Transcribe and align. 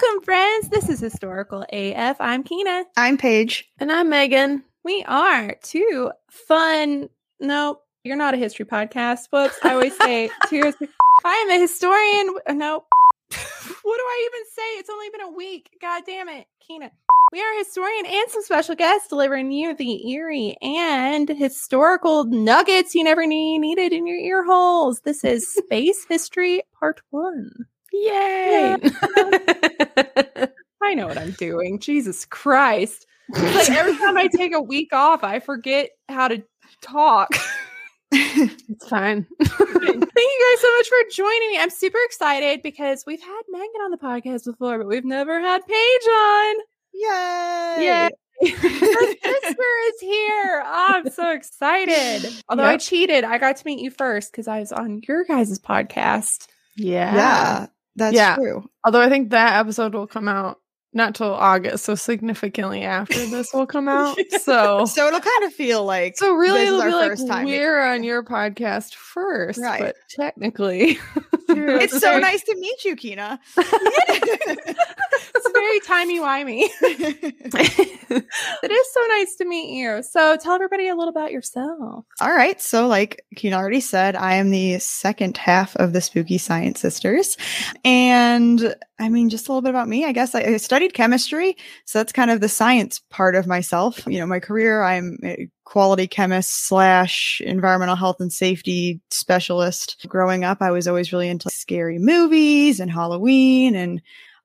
Welcome, 0.00 0.22
friends. 0.22 0.68
This 0.70 0.88
is 0.88 0.98
Historical 0.98 1.66
AF. 1.70 2.16
I'm 2.20 2.42
Kina. 2.42 2.84
I'm 2.96 3.18
Paige. 3.18 3.68
And 3.78 3.92
I'm 3.92 4.08
Megan. 4.08 4.62
We 4.82 5.04
are 5.06 5.56
two 5.62 6.10
fun. 6.30 7.10
No, 7.38 7.80
you're 8.02 8.16
not 8.16 8.32
a 8.32 8.38
history 8.38 8.64
podcast. 8.64 9.28
Whoops. 9.30 9.58
I 9.62 9.72
always 9.74 9.94
say 9.98 10.30
two. 10.48 10.72
I 11.24 11.34
am 11.34 11.50
a 11.50 11.60
historian. 11.60 12.34
No. 12.48 12.84
what 13.30 13.96
do 13.98 14.02
I 14.02 14.30
even 14.30 14.46
say? 14.54 14.78
It's 14.78 14.88
only 14.88 15.10
been 15.10 15.20
a 15.20 15.36
week. 15.36 15.68
God 15.82 16.04
damn 16.06 16.30
it, 16.30 16.46
Kina. 16.66 16.90
We 17.32 17.42
are 17.42 17.54
a 17.54 17.58
historian 17.58 18.06
and 18.06 18.30
some 18.30 18.42
special 18.42 18.76
guests 18.76 19.08
delivering 19.08 19.52
you 19.52 19.74
the 19.74 20.10
eerie 20.12 20.56
and 20.62 21.28
historical 21.28 22.24
nuggets 22.24 22.94
you 22.94 23.04
never 23.04 23.26
knew 23.26 23.52
you 23.52 23.60
needed 23.60 23.92
in 23.92 24.06
your 24.06 24.18
ear 24.18 24.46
holes. 24.46 25.00
This 25.00 25.24
is 25.24 25.52
Space 25.52 26.06
History 26.08 26.62
Part 26.78 27.02
One. 27.10 27.66
Yay! 27.92 28.76
I 30.82 30.94
know 30.94 31.06
what 31.06 31.18
I'm 31.18 31.32
doing. 31.32 31.78
Jesus 31.78 32.24
Christ. 32.24 33.06
It's 33.28 33.68
like 33.68 33.78
every 33.78 33.96
time 33.96 34.16
I 34.16 34.26
take 34.26 34.54
a 34.54 34.60
week 34.60 34.92
off, 34.92 35.22
I 35.22 35.40
forget 35.40 35.90
how 36.08 36.28
to 36.28 36.42
talk. 36.82 37.30
it's 38.12 38.88
fine. 38.88 39.26
Thank 39.40 39.50
you 39.60 40.52
guys 40.52 40.60
so 40.60 40.76
much 40.76 40.88
for 40.88 40.96
joining 41.12 41.50
me. 41.50 41.58
I'm 41.58 41.70
super 41.70 41.98
excited 42.04 42.62
because 42.62 43.04
we've 43.06 43.22
had 43.22 43.42
Megan 43.48 43.80
on 43.82 43.90
the 43.90 43.98
podcast 43.98 44.44
before, 44.46 44.78
but 44.78 44.88
we've 44.88 45.04
never 45.04 45.40
had 45.40 45.66
Paige 45.66 46.08
on. 46.08 46.56
Yay! 46.92 47.76
Yay! 47.86 48.10
Her 48.42 49.06
sister 49.22 49.64
is 49.88 50.00
here. 50.00 50.62
Oh, 50.64 50.86
I'm 50.88 51.10
so 51.10 51.30
excited. 51.30 52.32
Although 52.48 52.64
yep. 52.64 52.72
I 52.72 52.76
cheated, 52.78 53.22
I 53.22 53.38
got 53.38 53.56
to 53.56 53.66
meet 53.66 53.80
you 53.80 53.90
first 53.90 54.32
because 54.32 54.48
I 54.48 54.60
was 54.60 54.72
on 54.72 55.02
your 55.06 55.24
guys' 55.24 55.58
podcast. 55.58 56.46
Yeah. 56.76 57.14
Yeah. 57.14 57.66
That's 58.00 58.16
yeah. 58.16 58.34
true. 58.36 58.68
Although 58.84 59.02
I 59.02 59.08
think 59.08 59.30
that 59.30 59.60
episode 59.60 59.94
will 59.94 60.06
come 60.06 60.26
out 60.26 60.58
not 60.92 61.14
till 61.14 61.32
August, 61.32 61.84
so 61.84 61.94
significantly 61.94 62.82
after 62.82 63.26
this 63.26 63.52
will 63.54 63.66
come 63.66 63.88
out. 63.90 64.16
So, 64.40 64.86
so 64.86 65.06
it'll 65.06 65.20
kind 65.20 65.44
of 65.44 65.52
feel 65.52 65.84
like 65.84 66.16
so. 66.16 66.34
Really, 66.34 66.62
it'll 66.62 66.82
be 66.82 66.92
like 66.92 67.16
time 67.28 67.46
we're 67.46 67.84
on 67.84 68.02
your 68.02 68.24
podcast 68.24 68.94
first, 68.94 69.60
right? 69.60 69.80
But 69.80 69.96
technically, 70.08 70.98
it's 71.48 72.00
so 72.00 72.18
nice 72.18 72.42
to 72.44 72.56
meet 72.56 72.84
you, 72.84 72.96
Kina. 72.96 73.38
very 75.60 75.80
timey 75.80 76.20
wimey. 76.20 76.68
it 78.62 78.70
is 78.70 78.92
so 78.92 79.00
nice 79.08 79.36
to 79.36 79.44
meet 79.44 79.76
you. 79.76 80.02
So, 80.02 80.36
tell 80.36 80.54
everybody 80.54 80.88
a 80.88 80.94
little 80.94 81.10
about 81.10 81.32
yourself. 81.32 82.04
All 82.20 82.32
right. 82.32 82.60
So, 82.60 82.86
like 82.86 83.24
Kina 83.36 83.56
already 83.56 83.80
said, 83.80 84.16
I 84.16 84.34
am 84.34 84.50
the 84.50 84.78
second 84.78 85.36
half 85.36 85.76
of 85.76 85.92
the 85.92 86.00
Spooky 86.00 86.38
Science 86.38 86.80
Sisters, 86.80 87.36
and 87.84 88.74
I 88.98 89.08
mean, 89.08 89.30
just 89.30 89.48
a 89.48 89.52
little 89.52 89.62
bit 89.62 89.70
about 89.70 89.88
me. 89.88 90.04
I 90.04 90.12
guess 90.12 90.34
I, 90.34 90.40
I 90.40 90.56
studied 90.58 90.94
chemistry, 90.94 91.56
so 91.84 91.98
that's 91.98 92.12
kind 92.12 92.30
of 92.30 92.40
the 92.40 92.48
science 92.48 93.00
part 93.10 93.34
of 93.34 93.46
myself. 93.46 94.06
You 94.06 94.18
know, 94.18 94.26
my 94.26 94.40
career, 94.40 94.82
I'm 94.82 95.18
a 95.24 95.48
quality 95.64 96.08
chemist 96.08 96.66
slash 96.66 97.40
environmental 97.44 97.94
health 97.94 98.16
and 98.20 98.32
safety 98.32 99.00
specialist. 99.10 100.04
Growing 100.08 100.44
up, 100.44 100.58
I 100.60 100.72
was 100.72 100.88
always 100.88 101.12
really 101.12 101.28
into 101.28 101.48
scary 101.48 101.98
movies 101.98 102.80
and 102.80 102.90
Halloween 102.90 103.76
and 103.76 104.02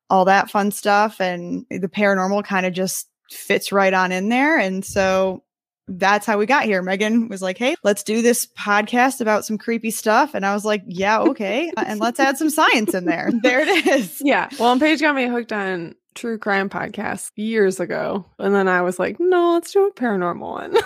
all 0.09 0.25
that 0.25 0.49
fun 0.49 0.71
stuff. 0.71 1.19
And 1.19 1.65
the 1.69 1.87
paranormal 1.87 2.43
kind 2.45 2.65
of 2.65 2.73
just 2.73 3.07
fits 3.31 3.71
right 3.71 3.93
on 3.93 4.11
in 4.11 4.29
there. 4.29 4.57
And 4.57 4.85
so 4.85 5.43
that's 5.87 6.25
how 6.25 6.37
we 6.37 6.45
got 6.47 6.63
here. 6.63 6.81
Megan 6.81 7.27
was 7.27 7.41
like, 7.41 7.57
Hey, 7.57 7.75
let's 7.83 8.03
do 8.03 8.21
this 8.21 8.47
podcast 8.57 9.21
about 9.21 9.45
some 9.45 9.57
creepy 9.57 9.91
stuff. 9.91 10.33
And 10.33 10.45
I 10.45 10.53
was 10.53 10.65
like, 10.65 10.83
Yeah, 10.87 11.19
okay. 11.19 11.71
Uh, 11.77 11.83
and 11.87 11.99
let's 11.99 12.19
add 12.19 12.37
some 12.37 12.49
science 12.49 12.93
in 12.93 13.05
there. 13.05 13.29
There 13.43 13.61
it 13.61 13.87
is. 13.87 14.21
Yeah. 14.23 14.49
Well, 14.59 14.71
and 14.71 14.81
Paige 14.81 15.01
got 15.01 15.15
me 15.15 15.27
hooked 15.27 15.53
on 15.53 15.95
true 16.15 16.37
crime 16.39 16.69
podcast 16.69 17.31
years 17.35 17.79
ago. 17.79 18.25
And 18.39 18.55
then 18.55 18.67
I 18.67 18.81
was 18.81 18.97
like, 18.97 19.17
No, 19.19 19.53
let's 19.53 19.71
do 19.71 19.85
a 19.85 19.93
paranormal 19.93 20.39
one. 20.39 20.73
no, 20.73 20.79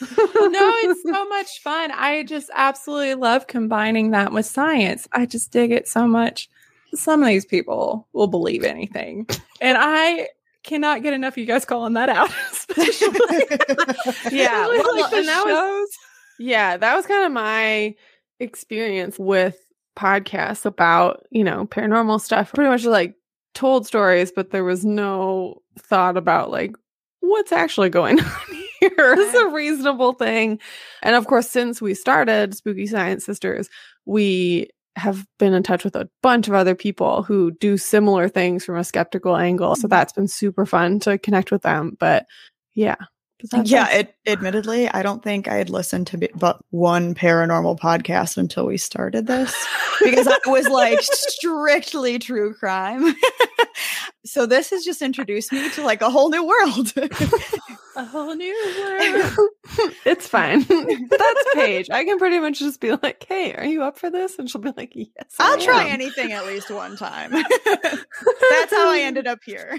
it's 0.00 1.02
so 1.06 1.28
much 1.28 1.60
fun. 1.62 1.90
I 1.92 2.24
just 2.24 2.50
absolutely 2.54 3.14
love 3.14 3.46
combining 3.46 4.10
that 4.10 4.32
with 4.32 4.46
science. 4.46 5.06
I 5.12 5.26
just 5.26 5.52
dig 5.52 5.70
it 5.70 5.88
so 5.88 6.06
much. 6.06 6.48
Some 6.94 7.22
of 7.22 7.28
these 7.28 7.44
people 7.44 8.08
will 8.12 8.26
believe 8.26 8.64
anything. 8.64 9.26
And 9.60 9.76
I 9.78 10.28
cannot 10.62 11.02
get 11.02 11.12
enough 11.12 11.34
of 11.34 11.38
you 11.38 11.46
guys 11.46 11.64
calling 11.64 11.94
that 11.94 12.08
out. 12.08 12.30
yeah. 14.32 14.66
Well, 14.68 15.00
like 15.00 15.12
and 15.12 15.28
that 15.28 15.44
was 15.44 15.88
yeah, 16.38 16.76
that 16.76 16.96
was 16.96 17.06
kind 17.06 17.24
of 17.24 17.32
my 17.32 17.94
experience 18.40 19.18
with 19.18 19.58
podcasts 19.96 20.64
about, 20.64 21.26
you 21.30 21.44
know, 21.44 21.66
paranormal 21.66 22.20
stuff. 22.20 22.52
Pretty 22.52 22.70
much 22.70 22.84
like 22.84 23.14
told 23.54 23.86
stories, 23.86 24.32
but 24.32 24.50
there 24.50 24.64
was 24.64 24.84
no 24.84 25.62
thought 25.78 26.16
about 26.16 26.50
like 26.50 26.74
what's 27.20 27.52
actually 27.52 27.88
going 27.88 28.20
on 28.20 28.64
here 28.80 29.14
is 29.14 29.34
a 29.34 29.48
reasonable 29.48 30.12
thing. 30.12 30.58
And 31.02 31.14
of 31.14 31.26
course, 31.26 31.48
since 31.48 31.80
we 31.80 31.94
started 31.94 32.54
Spooky 32.54 32.86
Science 32.86 33.24
Sisters, 33.24 33.68
we 34.04 34.68
have 34.96 35.26
been 35.38 35.54
in 35.54 35.62
touch 35.62 35.84
with 35.84 35.96
a 35.96 36.08
bunch 36.22 36.48
of 36.48 36.54
other 36.54 36.74
people 36.74 37.22
who 37.22 37.50
do 37.52 37.76
similar 37.76 38.28
things 38.28 38.64
from 38.64 38.76
a 38.76 38.84
skeptical 38.84 39.36
angle. 39.36 39.74
So 39.74 39.80
mm-hmm. 39.80 39.88
that's 39.88 40.12
been 40.12 40.28
super 40.28 40.66
fun 40.66 41.00
to 41.00 41.18
connect 41.18 41.50
with 41.50 41.62
them. 41.62 41.96
But 41.98 42.26
yeah. 42.74 42.96
Yeah, 43.64 43.90
it, 43.90 44.14
admittedly, 44.26 44.88
I 44.88 45.02
don't 45.02 45.22
think 45.22 45.48
I 45.48 45.56
had 45.56 45.68
listened 45.68 46.06
to 46.08 46.28
but 46.34 46.60
one 46.70 47.14
paranormal 47.14 47.78
podcast 47.78 48.38
until 48.38 48.64
we 48.64 48.78
started 48.78 49.26
this 49.26 49.54
because 50.02 50.26
I 50.26 50.38
was 50.46 50.66
like 50.68 51.00
strictly 51.02 52.18
true 52.18 52.54
crime. 52.54 53.14
so 54.24 54.46
this 54.46 54.70
has 54.70 54.82
just 54.82 55.02
introduced 55.02 55.52
me 55.52 55.68
to 55.70 55.82
like 55.82 56.00
a 56.00 56.08
whole 56.08 56.30
new 56.30 56.42
world. 56.42 56.94
a 57.96 58.04
whole 58.04 58.34
new 58.34 58.54
world. 58.78 59.48
it's 60.04 60.26
fine. 60.26 60.60
That's 60.68 61.44
Paige. 61.54 61.90
I 61.90 62.04
can 62.04 62.18
pretty 62.18 62.38
much 62.38 62.58
just 62.58 62.80
be 62.80 62.92
like, 62.92 63.24
"Hey, 63.26 63.54
are 63.54 63.64
you 63.64 63.82
up 63.82 63.98
for 63.98 64.10
this?" 64.10 64.38
And 64.38 64.48
she'll 64.48 64.60
be 64.60 64.72
like, 64.76 64.92
"Yes." 64.94 65.34
I'll 65.38 65.58
try 65.58 65.88
anything 65.88 66.32
at 66.32 66.46
least 66.46 66.70
one 66.70 66.96
time. 66.96 67.30
That's 67.64 68.72
how 68.72 68.90
I 68.90 69.00
ended 69.02 69.26
up 69.26 69.40
here. 69.44 69.78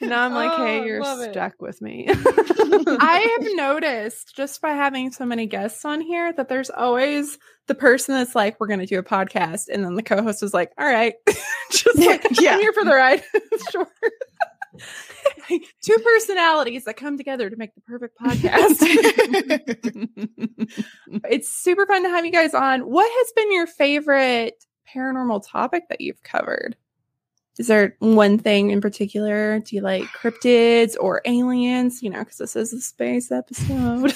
now 0.00 0.24
I'm 0.24 0.34
like, 0.34 0.56
"Hey, 0.58 0.80
oh, 0.80 0.84
you're 0.84 1.04
stuck 1.04 1.54
it. 1.54 1.60
with 1.60 1.80
me." 1.80 2.06
I 2.08 3.36
have 3.38 3.56
noticed 3.56 4.34
just 4.36 4.60
by 4.60 4.70
having 4.70 5.12
so 5.12 5.24
many 5.24 5.46
guests 5.46 5.84
on 5.84 6.00
here 6.00 6.32
that 6.32 6.48
there's 6.48 6.70
always 6.70 7.38
the 7.66 7.74
person 7.74 8.14
that's 8.14 8.34
like, 8.34 8.60
"We're 8.60 8.68
going 8.68 8.80
to 8.80 8.86
do 8.86 8.98
a 8.98 9.02
podcast," 9.02 9.68
and 9.68 9.84
then 9.84 9.94
the 9.94 10.02
co-host 10.02 10.42
is 10.42 10.54
like, 10.54 10.72
"All 10.78 10.86
right, 10.86 11.14
just 11.70 11.98
like, 11.98 12.40
yeah. 12.40 12.54
I'm 12.54 12.60
here 12.60 12.72
for 12.72 12.84
the 12.84 12.94
ride." 12.94 13.22
sure. 13.70 13.88
Two 15.82 15.98
personalities 15.98 16.84
that 16.84 16.96
come 16.96 17.16
together 17.16 17.50
to 17.50 17.56
make 17.56 17.74
the 17.74 17.80
perfect 17.82 18.18
podcast. 18.18 18.78
it's 21.30 21.48
super 21.48 21.86
fun 21.86 22.02
to 22.02 22.08
have 22.08 22.24
you 22.24 22.32
guys 22.32 22.54
on. 22.54 22.80
What 22.80 23.10
has 23.10 23.32
been 23.36 23.52
your 23.52 23.66
favorite 23.66 24.64
paranormal 24.94 25.46
topic 25.46 25.84
that 25.88 26.00
you've 26.00 26.22
covered? 26.22 26.76
Is 27.58 27.68
there 27.68 27.96
one 28.00 28.38
thing 28.38 28.70
in 28.70 28.80
particular? 28.80 29.60
Do 29.60 29.76
you 29.76 29.82
like 29.82 30.04
cryptids 30.04 30.94
or 30.98 31.22
aliens? 31.24 32.02
You 32.02 32.10
know, 32.10 32.20
because 32.20 32.38
this 32.38 32.56
is 32.56 32.72
a 32.72 32.80
space 32.80 33.32
episode. 33.32 34.12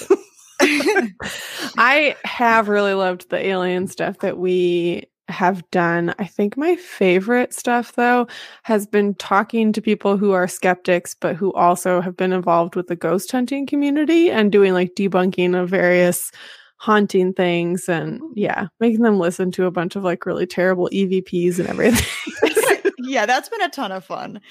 I 1.77 2.15
have 2.23 2.67
really 2.67 2.93
loved 2.93 3.29
the 3.29 3.43
alien 3.43 3.87
stuff 3.87 4.19
that 4.19 4.37
we 4.37 5.05
have 5.27 5.69
done. 5.71 6.13
I 6.19 6.25
think 6.25 6.57
my 6.57 6.75
favorite 6.75 7.53
stuff, 7.53 7.93
though, 7.93 8.27
has 8.63 8.85
been 8.85 9.15
talking 9.15 9.73
to 9.73 9.81
people 9.81 10.17
who 10.17 10.31
are 10.31 10.47
skeptics, 10.47 11.15
but 11.19 11.35
who 11.35 11.53
also 11.53 12.01
have 12.01 12.17
been 12.17 12.33
involved 12.33 12.75
with 12.75 12.87
the 12.87 12.95
ghost 12.95 13.31
hunting 13.31 13.65
community 13.65 14.29
and 14.29 14.51
doing 14.51 14.73
like 14.73 14.95
debunking 14.95 15.59
of 15.59 15.69
various 15.69 16.31
haunting 16.77 17.31
things 17.31 17.87
and 17.87 18.19
yeah, 18.35 18.67
making 18.79 19.01
them 19.01 19.19
listen 19.19 19.51
to 19.51 19.65
a 19.65 19.71
bunch 19.71 19.95
of 19.95 20.03
like 20.03 20.25
really 20.25 20.47
terrible 20.47 20.89
EVPs 20.91 21.59
and 21.59 21.67
everything. 21.67 22.91
yeah, 22.97 23.25
that's 23.25 23.49
been 23.49 23.61
a 23.61 23.69
ton 23.69 23.91
of 23.91 24.03
fun. 24.03 24.41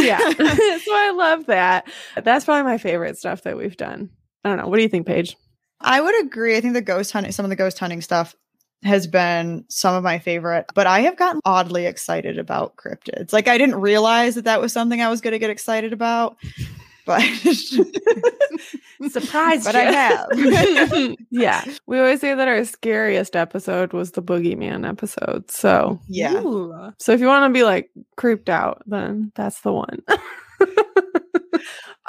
yeah. 0.00 0.18
so 0.30 0.34
I 0.38 1.12
love 1.14 1.46
that. 1.46 1.86
That's 2.22 2.44
probably 2.44 2.64
my 2.64 2.78
favorite 2.78 3.18
stuff 3.18 3.42
that 3.42 3.56
we've 3.56 3.76
done. 3.76 4.10
I 4.44 4.48
don't 4.48 4.58
know. 4.58 4.68
What 4.68 4.76
do 4.76 4.82
you 4.82 4.88
think, 4.88 5.06
Paige? 5.06 5.36
I 5.80 6.00
would 6.00 6.24
agree. 6.24 6.56
I 6.56 6.60
think 6.60 6.74
the 6.74 6.80
ghost 6.80 7.12
hunting, 7.12 7.32
some 7.32 7.44
of 7.44 7.50
the 7.50 7.56
ghost 7.56 7.78
hunting 7.78 8.00
stuff 8.00 8.34
has 8.86 9.06
been 9.06 9.64
some 9.68 9.94
of 9.94 10.02
my 10.02 10.18
favorite, 10.18 10.66
but 10.74 10.86
I 10.86 11.00
have 11.00 11.16
gotten 11.16 11.40
oddly 11.44 11.86
excited 11.86 12.38
about 12.38 12.76
cryptids. 12.76 13.32
Like 13.32 13.48
I 13.48 13.58
didn't 13.58 13.76
realize 13.76 14.34
that 14.34 14.44
that 14.44 14.60
was 14.60 14.72
something 14.72 15.00
I 15.00 15.08
was 15.08 15.20
going 15.20 15.32
to 15.32 15.38
get 15.38 15.50
excited 15.50 15.92
about, 15.92 16.36
but 17.04 17.20
surprise! 19.10 19.64
But 19.64 19.74
you. 19.74 19.80
I 19.80 19.92
have. 19.92 20.28
yeah, 21.30 21.64
we 21.86 21.98
always 21.98 22.20
say 22.20 22.34
that 22.34 22.48
our 22.48 22.64
scariest 22.64 23.36
episode 23.36 23.92
was 23.92 24.12
the 24.12 24.22
boogeyman 24.22 24.88
episode. 24.88 25.50
So 25.50 26.00
yeah. 26.08 26.40
Ooh. 26.42 26.92
So 26.98 27.12
if 27.12 27.20
you 27.20 27.26
want 27.26 27.48
to 27.48 27.58
be 27.58 27.64
like 27.64 27.90
creeped 28.16 28.48
out, 28.48 28.82
then 28.86 29.32
that's 29.34 29.60
the 29.60 29.72
one. 29.72 30.02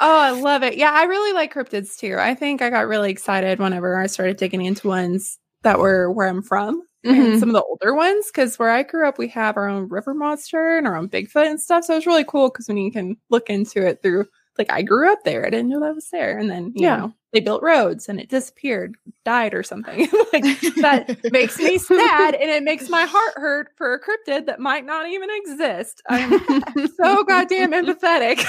Oh, 0.00 0.20
I 0.20 0.30
love 0.30 0.62
it. 0.62 0.76
Yeah, 0.76 0.92
I 0.92 1.04
really 1.04 1.32
like 1.32 1.52
cryptids 1.52 1.98
too. 1.98 2.16
I 2.20 2.34
think 2.34 2.62
I 2.62 2.70
got 2.70 2.86
really 2.86 3.10
excited 3.10 3.58
whenever 3.58 3.98
I 3.98 4.06
started 4.06 4.36
digging 4.36 4.64
into 4.64 4.86
ones 4.86 5.38
that 5.68 5.78
were 5.78 6.10
where 6.10 6.28
I'm 6.28 6.42
from. 6.42 6.82
and 7.04 7.34
Mhm. 7.36 7.38
some 7.38 7.48
of 7.50 7.54
the 7.54 7.62
older 7.62 7.94
ones 7.94 8.26
because 8.26 8.58
where 8.58 8.70
I 8.70 8.82
grew 8.82 9.06
up, 9.08 9.18
we 9.18 9.28
have 9.28 9.56
our 9.56 9.68
own 9.68 9.88
river 9.88 10.14
monster 10.14 10.76
and 10.78 10.86
our 10.86 10.96
own 10.96 11.08
Bigfoot 11.08 11.46
and 11.46 11.60
stuff. 11.60 11.84
So 11.84 11.96
it's 11.96 12.06
really 12.06 12.24
cool 12.24 12.50
because 12.50 12.68
when 12.68 12.76
you 12.78 12.90
can 12.92 13.16
look 13.30 13.48
into 13.50 13.86
it 13.86 14.02
through, 14.02 14.26
like, 14.58 14.72
I 14.72 14.82
grew 14.82 15.10
up 15.12 15.20
there, 15.24 15.46
I 15.46 15.50
didn't 15.50 15.68
know 15.68 15.80
that 15.80 15.94
was 15.94 16.10
there, 16.10 16.36
and 16.38 16.50
then 16.50 16.72
you 16.74 16.82
Yeah. 16.86 16.96
know 16.96 17.12
they 17.32 17.40
built 17.40 17.62
roads 17.62 18.08
and 18.08 18.18
it 18.18 18.30
disappeared, 18.30 18.94
died 19.24 19.52
or 19.52 19.62
something. 19.62 20.00
like 20.32 20.44
that 20.80 21.18
makes 21.30 21.58
me 21.58 21.76
sad, 21.78 22.34
and 22.34 22.50
it 22.50 22.62
makes 22.62 22.88
my 22.88 23.04
heart 23.04 23.32
hurt 23.36 23.68
for 23.76 23.92
a 23.94 24.00
cryptid 24.00 24.46
that 24.46 24.58
might 24.60 24.84
not 24.86 25.06
even 25.08 25.28
exist. 25.30 26.02
I'm 26.08 26.40
so 26.88 27.24
goddamn 27.24 27.72
empathetic. 27.72 28.44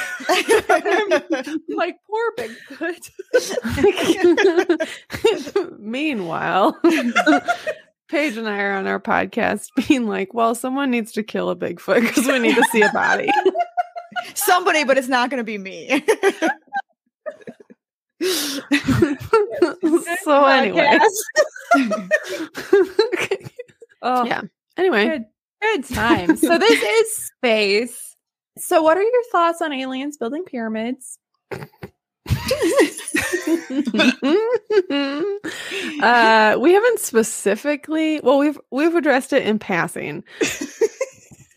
I'm 0.70 1.60
like 1.76 1.98
poor 2.10 2.34
Bigfoot. 2.38 3.10
Meanwhile, 5.80 6.80
Paige 8.08 8.38
and 8.38 8.48
I 8.48 8.60
are 8.62 8.74
on 8.78 8.88
our 8.88 9.00
podcast 9.00 9.68
being 9.88 10.08
like, 10.08 10.34
well, 10.34 10.56
someone 10.56 10.90
needs 10.90 11.12
to 11.14 11.24
kill 11.24 11.50
a 11.50 11.56
Bigfoot 11.56 12.02
because 12.02 12.26
we 12.28 12.40
need 12.40 12.56
to 12.56 12.64
see 12.72 12.82
a 12.82 12.92
body. 12.92 13.30
Somebody, 14.34 14.84
but 14.84 14.98
it's 14.98 15.08
not 15.08 15.30
going 15.30 15.40
to 15.40 15.44
be 15.44 15.58
me. 15.58 16.04
so 20.24 20.46
anyway. 20.46 20.98
Oh, 24.02 24.24
Yeah. 24.26 24.42
Anyway. 24.78 25.10
good, 25.10 25.26
good 25.62 25.84
time. 25.94 26.38
So 26.38 26.58
this 26.58 26.82
is 26.82 27.18
space. 27.26 28.16
So, 28.58 28.82
what 28.82 28.96
are 28.98 29.04
your 29.04 29.24
thoughts 29.32 29.62
on 29.62 29.74
aliens 29.74 30.16
building 30.16 30.46
pyramids? 30.46 31.18
uh 36.02 36.58
we 36.60 36.74
haven't 36.74 37.00
specifically 37.00 38.20
well 38.22 38.38
we've 38.38 38.60
we've 38.72 38.96
addressed 38.96 39.34
it 39.34 39.46
in 39.46 39.60
passing 39.60 40.24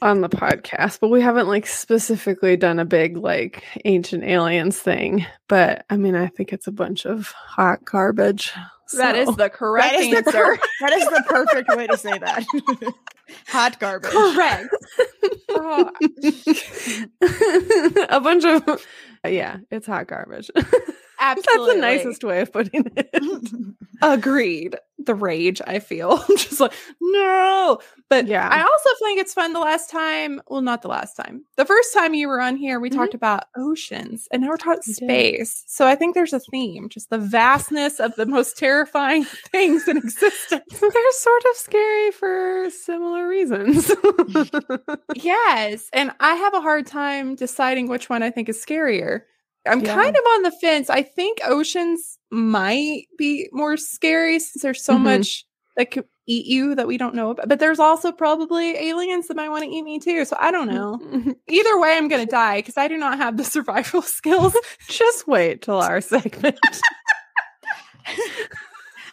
on 0.02 0.20
the 0.20 0.28
podcast 0.28 0.98
but 1.00 1.08
we 1.08 1.20
haven't 1.20 1.46
like 1.48 1.66
specifically 1.66 2.56
done 2.56 2.78
a 2.78 2.84
big 2.84 3.16
like 3.16 3.62
ancient 3.84 4.24
aliens 4.24 4.78
thing 4.78 5.24
but 5.48 5.84
i 5.90 5.96
mean 5.96 6.14
i 6.16 6.26
think 6.26 6.52
it's 6.52 6.66
a 6.66 6.72
bunch 6.72 7.06
of 7.06 7.28
hot 7.28 7.84
garbage 7.84 8.52
That 8.96 9.14
is 9.16 9.34
the 9.36 9.48
correct 9.48 9.92
That 9.92 10.00
is 10.00 10.10
the 10.10 10.16
answer. 10.18 10.32
cor- 10.32 10.58
that 10.80 10.92
is 10.92 11.04
the 11.06 11.24
perfect 11.28 11.68
way 11.76 11.86
to 11.86 11.96
say 11.96 12.18
that. 12.18 12.44
Hot 13.48 13.78
garbage. 13.80 14.10
correct. 14.10 14.68
Oh, 15.48 15.90
a 18.10 18.20
bunch 18.20 18.44
of 18.44 18.84
yeah 19.24 19.58
it's 19.70 19.86
hot 19.86 20.08
garbage 20.08 20.50
absolutely. 21.22 21.66
that's 21.66 21.74
the 21.74 21.80
nicest 21.80 22.24
way 22.24 22.40
of 22.40 22.52
putting 22.52 22.84
it 22.96 23.10
Agreed. 24.02 24.76
The 25.04 25.14
rage 25.14 25.60
I 25.66 25.78
feel. 25.80 26.12
I'm 26.28 26.36
just 26.36 26.60
like, 26.60 26.72
no. 27.00 27.78
But 28.10 28.26
Yeah. 28.26 28.48
I 28.48 28.60
also 28.62 28.88
think 29.00 29.20
it's 29.20 29.32
fun 29.34 29.52
the 29.52 29.60
last 29.60 29.90
time. 29.90 30.40
Well, 30.48 30.60
not 30.60 30.82
the 30.82 30.88
last 30.88 31.14
time. 31.14 31.44
The 31.56 31.64
first 31.64 31.92
time 31.94 32.12
you 32.14 32.26
were 32.28 32.40
on 32.40 32.56
here, 32.56 32.78
we 32.80 32.90
Mhm. 32.90 32.94
talked 32.96 33.14
about 33.14 33.44
oceans 33.56 34.26
and 34.32 34.42
now 34.42 34.48
we're 34.48 34.56
talking 34.56 34.82
We 34.86 34.92
did. 34.94 35.04
space. 35.06 35.64
So 35.68 35.86
I 35.86 35.94
think 35.96 36.14
there's 36.14 36.32
a 36.32 36.40
theme, 36.40 36.88
just 36.88 37.10
the 37.10 37.18
vastness 37.18 37.98
of 38.00 38.14
the 38.16 38.26
most 38.26 38.56
terrifying 38.58 39.24
things 39.52 39.86
in 39.88 39.96
existence. 39.96 40.80
they're 40.80 41.12
sort 41.12 41.42
of 41.50 41.56
scary 41.56 42.10
for 42.12 42.68
similar 42.70 43.28
reasons 43.28 43.90
yes. 45.14 45.88
And 45.92 46.12
I 46.20 46.34
have 46.34 46.54
a 46.54 46.60
hard 46.60 46.86
time 46.86 47.34
deciding 47.34 47.88
which 47.88 48.08
one 48.08 48.22
I 48.22 48.30
think 48.30 48.48
is 48.48 48.64
scarier. 48.64 49.22
I'm 49.66 49.80
Yeah. 49.80 49.94
kind 49.94 50.16
of 50.16 50.22
on 50.34 50.42
the 50.42 50.50
fence. 50.50 50.90
I 50.90 51.02
think 51.02 51.38
oceans 51.44 52.18
might 52.30 53.04
be 53.18 53.48
more 53.52 53.76
scary 53.76 54.38
since 54.38 54.62
there's 54.62 54.84
so 54.84 54.94
Mhm. 54.96 55.02
much 55.02 55.44
that 55.76 55.90
could 55.90 56.04
eat 56.26 56.46
you 56.46 56.74
that 56.74 56.86
we 56.86 56.96
don't 56.98 57.14
know 57.14 57.30
about. 57.30 57.48
But 57.48 57.58
there's 57.58 57.78
also 57.80 58.12
probably 58.12 58.76
aliens 58.76 59.26
that 59.28 59.36
might 59.36 59.48
want 59.48 59.64
to 59.64 59.70
eat 59.70 59.82
me 59.82 59.98
too. 59.98 60.24
So 60.24 60.36
I 60.38 60.50
don't 60.50 60.68
know. 60.68 60.98
Either 61.48 61.78
way, 61.78 61.96
I'm 61.96 62.08
going 62.08 62.24
to 62.24 62.30
die 62.30 62.58
because 62.58 62.76
I 62.76 62.88
do 62.88 62.96
not 62.96 63.18
have 63.18 63.36
the 63.36 63.44
survival 63.56 64.02
skills. 64.02 64.54
Just 64.88 65.26
wait 65.28 65.62
till 65.62 65.80
our 65.80 66.00
segment. 66.00 66.58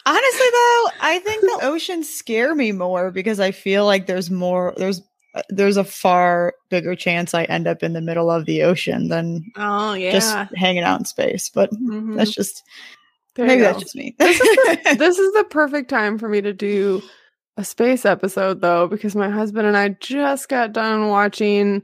Honestly, 0.05 0.47
though, 0.51 0.85
I 1.01 1.21
think 1.23 1.41
the 1.41 1.59
oceans 1.63 2.09
scare 2.09 2.55
me 2.55 2.71
more 2.71 3.11
because 3.11 3.39
I 3.39 3.51
feel 3.51 3.85
like 3.85 4.07
there's 4.07 4.31
more. 4.31 4.73
There's 4.77 5.01
there's 5.49 5.77
a 5.77 5.83
far 5.83 6.53
bigger 6.69 6.95
chance 6.95 7.33
I 7.33 7.43
end 7.45 7.67
up 7.67 7.83
in 7.83 7.93
the 7.93 8.01
middle 8.01 8.31
of 8.31 8.45
the 8.45 8.63
ocean 8.63 9.07
than 9.09 9.45
Oh, 9.55 9.93
yeah. 9.93 10.11
just 10.11 10.53
hanging 10.55 10.83
out 10.83 10.99
in 10.99 11.05
space. 11.05 11.49
But 11.49 11.71
Mhm. 11.71 12.15
that's 12.17 12.31
just 12.33 12.63
There 13.35 13.45
maybe 13.45 13.61
that's 13.61 13.79
just 13.79 13.95
me. 13.95 14.15
this 14.19 15.19
is 15.19 15.33
the 15.33 15.45
perfect 15.49 15.89
time 15.89 16.17
for 16.17 16.27
me 16.29 16.41
to 16.41 16.51
do 16.53 17.01
a 17.57 17.63
space 17.63 18.05
episode 18.05 18.61
though 18.61 18.87
because 18.87 19.15
my 19.15 19.29
husband 19.29 19.67
and 19.67 19.77
I 19.77 19.89
just 19.99 20.49
got 20.49 20.73
done 20.73 21.09
watching 21.09 21.83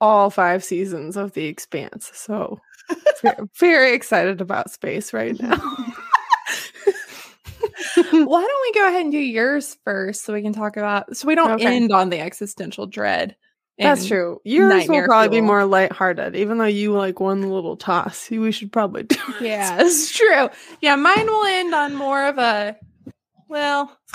all 0.00 0.30
five 0.30 0.62
seasons 0.62 1.16
of 1.16 1.32
The 1.32 1.46
Expanse. 1.46 2.10
So 2.14 2.60
ve- 3.22 3.30
very 3.58 3.92
excited 3.94 4.40
about 4.40 4.70
space 4.70 5.12
right 5.12 5.38
now. 5.40 5.58
Why 7.96 8.02
don't 8.12 8.22
we 8.62 8.72
go 8.80 8.86
ahead 8.88 9.02
and 9.02 9.12
do 9.12 9.18
yours 9.18 9.76
first 9.84 10.24
so 10.24 10.32
we 10.32 10.42
can 10.42 10.52
talk 10.52 10.76
about 10.76 11.16
so 11.16 11.26
we 11.26 11.34
don't 11.34 11.50
Okay. 11.52 11.76
end 11.76 11.92
on 11.92 12.10
the 12.10 12.20
existential 12.20 12.86
dread. 12.86 13.36
That's 13.78 14.06
true. 14.06 14.40
Yours 14.44 14.88
will 14.88 15.02
probably 15.04 15.30
be 15.30 15.36
fuel. 15.38 15.46
more 15.46 15.64
lighthearted, 15.64 16.36
even 16.36 16.58
though 16.58 16.64
you 16.64 16.92
like 16.92 17.18
one 17.18 17.50
little 17.50 17.76
toss. 17.76 18.30
We 18.30 18.52
should 18.52 18.70
probably 18.70 19.02
do 19.02 19.16
it. 19.40 19.40
Yeah, 19.42 19.78
it's 19.80 20.12
true. 20.16 20.48
Yeah, 20.80 20.94
mine 20.94 21.26
will 21.26 21.44
end 21.44 21.74
on 21.74 21.94
more 21.94 22.24
of 22.24 22.38
a 22.38 22.76
well, 23.48 23.98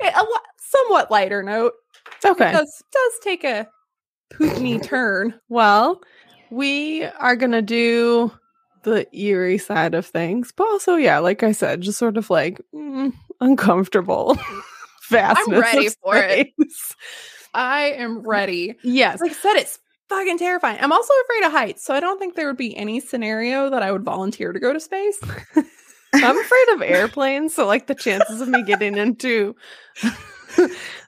a 0.00 0.22
somewhat 0.58 1.10
lighter 1.10 1.42
note. 1.42 1.72
Okay. 2.24 2.50
It 2.50 2.52
does 2.52 2.82
does 2.92 3.12
take 3.22 3.44
a 3.44 3.68
pootny 4.30 4.82
turn. 4.82 5.34
Well, 5.48 6.02
we 6.50 7.04
are 7.04 7.36
going 7.36 7.52
to 7.52 7.62
do 7.62 8.30
the 8.86 9.06
eerie 9.16 9.58
side 9.58 9.94
of 9.94 10.06
things, 10.06 10.52
but 10.56 10.64
also, 10.64 10.94
yeah, 10.94 11.18
like 11.18 11.42
I 11.42 11.52
said, 11.52 11.82
just 11.82 11.98
sort 11.98 12.16
of 12.16 12.30
like 12.30 12.60
mm, 12.74 13.12
uncomfortable 13.40 14.38
vastness. 15.10 15.48
I'm 15.48 15.60
ready 15.60 15.88
for 16.02 16.16
it. 16.16 16.48
I 17.52 17.92
am 17.92 18.20
ready. 18.20 18.76
Yes. 18.82 19.20
Like 19.20 19.32
I 19.32 19.34
said, 19.34 19.56
it's 19.56 19.78
fucking 20.08 20.38
terrifying. 20.38 20.78
I'm 20.80 20.92
also 20.92 21.12
afraid 21.24 21.46
of 21.46 21.52
heights, 21.52 21.84
so 21.84 21.94
I 21.94 22.00
don't 22.00 22.18
think 22.18 22.36
there 22.36 22.46
would 22.46 22.56
be 22.56 22.76
any 22.76 23.00
scenario 23.00 23.70
that 23.70 23.82
I 23.82 23.90
would 23.92 24.04
volunteer 24.04 24.52
to 24.52 24.60
go 24.60 24.72
to 24.72 24.80
space. 24.80 25.18
I'm 26.14 26.38
afraid 26.38 26.68
of 26.74 26.82
airplanes, 26.82 27.54
so 27.54 27.66
like 27.66 27.86
the 27.86 27.94
chances 27.94 28.40
of 28.40 28.48
me 28.48 28.62
getting 28.62 28.96
into 28.96 29.54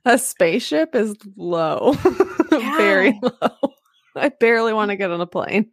a 0.05 0.19
spaceship 0.19 0.95
is 0.95 1.17
low. 1.37 1.93
Very 2.51 3.19
low. 3.23 3.73
I 4.17 4.31
barely 4.31 4.73
want 4.73 4.91
to 4.91 4.97
get 4.97 5.11
on 5.11 5.21
a 5.21 5.27
plane. 5.27 5.71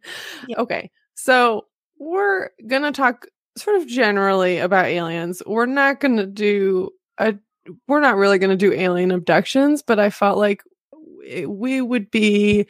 Yep. 0.48 0.58
Okay. 0.58 0.90
So 1.14 1.66
we're 1.98 2.50
going 2.66 2.82
to 2.82 2.92
talk 2.92 3.26
sort 3.56 3.76
of 3.76 3.86
generally 3.86 4.58
about 4.58 4.86
aliens. 4.86 5.42
We're 5.46 5.66
not 5.66 6.00
going 6.00 6.16
to 6.16 6.26
do 6.26 6.90
a 7.18 7.34
we're 7.88 8.00
not 8.00 8.16
really 8.16 8.38
going 8.38 8.50
to 8.50 8.56
do 8.56 8.72
alien 8.72 9.10
abductions, 9.10 9.82
but 9.82 9.98
I 9.98 10.10
felt 10.10 10.38
like 10.38 10.62
we 11.46 11.80
would 11.80 12.10
be 12.10 12.66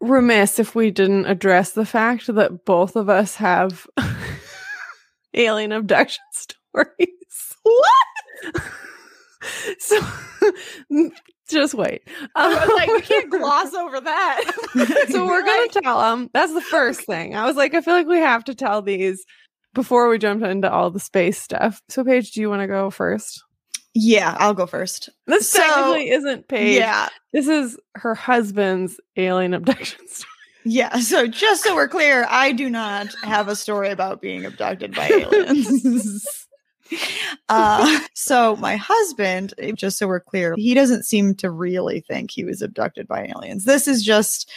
remiss 0.00 0.58
if 0.58 0.74
we 0.74 0.90
didn't 0.90 1.26
address 1.26 1.72
the 1.72 1.86
fact 1.86 2.26
that 2.26 2.64
both 2.64 2.96
of 2.96 3.08
us 3.08 3.36
have 3.36 3.86
alien 5.34 5.72
abduction 5.72 6.22
stories. 6.32 7.56
What? 7.62 8.62
so 9.78 10.00
just 11.50 11.74
wait. 11.74 12.02
I 12.34 12.48
was 12.48 12.68
like, 12.74 12.88
we 12.88 13.00
can't 13.02 13.30
gloss 13.30 13.72
over 13.74 14.00
that. 14.00 15.06
so 15.10 15.26
we're 15.26 15.44
gonna 15.44 15.68
tell 15.68 16.00
them. 16.00 16.30
That's 16.32 16.52
the 16.54 16.60
first 16.60 17.02
thing. 17.02 17.34
I 17.36 17.46
was 17.46 17.56
like, 17.56 17.74
I 17.74 17.80
feel 17.80 17.94
like 17.94 18.06
we 18.06 18.18
have 18.18 18.44
to 18.44 18.54
tell 18.54 18.82
these 18.82 19.24
before 19.74 20.08
we 20.08 20.18
jump 20.18 20.42
into 20.42 20.70
all 20.70 20.90
the 20.90 21.00
space 21.00 21.40
stuff. 21.40 21.80
So, 21.88 22.04
Paige, 22.04 22.32
do 22.32 22.40
you 22.40 22.48
want 22.50 22.62
to 22.62 22.66
go 22.66 22.90
first? 22.90 23.42
yeah, 23.92 24.36
I'll 24.38 24.54
go 24.54 24.66
first. 24.66 25.08
This 25.26 25.48
So- 25.50 25.58
technically 25.58 26.10
isn't 26.10 26.46
Paige. 26.48 26.78
Yeah, 26.78 27.08
This 27.32 27.48
is 27.48 27.76
her 27.96 28.14
husband's 28.14 29.00
alien 29.16 29.52
abduction 29.52 30.06
story. 30.06 30.28
yeah. 30.64 31.00
So 31.00 31.26
just 31.26 31.64
so 31.64 31.74
we're 31.74 31.88
clear, 31.88 32.24
I 32.28 32.52
do 32.52 32.70
not 32.70 33.08
have 33.24 33.48
a 33.48 33.56
story 33.56 33.90
about 33.90 34.20
being 34.20 34.44
abducted 34.44 34.94
by 34.94 35.08
aliens. 35.08 36.46
Uh, 37.48 38.00
so 38.14 38.56
my 38.56 38.76
husband, 38.76 39.54
eh, 39.58 39.72
just 39.72 39.98
so 39.98 40.06
we're 40.06 40.20
clear, 40.20 40.54
he 40.56 40.74
doesn't 40.74 41.04
seem 41.04 41.34
to 41.36 41.50
really 41.50 42.00
think 42.00 42.30
he 42.30 42.44
was 42.44 42.62
abducted 42.62 43.06
by 43.08 43.26
aliens. 43.34 43.64
This 43.64 43.88
is 43.88 44.02
just 44.04 44.50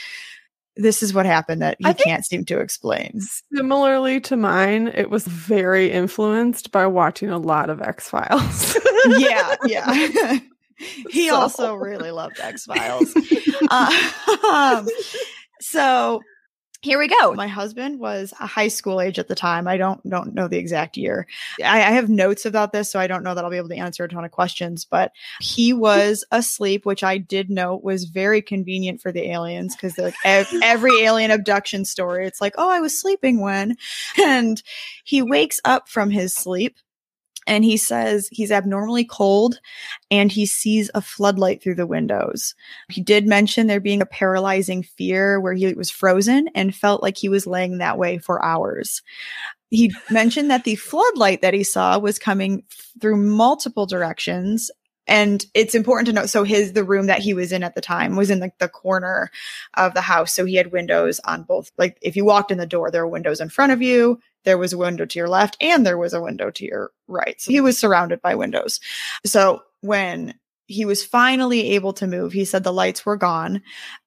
this 0.75 1.03
is 1.03 1.13
what 1.13 1.25
happened 1.27 1.61
that 1.61 1.77
he 1.79 1.93
can't 1.93 2.25
seem 2.25 2.45
to 2.45 2.59
explain. 2.59 3.19
Similarly 3.53 4.19
to 4.21 4.35
mine, 4.35 4.87
it 4.87 5.09
was 5.09 5.25
very 5.25 5.91
influenced 5.91 6.71
by 6.71 6.87
watching 6.87 7.29
a 7.29 7.37
lot 7.37 7.69
of 7.69 7.81
X 7.81 8.09
Files. 8.09 8.75
yeah, 9.19 9.55
yeah. 9.65 10.39
he 11.09 11.29
So- 11.29 11.35
also 11.35 11.75
really 11.75 12.09
loved 12.11 12.39
X 12.39 12.65
Files. 12.65 13.13
uh, 13.69 14.11
um, 14.51 14.87
so 15.61 16.21
here 16.83 16.99
we 16.99 17.07
go. 17.07 17.33
My 17.33 17.47
husband 17.47 17.97
was 17.97 18.33
a 18.41 18.45
high 18.45 18.67
school 18.67 18.99
age 18.99 19.17
at 19.17 19.29
the 19.29 19.35
time. 19.35 19.69
I 19.69 19.77
don't 19.77 20.07
don't 20.07 20.35
know 20.35 20.49
the 20.49 20.57
exact 20.57 20.97
year. 20.97 21.27
I, 21.63 21.77
I, 21.77 21.91
have 21.91 22.09
notes 22.09 22.45
about 22.45 22.73
this, 22.73 22.91
so 22.91 22.99
I 22.99 23.07
don't 23.07 23.23
know 23.23 23.33
that 23.33 23.43
I'll 23.43 23.49
be 23.49 23.57
able 23.57 23.69
to 23.69 23.77
answer 23.77 24.03
a 24.03 24.09
ton 24.09 24.25
of 24.25 24.31
questions. 24.31 24.83
But 24.83 25.13
he 25.39 25.71
was 25.71 26.25
asleep, 26.29 26.85
which 26.85 27.01
I 27.01 27.17
did 27.17 27.49
note 27.49 27.83
was 27.83 28.03
very 28.03 28.41
convenient 28.41 28.99
for 28.99 29.13
the 29.13 29.31
aliens 29.31 29.75
because 29.75 29.97
like 29.97 30.13
ev- 30.25 30.53
every 30.61 31.01
alien 31.03 31.31
abduction 31.31 31.85
story, 31.85 32.27
it's 32.27 32.41
like, 32.41 32.55
oh, 32.57 32.69
I 32.69 32.81
was 32.81 32.99
sleeping 32.99 33.39
when, 33.39 33.77
and 34.21 34.61
he 35.05 35.21
wakes 35.21 35.61
up 35.63 35.87
from 35.87 36.09
his 36.09 36.35
sleep 36.35 36.77
and 37.47 37.63
he 37.63 37.77
says 37.77 38.29
he's 38.31 38.51
abnormally 38.51 39.05
cold 39.05 39.59
and 40.11 40.31
he 40.31 40.45
sees 40.45 40.89
a 40.93 41.01
floodlight 41.01 41.61
through 41.61 41.75
the 41.75 41.87
windows. 41.87 42.55
He 42.89 43.01
did 43.01 43.27
mention 43.27 43.67
there 43.67 43.79
being 43.79 44.01
a 44.01 44.07
paralyzing 44.07 44.83
fear 44.83 45.39
where 45.39 45.53
he 45.53 45.73
was 45.73 45.89
frozen 45.89 46.49
and 46.55 46.75
felt 46.75 47.01
like 47.03 47.17
he 47.17 47.29
was 47.29 47.47
laying 47.47 47.77
that 47.77 47.97
way 47.97 48.17
for 48.17 48.43
hours. 48.43 49.01
He 49.69 49.93
mentioned 50.09 50.51
that 50.51 50.65
the 50.65 50.75
floodlight 50.75 51.41
that 51.41 51.53
he 51.53 51.63
saw 51.63 51.97
was 51.97 52.19
coming 52.19 52.63
through 52.99 53.17
multiple 53.17 53.85
directions 53.85 54.69
and 55.07 55.45
it's 55.53 55.75
important 55.75 56.07
to 56.07 56.13
note 56.13 56.29
so 56.29 56.43
his 56.43 56.73
the 56.73 56.83
room 56.83 57.07
that 57.07 57.19
he 57.19 57.33
was 57.33 57.51
in 57.51 57.63
at 57.63 57.75
the 57.75 57.81
time 57.81 58.15
was 58.15 58.29
in 58.29 58.39
like 58.39 58.57
the 58.59 58.69
corner 58.69 59.29
of 59.75 59.93
the 59.93 60.01
house 60.01 60.33
so 60.33 60.45
he 60.45 60.55
had 60.55 60.71
windows 60.71 61.19
on 61.25 61.43
both 61.43 61.71
like 61.77 61.97
if 62.01 62.15
you 62.15 62.23
walked 62.23 62.51
in 62.51 62.57
the 62.57 62.65
door 62.65 62.89
there 62.89 63.05
were 63.05 63.11
windows 63.11 63.41
in 63.41 63.49
front 63.49 63.71
of 63.71 63.81
you 63.81 64.19
there 64.45 64.57
was 64.57 64.73
a 64.73 64.77
window 64.77 65.05
to 65.05 65.19
your 65.19 65.29
left 65.29 65.57
and 65.61 65.85
there 65.85 65.97
was 65.97 66.13
a 66.13 66.21
window 66.21 66.51
to 66.51 66.65
your 66.65 66.91
right. 67.07 67.39
So 67.39 67.51
he 67.51 67.61
was 67.61 67.77
surrounded 67.77 68.21
by 68.21 68.35
windows. 68.35 68.79
So 69.25 69.63
when 69.81 70.33
he 70.67 70.85
was 70.85 71.05
finally 71.05 71.71
able 71.71 71.93
to 71.93 72.07
move, 72.07 72.33
he 72.33 72.45
said 72.45 72.63
the 72.63 72.73
lights 72.73 73.05
were 73.05 73.17
gone, 73.17 73.61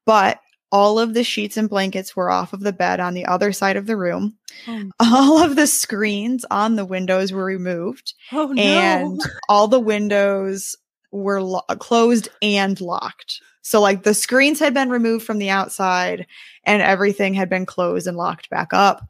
but 0.05 0.41
all 0.73 0.99
of 0.99 1.15
the 1.15 1.25
sheets 1.25 1.57
and 1.57 1.71
blankets 1.71 2.17
were 2.17 2.31
off 2.31 2.53
of 2.53 2.61
the 2.61 2.73
bed 2.73 2.99
on 2.99 3.15
the 3.15 3.27
other 3.27 3.53
side 3.53 3.77
of 3.77 3.87
the 3.87 3.97
room. 3.97 4.37
Oh. 4.67 4.91
All 5.01 5.43
of 5.43 5.55
the 5.55 5.67
screens 5.67 6.45
on 6.51 6.77
the 6.77 6.85
windows 6.85 7.33
were 7.33 7.45
removed. 7.45 8.15
Oh, 8.33 8.47
no. 8.47 8.63
And 8.63 9.21
all 9.49 9.69
the 9.69 9.81
windows 9.81 10.77
were 11.13 11.43
lo- 11.43 11.63
closed 11.79 12.29
and 12.43 12.81
locked. 12.81 13.41
So, 13.63 13.81
like, 13.81 14.03
the 14.03 14.15
screens 14.15 14.59
had 14.59 14.75
been 14.75 14.91
removed 14.91 15.25
from 15.25 15.39
the 15.39 15.51
outside 15.51 16.27
and 16.65 16.83
everything 16.83 17.35
had 17.35 17.49
been 17.49 17.67
closed 17.67 18.07
and 18.07 18.17
locked 18.17 18.51
back 18.51 18.73
up. 18.73 19.09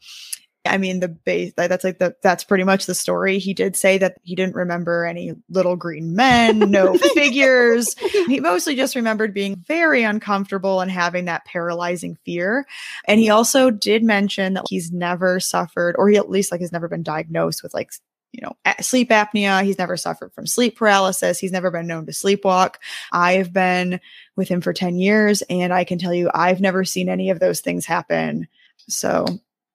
I 0.67 0.79
mean, 0.79 1.01
the 1.01 1.09
base 1.09 1.53
that's 1.57 1.85
like 1.85 1.99
the 1.99 2.17
that's 2.23 2.45
pretty 2.45 2.65
much 2.65 2.87
the 2.87 2.95
story. 2.95 3.39
He 3.39 3.55
did 3.55 3.77
say 3.77 3.99
that 3.99 4.17
he 4.23 4.35
didn't 4.35 4.55
remember 4.55 5.05
any 5.05 5.35
little 5.49 5.77
green 5.77 6.15
men, 6.15 6.59
no 6.71 6.97
figures. 7.15 7.95
He 7.99 8.41
mostly 8.41 8.77
just 8.77 8.95
remembered 8.95 9.35
being 9.35 9.57
very 9.57 10.03
uncomfortable 10.03 10.81
and 10.81 10.91
having 10.91 11.27
that 11.27 11.45
paralyzing 11.45 12.17
fear. 12.25 12.67
And 13.07 13.21
he 13.21 13.31
also 13.31 13.71
did 13.71 14.03
mention 14.03 14.55
that 14.55 14.67
he's 14.69 14.93
never 14.93 15.41
suffered, 15.41 15.97
or 15.99 16.09
he 16.09 16.17
at 16.17 16.31
least 16.31 16.51
like 16.53 16.61
has 16.61 16.73
never 16.73 16.89
been 16.89 17.03
diagnosed 17.03 17.63
with 17.63 17.75
like 17.75 17.91
you 18.33 18.43
know, 18.43 18.73
sleep 18.81 19.09
apnea. 19.11 19.65
He's 19.65 19.79
never 19.79 19.97
suffered 19.97 20.33
from 20.35 20.47
sleep 20.47 20.77
paralysis. 20.77 21.39
He's 21.39 21.53
never 21.53 21.71
been 21.71 21.87
known 21.87 22.05
to 22.07 22.13
sleepwalk. 22.13 22.75
I 23.11 23.35
have 23.35 23.53
been 23.53 23.99
with 24.37 24.49
him 24.49 24.61
for 24.61 24.75
10 24.75 24.99
years 24.99 25.43
and 25.49 25.73
I 25.73 25.85
can 25.85 25.99
tell 25.99 26.13
you 26.13 26.31
I've 26.35 26.61
never 26.61 26.85
seen 26.85 27.09
any 27.09 27.31
of 27.31 27.41
those 27.41 27.61
things 27.61 27.87
happen. 27.87 28.47
So 28.89 29.27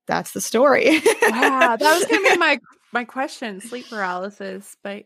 that's 0.08 0.32
the 0.32 0.42
story. 0.42 0.90
wow, 1.22 1.76
that 1.76 1.80
was 1.80 2.06
gonna 2.06 2.30
be 2.30 2.38
my 2.38 2.60
my 2.94 3.06
question: 3.06 3.62
sleep 3.62 3.90
paralysis. 3.90 4.76
But 4.84 5.06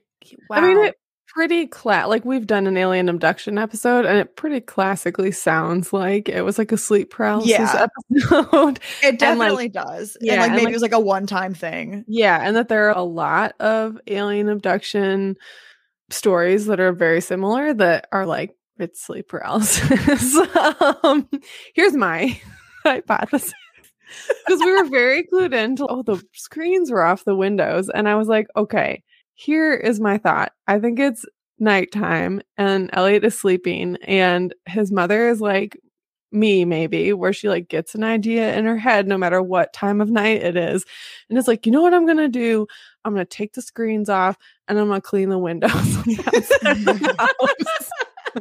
wow, 0.49 0.57
I 0.57 0.61
mean, 0.61 0.85
it 0.85 0.95
pretty 1.27 1.67
cla- 1.67 2.05
like 2.07 2.23
we've 2.23 2.47
done 2.47 2.67
an 2.67 2.77
alien 2.77 3.09
abduction 3.09 3.57
episode, 3.57 4.05
and 4.05 4.17
it 4.17 4.35
pretty 4.35 4.61
classically 4.61 5.31
sounds 5.31 5.91
like 5.91 6.29
it 6.29 6.41
was 6.43 6.57
like 6.57 6.71
a 6.71 6.77
sleep 6.77 7.11
paralysis 7.11 7.51
yeah. 7.51 7.87
episode. 8.11 8.79
It 9.03 9.19
definitely 9.19 9.65
like, 9.65 9.73
does. 9.73 10.17
Yeah, 10.21 10.33
and 10.33 10.41
like 10.41 10.51
maybe 10.51 10.57
and 10.57 10.65
like, 10.65 10.71
it 10.71 10.75
was 10.75 10.81
like 10.81 10.93
a 10.93 10.99
one 10.99 11.27
time 11.27 11.53
thing. 11.53 12.05
Yeah, 12.07 12.39
and 12.41 12.55
that 12.55 12.69
there 12.69 12.89
are 12.89 12.97
a 12.97 13.03
lot 13.03 13.53
of 13.59 13.97
alien 14.07 14.49
abduction 14.49 15.35
stories 16.09 16.67
that 16.67 16.79
are 16.79 16.93
very 16.93 17.21
similar 17.21 17.73
that 17.73 18.07
are 18.11 18.25
like 18.25 18.55
it's 18.77 19.01
sleep 19.01 19.27
paralysis. 19.27 20.35
um, 21.03 21.29
here's 21.73 21.93
my 21.93 22.39
hypothesis 22.83 23.53
because 24.45 24.59
we 24.59 24.71
were 24.71 24.89
very 24.89 25.23
clued 25.23 25.53
into 25.53 25.85
oh 25.87 26.03
the 26.03 26.21
screens 26.33 26.91
were 26.91 27.03
off 27.03 27.25
the 27.25 27.35
windows 27.35 27.89
and 27.89 28.07
i 28.07 28.15
was 28.15 28.27
like 28.27 28.47
okay 28.55 29.01
here 29.35 29.73
is 29.73 29.99
my 29.99 30.17
thought. 30.17 30.53
I 30.67 30.79
think 30.79 30.97
it's 30.97 31.25
nighttime 31.59 32.41
and 32.57 32.89
elliot 32.91 33.23
is 33.23 33.39
sleeping 33.39 33.97
and 34.03 34.53
his 34.65 34.91
mother 34.91 35.29
is 35.29 35.39
like 35.39 35.79
me 36.33 36.65
maybe 36.65 37.13
where 37.13 37.31
she 37.31 37.47
like 37.47 37.69
gets 37.69 37.95
an 37.95 38.03
idea 38.03 38.53
in 38.57 38.65
her 38.65 38.77
head 38.77 39.07
no 39.07 39.17
matter 39.17 39.41
what 39.41 39.71
time 39.71 40.01
of 40.01 40.09
night 40.09 40.43
it 40.43 40.57
is 40.57 40.83
and 41.29 41.39
it's 41.39 41.47
like 41.47 41.65
you 41.65 41.71
know 41.71 41.81
what 41.81 41.93
i'm 41.93 42.05
gonna 42.05 42.27
do? 42.27 42.67
I'm 43.05 43.13
gonna 43.13 43.23
take 43.23 43.53
the 43.53 43.61
screens 43.61 44.09
off 44.09 44.37
and 44.67 44.77
i'm 44.77 44.89
gonna 44.89 44.99
clean 44.99 45.29
the 45.29 45.37
windows 45.37 45.71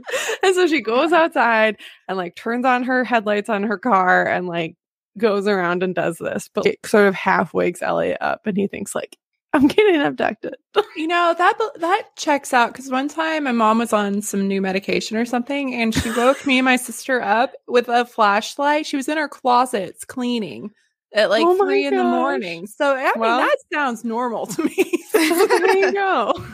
and 0.43 0.55
so 0.57 0.67
she 0.67 0.81
goes 0.81 1.13
outside 1.13 1.77
and 2.09 2.19
like 2.19 2.35
turns 2.35 2.65
on 2.65 2.83
her 2.83 3.05
headlights 3.05 3.49
on 3.49 3.63
her 3.63 3.79
car 3.79 4.27
and 4.27 4.49
like 4.49 4.75
goes 5.19 5.47
around 5.47 5.83
and 5.83 5.95
does 5.95 6.19
this, 6.19 6.49
but 6.53 6.67
it 6.67 6.79
sort 6.85 7.07
of 7.07 7.15
half 7.15 7.55
wakes 7.55 7.83
Elliot 7.83 8.19
up 8.21 8.47
and 8.47 8.57
he 8.57 8.67
thinks 8.67 8.95
like, 8.95 9.17
I'm 9.53 9.69
getting 9.69 10.03
abducted. 10.03 10.57
you 10.97 11.07
know, 11.07 11.35
that 11.39 11.57
that 11.79 12.03
checks 12.17 12.53
out 12.53 12.73
because 12.73 12.91
one 12.91 13.09
time 13.09 13.45
my 13.45 13.53
mom 13.53 13.79
was 13.79 13.93
on 13.93 14.21
some 14.21 14.49
new 14.49 14.61
medication 14.61 15.17
or 15.17 15.25
something 15.25 15.73
and 15.75 15.95
she 15.95 16.11
woke 16.11 16.45
me 16.45 16.59
and 16.59 16.65
my 16.65 16.77
sister 16.77 17.23
up 17.23 17.53
with 17.69 17.89
a 17.89 18.05
flashlight. 18.05 18.87
She 18.87 18.97
was 18.97 19.09
in 19.09 19.17
her 19.17 19.29
closets 19.29 20.05
cleaning 20.05 20.73
at 21.15 21.31
like 21.31 21.45
oh 21.47 21.57
three 21.57 21.87
in 21.87 21.97
the 21.97 22.03
morning. 22.03 22.67
So 22.67 22.97
I 22.97 23.13
well, 23.17 23.39
mean 23.39 23.47
that 23.47 23.57
sounds 23.73 24.05
normal 24.05 24.47
to 24.47 24.65
me. 24.65 25.05
there 25.13 25.77
you 25.77 25.93
go 25.93 26.35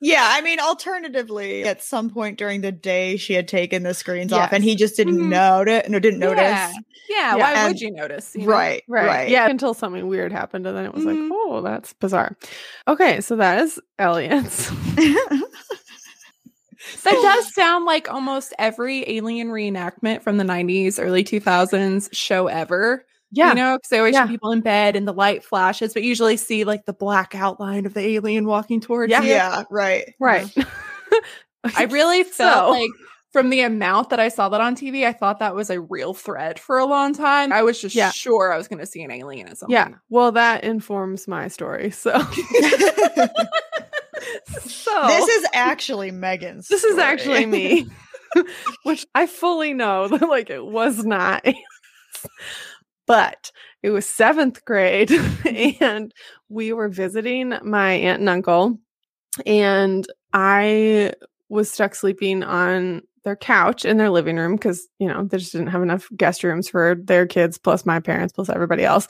yeah, 0.00 0.28
I 0.30 0.40
mean, 0.40 0.60
alternatively, 0.60 1.64
at 1.64 1.82
some 1.82 2.10
point 2.10 2.38
during 2.38 2.60
the 2.60 2.72
day, 2.72 3.16
she 3.16 3.34
had 3.34 3.48
taken 3.48 3.82
the 3.82 3.94
screens 3.94 4.30
yes. 4.30 4.40
off, 4.40 4.52
and 4.52 4.62
he 4.64 4.74
just 4.74 4.96
didn't 4.96 5.18
mm-hmm. 5.18 5.30
notice. 5.30 5.88
No, 5.88 5.98
didn't 5.98 6.20
notice. 6.20 6.42
Yeah, 6.42 6.72
yeah. 7.08 7.36
why 7.36 7.52
and, 7.54 7.68
would 7.68 7.80
you 7.80 7.90
notice? 7.90 8.34
You 8.34 8.42
know? 8.42 8.52
right, 8.52 8.82
right, 8.88 9.06
right, 9.06 9.28
Yeah, 9.28 9.48
until 9.48 9.74
something 9.74 10.06
weird 10.08 10.32
happened, 10.32 10.66
and 10.66 10.76
then 10.76 10.84
it 10.84 10.94
was 10.94 11.04
mm-hmm. 11.04 11.30
like, 11.30 11.32
oh, 11.32 11.62
that's 11.62 11.92
bizarre. 11.94 12.36
Okay, 12.86 13.20
so 13.20 13.36
that 13.36 13.62
is 13.62 13.80
aliens. 13.98 14.70
that 14.96 15.44
does 17.04 17.54
sound 17.54 17.84
like 17.84 18.10
almost 18.10 18.54
every 18.58 19.08
alien 19.08 19.48
reenactment 19.48 20.22
from 20.22 20.36
the 20.36 20.44
90s, 20.44 21.02
early 21.02 21.24
2000s 21.24 22.08
show 22.12 22.46
ever. 22.46 23.04
Yeah. 23.30 23.50
You 23.50 23.54
know, 23.56 23.76
because 23.76 23.90
they 23.90 23.98
always 23.98 24.14
yeah. 24.14 24.24
show 24.24 24.28
people 24.28 24.52
in 24.52 24.60
bed 24.60 24.96
and 24.96 25.06
the 25.06 25.12
light 25.12 25.44
flashes, 25.44 25.92
but 25.92 26.02
usually 26.02 26.36
see 26.36 26.64
like 26.64 26.86
the 26.86 26.92
black 26.92 27.34
outline 27.34 27.86
of 27.86 27.94
the 27.94 28.00
alien 28.00 28.46
walking 28.46 28.80
towards 28.80 29.10
yeah. 29.10 29.22
you. 29.22 29.28
Yeah, 29.28 29.64
right. 29.70 30.14
Right. 30.18 30.52
I 31.76 31.84
really 31.84 32.22
felt 32.22 32.66
so. 32.66 32.70
like 32.70 32.90
from 33.32 33.50
the 33.50 33.60
amount 33.60 34.10
that 34.10 34.20
I 34.20 34.28
saw 34.28 34.48
that 34.48 34.60
on 34.60 34.74
TV, 34.74 35.04
I 35.06 35.12
thought 35.12 35.38
that 35.40 35.54
was 35.54 35.70
a 35.70 35.80
real 35.80 36.14
threat 36.14 36.58
for 36.58 36.78
a 36.78 36.86
long 36.86 37.12
time. 37.14 37.52
I 37.52 37.62
was 37.62 37.80
just 37.80 37.94
yeah. 37.94 38.10
sure 38.10 38.52
I 38.52 38.56
was 38.56 38.68
going 38.68 38.80
to 38.80 38.86
see 38.86 39.02
an 39.02 39.10
alien 39.10 39.48
at 39.48 39.58
some 39.58 39.70
yeah. 39.70 39.90
Well, 40.08 40.32
that 40.32 40.64
informs 40.64 41.28
my 41.28 41.48
story. 41.48 41.90
So. 41.90 42.18
so 44.60 45.06
this 45.06 45.28
is 45.28 45.46
actually 45.52 46.10
Megan's. 46.10 46.68
This 46.68 46.80
story. 46.80 46.94
is 46.94 46.98
actually 46.98 47.46
me, 47.46 47.86
which 48.84 49.06
I 49.14 49.26
fully 49.26 49.74
know 49.74 50.08
that 50.08 50.28
like 50.28 50.48
it 50.48 50.64
was 50.64 51.04
not 51.04 51.46
but 53.08 53.50
it 53.82 53.90
was 53.90 54.08
seventh 54.08 54.64
grade 54.64 55.08
mm-hmm. 55.08 55.82
and 55.82 56.14
we 56.48 56.72
were 56.72 56.88
visiting 56.88 57.54
my 57.64 57.94
aunt 57.94 58.20
and 58.20 58.28
uncle 58.28 58.78
and 59.44 60.06
i 60.32 61.12
was 61.48 61.70
stuck 61.70 61.94
sleeping 61.94 62.44
on 62.44 63.02
their 63.24 63.36
couch 63.36 63.84
in 63.84 63.96
their 63.96 64.10
living 64.10 64.36
room 64.36 64.56
because 64.56 64.88
you 64.98 65.06
know 65.06 65.24
they 65.24 65.38
just 65.38 65.52
didn't 65.52 65.68
have 65.68 65.82
enough 65.82 66.08
guest 66.16 66.42
rooms 66.42 66.68
for 66.68 66.96
their 67.04 67.26
kids 67.26 67.58
plus 67.58 67.84
my 67.84 68.00
parents 68.00 68.32
plus 68.32 68.48
everybody 68.48 68.84
else. 68.84 69.08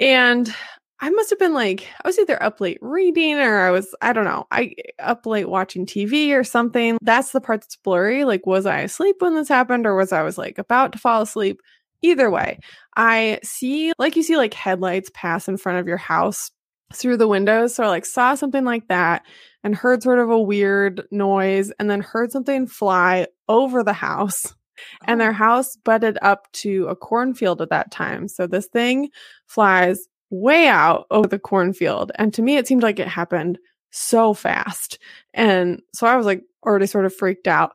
And 0.00 0.52
i 1.00 1.10
must 1.10 1.30
have 1.30 1.38
been 1.38 1.54
like 1.54 1.86
i 2.02 2.08
was 2.08 2.18
either 2.18 2.40
up 2.42 2.60
late 2.60 2.78
reading 2.80 3.38
or 3.38 3.58
i 3.58 3.70
was 3.70 3.94
i 4.02 4.12
don't 4.12 4.24
know 4.24 4.46
i 4.50 4.74
up 4.98 5.26
late 5.26 5.48
watching 5.48 5.86
tv 5.86 6.30
or 6.30 6.44
something. 6.44 6.98
That's 7.02 7.32
the 7.32 7.40
part 7.40 7.60
that's 7.60 7.76
blurry 7.76 8.24
like 8.24 8.46
was 8.46 8.66
i 8.66 8.80
asleep 8.80 9.16
when 9.20 9.34
this 9.34 9.48
happened 9.48 9.86
or 9.86 9.94
was 9.94 10.12
i 10.12 10.22
was 10.22 10.38
like 10.38 10.58
about 10.58 10.92
to 10.92 10.98
fall 10.98 11.22
asleep 11.22 11.60
Either 12.02 12.30
way, 12.30 12.58
I 12.96 13.38
see 13.42 13.92
like 13.98 14.16
you 14.16 14.22
see 14.22 14.36
like 14.36 14.54
headlights 14.54 15.10
pass 15.14 15.48
in 15.48 15.56
front 15.56 15.78
of 15.78 15.86
your 15.86 15.96
house 15.96 16.50
through 16.92 17.16
the 17.16 17.28
windows. 17.28 17.74
So 17.74 17.84
I 17.84 17.88
like 17.88 18.06
saw 18.06 18.34
something 18.34 18.64
like 18.64 18.88
that 18.88 19.22
and 19.64 19.74
heard 19.74 20.02
sort 20.02 20.18
of 20.18 20.30
a 20.30 20.40
weird 20.40 21.06
noise 21.10 21.72
and 21.78 21.90
then 21.90 22.00
heard 22.00 22.32
something 22.32 22.66
fly 22.66 23.26
over 23.48 23.82
the 23.82 23.92
house. 23.92 24.54
And 25.04 25.20
oh. 25.20 25.24
their 25.24 25.30
oh. 25.30 25.34
house 25.34 25.76
butted 25.76 26.18
up 26.22 26.50
to 26.54 26.88
a 26.88 26.96
cornfield 26.96 27.62
at 27.62 27.70
that 27.70 27.92
time. 27.92 28.26
So 28.26 28.48
this 28.48 28.66
thing 28.66 29.10
flies 29.46 30.08
way 30.30 30.66
out 30.66 31.06
over 31.10 31.28
the 31.28 31.38
cornfield. 31.38 32.10
And 32.16 32.34
to 32.34 32.42
me, 32.42 32.56
it 32.56 32.66
seemed 32.66 32.82
like 32.82 32.98
it 32.98 33.06
happened 33.06 33.58
so 33.92 34.34
fast. 34.34 34.98
And 35.34 35.82
so 35.94 36.06
I 36.08 36.16
was 36.16 36.26
like 36.26 36.42
already 36.66 36.86
sort 36.86 37.04
of 37.04 37.14
freaked 37.14 37.46
out. 37.46 37.74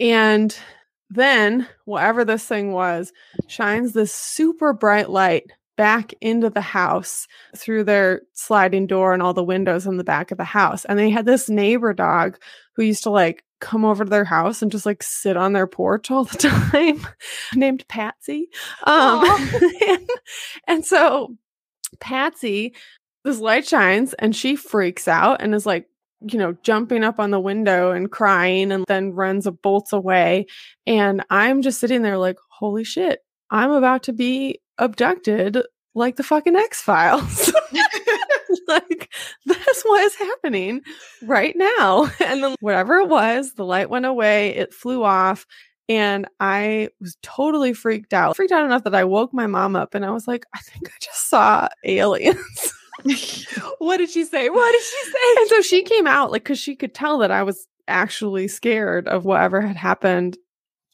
And 0.00 0.56
then 1.10 1.66
whatever 1.84 2.24
this 2.24 2.44
thing 2.44 2.72
was 2.72 3.12
shines 3.46 3.92
this 3.92 4.14
super 4.14 4.72
bright 4.72 5.10
light 5.10 5.50
back 5.76 6.12
into 6.20 6.50
the 6.50 6.60
house 6.60 7.28
through 7.56 7.84
their 7.84 8.22
sliding 8.32 8.86
door 8.86 9.14
and 9.14 9.22
all 9.22 9.32
the 9.32 9.44
windows 9.44 9.86
in 9.86 9.96
the 9.96 10.04
back 10.04 10.30
of 10.30 10.36
the 10.36 10.44
house. 10.44 10.84
And 10.84 10.98
they 10.98 11.08
had 11.08 11.24
this 11.24 11.48
neighbor 11.48 11.94
dog 11.94 12.38
who 12.74 12.82
used 12.82 13.04
to 13.04 13.10
like 13.10 13.44
come 13.60 13.84
over 13.84 14.04
to 14.04 14.10
their 14.10 14.24
house 14.24 14.60
and 14.60 14.70
just 14.72 14.84
like 14.84 15.02
sit 15.02 15.36
on 15.36 15.52
their 15.52 15.66
porch 15.66 16.10
all 16.10 16.24
the 16.24 16.36
time 16.70 17.06
named 17.54 17.86
Patsy. 17.88 18.48
Um, 18.84 19.24
and, 19.88 20.10
and 20.66 20.84
so 20.84 21.36
Patsy, 22.00 22.74
this 23.24 23.38
light 23.38 23.66
shines 23.66 24.14
and 24.14 24.34
she 24.34 24.56
freaks 24.56 25.06
out 25.06 25.40
and 25.40 25.54
is 25.54 25.64
like, 25.64 25.86
you 26.20 26.38
know, 26.38 26.56
jumping 26.62 27.04
up 27.04 27.20
on 27.20 27.30
the 27.30 27.40
window 27.40 27.92
and 27.92 28.10
crying 28.10 28.72
and 28.72 28.84
then 28.88 29.12
runs 29.12 29.46
a 29.46 29.52
bolts 29.52 29.92
away. 29.92 30.46
And 30.86 31.24
I'm 31.30 31.62
just 31.62 31.80
sitting 31.80 32.02
there 32.02 32.18
like, 32.18 32.36
holy 32.48 32.84
shit, 32.84 33.20
I'm 33.50 33.70
about 33.70 34.02
to 34.04 34.12
be 34.12 34.60
abducted 34.78 35.58
like 35.94 36.16
the 36.16 36.22
fucking 36.22 36.56
X 36.56 36.80
Files. 36.80 37.52
like, 38.68 39.10
that's 39.46 39.82
what 39.82 40.02
is 40.02 40.14
happening 40.14 40.80
right 41.22 41.54
now. 41.56 42.10
And 42.20 42.42
then, 42.42 42.56
whatever 42.60 42.96
it 42.98 43.08
was, 43.08 43.54
the 43.54 43.64
light 43.64 43.90
went 43.90 44.06
away, 44.06 44.54
it 44.56 44.74
flew 44.74 45.04
off. 45.04 45.46
And 45.88 46.26
I 46.38 46.90
was 47.00 47.16
totally 47.22 47.72
freaked 47.72 48.12
out. 48.12 48.36
Freaked 48.36 48.52
out 48.52 48.66
enough 48.66 48.84
that 48.84 48.94
I 48.94 49.04
woke 49.04 49.32
my 49.32 49.46
mom 49.46 49.74
up 49.74 49.94
and 49.94 50.04
I 50.04 50.10
was 50.10 50.28
like, 50.28 50.44
I 50.54 50.58
think 50.58 50.88
I 50.88 50.96
just 51.00 51.30
saw 51.30 51.68
aliens. 51.84 52.74
what 53.78 53.98
did 53.98 54.10
she 54.10 54.24
say? 54.24 54.50
What 54.50 54.72
did 54.72 54.82
she 54.82 55.10
say? 55.10 55.40
And 55.40 55.48
so 55.48 55.60
she 55.62 55.82
came 55.82 56.06
out, 56.06 56.32
like, 56.32 56.44
because 56.44 56.58
she 56.58 56.76
could 56.76 56.94
tell 56.94 57.18
that 57.18 57.30
I 57.30 57.42
was 57.42 57.66
actually 57.86 58.48
scared 58.48 59.08
of 59.08 59.24
whatever 59.24 59.60
had 59.60 59.76
happened 59.76 60.36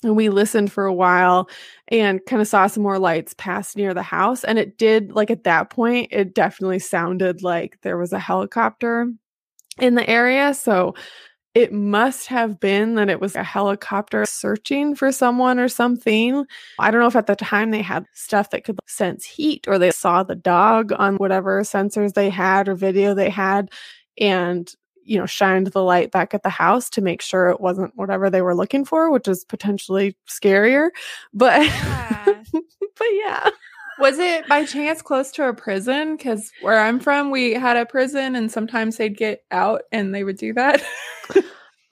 and 0.04 0.16
we 0.16 0.28
listened 0.28 0.70
for 0.70 0.84
a 0.84 0.94
while 0.94 1.48
and 1.88 2.20
kind 2.26 2.40
of 2.40 2.48
saw 2.48 2.66
some 2.66 2.82
more 2.82 2.98
lights 2.98 3.34
pass 3.36 3.74
near 3.74 3.94
the 3.94 4.02
house 4.02 4.44
and 4.44 4.58
it 4.58 4.78
did 4.78 5.12
like 5.12 5.30
at 5.30 5.44
that 5.44 5.70
point 5.70 6.08
it 6.12 6.34
definitely 6.34 6.78
sounded 6.78 7.42
like 7.42 7.78
there 7.82 7.98
was 7.98 8.12
a 8.12 8.18
helicopter 8.18 9.10
in 9.78 9.94
the 9.94 10.08
area 10.08 10.54
so 10.54 10.94
it 11.54 11.72
must 11.72 12.26
have 12.26 12.58
been 12.58 12.96
that 12.96 13.08
it 13.08 13.20
was 13.20 13.36
a 13.36 13.44
helicopter 13.44 14.26
searching 14.26 14.94
for 14.94 15.12
someone 15.12 15.60
or 15.60 15.68
something. 15.68 16.44
I 16.80 16.90
don't 16.90 17.00
know 17.00 17.06
if 17.06 17.16
at 17.16 17.26
the 17.26 17.36
time 17.36 17.70
they 17.70 17.82
had 17.82 18.06
stuff 18.12 18.50
that 18.50 18.64
could 18.64 18.80
sense 18.86 19.24
heat 19.24 19.66
or 19.68 19.78
they 19.78 19.92
saw 19.92 20.24
the 20.24 20.34
dog 20.34 20.92
on 20.92 21.16
whatever 21.16 21.60
sensors 21.62 22.14
they 22.14 22.28
had 22.28 22.68
or 22.68 22.74
video 22.74 23.14
they 23.14 23.30
had 23.30 23.70
and 24.18 24.74
you 25.04 25.18
know, 25.18 25.26
shined 25.26 25.68
the 25.68 25.82
light 25.82 26.10
back 26.10 26.34
at 26.34 26.42
the 26.42 26.48
house 26.48 26.88
to 26.90 27.02
make 27.02 27.20
sure 27.20 27.50
it 27.50 27.60
wasn't 27.60 27.94
whatever 27.94 28.30
they 28.30 28.40
were 28.40 28.54
looking 28.54 28.84
for, 28.84 29.10
which 29.10 29.28
is 29.28 29.44
potentially 29.44 30.16
scarier. 30.26 30.88
But, 31.32 31.62
yeah. 31.62 32.24
but 32.52 33.08
yeah. 33.12 33.50
Was 33.98 34.18
it 34.18 34.46
by 34.48 34.64
chance 34.64 35.02
close 35.02 35.30
to 35.32 35.48
a 35.48 35.54
prison? 35.54 36.16
Because 36.16 36.50
where 36.62 36.80
I'm 36.80 37.00
from, 37.00 37.30
we 37.30 37.52
had 37.52 37.76
a 37.76 37.86
prison 37.86 38.36
and 38.36 38.50
sometimes 38.50 38.96
they'd 38.96 39.16
get 39.16 39.44
out 39.50 39.82
and 39.92 40.14
they 40.14 40.24
would 40.24 40.36
do 40.36 40.52
that. 40.54 40.82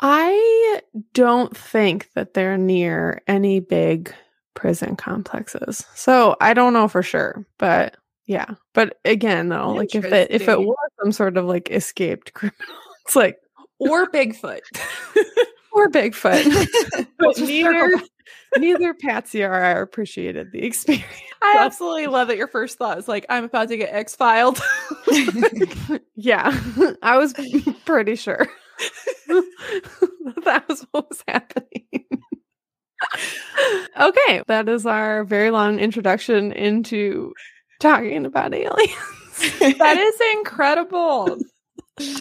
I 0.00 0.80
don't 1.14 1.56
think 1.56 2.10
that 2.14 2.34
they're 2.34 2.58
near 2.58 3.22
any 3.28 3.60
big 3.60 4.12
prison 4.54 4.96
complexes. 4.96 5.86
So 5.94 6.36
I 6.40 6.54
don't 6.54 6.72
know 6.72 6.88
for 6.88 7.02
sure, 7.02 7.46
but 7.58 7.96
yeah. 8.26 8.54
But 8.74 8.98
again 9.04 9.48
though, 9.48 9.70
like 9.70 9.94
if 9.94 10.04
it 10.04 10.30
if 10.30 10.48
it 10.48 10.60
was 10.60 10.76
some 11.00 11.12
sort 11.12 11.36
of 11.36 11.44
like 11.44 11.70
escaped 11.70 12.32
criminal 12.34 12.66
it's 13.04 13.16
like, 13.16 13.38
or 13.78 14.06
Bigfoot. 14.08 14.60
or 15.72 15.88
Bigfoot. 15.88 17.06
but 17.18 17.38
neither 17.38 18.00
neither 18.56 18.94
Patsy 18.94 19.42
or 19.42 19.52
I 19.54 19.70
appreciated 19.70 20.52
the 20.52 20.62
experience. 20.64 21.06
I 21.42 21.56
absolutely 21.58 22.06
love 22.06 22.28
that 22.28 22.36
your 22.36 22.48
first 22.48 22.78
thought 22.78 22.96
was 22.96 23.08
like, 23.08 23.26
I'm 23.28 23.44
about 23.44 23.68
to 23.68 23.76
get 23.76 23.92
X 23.92 24.14
filed. 24.16 24.60
yeah. 26.14 26.58
I 27.02 27.18
was 27.18 27.34
pretty 27.84 28.16
sure 28.16 28.46
that 29.26 30.64
was 30.68 30.86
what 30.90 31.08
was 31.08 31.22
happening. 31.26 31.86
okay, 34.00 34.42
that 34.46 34.68
is 34.68 34.86
our 34.86 35.24
very 35.24 35.50
long 35.50 35.80
introduction 35.80 36.52
into 36.52 37.32
talking 37.80 38.24
about 38.24 38.54
aliens. 38.54 38.92
that 39.60 39.96
is 39.98 40.38
incredible. 40.38 41.38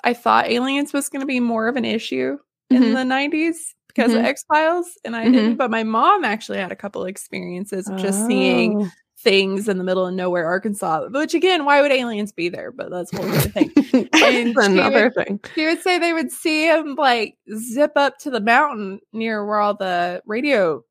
I 0.04 0.14
thought 0.14 0.48
aliens 0.48 0.94
was 0.94 1.10
going 1.10 1.22
to 1.22 1.28
be 1.28 1.40
more 1.40 1.68
of 1.68 1.76
an 1.76 1.86
issue 1.86 2.38
mm-hmm. 2.72 2.84
in 2.84 2.94
the 2.94 3.02
90s 3.02 3.56
because 3.94 4.12
mm-hmm. 4.12 4.20
of 4.20 4.26
X 4.26 4.44
Files, 4.44 4.98
and 5.04 5.16
I 5.16 5.24
mm-hmm. 5.24 5.34
didn't. 5.34 5.56
But 5.56 5.72
my 5.72 5.84
mom 5.84 6.24
actually 6.24 6.58
had 6.60 6.72
a 6.72 6.76
couple 6.76 7.06
experiences 7.06 7.88
of 7.88 7.98
just 7.98 8.22
oh. 8.24 8.28
seeing 8.28 8.92
things 9.20 9.68
in 9.68 9.78
the 9.78 9.84
middle 9.84 10.06
of 10.06 10.14
nowhere, 10.14 10.48
Arkansas. 10.48 11.08
Which 11.10 11.34
again, 11.34 11.66
why 11.66 11.82
would 11.82 11.92
aliens 11.92 12.32
be 12.32 12.50
there? 12.50 12.72
But 12.72 12.90
that's 12.90 13.14
one 13.14 13.30
other 13.30 13.40
thing. 13.40 13.72
and 14.14 14.56
another 14.58 15.12
would, 15.16 15.28
thing. 15.28 15.40
She 15.56 15.66
would 15.66 15.82
say 15.82 16.00
they 16.00 16.14
would 16.14 16.32
see 16.32 16.68
him 16.68 16.96
like 16.96 17.38
zip 17.56 17.92
up 17.96 18.18
to 18.20 18.30
the 18.30 18.42
mountain 18.42 19.00
near 19.14 19.46
where 19.46 19.60
all 19.60 19.76
the 19.76 20.22
radio 20.26 20.84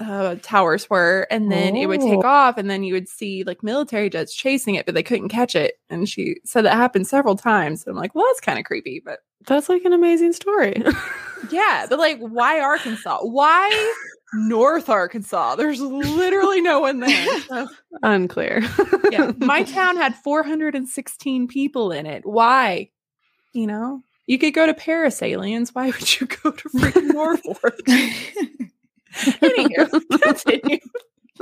uh, 0.00 0.36
towers 0.42 0.88
were, 0.88 1.26
and 1.30 1.50
then 1.50 1.76
oh. 1.76 1.80
it 1.80 1.86
would 1.86 2.00
take 2.00 2.24
oh. 2.24 2.28
off, 2.28 2.58
and 2.58 2.70
then 2.70 2.82
you 2.82 2.94
would 2.94 3.08
see 3.08 3.44
like 3.44 3.62
military 3.62 4.10
jets 4.10 4.34
chasing 4.34 4.74
it, 4.74 4.86
but 4.86 4.94
they 4.94 5.02
couldn't 5.02 5.28
catch 5.28 5.54
it. 5.54 5.74
And 5.90 6.08
she 6.08 6.36
said 6.44 6.64
that 6.64 6.74
happened 6.74 7.06
several 7.06 7.36
times. 7.36 7.86
I'm 7.86 7.96
like, 7.96 8.14
well, 8.14 8.24
that's 8.28 8.40
kind 8.40 8.58
of 8.58 8.64
creepy, 8.64 9.02
but 9.04 9.20
that's 9.46 9.68
like 9.68 9.84
an 9.84 9.92
amazing 9.92 10.32
story. 10.32 10.82
yeah, 11.50 11.86
but 11.88 11.98
like, 11.98 12.18
why 12.18 12.60
Arkansas? 12.60 13.18
Why 13.22 13.92
North 14.34 14.88
Arkansas? 14.88 15.56
There's 15.56 15.80
literally 15.80 16.60
no 16.60 16.80
one 16.80 17.00
there. 17.00 17.66
Unclear. 18.02 18.62
yeah, 19.10 19.32
my 19.38 19.62
town 19.62 19.96
had 19.96 20.14
416 20.16 21.48
people 21.48 21.92
in 21.92 22.06
it. 22.06 22.24
Why? 22.24 22.90
You 23.52 23.66
know, 23.66 24.02
you 24.26 24.38
could 24.38 24.54
go 24.54 24.66
to 24.66 24.74
Paris, 24.74 25.22
aliens. 25.22 25.74
Why 25.74 25.86
would 25.86 26.20
you 26.20 26.26
go 26.26 26.50
to 26.50 26.68
freaking 26.68 27.10
Norfork? 27.10 28.67
Anywho, 29.42 30.22
continue. 30.22 30.78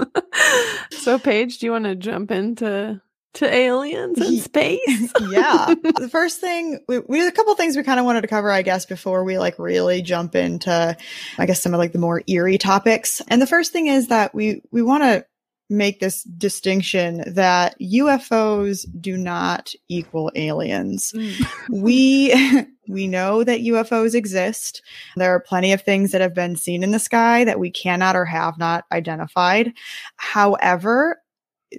so, 0.91 1.19
Paige, 1.19 1.59
do 1.59 1.67
you 1.67 1.73
want 1.73 1.85
to 1.85 1.95
jump 1.95 2.31
into 2.31 3.01
to 3.35 3.55
aliens 3.55 4.19
in 4.19 4.39
space? 4.39 5.12
yeah. 5.31 5.75
The 5.99 6.09
first 6.11 6.41
thing 6.41 6.81
we, 6.89 7.01
we 7.01 7.19
had 7.19 7.29
a 7.29 7.37
couple 7.37 7.55
things 7.55 7.77
we 7.77 7.83
kind 7.83 8.01
of 8.01 8.07
wanted 8.07 8.23
to 8.23 8.29
cover, 8.29 8.51
I 8.51 8.62
guess, 8.62 8.87
before 8.87 9.25
we 9.25 9.39
like 9.39 9.59
really 9.59 10.03
jump 10.03 10.35
into, 10.35 10.97
I 11.39 11.47
guess, 11.47 11.62
some 11.62 11.75
of 11.75 11.79
like 11.79 11.93
the 11.93 11.99
more 11.99 12.23
eerie 12.27 12.59
topics. 12.59 13.21
And 13.29 13.41
the 13.41 13.47
first 13.47 13.73
thing 13.73 13.89
is 13.89 14.09
that 14.09 14.35
we 14.35 14.62
we 14.71 14.83
want 14.83 15.03
to 15.03 15.27
make 15.69 15.99
this 15.99 16.23
distinction 16.23 17.25
that 17.35 17.79
UFOs 17.81 18.87
do 19.01 19.17
not 19.17 19.73
equal 19.89 20.31
aliens. 20.35 21.12
Mm. 21.12 21.47
we 21.71 22.67
we 22.88 23.07
know 23.07 23.44
that 23.44 23.61
UFOs 23.61 24.14
exist. 24.14 24.83
There 25.16 25.35
are 25.35 25.40
plenty 25.40 25.72
of 25.72 25.83
things 25.83 26.12
that 26.12 26.20
have 26.20 26.35
been 26.35 26.57
seen 26.57 26.83
in 26.83 26.90
the 26.90 26.99
sky 26.99 27.44
that 27.44 27.59
we 27.59 27.70
cannot 27.70 28.16
or 28.16 28.25
have 28.25 28.59
not 28.59 28.85
identified. 28.92 29.72
However, 30.16 31.20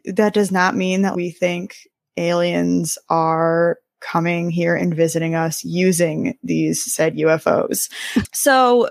that 0.05 0.33
does 0.33 0.51
not 0.51 0.75
mean 0.75 1.01
that 1.03 1.15
we 1.15 1.31
think 1.31 1.77
aliens 2.17 2.97
are 3.09 3.77
coming 3.99 4.49
here 4.49 4.75
and 4.75 4.95
visiting 4.95 5.35
us 5.35 5.63
using 5.63 6.37
these 6.43 6.83
said 6.93 7.15
UFOs. 7.15 7.89
So 8.33 8.89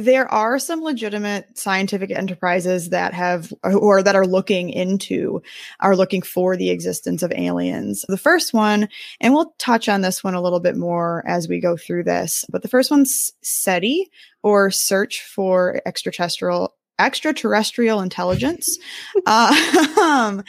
there 0.00 0.30
are 0.32 0.58
some 0.58 0.82
legitimate 0.82 1.58
scientific 1.58 2.10
enterprises 2.10 2.90
that 2.90 3.14
have 3.14 3.52
or 3.64 4.02
that 4.02 4.16
are 4.16 4.26
looking 4.26 4.70
into 4.70 5.42
are 5.80 5.96
looking 5.96 6.22
for 6.22 6.56
the 6.56 6.70
existence 6.70 7.22
of 7.22 7.32
aliens. 7.32 8.04
The 8.08 8.16
first 8.16 8.54
one 8.54 8.88
and 9.20 9.34
we'll 9.34 9.54
touch 9.58 9.88
on 9.88 10.00
this 10.00 10.24
one 10.24 10.34
a 10.34 10.40
little 10.40 10.60
bit 10.60 10.76
more 10.76 11.22
as 11.26 11.48
we 11.48 11.60
go 11.60 11.76
through 11.76 12.04
this 12.04 12.44
but 12.50 12.62
the 12.62 12.68
first 12.68 12.90
one's 12.90 13.32
seti 13.42 14.10
or 14.42 14.70
search 14.70 15.22
for 15.22 15.80
extraterrestrial 15.84 16.74
extraterrestrial 17.00 18.00
intelligence. 18.00 18.78
um, 19.26 20.44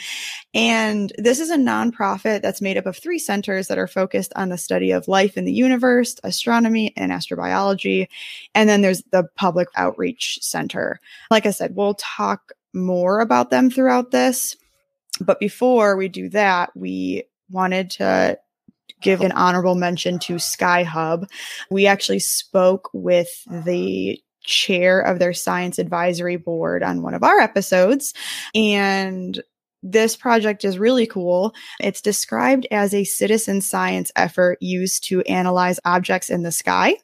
and 0.54 1.12
this 1.18 1.40
is 1.40 1.50
a 1.50 1.56
nonprofit 1.56 2.42
that's 2.42 2.60
made 2.60 2.76
up 2.76 2.86
of 2.86 2.96
three 2.96 3.18
centers 3.18 3.68
that 3.68 3.78
are 3.78 3.88
focused 3.88 4.32
on 4.36 4.50
the 4.50 4.58
study 4.58 4.90
of 4.90 5.08
life 5.08 5.36
in 5.36 5.44
the 5.44 5.52
universe, 5.52 6.16
astronomy, 6.22 6.92
and 6.96 7.10
astrobiology. 7.10 8.08
And 8.54 8.68
then 8.68 8.82
there's 8.82 9.02
the 9.10 9.24
Public 9.36 9.68
Outreach 9.76 10.38
Center. 10.42 11.00
Like 11.30 11.46
I 11.46 11.50
said, 11.50 11.74
we'll 11.74 11.94
talk 11.94 12.52
more 12.74 13.20
about 13.20 13.50
them 13.50 13.70
throughout 13.70 14.10
this. 14.10 14.56
But 15.20 15.40
before 15.40 15.96
we 15.96 16.08
do 16.08 16.28
that, 16.30 16.70
we 16.76 17.24
wanted 17.50 17.90
to 17.90 18.38
give 19.00 19.20
an 19.20 19.32
honorable 19.32 19.74
mention 19.74 20.18
to 20.20 20.38
Sky-Hub. 20.38 21.28
We 21.70 21.86
actually 21.86 22.20
spoke 22.20 22.88
with 22.92 23.28
the 23.46 24.22
chair 24.42 25.00
of 25.00 25.18
their 25.18 25.32
science 25.32 25.78
advisory 25.78 26.36
board 26.36 26.82
on 26.82 27.02
one 27.02 27.14
of 27.14 27.22
our 27.22 27.38
episodes. 27.38 28.14
And 28.54 29.42
this 29.82 30.16
project 30.16 30.64
is 30.64 30.78
really 30.78 31.06
cool. 31.06 31.54
It's 31.80 32.00
described 32.00 32.66
as 32.70 32.94
a 32.94 33.04
citizen 33.04 33.60
science 33.60 34.12
effort 34.14 34.58
used 34.60 35.04
to 35.04 35.22
analyze 35.22 35.80
objects 35.84 36.30
in 36.30 36.42
the 36.42 36.52
sky. 36.52 36.96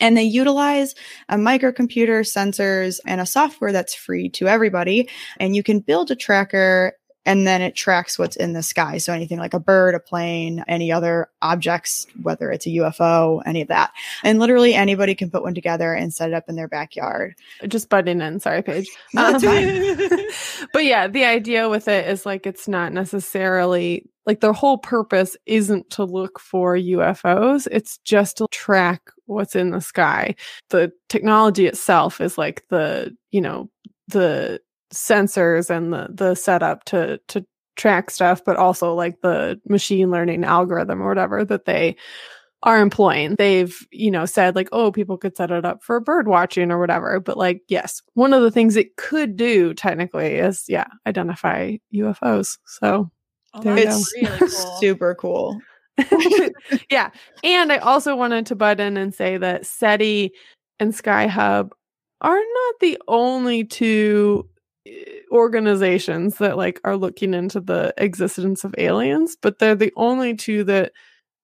And 0.00 0.16
they 0.16 0.22
utilize 0.22 0.94
a 1.28 1.36
microcomputer, 1.36 2.20
sensors, 2.20 3.00
and 3.04 3.20
a 3.20 3.26
software 3.26 3.72
that's 3.72 3.94
free 3.94 4.28
to 4.30 4.46
everybody. 4.46 5.08
And 5.40 5.56
you 5.56 5.62
can 5.62 5.80
build 5.80 6.10
a 6.10 6.16
tracker 6.16 6.92
and 7.28 7.46
then 7.46 7.60
it 7.60 7.76
tracks 7.76 8.18
what's 8.18 8.36
in 8.36 8.54
the 8.54 8.62
sky. 8.62 8.96
So 8.96 9.12
anything 9.12 9.38
like 9.38 9.52
a 9.52 9.60
bird, 9.60 9.94
a 9.94 10.00
plane, 10.00 10.64
any 10.66 10.90
other 10.90 11.28
objects, 11.42 12.06
whether 12.22 12.50
it's 12.50 12.64
a 12.66 12.70
UFO, 12.70 13.42
any 13.44 13.60
of 13.60 13.68
that. 13.68 13.92
And 14.24 14.38
literally 14.38 14.72
anybody 14.72 15.14
can 15.14 15.30
put 15.30 15.42
one 15.42 15.54
together 15.54 15.92
and 15.92 16.14
set 16.14 16.30
it 16.30 16.34
up 16.34 16.48
in 16.48 16.56
their 16.56 16.68
backyard. 16.68 17.34
Just 17.68 17.90
butting 17.90 18.22
in, 18.22 18.40
sorry, 18.40 18.62
Paige. 18.62 18.88
No, 19.12 19.26
Um, 19.26 19.40
but 20.72 20.84
yeah, 20.84 21.06
the 21.06 21.26
idea 21.26 21.68
with 21.68 21.86
it 21.86 22.08
is 22.08 22.24
like 22.24 22.46
it's 22.46 22.66
not 22.66 22.94
necessarily 22.94 24.08
like 24.24 24.40
the 24.40 24.54
whole 24.54 24.78
purpose 24.78 25.36
isn't 25.44 25.90
to 25.90 26.04
look 26.04 26.40
for 26.40 26.76
UFOs, 26.76 27.68
it's 27.70 27.98
just 27.98 28.38
to 28.38 28.46
track 28.50 29.10
what's 29.26 29.54
in 29.54 29.70
the 29.70 29.82
sky. 29.82 30.34
The 30.70 30.92
technology 31.10 31.66
itself 31.66 32.22
is 32.22 32.38
like 32.38 32.64
the, 32.70 33.14
you 33.32 33.42
know, 33.42 33.68
the 34.08 34.60
sensors 34.92 35.70
and 35.70 35.92
the 35.92 36.08
the 36.10 36.34
setup 36.34 36.84
to 36.84 37.18
to 37.28 37.44
track 37.76 38.10
stuff, 38.10 38.42
but 38.44 38.56
also 38.56 38.94
like 38.94 39.20
the 39.22 39.60
machine 39.68 40.10
learning 40.10 40.44
algorithm 40.44 41.02
or 41.02 41.08
whatever 41.08 41.44
that 41.44 41.64
they 41.64 41.96
are 42.64 42.80
employing. 42.80 43.36
They've, 43.38 43.76
you 43.92 44.10
know, 44.10 44.26
said 44.26 44.56
like, 44.56 44.68
oh, 44.72 44.90
people 44.90 45.16
could 45.16 45.36
set 45.36 45.52
it 45.52 45.64
up 45.64 45.82
for 45.84 46.00
bird 46.00 46.26
watching 46.26 46.72
or 46.72 46.80
whatever. 46.80 47.20
But 47.20 47.36
like, 47.36 47.62
yes, 47.68 48.02
one 48.14 48.32
of 48.32 48.42
the 48.42 48.50
things 48.50 48.74
it 48.74 48.96
could 48.96 49.36
do 49.36 49.74
technically 49.74 50.34
is, 50.34 50.64
yeah, 50.68 50.88
identify 51.06 51.76
UFOs. 51.94 52.58
So 52.66 53.12
Oh, 53.54 53.62
There 53.62 53.78
It's 53.78 54.12
really 54.14 54.38
cool. 54.38 54.48
super 54.48 55.14
cool. 55.14 55.60
yeah. 56.90 57.10
And 57.42 57.72
I 57.72 57.78
also 57.78 58.14
wanted 58.14 58.46
to 58.46 58.54
butt 58.54 58.80
in 58.80 58.96
and 58.96 59.14
say 59.14 59.36
that 59.36 59.66
SETI 59.66 60.32
and 60.78 60.94
Sky 60.94 61.26
Hub 61.26 61.74
are 62.20 62.36
not 62.36 62.74
the 62.80 62.98
only 63.08 63.64
two 63.64 64.48
organizations 65.30 66.38
that 66.38 66.56
like 66.56 66.80
are 66.84 66.96
looking 66.96 67.34
into 67.34 67.60
the 67.60 67.94
existence 67.98 68.64
of 68.64 68.74
aliens, 68.78 69.36
but 69.40 69.58
they're 69.58 69.74
the 69.74 69.92
only 69.96 70.34
two 70.34 70.64
that 70.64 70.92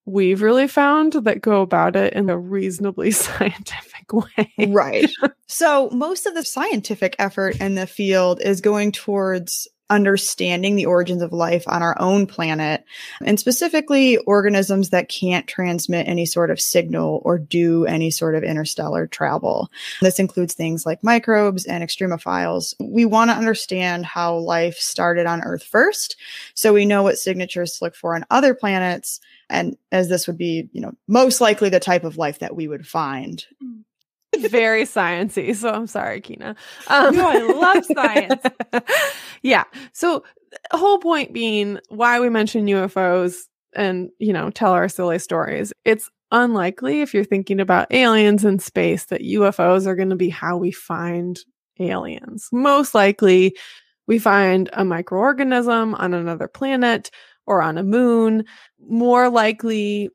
we've 0.07 0.43
really 0.43 0.69
found 0.69 1.15
that 1.15 1.41
go 1.41 1.63
about 1.63 1.97
it 1.97 2.13
in 2.13 2.29
a 2.29 2.39
reasonably 2.39 3.11
scientific 3.11 4.13
way. 4.13 4.53
Right. 4.69 5.11
so 5.47 5.89
most 5.91 6.27
of 6.27 6.35
the 6.35 6.45
scientific 6.45 7.17
effort 7.19 7.61
in 7.61 7.75
the 7.75 7.87
field 7.87 8.41
is 8.43 8.61
going 8.61 8.93
towards 8.93 9.69
understanding 9.91 10.77
the 10.77 10.87
origins 10.87 11.23
of 11.23 11.33
life 11.33 11.65
on 11.67 11.83
our 11.83 11.95
own 12.01 12.27
planet 12.27 12.85
and 13.23 13.39
specifically 13.39 14.17
organisms 14.19 14.91
that 14.91 15.09
can't 15.09 15.47
transmit 15.47 16.09
any 16.09 16.25
sort 16.25 16.51
of 16.51 16.61
signal 16.61 17.21
or 17.25 17.39
do 17.39 17.85
any 17.85 18.11
sort 18.11 18.35
of 18.35 18.43
interstellar 18.43 19.07
travel. 19.07 19.71
This 20.01 20.19
includes 20.19 20.55
things 20.55 20.87
like 20.87 21.05
microbes 21.05 21.67
and 21.67 21.85
extremophiles. 21.85 22.75
We 22.81 23.05
want 23.05 23.31
to 23.31 23.37
understand 23.37 24.07
how 24.07 24.37
life 24.37 24.77
started 24.77 25.27
on 25.27 25.43
Earth 25.43 25.63
first 25.63 26.17
so 26.55 26.73
we 26.73 26.87
know 26.87 27.03
what 27.03 27.19
signatures 27.19 27.79
to 27.79 27.85
look 27.85 27.95
for 27.95 28.15
on 28.15 28.25
other 28.31 28.55
planets 28.55 29.21
and 29.51 29.77
as 29.93 30.09
this 30.09 30.27
would 30.27 30.39
be, 30.39 30.71
you 30.73 30.81
know, 30.81 30.95
most 31.07 31.41
likely 31.41 31.69
the 31.69 31.79
type 31.79 32.05
of 32.05 32.17
life 32.17 32.39
that 32.39 32.57
we 32.57 32.67
would 32.67 32.87
find 32.87 33.45
hmm. 33.61 33.81
Very 34.41 34.85
sciency. 34.85 35.55
So 35.55 35.71
I'm 35.71 35.87
sorry, 35.87 36.21
Kina. 36.21 36.57
Um, 36.89 37.17
No, 37.17 37.29
I 37.29 37.39
love 37.39 37.85
science. 37.95 38.43
yeah. 39.43 39.65
So 39.93 40.25
whole 40.73 40.99
point 40.99 41.33
being 41.33 41.79
why 41.89 42.21
we 42.21 42.29
mention 42.29 42.67
UFOs 42.67 43.35
and, 43.75 44.11
you 44.19 44.33
know, 44.33 44.51
tell 44.51 44.73
our 44.73 44.89
silly 44.89 45.19
stories. 45.19 45.73
It's 45.85 46.11
unlikely 46.31 47.01
if 47.01 47.13
you're 47.15 47.25
thinking 47.25 47.61
about 47.61 47.93
aliens 47.93 48.45
in 48.45 48.59
space 48.59 49.07
that 49.07 49.23
UFOs 49.23 49.87
are 49.87 49.97
going 49.97 50.11
to 50.11 50.17
be 50.17 50.29
how 50.29 50.57
we 50.57 50.71
find 50.71 51.39
aliens. 51.79 52.49
Most 52.53 52.95
likely 52.95 53.57
we 54.07 54.19
find 54.19 54.69
a 54.75 54.83
microorganism 54.83 55.99
on 55.99 56.15
another 56.15 56.47
planet 56.49 57.11
or 57.47 57.63
on 57.63 57.79
a 57.79 57.83
moon. 57.83 58.45
More 58.89 59.29
likely 59.29 60.11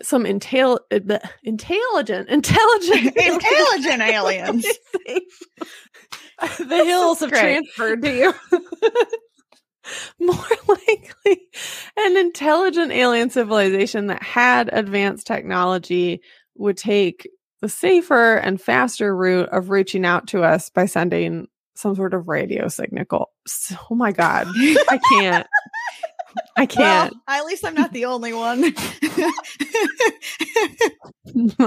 some 0.00 0.24
intel- 0.24 0.80
uh, 0.90 1.18
intelligent, 1.42 2.28
intelligent, 2.28 3.16
Intelligent 3.16 4.02
aliens. 4.02 4.66
the 6.58 6.84
hills 6.84 7.20
have 7.20 7.30
transferred 7.30 8.02
to 8.02 8.14
you. 8.14 8.34
more 10.20 10.36
likely 10.68 11.40
an 11.96 12.16
intelligent 12.16 12.92
alien 12.92 13.30
civilization 13.30 14.06
that 14.06 14.22
had 14.22 14.70
advanced 14.72 15.26
technology 15.26 16.20
would 16.54 16.76
take 16.76 17.28
the 17.60 17.68
safer 17.68 18.36
and 18.36 18.60
faster 18.60 19.14
route 19.14 19.48
of 19.50 19.70
reaching 19.70 20.04
out 20.04 20.28
to 20.28 20.42
us 20.42 20.70
by 20.70 20.86
sending 20.86 21.48
some 21.74 21.94
sort 21.96 22.14
of 22.14 22.28
radio 22.28 22.68
signal. 22.68 23.30
Oh 23.90 23.94
my 23.94 24.12
god, 24.12 24.46
I 24.48 25.00
can't. 25.12 25.46
I 26.56 26.66
can't. 26.66 27.12
Well, 27.12 27.38
at 27.38 27.44
least 27.44 27.64
I'm 27.64 27.74
not 27.74 27.92
the 27.92 28.04
only 28.04 28.32
one. 28.32 28.64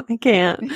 I 0.10 0.18
can't. 0.18 0.72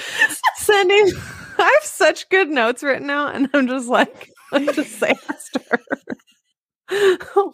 Sending 0.55 1.11
I 1.57 1.63
have 1.63 1.83
such 1.83 2.29
good 2.29 2.49
notes 2.49 2.83
written 2.83 3.09
out 3.09 3.35
and 3.35 3.49
I'm 3.53 3.67
just 3.67 3.87
like 3.87 4.29
I'm 4.51 4.65
just 4.73 4.89
faster. 4.89 5.79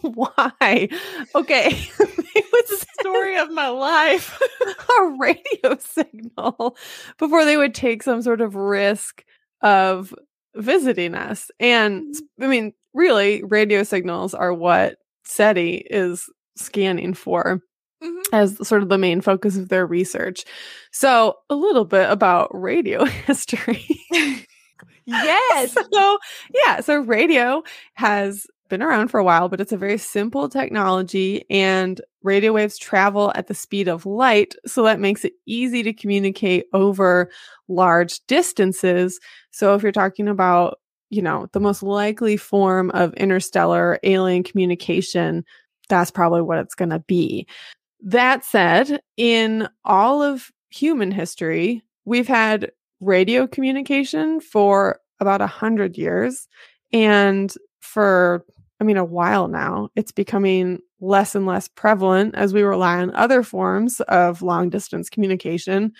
Why? 0.02 0.90
Okay. 1.36 1.68
it 2.00 2.46
was 2.52 2.70
the 2.70 2.86
story 3.00 3.38
of 3.38 3.52
my 3.52 3.68
life. 3.68 4.40
a 4.62 5.16
radio 5.20 5.78
signal 5.78 6.78
before 7.18 7.44
they 7.44 7.58
would 7.58 7.74
take 7.74 8.02
some 8.02 8.22
sort 8.22 8.42
of 8.42 8.56
risk 8.56 9.26
of 9.62 10.14
visiting 10.56 11.16
us. 11.16 11.52
And 11.60 12.16
mm-hmm. 12.16 12.44
I 12.44 12.48
mean, 12.48 12.74
really, 12.94 13.44
radio 13.44 13.84
signals 13.84 14.34
are 14.34 14.54
what 14.54 14.98
SETI 15.26 15.86
is 15.90 16.30
scanning 16.58 17.14
for 17.14 17.60
Mhm. 18.04 18.24
as 18.34 18.68
sort 18.68 18.84
of 18.84 18.90
the 18.90 18.98
main 18.98 19.22
focus 19.22 19.58
of 19.58 19.70
their 19.70 19.86
research. 19.86 20.44
So, 20.92 21.36
a 21.50 21.56
little 21.56 21.86
bit 21.86 22.10
about 22.10 22.50
radio 22.54 23.06
history. 23.28 23.86
Yes. 25.06 25.74
so, 25.94 26.18
yeah, 26.54 26.80
so 26.82 26.98
radio 27.00 27.64
has 27.96 28.48
been 28.70 28.82
around 28.82 29.10
for 29.10 29.20
a 29.20 29.24
while, 29.24 29.48
but 29.48 29.62
it's 29.62 29.72
a 29.72 29.78
very 29.78 29.98
simple 29.98 30.50
technology 30.50 31.46
and 31.52 32.02
radio 32.24 32.52
waves 32.52 32.78
travel 32.80 33.32
at 33.36 33.48
the 33.48 33.54
speed 33.54 33.88
of 33.88 34.06
light. 34.08 34.56
So 34.66 34.84
that 34.84 35.00
makes 35.00 35.24
it 35.24 35.34
easy 35.46 35.84
to 35.84 35.94
communicate 35.94 36.66
over 36.74 37.30
large 37.68 38.20
distances. 38.28 39.20
So 39.52 39.76
if 39.76 39.84
you're 39.84 39.92
talking 39.92 40.28
about, 40.28 40.80
you 41.10 41.22
know, 41.22 41.48
the 41.54 41.60
most 41.60 41.84
likely 41.84 42.38
form 42.38 42.92
of 42.92 43.14
interstellar 43.14 44.00
alien 44.04 44.44
communication, 44.44 45.46
that's 45.90 46.12
probably 46.12 46.42
what 46.42 46.58
it's 46.58 46.76
going 46.76 46.90
to 46.90 47.00
be. 47.00 47.48
That 48.02 48.44
said, 48.44 49.02
in 49.18 49.68
all 49.84 50.22
of 50.22 50.52
human 50.70 51.12
history, 51.12 51.84
we've 52.06 52.28
had 52.28 52.72
radio 53.00 53.48
communication 53.48 54.40
for 54.40 55.00
about 55.20 55.42
a 55.42 55.48
hundred 55.48 55.98
years. 55.98 56.48
And 56.92 57.54
for, 57.80 58.46
I 58.80 58.84
mean, 58.84 58.98
a 58.98 59.06
while 59.06 59.48
now, 59.48 59.90
it's 59.96 60.12
becoming 60.12 60.80
less 61.00 61.36
and 61.36 61.46
less 61.46 61.68
prevalent 61.68 62.36
as 62.36 62.54
we 62.54 62.64
rely 62.64 62.98
on 62.98 63.16
other 63.16 63.44
forms 63.44 64.02
of 64.02 64.42
long 64.42 64.70
distance 64.70 65.10
communication. 65.10 65.94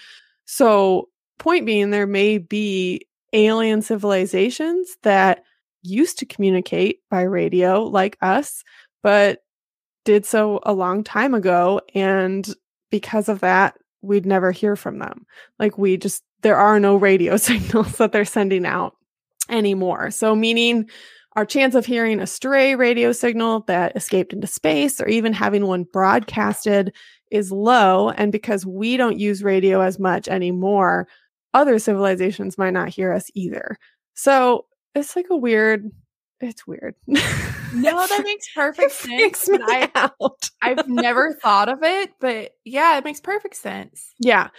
So, 0.46 1.10
point 1.38 1.66
being, 1.66 1.90
there 1.90 2.08
may 2.08 2.38
be 2.38 3.02
alien 3.36 3.82
civilizations 3.82 4.98
that 5.04 5.44
used 5.84 6.18
to 6.20 6.26
communicate 6.26 7.00
by 7.12 7.22
radio 7.22 7.84
like 7.84 8.18
us, 8.22 8.64
but 9.04 9.44
did 10.06 10.26
so 10.26 10.60
a 10.64 10.74
long 10.74 11.04
time 11.04 11.34
ago. 11.34 11.82
And 11.94 12.48
because 12.90 13.30
of 13.30 13.42
that, 13.42 13.76
we'd 14.02 14.26
never 14.26 14.52
hear 14.52 14.76
from 14.76 15.00
them. 15.00 15.26
Like, 15.60 15.78
we 15.78 15.98
just, 15.98 16.24
there 16.42 16.58
are 16.58 16.80
no 16.80 16.96
radio 16.96 17.38
signals 17.38 17.98
that 17.98 18.12
they're 18.12 18.26
sending 18.26 18.66
out 18.66 18.96
anymore. 19.50 20.12
So, 20.12 20.36
meaning 20.36 20.90
our 21.36 21.46
chance 21.46 21.76
of 21.76 21.86
hearing 21.86 22.22
a 22.22 22.28
stray 22.28 22.76
radio 22.76 23.12
signal 23.12 23.62
that 23.68 23.96
escaped 23.98 24.32
into 24.32 24.48
space 24.48 25.02
or 25.02 25.08
even 25.08 25.34
having 25.34 25.66
one 25.66 25.84
broadcasted 25.84 26.96
is 27.30 27.52
low. 27.52 28.12
And 28.12 28.32
because 28.32 28.66
we 28.66 28.96
don't 28.96 29.20
use 29.20 29.44
radio 29.44 29.82
as 29.82 30.00
much 30.00 30.30
anymore, 30.30 31.10
other 31.56 31.80
civilizations 31.80 32.58
might 32.60 32.74
not 32.74 32.90
hear 32.90 33.12
us 33.12 33.32
either. 33.34 33.78
So, 34.14 34.66
it's 34.94 35.16
like 35.16 35.26
a 35.32 35.36
weird, 35.36 35.90
it's 36.40 36.68
weird. 36.68 36.94
No, 37.08 37.18
that 37.74 38.22
makes 38.24 38.48
perfect 38.54 38.92
it 38.92 38.94
freaks 38.94 39.42
sense. 39.42 39.60
me 39.60 39.66
I, 39.68 39.90
out. 39.96 40.50
I've 40.62 40.88
never 40.88 41.34
thought 41.42 41.68
of 41.70 41.80
it, 41.82 42.12
but 42.20 42.52
yeah, 42.64 42.98
it 42.98 43.04
makes 43.04 43.20
perfect 43.20 43.56
sense. 43.56 44.14
yeah. 44.20 44.50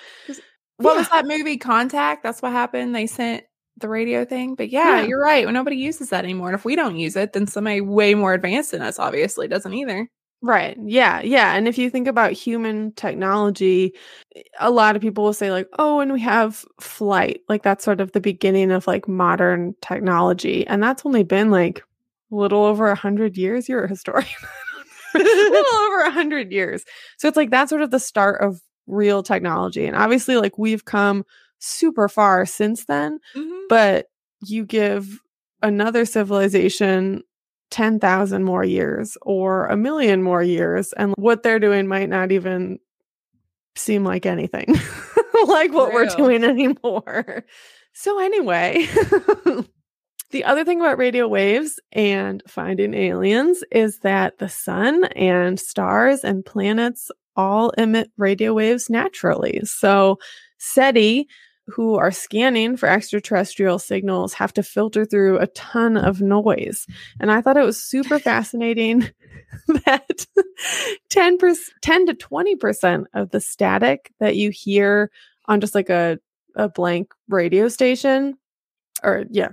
What 0.79 0.97
was 0.97 1.09
that 1.09 1.27
movie 1.27 1.57
Contact? 1.57 2.23
That's 2.23 2.43
what 2.43 2.53
happened. 2.53 2.95
They 2.95 3.07
sent 3.07 3.45
the 3.79 3.89
radio 3.89 4.27
thing. 4.27 4.55
But 4.57 4.69
yeah, 4.69 5.01
Yeah. 5.01 5.07
you're 5.07 5.23
right. 5.23 5.49
Nobody 5.51 5.77
uses 5.77 6.11
that 6.11 6.25
anymore. 6.25 6.49
And 6.49 6.55
if 6.55 6.67
we 6.67 6.77
don't 6.77 6.97
use 6.97 7.17
it, 7.17 7.33
then 7.33 7.47
somebody 7.47 7.81
way 7.81 8.15
more 8.15 8.35
advanced 8.35 8.73
than 8.73 8.83
us 8.83 8.99
obviously 8.99 9.49
doesn't 9.49 9.73
either. 9.73 10.07
Right. 10.43 10.77
Yeah. 10.83 11.21
Yeah. 11.23 11.55
And 11.55 11.67
if 11.67 11.79
you 11.79 11.91
think 11.91 12.07
about 12.07 12.33
human 12.33 12.93
technology, 12.93 13.95
a 14.61 14.71
lot 14.71 14.95
of 14.95 15.03
people 15.03 15.25
will 15.25 15.33
say, 15.33 15.51
like, 15.51 15.69
oh, 15.79 16.01
and 16.01 16.13
we 16.13 16.21
have 16.21 16.65
flight. 16.81 17.41
Like, 17.49 17.63
that's 17.63 17.85
sort 17.85 18.01
of 18.01 18.13
the 18.13 18.21
beginning 18.21 18.71
of 18.71 18.87
like 18.87 19.09
modern 19.09 19.75
technology. 19.81 20.67
And 20.67 20.83
that's 20.83 21.05
only 21.07 21.25
been 21.25 21.51
like 21.51 21.83
a 22.33 22.35
little 22.37 22.65
over 22.65 22.89
a 22.89 22.95
hundred 22.95 23.37
years. 23.37 23.69
You're 23.69 23.85
a 23.85 23.89
historian. 23.89 24.29
a 25.15 25.19
little 25.19 25.77
over 25.87 26.01
a 26.03 26.11
hundred 26.11 26.53
years. 26.53 26.85
So 27.19 27.29
it's 27.29 27.37
like 27.37 27.51
that's 27.51 27.71
sort 27.71 27.83
of 27.83 27.91
the 27.91 28.01
start 28.01 28.43
of 28.43 28.61
real 28.87 29.23
technology. 29.23 29.87
And 29.87 29.97
obviously, 29.97 30.37
like, 30.37 30.59
we've 30.59 30.85
come 30.85 31.25
super 31.59 32.09
far 32.09 32.47
since 32.47 32.85
then, 32.87 33.19
Mhm. 33.37 33.63
but 33.69 34.07
you 34.47 34.65
give 34.67 35.21
another 35.63 36.05
civilization 36.05 37.23
10,000 37.71 38.45
more 38.45 38.65
years 38.65 39.17
or 39.23 39.67
a 39.67 39.77
million 39.77 40.23
more 40.23 40.43
years 40.43 40.93
and 40.95 41.15
what 41.17 41.43
they're 41.43 41.59
doing 41.59 41.87
might 41.87 42.09
not 42.09 42.33
even 42.33 42.79
seem 43.75 44.05
like 44.05 44.25
anything 44.25 44.67
like 45.47 45.73
what 45.73 45.93
we're 45.93 46.07
doing 46.07 46.45
anymore. 46.45 47.45
So 47.93 48.19
anyway, 48.21 48.87
the 50.31 50.45
other 50.45 50.65
thing 50.65 50.81
about 50.81 50.99
radio 50.99 51.27
waves 51.29 51.81
and 51.93 52.43
finding 52.47 52.95
aliens 52.95 53.65
is 53.71 54.01
that 54.01 54.39
the 54.39 54.49
sun 54.49 55.05
and 55.17 55.59
stars 55.59 56.25
and 56.25 56.45
planets 56.45 57.11
all 57.37 57.71
emit 57.71 58.11
radio 58.17 58.55
waves 58.55 58.89
naturally. 58.89 59.61
So 59.65 60.19
SETI 60.59 61.27
who 61.67 61.97
are 61.97 62.11
scanning 62.11 62.77
for 62.77 62.89
extraterrestrial 62.89 63.79
signals 63.79 64.33
have 64.35 64.53
to 64.55 64.63
filter 64.63 65.05
through 65.05 65.39
a 65.39 65.49
ton 65.49 65.97
of 65.97 66.21
noise. 66.21 66.87
And 67.21 67.31
I 67.33 67.41
thought 67.41 67.57
it 67.57 67.65
was 67.65 67.83
super 67.83 68.19
fascinating 68.19 69.09
that 69.85 70.27
10 71.11 71.39
10 71.83 72.07
to 72.07 72.15
20% 72.15 73.05
of 73.15 73.31
the 73.31 73.41
static 73.41 74.13
that 74.21 74.37
you 74.37 74.51
hear 74.51 75.11
on 75.47 75.61
just 75.61 75.75
like 75.75 75.91
a 75.91 76.19
a 76.57 76.69
blank 76.71 77.13
radio 77.29 77.69
station 77.69 78.37
or 79.03 79.25
yeah, 79.31 79.51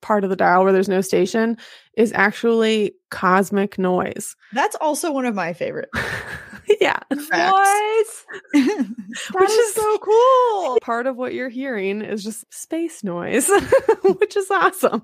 part 0.00 0.24
of 0.24 0.30
the 0.30 0.36
dial 0.36 0.64
where 0.64 0.72
there's 0.72 0.88
no 0.88 1.02
station 1.02 1.58
is 1.96 2.12
actually 2.14 2.94
cosmic 3.10 3.78
noise. 3.78 4.36
That's 4.52 4.76
also 4.76 5.12
one 5.12 5.26
of 5.26 5.34
my 5.34 5.52
favorite 5.52 5.90
yeah. 6.80 6.98
What? 7.08 8.06
Which 8.54 9.50
is 9.50 9.74
so 9.74 9.98
cool. 9.98 10.78
Part 10.80 11.06
of 11.06 11.16
what 11.16 11.34
you're 11.34 11.48
hearing 11.48 12.02
is 12.02 12.24
just 12.24 12.52
space 12.52 13.04
noise, 13.04 13.48
which 14.02 14.36
is 14.36 14.50
awesome. 14.50 15.02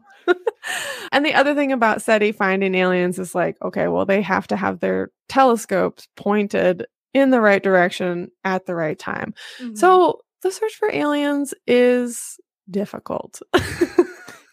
and 1.13 1.25
the 1.25 1.35
other 1.35 1.55
thing 1.55 1.73
about 1.73 2.03
SETI 2.03 2.33
finding 2.33 2.75
aliens 2.75 3.19
is 3.19 3.35
like, 3.35 3.57
okay, 3.63 3.89
well, 3.89 4.07
they 4.07 4.23
have 4.23 4.47
to 4.49 4.57
have 4.57 4.81
their 4.81 5.11
telescopes 5.29 6.09
pointed 6.17 6.87
in 7.15 7.31
the 7.31 7.41
right 7.41 7.63
direction 7.63 8.31
at 8.45 8.67
the 8.67 8.75
right 8.75 8.99
time. 8.99 9.35
Mm-hmm. 9.61 9.75
So 9.77 10.21
the 10.43 10.51
search 10.51 10.75
for 10.75 10.91
aliens 10.93 11.55
is 11.67 12.39
difficult 12.71 13.41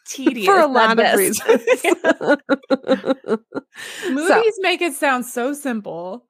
tedious 0.10 0.46
for 0.46 0.60
a 0.60 0.68
lot 0.68 1.00
of 1.00 1.18
reasons. 1.18 1.42
Movies 4.10 4.60
make 4.60 4.82
it 4.82 4.94
sound 4.94 5.26
so 5.26 5.54
simple. 5.54 6.26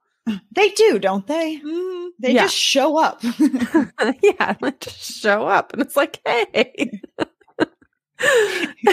They 0.52 0.70
do, 0.70 1.00
don't 1.00 1.26
they? 1.28 1.60
Mhm. 1.60 2.10
They 2.20 2.34
Yeah. 2.34 2.44
just 2.44 2.56
show 2.56 2.98
up. 2.98 3.22
yeah, 4.24 4.56
like 4.62 4.80
just 4.80 5.22
show 5.22 5.48
up 5.48 5.74
and 5.74 5.82
it's 5.82 5.96
like, 5.96 6.20
hey. 6.26 7.02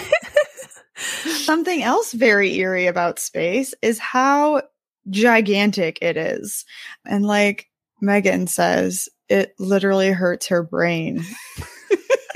Something 0.96 1.82
else 1.82 2.12
very 2.12 2.54
eerie 2.54 2.86
about 2.86 3.18
space 3.18 3.74
is 3.82 3.98
how 3.98 4.62
gigantic 5.10 5.98
it 6.00 6.16
is. 6.16 6.64
And 7.04 7.24
like 7.26 7.66
Megan 8.00 8.46
says, 8.46 9.08
it 9.28 9.54
literally 9.58 10.10
hurts 10.10 10.46
her 10.48 10.62
brain. 10.62 11.22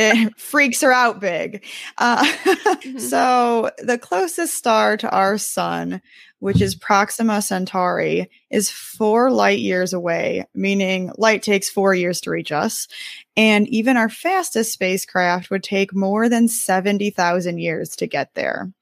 It 0.01 0.39
freaks 0.39 0.81
her 0.81 0.93
out 0.93 1.21
big. 1.21 1.65
Uh, 1.99 2.27
So, 2.99 3.71
the 3.79 3.99
closest 3.99 4.55
star 4.55 4.97
to 4.97 5.11
our 5.11 5.39
sun, 5.39 6.01
which 6.39 6.61
is 6.61 6.75
Proxima 6.75 7.43
Centauri, 7.43 8.31
is 8.51 8.71
four 8.71 9.31
light 9.31 9.59
years 9.59 9.93
away, 9.93 10.47
meaning 10.55 11.13
light 11.19 11.43
takes 11.43 11.69
four 11.69 11.95
years 11.95 12.21
to 12.23 12.31
reach 12.31 12.53
us. 12.53 12.89
And 13.37 13.69
even 13.69 13.97
our 13.97 14.09
fastest 14.09 14.73
spacecraft 14.73 15.51
would 15.51 15.63
take 15.63 15.95
more 15.95 16.29
than 16.29 16.49
70,000 16.49 17.59
years 17.59 17.97
to 17.97 18.07
get 18.07 18.35
there. 18.35 18.73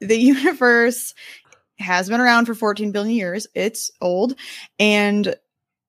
The 0.00 0.18
universe 0.18 1.14
has 1.78 2.08
been 2.08 2.20
around 2.20 2.46
for 2.46 2.54
14 2.54 2.92
billion 2.92 3.16
years. 3.16 3.46
It's 3.54 3.90
old. 4.00 4.34
And 4.78 5.34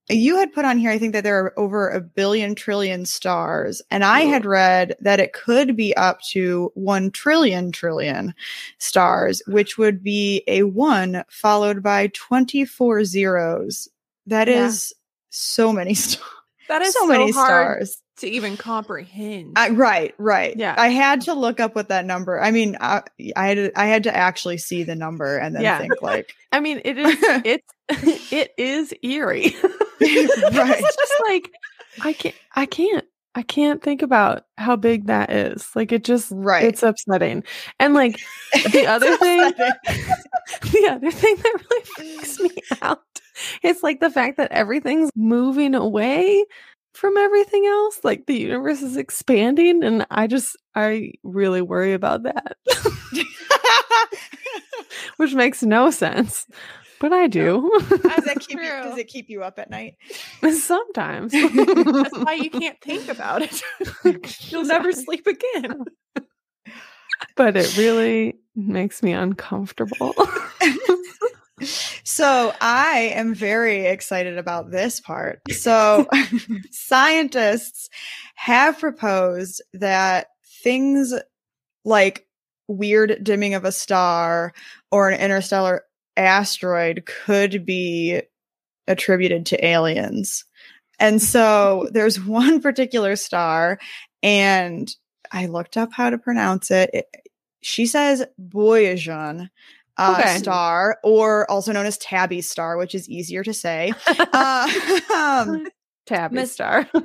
you 0.09 0.37
had 0.37 0.51
put 0.53 0.65
on 0.65 0.77
here, 0.77 0.91
I 0.91 0.99
think 0.99 1.13
that 1.13 1.23
there 1.23 1.39
are 1.45 1.57
over 1.59 1.89
a 1.89 2.01
billion 2.01 2.55
trillion 2.55 3.05
stars. 3.05 3.81
And 3.89 4.03
I 4.03 4.21
had 4.21 4.45
read 4.45 4.95
that 4.99 5.19
it 5.19 5.31
could 5.33 5.75
be 5.77 5.95
up 5.95 6.19
to 6.31 6.71
1 6.75 7.11
trillion 7.11 7.71
trillion 7.71 8.33
stars, 8.79 9.41
which 9.47 9.77
would 9.77 10.03
be 10.03 10.43
a 10.47 10.63
one 10.63 11.23
followed 11.29 11.81
by 11.81 12.07
24 12.13 13.05
zeros. 13.05 13.87
That 14.27 14.49
is 14.49 14.93
Yeah. 14.93 14.99
so 15.29 15.71
many 15.73 15.93
stars. 15.95 16.29
That 16.69 16.81
is 16.81 16.93
so, 16.93 16.99
so, 17.01 17.07
many 17.07 17.31
hard 17.31 17.87
stars. 17.87 18.01
to 18.17 18.27
even 18.27 18.57
comprehend. 18.57 19.53
I, 19.57 19.69
right, 19.69 20.13
right. 20.17 20.55
Yeah. 20.57 20.75
I 20.77 20.89
had 20.89 21.21
to 21.21 21.33
look 21.33 21.59
up 21.59 21.75
what 21.75 21.89
that 21.89 22.05
number. 22.05 22.41
I 22.41 22.51
mean, 22.51 22.77
I, 22.81 23.03
I 23.35 23.47
had 23.47 23.55
to, 23.55 23.79
I 23.79 23.85
had 23.85 24.03
to 24.03 24.15
actually 24.15 24.57
see 24.57 24.83
the 24.83 24.95
number 24.95 25.37
and 25.37 25.55
then 25.55 25.61
Yeah. 25.63 25.77
think 25.77 26.01
like, 26.01 26.33
I 26.51 26.59
mean, 26.59 26.81
it 26.83 26.97
is 26.97 27.17
it's 27.45 27.67
it 28.31 28.51
is 28.57 28.93
eerie. 29.03 29.55
Right. 30.53 30.79
It's 30.79 30.95
just 30.95 31.13
like 31.27 31.51
I 32.03 32.13
can't 32.13 32.35
I 32.55 32.65
can't 32.65 33.05
I 33.35 33.41
can't 33.41 33.81
think 33.81 34.01
about 34.01 34.45
how 34.57 34.75
big 34.75 35.07
that 35.07 35.31
is. 35.31 35.69
Like 35.75 35.91
it 35.91 36.03
just 36.03 36.31
right. 36.35 36.63
it's 36.63 36.83
upsetting. 36.83 37.43
And 37.79 37.93
like 37.93 38.19
the 38.71 38.85
other 38.87 39.17
thing 39.17 39.39
the 40.71 40.87
other 40.89 41.11
thing 41.11 41.35
that 41.37 41.63
really 41.69 41.85
freaks 41.85 42.39
me 42.39 42.51
out 42.81 43.01
is 43.63 43.81
like 43.81 43.99
the 43.99 44.11
fact 44.11 44.37
that 44.37 44.51
everything's 44.51 45.09
moving 45.15 45.73
away 45.73 46.45
from 46.93 47.17
everything 47.17 47.65
else. 47.65 47.99
Like 48.03 48.27
the 48.27 48.37
universe 48.37 48.81
is 48.81 48.97
expanding 48.97 49.83
and 49.83 50.05
I 50.11 50.27
just 50.27 50.55
I 50.75 51.13
really 51.23 51.61
worry 51.61 51.93
about 51.93 52.23
that. 52.23 52.57
Which 55.17 55.33
makes 55.33 55.63
no 55.63 55.89
sense. 55.91 56.47
But 57.03 57.11
I 57.11 57.27
do. 57.27 57.69
does 57.89 57.99
that 57.99 58.37
keep 58.39 58.57
you, 58.57 58.65
does 58.65 58.97
it 58.97 59.09
keep 59.09 59.29
you 59.29 59.43
up 59.43 59.59
at 59.59 59.69
night? 59.69 59.97
Sometimes. 60.49 61.33
That's 61.33 62.17
why 62.17 62.35
you 62.35 62.49
can't 62.49 62.79
think 62.81 63.09
about 63.09 63.41
it. 63.41 63.61
You'll 64.49 64.63
never 64.63 64.93
sleep 64.93 65.27
again. 65.27 65.83
but 67.35 67.57
it 67.57 67.75
really 67.75 68.37
makes 68.55 69.03
me 69.03 69.11
uncomfortable. 69.11 70.15
So 72.05 72.53
I 72.61 73.11
am 73.13 73.35
very 73.35 73.85
excited 73.85 74.37
about 74.37 74.71
this 74.71 75.01
part. 75.01 75.41
So 75.51 76.07
scientists 76.71 77.89
have 78.35 78.79
proposed 78.79 79.61
that 79.73 80.27
things 80.63 81.13
like 81.83 82.25
weird 82.69 83.21
dimming 83.25 83.55
of 83.55 83.65
a 83.65 83.73
star 83.73 84.53
or 84.89 85.09
an 85.09 85.19
interstellar 85.19 85.83
asteroid 86.17 87.05
could 87.05 87.65
be 87.65 88.21
attributed 88.87 89.45
to 89.47 89.65
aliens. 89.65 90.45
And 90.99 91.21
so 91.21 91.89
there's 91.93 92.23
one 92.23 92.61
particular 92.61 93.15
star 93.15 93.79
and 94.21 94.93
I 95.31 95.47
looked 95.47 95.77
up 95.77 95.91
how 95.93 96.09
to 96.09 96.17
pronounce 96.17 96.69
it. 96.71 96.89
it 96.93 97.07
she 97.61 97.85
says 97.85 98.25
Boyajian 98.39 99.49
uh, 99.97 100.17
Okay. 100.19 100.37
star, 100.37 100.97
or 101.03 101.49
also 101.49 101.71
known 101.71 101.85
as 101.85 101.97
Tabby 101.97 102.41
star, 102.41 102.77
which 102.77 102.95
is 102.95 103.07
easier 103.09 103.43
to 103.43 103.53
say. 103.53 103.93
uh, 104.33 104.99
um, 105.15 105.67
Tabby 106.05 106.35
Miss- 106.35 106.53
star. 106.53 106.87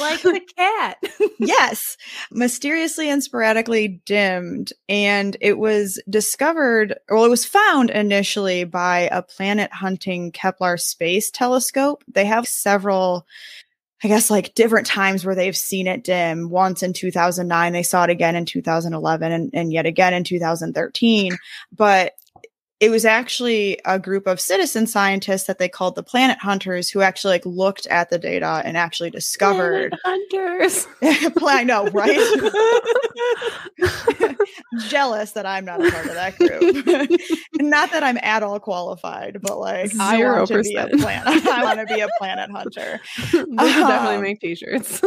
Like 0.00 0.22
the 0.22 0.40
cat. 0.56 0.96
yes, 1.38 1.96
mysteriously 2.30 3.08
and 3.08 3.22
sporadically 3.22 4.00
dimmed. 4.04 4.72
And 4.88 5.36
it 5.40 5.58
was 5.58 6.02
discovered, 6.08 6.98
well, 7.08 7.24
it 7.24 7.30
was 7.30 7.44
found 7.44 7.90
initially 7.90 8.64
by 8.64 9.08
a 9.12 9.22
planet 9.22 9.72
hunting 9.72 10.32
Kepler 10.32 10.76
space 10.76 11.30
telescope. 11.30 12.04
They 12.08 12.24
have 12.26 12.46
several, 12.46 13.26
I 14.02 14.08
guess, 14.08 14.30
like 14.30 14.54
different 14.54 14.86
times 14.86 15.24
where 15.24 15.34
they've 15.34 15.56
seen 15.56 15.86
it 15.86 16.04
dim. 16.04 16.50
Once 16.50 16.82
in 16.82 16.92
2009, 16.92 17.72
they 17.72 17.82
saw 17.82 18.04
it 18.04 18.10
again 18.10 18.36
in 18.36 18.44
2011, 18.44 19.32
and, 19.32 19.50
and 19.54 19.72
yet 19.72 19.86
again 19.86 20.14
in 20.14 20.24
2013. 20.24 21.36
But 21.72 22.12
it 22.80 22.90
was 22.90 23.04
actually 23.04 23.78
a 23.84 23.98
group 23.98 24.26
of 24.26 24.40
citizen 24.40 24.86
scientists 24.86 25.44
that 25.44 25.58
they 25.58 25.68
called 25.68 25.94
the 25.94 26.02
planet 26.02 26.38
hunters 26.38 26.90
who 26.90 27.02
actually 27.02 27.34
like 27.34 27.46
looked 27.46 27.86
at 27.86 28.10
the 28.10 28.18
data 28.18 28.62
and 28.64 28.76
actually 28.76 29.10
discovered 29.10 29.94
Planet 30.02 30.28
hunters. 30.32 30.86
I 31.46 31.64
know, 31.64 31.86
right? 31.88 32.16
jealous 34.88 35.32
that 35.32 35.44
I'm 35.46 35.64
not 35.64 35.84
a 35.84 35.90
part 35.90 36.06
of 36.06 36.14
that 36.14 36.36
group. 36.36 36.86
not 37.60 37.90
that 37.92 38.02
I'm 38.02 38.18
at 38.22 38.42
all 38.42 38.58
qualified, 38.58 39.38
but 39.40 39.58
like 39.58 39.94
I 39.98 40.18
want 40.18 40.48
to 40.48 40.62
be 40.62 40.74
a 40.74 40.88
planet. 40.88 41.46
I 41.46 41.62
want 41.62 41.78
to 41.80 41.86
be 41.94 42.00
a 42.00 42.08
planet 42.18 42.50
hunter. 42.50 43.00
they 43.32 43.38
um, 43.38 43.56
definitely 43.56 44.22
make 44.22 44.40
t-shirts. 44.40 45.00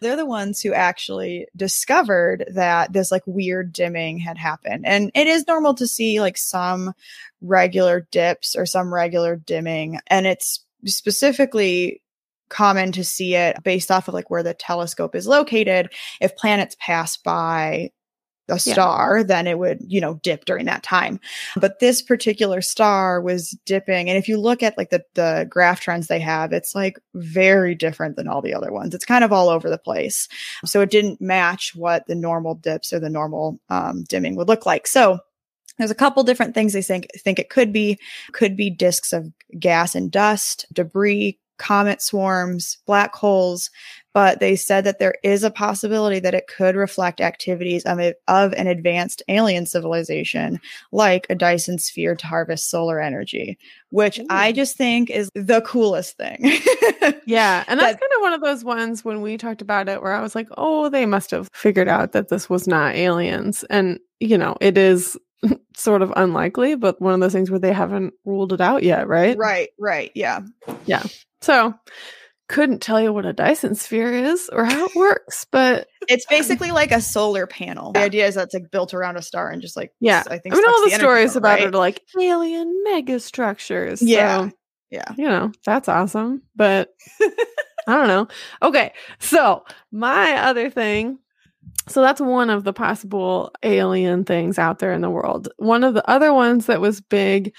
they're 0.00 0.16
the 0.16 0.26
ones 0.26 0.62
who 0.62 0.72
actually 0.72 1.46
discovered 1.56 2.44
that 2.52 2.92
this 2.92 3.12
like 3.12 3.22
weird 3.26 3.72
dimming 3.72 4.18
had 4.18 4.38
happened. 4.38 4.86
And 4.86 5.10
it 5.14 5.26
is 5.26 5.33
normal 5.46 5.74
to 5.74 5.86
see 5.86 6.20
like 6.20 6.38
some 6.38 6.92
regular 7.40 8.06
dips 8.10 8.54
or 8.54 8.66
some 8.66 8.94
regular 8.94 9.36
dimming. 9.36 9.98
And 10.06 10.26
it's 10.26 10.64
specifically 10.86 12.00
common 12.48 12.92
to 12.92 13.04
see 13.04 13.34
it 13.34 13.62
based 13.64 13.90
off 13.90 14.06
of 14.08 14.14
like 14.14 14.30
where 14.30 14.42
the 14.42 14.54
telescope 14.54 15.14
is 15.14 15.26
located. 15.26 15.92
If 16.20 16.36
planets 16.36 16.76
pass 16.78 17.16
by 17.16 17.90
a 18.48 18.58
star, 18.58 19.18
yeah. 19.18 19.24
then 19.24 19.46
it 19.46 19.58
would, 19.58 19.80
you 19.86 20.00
know, 20.00 20.14
dip 20.22 20.44
during 20.44 20.66
that 20.66 20.82
time. 20.82 21.18
But 21.56 21.78
this 21.78 22.02
particular 22.02 22.60
star 22.60 23.20
was 23.20 23.56
dipping. 23.64 24.08
And 24.08 24.18
if 24.18 24.28
you 24.28 24.38
look 24.38 24.62
at 24.62 24.76
like 24.76 24.90
the, 24.90 25.04
the 25.14 25.46
graph 25.48 25.80
trends 25.80 26.06
they 26.06 26.20
have, 26.20 26.52
it's 26.52 26.74
like 26.74 26.98
very 27.14 27.74
different 27.74 28.16
than 28.16 28.28
all 28.28 28.42
the 28.42 28.54
other 28.54 28.72
ones. 28.72 28.94
It's 28.94 29.04
kind 29.04 29.24
of 29.24 29.32
all 29.32 29.48
over 29.48 29.70
the 29.70 29.78
place. 29.78 30.28
So 30.64 30.80
it 30.80 30.90
didn't 30.90 31.20
match 31.20 31.74
what 31.74 32.06
the 32.06 32.14
normal 32.14 32.54
dips 32.56 32.92
or 32.92 33.00
the 33.00 33.10
normal 33.10 33.58
um, 33.70 34.04
dimming 34.04 34.36
would 34.36 34.48
look 34.48 34.66
like. 34.66 34.86
So 34.86 35.18
there's 35.78 35.90
a 35.90 35.94
couple 35.94 36.22
different 36.22 36.54
things 36.54 36.72
they 36.72 36.82
think 36.82 37.08
think 37.18 37.38
it 37.38 37.50
could 37.50 37.72
be 37.72 37.98
could 38.32 38.56
be 38.56 38.70
disks 38.70 39.12
of 39.12 39.32
gas 39.58 39.96
and 39.96 40.10
dust 40.10 40.66
debris 40.72 41.38
comet 41.58 42.02
swarms, 42.02 42.78
black 42.86 43.14
holes, 43.14 43.70
but 44.14 44.38
they 44.38 44.54
said 44.54 44.84
that 44.84 45.00
there 45.00 45.16
is 45.24 45.42
a 45.42 45.50
possibility 45.50 46.20
that 46.20 46.34
it 46.34 46.46
could 46.46 46.76
reflect 46.76 47.20
activities 47.20 47.82
of, 47.84 47.98
a, 47.98 48.14
of 48.28 48.52
an 48.54 48.68
advanced 48.68 49.22
alien 49.28 49.66
civilization 49.66 50.60
like 50.92 51.26
a 51.28 51.34
Dyson 51.34 51.78
sphere 51.78 52.14
to 52.14 52.26
harvest 52.26 52.70
solar 52.70 53.00
energy, 53.00 53.58
which 53.90 54.20
Ooh. 54.20 54.26
I 54.30 54.52
just 54.52 54.76
think 54.76 55.10
is 55.10 55.30
the 55.34 55.60
coolest 55.62 56.16
thing. 56.16 56.38
yeah. 57.26 57.64
And 57.66 57.80
that's 57.80 57.92
that, 57.94 58.00
kind 58.00 58.12
of 58.16 58.20
one 58.20 58.32
of 58.32 58.40
those 58.40 58.62
ones 58.62 59.04
when 59.04 59.20
we 59.20 59.36
talked 59.36 59.60
about 59.60 59.88
it 59.88 60.00
where 60.00 60.12
I 60.12 60.22
was 60.22 60.36
like, 60.36 60.48
oh, 60.56 60.88
they 60.88 61.06
must 61.06 61.32
have 61.32 61.48
figured 61.52 61.88
out 61.88 62.12
that 62.12 62.28
this 62.28 62.48
was 62.48 62.68
not 62.68 62.94
aliens. 62.94 63.64
And, 63.68 63.98
you 64.20 64.38
know, 64.38 64.56
it 64.60 64.78
is 64.78 65.18
sort 65.76 66.02
of 66.02 66.12
unlikely, 66.14 66.76
but 66.76 67.02
one 67.02 67.14
of 67.14 67.20
those 67.20 67.32
things 67.32 67.50
where 67.50 67.58
they 67.58 67.72
haven't 67.72 68.14
ruled 68.24 68.52
it 68.52 68.60
out 68.60 68.84
yet, 68.84 69.08
right? 69.08 69.36
Right, 69.36 69.70
right. 69.76 70.12
Yeah. 70.14 70.42
Yeah. 70.86 71.02
So 71.40 71.74
couldn't 72.48 72.82
tell 72.82 73.00
you 73.00 73.12
what 73.12 73.24
a 73.24 73.32
Dyson 73.32 73.74
sphere 73.74 74.12
is 74.12 74.50
or 74.52 74.64
how 74.64 74.86
it 74.86 74.94
works, 74.94 75.46
but 75.50 75.88
it's 76.08 76.26
basically 76.26 76.72
like 76.72 76.92
a 76.92 77.00
solar 77.00 77.46
panel. 77.46 77.92
The 77.92 78.00
idea 78.00 78.26
is 78.26 78.34
that's 78.34 78.54
like 78.54 78.70
built 78.70 78.92
around 78.92 79.16
a 79.16 79.22
star 79.22 79.50
and 79.50 79.62
just 79.62 79.76
like 79.76 79.92
yeah. 80.00 80.22
I 80.26 80.38
think 80.38 80.54
I 80.54 80.58
mean 80.58 80.66
all 80.66 80.84
the, 80.84 80.90
the 80.90 80.96
stories 80.96 81.36
about 81.36 81.54
right? 81.54 81.62
it 81.62 81.74
are 81.74 81.78
like 81.78 82.02
alien 82.20 82.82
mega 82.84 83.18
structures. 83.20 84.02
Yeah, 84.02 84.48
so, 84.48 84.52
yeah. 84.90 85.14
You 85.16 85.28
know 85.28 85.52
that's 85.64 85.88
awesome, 85.88 86.42
but 86.54 86.90
I 87.86 87.94
don't 87.94 88.08
know. 88.08 88.28
Okay, 88.62 88.92
so 89.18 89.64
my 89.90 90.32
other 90.32 90.70
thing. 90.70 91.18
So 91.88 92.02
that's 92.02 92.20
one 92.20 92.50
of 92.50 92.64
the 92.64 92.74
possible 92.74 93.52
alien 93.62 94.24
things 94.24 94.58
out 94.58 94.78
there 94.78 94.92
in 94.92 95.00
the 95.00 95.10
world. 95.10 95.48
One 95.56 95.82
of 95.82 95.94
the 95.94 96.08
other 96.08 96.32
ones 96.32 96.66
that 96.66 96.80
was 96.80 97.00
big 97.00 97.54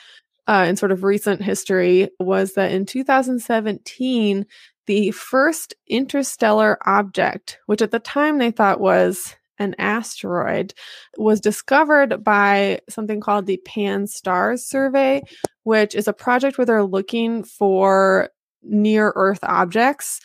uh, 0.48 0.66
in 0.68 0.76
sort 0.76 0.92
of 0.92 1.04
recent 1.04 1.42
history 1.42 2.10
was 2.20 2.54
that 2.54 2.72
in 2.72 2.86
2017, 2.86 4.46
the 4.88 5.12
first 5.12 5.74
interstellar 5.88 6.78
object, 6.86 7.60
which 7.66 7.82
at 7.82 7.92
the 7.92 8.00
time 8.00 8.38
they 8.38 8.52
thought 8.52 8.80
was 8.80 9.36
an 9.58 9.76
asteroid, 9.80 10.74
was 11.18 11.40
discovered 11.40 12.24
by 12.24 12.80
something 12.90 13.22
called 13.22 13.46
the 13.46 13.58
Pan-STARRS 13.66 14.60
Survey, 14.66 15.24
which 15.64 15.96
is 15.96 16.08
a 16.08 16.14
project 16.14 16.58
where 16.58 16.66
they're 16.66 16.84
looking 16.84 17.44
for 17.44 18.30
near 18.64 19.14
Earth 19.16 19.40
objects. 19.44 20.20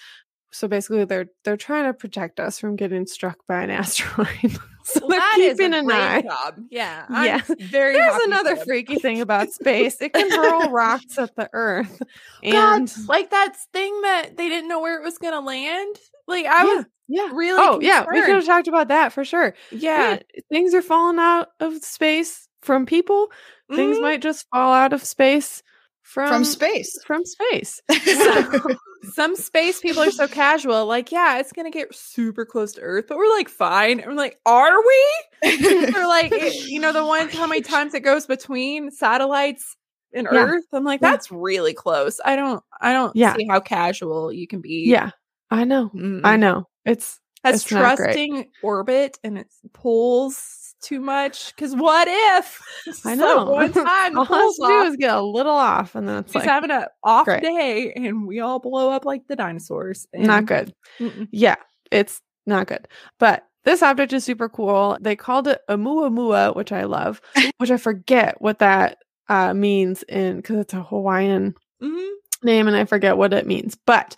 So 0.50 0.66
basically, 0.66 1.04
they're 1.04 1.26
they're 1.44 1.56
trying 1.56 1.84
to 1.84 1.94
protect 1.94 2.40
us 2.40 2.58
from 2.58 2.76
getting 2.76 3.06
struck 3.06 3.38
by 3.46 3.62
an 3.62 3.70
asteroid. 3.70 4.58
so 4.84 5.06
well, 5.06 5.20
they're 5.36 5.50
keeping 5.50 5.74
an 5.74 5.90
eye. 5.90 6.22
Job. 6.22 6.60
Yeah, 6.70 7.06
I'm 7.08 7.26
yeah. 7.26 7.42
Very. 7.58 7.94
There's 7.94 8.22
another 8.24 8.56
freaky 8.56 8.96
thing 8.96 9.20
about 9.20 9.50
space. 9.50 10.00
It 10.00 10.12
can 10.12 10.30
hurl 10.30 10.70
rocks 10.70 11.18
at 11.18 11.34
the 11.36 11.48
Earth, 11.52 12.02
and 12.42 12.88
God, 12.88 13.08
like 13.08 13.30
that 13.30 13.56
thing 13.72 14.00
that 14.02 14.36
they 14.36 14.48
didn't 14.48 14.68
know 14.68 14.80
where 14.80 15.00
it 15.00 15.04
was 15.04 15.18
going 15.18 15.34
to 15.34 15.40
land. 15.40 15.96
Like 16.26 16.46
I 16.46 16.64
yeah, 16.64 16.74
was 16.74 16.84
yeah 17.08 17.28
really. 17.32 17.60
Oh 17.60 17.78
concerned. 17.78 17.82
yeah, 17.82 18.06
we 18.12 18.20
could 18.20 18.36
have 18.36 18.46
talked 18.46 18.68
about 18.68 18.88
that 18.88 19.12
for 19.12 19.24
sure. 19.24 19.54
Yeah, 19.70 20.18
things 20.50 20.74
are 20.74 20.82
falling 20.82 21.18
out 21.18 21.48
of 21.60 21.82
space 21.82 22.48
from 22.62 22.86
people. 22.86 23.26
Mm-hmm. 23.26 23.76
Things 23.76 23.98
might 24.00 24.22
just 24.22 24.46
fall 24.50 24.72
out 24.72 24.92
of 24.92 25.02
space 25.04 25.62
from 26.10 26.28
from 26.28 26.44
space. 26.44 26.98
from 27.04 27.24
space. 27.24 27.80
Some 29.14 29.36
space 29.36 29.80
people 29.80 30.02
are 30.02 30.10
so 30.10 30.26
casual 30.26 30.84
like 30.86 31.12
yeah 31.12 31.38
it's 31.38 31.52
gonna 31.52 31.70
get 31.70 31.94
super 31.94 32.44
close 32.44 32.72
to 32.72 32.80
earth 32.80 33.04
but 33.08 33.16
we're 33.16 33.30
like 33.30 33.48
fine. 33.48 34.02
I'm 34.02 34.16
like 34.16 34.40
are 34.44 34.76
we? 34.80 35.06
They're 35.56 36.08
like 36.08 36.32
it, 36.32 36.68
you 36.68 36.80
know 36.80 36.92
the 36.92 37.06
ones 37.06 37.32
how 37.32 37.46
many 37.46 37.60
times 37.60 37.94
it 37.94 38.00
goes 38.00 38.26
between 38.26 38.90
satellites 38.90 39.76
and 40.12 40.26
yeah. 40.32 40.40
earth 40.40 40.64
i'm 40.72 40.82
like 40.82 41.00
that's 41.00 41.30
really 41.30 41.74
close. 41.74 42.20
I 42.24 42.34
don't 42.34 42.62
i 42.80 42.92
don't 42.92 43.14
yeah. 43.14 43.36
see 43.36 43.46
how 43.48 43.60
casual 43.60 44.32
you 44.32 44.48
can 44.48 44.60
be. 44.60 44.86
Yeah. 44.86 45.10
I 45.48 45.62
know. 45.62 45.90
Mm 45.94 46.22
i 46.24 46.36
know. 46.36 46.66
It's 46.84 47.20
has 47.44 47.56
it's 47.56 47.64
trusting 47.64 48.50
orbit 48.64 49.16
and 49.22 49.38
its 49.38 49.60
poles 49.72 50.59
too 50.82 51.00
much. 51.00 51.54
Because 51.54 51.74
what 51.74 52.08
if 52.08 52.60
I 53.04 53.14
know 53.14 53.46
so 53.46 53.50
one 53.50 53.72
time 53.72 54.18
all 54.18 54.24
has 54.24 54.56
to 54.56 54.66
do 54.66 54.82
is 54.90 54.96
get 54.96 55.14
a 55.14 55.22
little 55.22 55.54
off, 55.54 55.94
and 55.94 56.08
then 56.08 56.18
it's 56.18 56.32
he's 56.32 56.40
like, 56.40 56.48
having 56.48 56.70
an 56.70 56.86
off 57.02 57.24
great. 57.24 57.42
day, 57.42 57.92
and 57.94 58.26
we 58.26 58.40
all 58.40 58.58
blow 58.58 58.90
up 58.90 59.04
like 59.04 59.26
the 59.28 59.36
dinosaurs. 59.36 60.06
And- 60.12 60.26
not 60.26 60.46
good. 60.46 60.74
Mm-mm. 60.98 61.28
Yeah, 61.30 61.56
it's 61.90 62.20
not 62.46 62.66
good. 62.66 62.88
But 63.18 63.46
this 63.64 63.82
object 63.82 64.12
is 64.12 64.24
super 64.24 64.48
cool. 64.48 64.96
They 65.00 65.16
called 65.16 65.46
it 65.46 65.60
a 65.68 65.76
Oumuamua, 65.76 66.56
which 66.56 66.72
I 66.72 66.84
love, 66.84 67.20
which 67.58 67.70
I 67.70 67.76
forget 67.76 68.40
what 68.40 68.58
that 68.60 68.98
uh, 69.28 69.54
means 69.54 70.02
in 70.04 70.36
because 70.36 70.56
it's 70.56 70.74
a 70.74 70.82
Hawaiian 70.82 71.54
mm-hmm. 71.82 72.46
name, 72.46 72.68
and 72.68 72.76
I 72.76 72.84
forget 72.84 73.16
what 73.16 73.32
it 73.32 73.46
means. 73.46 73.76
But 73.86 74.16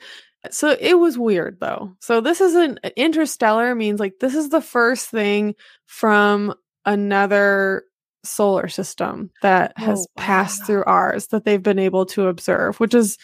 so 0.51 0.77
it 0.81 0.95
was 0.99 1.19
weird 1.19 1.59
though. 1.61 1.95
So 2.01 2.21
this 2.21 2.41
is 2.41 2.55
an 2.55 2.79
interstellar 2.97 3.75
means 3.75 4.01
like 4.01 4.15
this 4.21 4.35
is 4.35 4.49
the 4.49 4.61
first 4.61 5.09
thing 5.09 5.55
from 5.87 6.55
another 6.85 7.85
solar 8.25 8.69
system 8.69 9.31
that 9.43 9.73
has 9.77 10.01
oh, 10.01 10.13
wow. 10.17 10.25
passed 10.25 10.67
through 10.67 10.85
ours 10.85 11.29
that 11.29 11.45
they've 11.45 11.63
been 11.63 11.79
able 11.79 12.07
to 12.07 12.27
observe, 12.27 12.79
which 12.81 12.95
is 12.95 13.19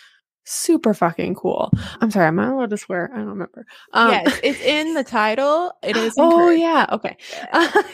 super 0.49 0.95
fucking 0.95 1.35
cool. 1.35 1.71
I'm 2.01 2.11
sorry, 2.11 2.27
am 2.27 2.41
I 2.41 2.49
allowed 2.49 2.71
to 2.71 2.79
swear? 2.79 3.11
I 3.13 3.19
don't 3.19 3.29
remember. 3.29 3.67
Um, 3.93 4.11
yes, 4.11 4.41
it's 4.43 4.61
in 4.61 4.95
the 4.95 5.05
title. 5.05 5.73
It 5.83 5.97
is. 5.97 6.15
Oh 6.19 6.51
yeah, 6.51 6.87
okay. 6.93 7.17
Uh, 7.53 7.83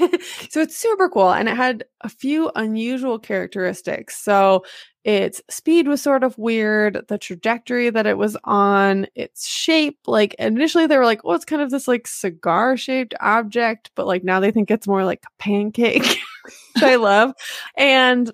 so 0.51 0.61
it's 0.61 0.77
super 0.77 1.09
cool, 1.09 1.33
and 1.33 1.49
it 1.49 1.57
had 1.57 1.85
a 2.01 2.09
few 2.09 2.51
unusual 2.55 3.19
characteristics. 3.19 4.23
So 4.23 4.65
its 5.05 5.43
speed 5.51 5.87
was 5.87 6.01
sort 6.03 6.25
of 6.25 6.37
weird. 6.39 7.05
The 7.09 7.19
trajectory 7.19 7.91
that 7.91 8.07
it 8.07 8.17
was 8.17 8.37
on, 8.45 9.07
its 9.15 9.47
shape, 9.47 9.99
like 10.07 10.35
initially 10.35 10.87
they 10.87 10.97
were 10.97 11.05
like, 11.05 11.21
oh, 11.25 11.33
it's 11.33 11.45
kind 11.45 11.61
of 11.61 11.71
this 11.71 11.87
like 11.87 12.07
cigar 12.07 12.77
shaped 12.77 13.15
object, 13.21 13.91
but 13.95 14.07
like 14.07 14.25
now 14.25 14.41
they 14.41 14.51
think 14.51 14.71
it's 14.71 14.89
more 14.89 15.05
like 15.05 15.23
a 15.25 15.43
pancake, 15.43 16.03
which 16.75 16.83
I 16.83 16.97
love. 16.97 17.35
And 17.77 18.33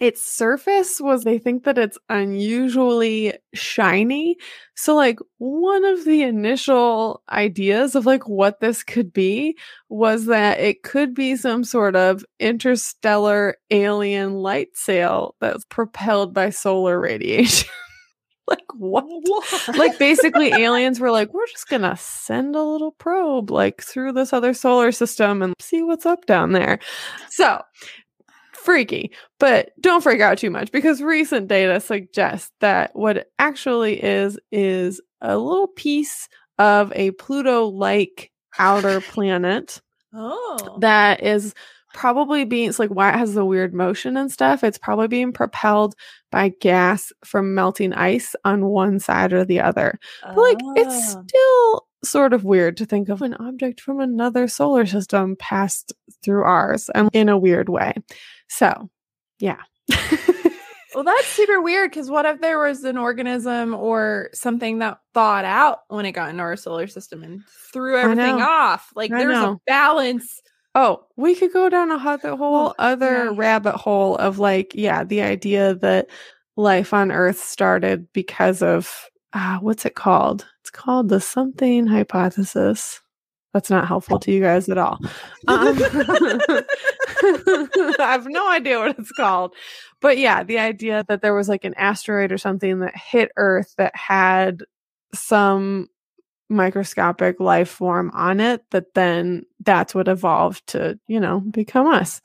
its 0.00 0.22
surface 0.22 1.00
was 1.00 1.24
they 1.24 1.38
think 1.38 1.64
that 1.64 1.78
it's 1.78 1.98
unusually 2.08 3.34
shiny. 3.52 4.36
So 4.76 4.94
like 4.94 5.18
one 5.38 5.84
of 5.84 6.04
the 6.04 6.22
initial 6.22 7.22
ideas 7.30 7.96
of 7.96 8.06
like 8.06 8.28
what 8.28 8.60
this 8.60 8.84
could 8.84 9.12
be 9.12 9.56
was 9.88 10.26
that 10.26 10.60
it 10.60 10.84
could 10.84 11.14
be 11.14 11.34
some 11.34 11.64
sort 11.64 11.96
of 11.96 12.24
interstellar 12.38 13.56
alien 13.70 14.34
light 14.34 14.68
sail 14.74 15.34
that's 15.40 15.64
propelled 15.64 16.32
by 16.32 16.50
solar 16.50 17.00
radiation. 17.00 17.68
like 18.46 18.64
what? 18.74 19.04
what? 19.06 19.76
like 19.76 19.98
basically 19.98 20.52
aliens 20.52 21.00
were 21.00 21.10
like 21.10 21.34
we're 21.34 21.46
just 21.48 21.68
going 21.68 21.82
to 21.82 21.96
send 21.96 22.54
a 22.56 22.62
little 22.62 22.92
probe 22.92 23.50
like 23.50 23.82
through 23.82 24.12
this 24.12 24.32
other 24.32 24.54
solar 24.54 24.92
system 24.92 25.42
and 25.42 25.54
see 25.60 25.82
what's 25.82 26.06
up 26.06 26.24
down 26.26 26.52
there. 26.52 26.78
So, 27.30 27.60
freaky, 28.68 29.10
but 29.40 29.70
don't 29.80 30.02
freak 30.02 30.20
out 30.20 30.36
too 30.36 30.50
much 30.50 30.70
because 30.70 31.00
recent 31.00 31.48
data 31.48 31.80
suggests 31.80 32.52
that 32.60 32.94
what 32.94 33.16
it 33.16 33.32
actually 33.38 33.94
is 33.94 34.38
is 34.52 35.00
a 35.22 35.38
little 35.38 35.68
piece 35.68 36.28
of 36.58 36.92
a 36.94 37.12
Pluto 37.12 37.64
like 37.64 38.30
outer 38.58 39.00
planet. 39.10 39.80
Oh. 40.12 40.76
That 40.82 41.22
is 41.22 41.54
probably 41.94 42.44
being 42.44 42.68
it's 42.68 42.78
like 42.78 42.90
why 42.90 43.08
it 43.08 43.16
has 43.16 43.32
the 43.32 43.44
weird 43.46 43.72
motion 43.72 44.18
and 44.18 44.30
stuff. 44.30 44.62
It's 44.62 44.76
probably 44.76 45.08
being 45.08 45.32
propelled 45.32 45.94
by 46.30 46.52
gas 46.60 47.10
from 47.24 47.54
melting 47.54 47.94
ice 47.94 48.36
on 48.44 48.66
one 48.66 49.00
side 49.00 49.32
or 49.32 49.46
the 49.46 49.60
other. 49.60 49.98
But 50.22 50.36
like 50.36 50.58
it's 50.76 51.16
oh. 51.16 51.24
still 51.26 51.87
sort 52.04 52.32
of 52.32 52.44
weird 52.44 52.76
to 52.76 52.86
think 52.86 53.08
of 53.08 53.22
an 53.22 53.34
object 53.34 53.80
from 53.80 54.00
another 54.00 54.48
solar 54.48 54.86
system 54.86 55.36
passed 55.36 55.92
through 56.22 56.44
ours 56.44 56.90
and 56.94 57.10
in 57.12 57.28
a 57.28 57.38
weird 57.38 57.68
way. 57.68 57.94
So, 58.48 58.88
yeah. 59.38 59.60
well, 60.94 61.04
that's 61.04 61.26
super 61.26 61.60
weird 61.60 61.90
because 61.90 62.10
what 62.10 62.24
if 62.24 62.40
there 62.40 62.58
was 62.58 62.84
an 62.84 62.96
organism 62.96 63.74
or 63.74 64.30
something 64.32 64.78
that 64.78 64.98
thawed 65.14 65.44
out 65.44 65.80
when 65.88 66.06
it 66.06 66.12
got 66.12 66.30
into 66.30 66.42
our 66.42 66.56
solar 66.56 66.86
system 66.86 67.22
and 67.22 67.42
threw 67.72 67.98
everything 67.98 68.40
off? 68.40 68.90
Like 68.94 69.12
I 69.12 69.18
there's 69.18 69.34
know. 69.34 69.52
a 69.52 69.60
balance. 69.66 70.40
Oh, 70.74 71.04
we 71.16 71.34
could 71.34 71.52
go 71.52 71.68
down 71.68 71.90
a 71.90 72.36
whole 72.36 72.74
other 72.78 73.24
yeah. 73.24 73.32
rabbit 73.34 73.76
hole 73.76 74.16
of 74.16 74.38
like, 74.38 74.72
yeah, 74.74 75.02
the 75.02 75.22
idea 75.22 75.74
that 75.76 76.08
life 76.56 76.92
on 76.92 77.10
Earth 77.10 77.38
started 77.38 78.06
because 78.12 78.62
of 78.62 79.08
uh, 79.32 79.58
what's 79.58 79.84
it 79.84 79.94
called? 79.94 80.46
It's 80.60 80.70
called 80.70 81.08
the 81.08 81.20
something 81.20 81.86
hypothesis. 81.86 83.00
That's 83.54 83.70
not 83.70 83.88
helpful 83.88 84.18
to 84.20 84.30
you 84.32 84.40
guys 84.40 84.68
at 84.68 84.78
all. 84.78 84.98
Um, 85.46 85.78
I 87.98 87.98
have 87.98 88.26
no 88.26 88.48
idea 88.50 88.78
what 88.78 88.98
it's 88.98 89.12
called. 89.12 89.54
But 90.00 90.18
yeah, 90.18 90.44
the 90.44 90.58
idea 90.58 91.04
that 91.08 91.22
there 91.22 91.34
was 91.34 91.48
like 91.48 91.64
an 91.64 91.74
asteroid 91.74 92.30
or 92.30 92.38
something 92.38 92.80
that 92.80 92.96
hit 92.96 93.30
Earth 93.36 93.74
that 93.78 93.96
had 93.96 94.62
some 95.14 95.88
microscopic 96.50 97.40
life 97.40 97.68
form 97.68 98.10
on 98.14 98.40
it, 98.40 98.62
that 98.70 98.94
then 98.94 99.44
that's 99.60 99.94
what 99.94 100.08
evolved 100.08 100.66
to, 100.68 100.98
you 101.06 101.20
know, 101.20 101.40
become 101.40 101.86
us. 101.86 102.20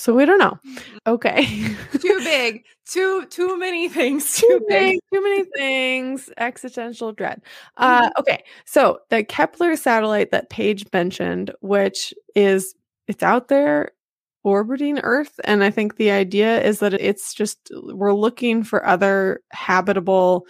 So 0.00 0.14
we 0.14 0.24
don't 0.24 0.38
know. 0.38 0.58
Okay. 1.06 1.44
Too 1.98 2.18
big. 2.24 2.64
Too 2.86 3.24
too 3.26 3.58
many 3.58 3.88
things. 3.88 4.34
too 4.40 4.46
Too 4.46 4.64
big, 4.68 4.92
big. 4.92 5.00
too 5.12 5.22
many 5.22 5.44
things, 5.56 6.28
existential 6.36 7.12
dread. 7.12 7.40
Uh, 7.76 8.10
okay, 8.18 8.42
so 8.66 8.98
the 9.10 9.22
Kepler 9.24 9.76
satellite 9.76 10.30
that 10.30 10.50
Paige 10.50 10.84
mentioned, 10.92 11.52
which 11.60 12.12
is 12.34 12.74
it's 13.08 13.22
out 13.22 13.48
there 13.48 13.92
orbiting 14.44 14.98
Earth, 15.00 15.38
and 15.44 15.62
I 15.64 15.70
think 15.70 15.96
the 15.96 16.10
idea 16.10 16.60
is 16.62 16.80
that 16.80 16.94
it's 16.94 17.32
just 17.32 17.70
we're 17.92 18.14
looking 18.14 18.62
for 18.62 18.84
other 18.86 19.40
habitable 19.52 20.46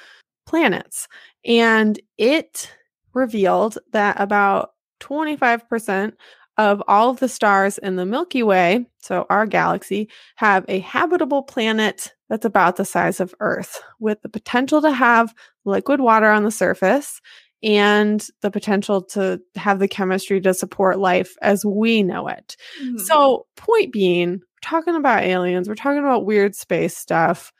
planets, 0.47 1.07
and 1.45 2.01
it 2.19 2.71
revealed 3.15 3.79
that 3.93 4.21
about 4.21 4.71
twenty 4.99 5.37
five 5.37 5.69
percent 5.69 6.15
of 6.61 6.83
all 6.87 7.09
of 7.09 7.21
the 7.21 7.29
stars 7.29 7.79
in 7.79 7.97
the 7.97 8.05
Milky 8.05 8.43
Way, 8.43 8.85
so 8.99 9.25
our 9.31 9.47
galaxy, 9.47 10.09
have 10.37 10.65
a 10.69 10.81
habitable 10.81 11.43
planet 11.43 12.13
that's 12.29 12.45
about 12.45 12.77
the 12.77 12.85
size 12.85 13.19
of 13.19 13.35
Earth, 13.41 13.81
with 13.99 14.21
the 14.21 14.29
potential 14.29 14.83
to 14.83 14.91
have 14.91 15.35
liquid 15.65 16.01
water 16.01 16.29
on 16.31 16.45
the 16.45 16.51
surface 16.51 17.21
and 17.63 18.27
the 18.43 18.51
potential 18.51 19.01
to 19.03 19.41
have 19.57 19.79
the 19.79 19.89
chemistry 19.89 20.41
to 20.43 20.53
support 20.53 20.99
life 20.99 21.35
as 21.41 21.65
we 21.65 22.03
know 22.03 22.29
it. 22.29 22.57
Mhm. 22.83 23.01
So, 23.01 23.47
point 23.57 23.91
being, 23.93 24.33
we're 24.33 24.41
talking 24.63 24.97
about 24.97 25.25
aliens, 25.25 25.67
we're 25.67 25.75
talking 25.75 25.99
about 25.99 26.27
weird 26.27 26.55
space 26.55 26.97
stuff. 26.97 27.53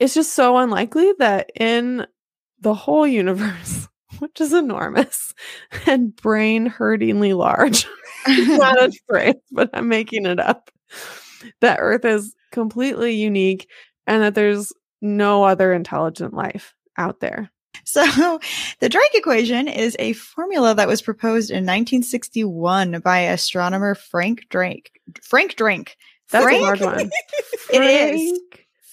It's 0.00 0.14
just 0.14 0.32
so 0.32 0.56
unlikely 0.56 1.12
that 1.18 1.50
in 1.54 2.06
the 2.60 2.74
whole 2.74 3.06
universe, 3.22 3.88
which 4.20 4.40
is 4.40 4.52
enormous 4.54 5.32
and 5.86 6.14
brain 6.16 6.66
hurtingly 6.66 7.32
large, 7.34 7.86
not 8.28 8.78
a 8.82 8.92
phrase, 9.08 9.34
but 9.52 9.70
I'm 9.72 9.88
making 9.88 10.26
it 10.26 10.40
up. 10.40 10.70
That 11.60 11.78
Earth 11.80 12.04
is 12.04 12.34
completely 12.50 13.14
unique 13.14 13.68
and 14.06 14.22
that 14.22 14.34
there's 14.34 14.72
no 15.00 15.44
other 15.44 15.72
intelligent 15.72 16.34
life 16.34 16.74
out 16.96 17.20
there. 17.20 17.50
So, 17.84 18.40
the 18.80 18.88
Drake 18.88 19.14
equation 19.14 19.68
is 19.68 19.96
a 19.98 20.12
formula 20.14 20.74
that 20.74 20.88
was 20.88 21.02
proposed 21.02 21.50
in 21.50 21.64
1961 21.64 23.00
by 23.00 23.20
astronomer 23.20 23.94
Frank 23.94 24.46
Drake. 24.48 25.00
Frank 25.22 25.56
Drake. 25.56 25.96
That's 26.30 26.44
Frank? 26.44 26.62
a 26.62 26.64
hard 26.64 26.80
one. 26.80 27.10
It 27.72 27.82
is. 27.82 28.40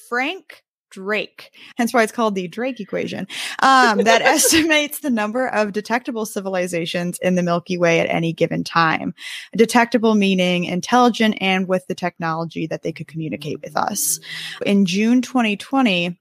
Frank. 0.10 0.64
Drake. 0.94 1.52
Hence 1.76 1.94
why 1.94 2.04
it's 2.04 2.12
called 2.12 2.36
the 2.36 2.48
Drake 2.48 2.80
equation. 2.80 3.28
Um, 3.60 4.04
that 4.04 4.22
estimates 4.22 5.00
the 5.00 5.10
number 5.10 5.48
of 5.48 5.74
detectable 5.74 6.26
civilizations 6.26 7.18
in 7.20 7.34
the 7.34 7.42
Milky 7.42 7.78
Way 7.78 8.00
at 8.00 8.10
any 8.10 8.32
given 8.32 8.64
time. 8.64 9.16
Detectable 9.56 10.14
meaning 10.14 10.66
intelligent 10.66 11.36
and 11.42 11.68
with 11.68 11.88
the 11.88 11.96
technology 11.96 12.68
that 12.68 12.84
they 12.84 12.92
could 12.92 13.08
communicate 13.08 13.62
with 13.62 13.76
us. 13.76 14.20
In 14.66 14.86
June 14.86 15.24
2020, 15.24 16.20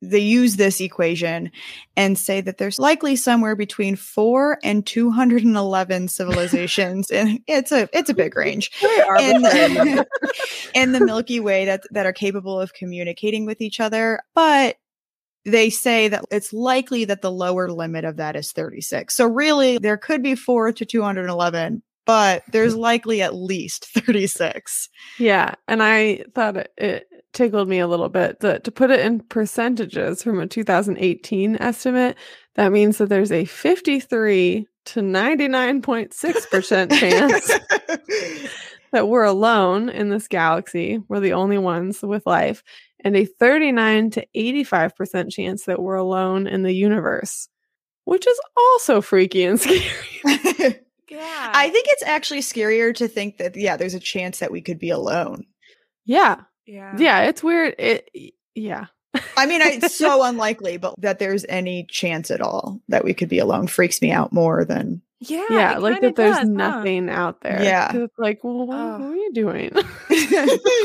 they 0.00 0.18
use 0.18 0.56
this 0.56 0.80
equation 0.80 1.50
and 1.96 2.16
say 2.16 2.40
that 2.40 2.58
there's 2.58 2.78
likely 2.78 3.16
somewhere 3.16 3.56
between 3.56 3.96
four 3.96 4.58
and 4.62 4.86
211 4.86 6.08
civilizations. 6.08 7.10
and 7.10 7.40
it's 7.46 7.72
a, 7.72 7.88
it's 7.92 8.10
a 8.10 8.14
big 8.14 8.36
range 8.36 8.70
in 8.82 9.42
the, 9.42 10.06
in 10.74 10.92
the 10.92 11.04
Milky 11.04 11.40
Way 11.40 11.64
that 11.64 11.82
that 11.90 12.06
are 12.06 12.12
capable 12.12 12.60
of 12.60 12.74
communicating 12.74 13.46
with 13.46 13.60
each 13.60 13.80
other, 13.80 14.20
but 14.34 14.76
they 15.44 15.70
say 15.70 16.08
that 16.08 16.24
it's 16.30 16.52
likely 16.52 17.04
that 17.06 17.22
the 17.22 17.30
lower 17.30 17.70
limit 17.70 18.04
of 18.04 18.16
that 18.16 18.36
is 18.36 18.52
36. 18.52 19.14
So 19.14 19.26
really 19.26 19.78
there 19.78 19.96
could 19.96 20.22
be 20.22 20.34
4 20.34 20.72
to 20.72 20.84
211, 20.84 21.82
but 22.04 22.42
there's 22.52 22.74
likely 22.74 23.22
at 23.22 23.34
least 23.34 23.86
36. 23.86 24.88
Yeah, 25.18 25.54
and 25.66 25.82
I 25.82 26.24
thought 26.34 26.56
it, 26.56 26.72
it 26.76 27.07
tickled 27.32 27.68
me 27.68 27.78
a 27.78 27.86
little 27.86 28.08
bit 28.08 28.40
that 28.40 28.64
to 28.64 28.70
put 28.70 28.90
it 28.90 29.00
in 29.00 29.20
percentages 29.20 30.22
from 30.22 30.40
a 30.40 30.46
2018 30.46 31.56
estimate, 31.60 32.16
that 32.54 32.72
means 32.72 32.98
that 32.98 33.08
there's 33.08 33.32
a 33.32 33.44
53 33.44 34.66
to 34.86 35.00
99.6% 35.00 36.98
chance 36.98 37.52
that 38.92 39.08
we're 39.08 39.24
alone 39.24 39.88
in 39.88 40.08
this 40.08 40.28
galaxy. 40.28 40.98
We're 41.08 41.20
the 41.20 41.34
only 41.34 41.58
ones 41.58 42.02
with 42.02 42.26
life, 42.26 42.62
and 43.04 43.14
a 43.16 43.26
39 43.26 44.10
to 44.10 44.26
85% 44.34 45.30
chance 45.30 45.64
that 45.64 45.80
we're 45.80 45.96
alone 45.96 46.46
in 46.46 46.62
the 46.62 46.72
universe, 46.72 47.48
which 48.04 48.26
is 48.26 48.40
also 48.56 49.00
freaky 49.00 49.44
and 49.44 49.60
scary. 49.60 49.84
yeah. 51.08 51.52
I 51.54 51.68
think 51.70 51.86
it's 51.90 52.02
actually 52.04 52.40
scarier 52.40 52.94
to 52.94 53.08
think 53.08 53.36
that 53.38 53.56
yeah, 53.56 53.76
there's 53.76 53.94
a 53.94 54.00
chance 54.00 54.38
that 54.38 54.50
we 54.50 54.62
could 54.62 54.78
be 54.78 54.90
alone. 54.90 55.44
yeah. 56.04 56.40
Yeah. 56.68 56.94
Yeah, 56.98 57.22
it's 57.22 57.42
weird. 57.42 57.74
It 57.78 58.10
yeah. 58.54 58.86
I 59.36 59.46
mean, 59.46 59.62
it's 59.62 59.96
so 59.98 60.22
unlikely, 60.22 60.76
but 60.76 60.94
that 61.00 61.18
there's 61.18 61.44
any 61.48 61.84
chance 61.84 62.30
at 62.30 62.40
all 62.40 62.80
that 62.88 63.04
we 63.04 63.14
could 63.14 63.28
be 63.28 63.38
alone 63.38 63.66
freaks 63.66 64.02
me 64.02 64.12
out 64.12 64.32
more 64.32 64.64
than 64.64 65.02
Yeah. 65.20 65.44
yeah, 65.50 65.78
like 65.78 66.00
that 66.00 66.14
there's 66.14 66.36
does, 66.36 66.46
huh? 66.46 66.52
nothing 66.52 67.10
out 67.10 67.40
there. 67.40 67.60
Yeah, 67.60 67.90
It's 67.92 68.16
like, 68.18 68.44
well, 68.44 68.66
what, 68.68 68.76
Oh. 68.78 68.98
what 68.98 69.00
are 69.08 69.16
you 69.16 69.32
doing? 69.32 69.70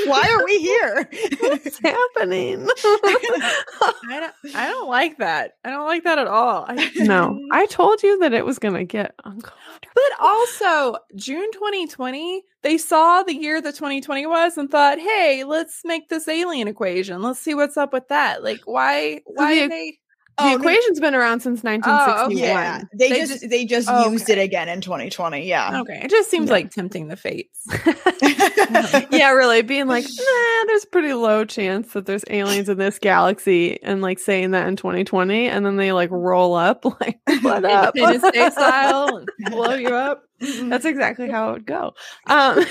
why 0.08 0.28
are 0.32 0.44
we 0.44 0.58
here? 0.60 1.10
What's 1.40 1.78
happening? 1.78 2.68
I 2.78 4.32
don't, 4.44 4.56
I 4.56 4.68
don't 4.70 4.90
like 4.90 5.18
that. 5.20 5.54
I 5.64 5.70
don't 5.70 5.86
like 5.86 6.04
that 6.06 6.18
at 6.18 6.28
all. 6.28 6.66
I, 6.68 6.90
no, 6.96 7.40
I 7.52 7.68
told 7.68 8.02
you 8.02 8.18
that 8.20 8.34
it 8.34 8.46
was 8.46 8.58
going 8.60 8.74
to 8.74 8.84
get 8.86 9.14
uncomfortable. 9.24 9.60
But 9.94 10.20
also, 10.20 10.98
June 11.16 11.52
2020, 11.52 12.44
they 12.64 12.78
saw 12.80 13.22
the 13.24 13.36
year 13.36 13.62
that 13.62 13.76
2020 13.76 14.26
was 14.26 14.58
and 14.58 14.70
thought, 14.72 14.98
"Hey, 14.98 15.44
let's 15.44 15.82
make 15.86 16.10
this 16.10 16.28
alien 16.28 16.68
equation. 16.68 17.22
Let's 17.22 17.40
see 17.40 17.54
what's 17.54 17.78
up 17.78 17.94
with 17.94 18.08
that." 18.08 18.44
Like, 18.44 18.62
why? 18.66 19.22
Why 19.26 19.56
the- 19.62 19.68
they? 19.68 20.00
The 20.38 20.44
Oh, 20.46 20.50
no, 20.50 20.56
equation's 20.56 21.00
been 21.00 21.14
around 21.14 21.42
since 21.42 21.64
1961. 21.64 22.38
yeah, 22.38 22.82
they, 22.98 23.10
They 23.10 23.20
just, 23.20 23.32
just- 23.34 23.50
they 23.50 23.66
just 23.66 23.88
oh, 23.90 24.12
used 24.12 24.24
okay. 24.30 24.42
it 24.42 24.44
again 24.44 24.68
in 24.68 24.82
2020. 24.82 25.48
Yeah. 25.48 25.82
Okay, 25.82 26.02
it 26.04 26.10
just 26.10 26.32
seems 26.32 26.48
Yeah. 26.48 26.54
like 26.54 26.72
tempting 26.72 27.08
the 27.08 27.16
fates. 27.16 27.60
yeah, 29.12 29.30
really 29.32 29.62
being 29.62 29.88
like, 29.88 30.06
nah, 30.06 30.64
there's 30.68 30.86
pretty 30.86 31.14
low 31.14 31.46
chance 31.46 31.94
that 31.94 32.06
there's 32.08 32.24
aliens 32.30 32.68
in 32.68 32.78
this 32.78 32.98
galaxy, 33.00 33.82
and 33.84 34.02
like 34.02 34.18
saying 34.18 34.52
that 34.52 34.68
in 34.68 34.76
2020, 34.76 35.48
and 35.48 35.66
then 35.66 35.76
they 35.78 35.92
like 35.92 36.10
roll 36.12 36.56
up, 36.56 36.84
like, 37.00 37.20
what 37.42 37.64
up? 37.66 37.96
Independence 37.96 38.56
style, 38.56 39.24
blow 39.52 39.76
you 39.76 39.90
up. 39.90 40.24
That's 40.40 40.86
exactly 40.86 41.30
how 41.30 41.50
it 41.50 41.54
would 41.54 41.66
go. 41.68 41.94
Um, 42.28 42.64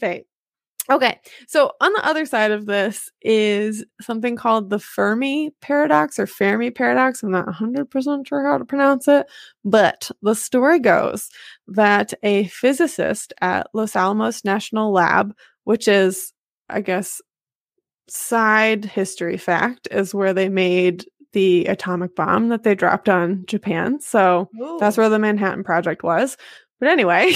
fate. 0.00 0.26
Okay, 0.90 1.18
so 1.46 1.72
on 1.80 1.92
the 1.94 2.06
other 2.06 2.26
side 2.26 2.50
of 2.50 2.66
this 2.66 3.10
is 3.22 3.84
something 4.02 4.36
called 4.36 4.68
the 4.68 4.78
Fermi 4.78 5.50
paradox 5.62 6.18
or 6.18 6.26
Fermi 6.26 6.70
paradox. 6.70 7.22
I'm 7.22 7.30
not 7.30 7.46
100% 7.46 8.26
sure 8.26 8.44
how 8.44 8.58
to 8.58 8.66
pronounce 8.66 9.08
it, 9.08 9.26
but 9.64 10.10
the 10.20 10.34
story 10.34 10.78
goes 10.78 11.30
that 11.68 12.12
a 12.22 12.44
physicist 12.48 13.32
at 13.40 13.68
Los 13.72 13.96
Alamos 13.96 14.44
National 14.44 14.92
Lab, 14.92 15.34
which 15.64 15.88
is, 15.88 16.34
I 16.68 16.82
guess, 16.82 17.22
side 18.06 18.84
history 18.84 19.38
fact, 19.38 19.88
is 19.90 20.14
where 20.14 20.34
they 20.34 20.50
made 20.50 21.06
the 21.32 21.64
atomic 21.64 22.14
bomb 22.14 22.50
that 22.50 22.62
they 22.62 22.74
dropped 22.74 23.08
on 23.08 23.44
Japan. 23.46 24.00
So 24.00 24.50
that's 24.78 24.98
where 24.98 25.08
the 25.08 25.18
Manhattan 25.18 25.64
Project 25.64 26.02
was. 26.02 26.36
But 26.80 26.88
anyway, 26.88 27.32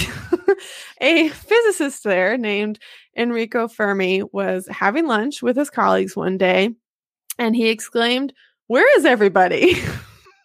a 1.01 1.29
physicist 1.29 2.03
there 2.03 2.37
named 2.37 2.79
Enrico 3.17 3.67
Fermi 3.67 4.23
was 4.31 4.67
having 4.69 5.07
lunch 5.07 5.41
with 5.41 5.57
his 5.57 5.69
colleagues 5.69 6.15
one 6.15 6.37
day 6.37 6.71
and 7.37 7.55
he 7.55 7.69
exclaimed, 7.69 8.33
Where 8.67 8.97
is 8.97 9.05
everybody? 9.05 9.75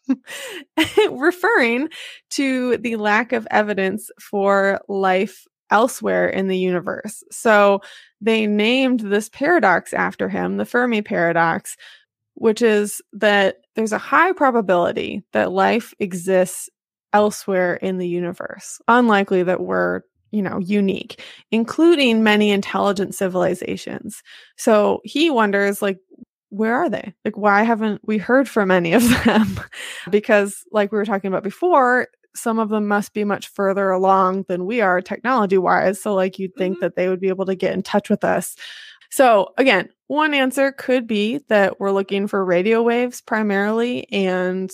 referring 1.10 1.88
to 2.30 2.76
the 2.78 2.96
lack 2.96 3.32
of 3.32 3.46
evidence 3.50 4.10
for 4.20 4.80
life 4.88 5.46
elsewhere 5.70 6.28
in 6.28 6.48
the 6.48 6.58
universe. 6.58 7.22
So 7.30 7.80
they 8.20 8.46
named 8.46 9.00
this 9.00 9.28
paradox 9.28 9.92
after 9.92 10.28
him, 10.28 10.56
the 10.56 10.64
Fermi 10.64 11.02
paradox, 11.02 11.76
which 12.34 12.62
is 12.62 13.00
that 13.12 13.56
there's 13.74 13.92
a 13.92 13.98
high 13.98 14.32
probability 14.32 15.24
that 15.32 15.52
life 15.52 15.94
exists 15.98 16.68
elsewhere 17.12 17.76
in 17.76 17.98
the 17.98 18.08
universe. 18.08 18.80
Unlikely 18.88 19.42
that 19.44 19.60
we're 19.60 20.02
you 20.34 20.42
know, 20.42 20.58
unique, 20.58 21.22
including 21.52 22.24
many 22.24 22.50
intelligent 22.50 23.14
civilizations. 23.14 24.22
So 24.56 25.00
he 25.04 25.30
wonders, 25.30 25.80
like, 25.80 25.98
where 26.50 26.74
are 26.74 26.90
they? 26.90 27.14
Like, 27.24 27.36
why 27.36 27.62
haven't 27.62 28.00
we 28.04 28.18
heard 28.18 28.48
from 28.48 28.70
any 28.70 28.92
of 28.92 29.08
them? 29.24 29.60
because, 30.10 30.64
like 30.72 30.90
we 30.90 30.98
were 30.98 31.04
talking 31.04 31.28
about 31.28 31.44
before, 31.44 32.08
some 32.34 32.58
of 32.58 32.68
them 32.68 32.88
must 32.88 33.14
be 33.14 33.22
much 33.22 33.46
further 33.46 33.90
along 33.90 34.44
than 34.48 34.66
we 34.66 34.80
are 34.80 35.00
technology 35.00 35.56
wise. 35.56 36.02
So, 36.02 36.14
like, 36.14 36.38
you'd 36.38 36.54
think 36.56 36.76
mm-hmm. 36.76 36.80
that 36.80 36.96
they 36.96 37.08
would 37.08 37.20
be 37.20 37.28
able 37.28 37.46
to 37.46 37.54
get 37.54 37.72
in 37.72 37.82
touch 37.82 38.10
with 38.10 38.24
us. 38.24 38.56
So, 39.10 39.54
again, 39.56 39.88
one 40.08 40.34
answer 40.34 40.72
could 40.72 41.06
be 41.06 41.38
that 41.48 41.78
we're 41.78 41.92
looking 41.92 42.26
for 42.26 42.44
radio 42.44 42.82
waves 42.82 43.20
primarily, 43.20 44.10
and 44.10 44.70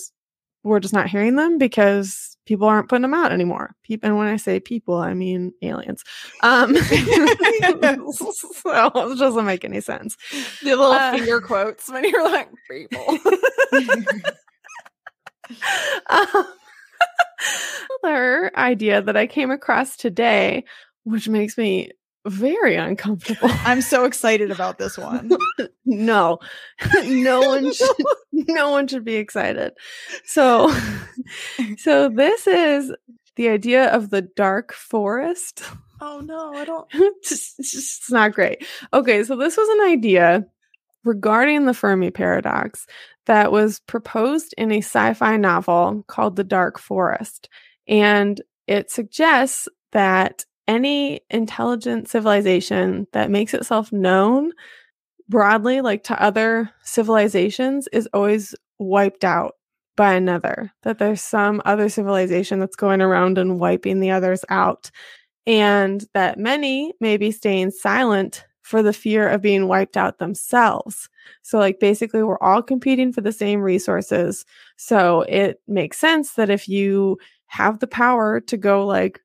we're 0.64 0.80
just 0.80 0.94
not 0.94 1.08
hearing 1.08 1.36
them 1.36 1.58
because 1.58 2.29
people 2.46 2.66
aren't 2.66 2.88
putting 2.88 3.02
them 3.02 3.14
out 3.14 3.32
anymore. 3.32 3.74
People, 3.82 4.08
and 4.08 4.18
when 4.18 4.26
I 4.26 4.36
say 4.36 4.60
people, 4.60 4.96
I 4.96 5.14
mean 5.14 5.52
aliens. 5.62 6.04
Um, 6.42 6.74
so 6.76 6.92
it 7.62 9.18
doesn't 9.18 9.44
make 9.44 9.64
any 9.64 9.80
sense. 9.80 10.16
The 10.62 10.70
little 10.70 10.92
uh, 10.92 11.12
finger 11.12 11.40
quotes 11.40 11.88
when 11.90 12.04
you're 12.04 12.24
like 12.24 12.50
people. 12.70 13.18
um, 16.10 16.44
other 18.04 18.50
idea 18.56 19.02
that 19.02 19.16
I 19.16 19.26
came 19.26 19.50
across 19.50 19.96
today, 19.96 20.64
which 21.04 21.28
makes 21.28 21.56
me 21.58 21.90
very 22.26 22.76
uncomfortable. 22.76 23.48
I'm 23.64 23.80
so 23.80 24.04
excited 24.04 24.50
about 24.50 24.78
this 24.78 24.98
one. 24.98 25.30
no, 25.84 26.38
no 27.04 27.40
one 27.40 27.72
should, 27.72 27.96
no 28.32 28.70
one 28.70 28.86
should 28.86 29.04
be 29.04 29.16
excited. 29.16 29.72
So, 30.24 30.74
so 31.78 32.08
this 32.08 32.46
is 32.46 32.92
the 33.36 33.48
idea 33.48 33.86
of 33.86 34.10
the 34.10 34.22
dark 34.22 34.72
forest. 34.72 35.62
Oh 36.00 36.20
no, 36.20 36.54
I 36.54 36.64
don't. 36.64 36.86
it's, 36.92 37.56
just, 37.56 37.58
it's 37.58 38.10
not 38.10 38.32
great. 38.32 38.66
Okay, 38.92 39.24
so 39.24 39.36
this 39.36 39.56
was 39.56 39.68
an 39.68 39.92
idea 39.92 40.46
regarding 41.04 41.64
the 41.64 41.74
Fermi 41.74 42.10
paradox 42.10 42.86
that 43.26 43.52
was 43.52 43.80
proposed 43.80 44.54
in 44.58 44.72
a 44.72 44.78
sci-fi 44.78 45.36
novel 45.36 46.04
called 46.06 46.36
The 46.36 46.44
Dark 46.44 46.78
Forest, 46.78 47.48
and 47.86 48.40
it 48.66 48.90
suggests 48.90 49.68
that 49.92 50.44
any 50.70 51.20
intelligent 51.30 52.08
civilization 52.08 53.08
that 53.12 53.28
makes 53.28 53.52
itself 53.54 53.90
known 53.90 54.52
broadly, 55.28 55.80
like 55.80 56.04
to 56.04 56.22
other 56.22 56.70
civilizations, 56.84 57.88
is 57.92 58.08
always 58.12 58.54
wiped 58.78 59.24
out 59.24 59.54
by 59.96 60.12
another. 60.12 60.72
That 60.82 60.98
there's 60.98 61.22
some 61.22 61.60
other 61.64 61.88
civilization 61.88 62.60
that's 62.60 62.76
going 62.76 63.02
around 63.02 63.36
and 63.36 63.58
wiping 63.58 63.98
the 63.98 64.12
others 64.12 64.44
out. 64.48 64.92
And 65.44 66.04
that 66.14 66.38
many 66.38 66.92
may 67.00 67.16
be 67.16 67.32
staying 67.32 67.72
silent 67.72 68.44
for 68.62 68.80
the 68.80 68.92
fear 68.92 69.28
of 69.28 69.42
being 69.42 69.66
wiped 69.66 69.96
out 69.96 70.18
themselves. 70.18 71.08
So, 71.42 71.58
like, 71.58 71.80
basically, 71.80 72.22
we're 72.22 72.38
all 72.38 72.62
competing 72.62 73.12
for 73.12 73.22
the 73.22 73.32
same 73.32 73.60
resources. 73.60 74.44
So, 74.76 75.22
it 75.22 75.60
makes 75.66 75.98
sense 75.98 76.34
that 76.34 76.50
if 76.50 76.68
you 76.68 77.18
have 77.46 77.80
the 77.80 77.88
power 77.88 78.38
to 78.42 78.56
go, 78.56 78.86
like, 78.86 79.20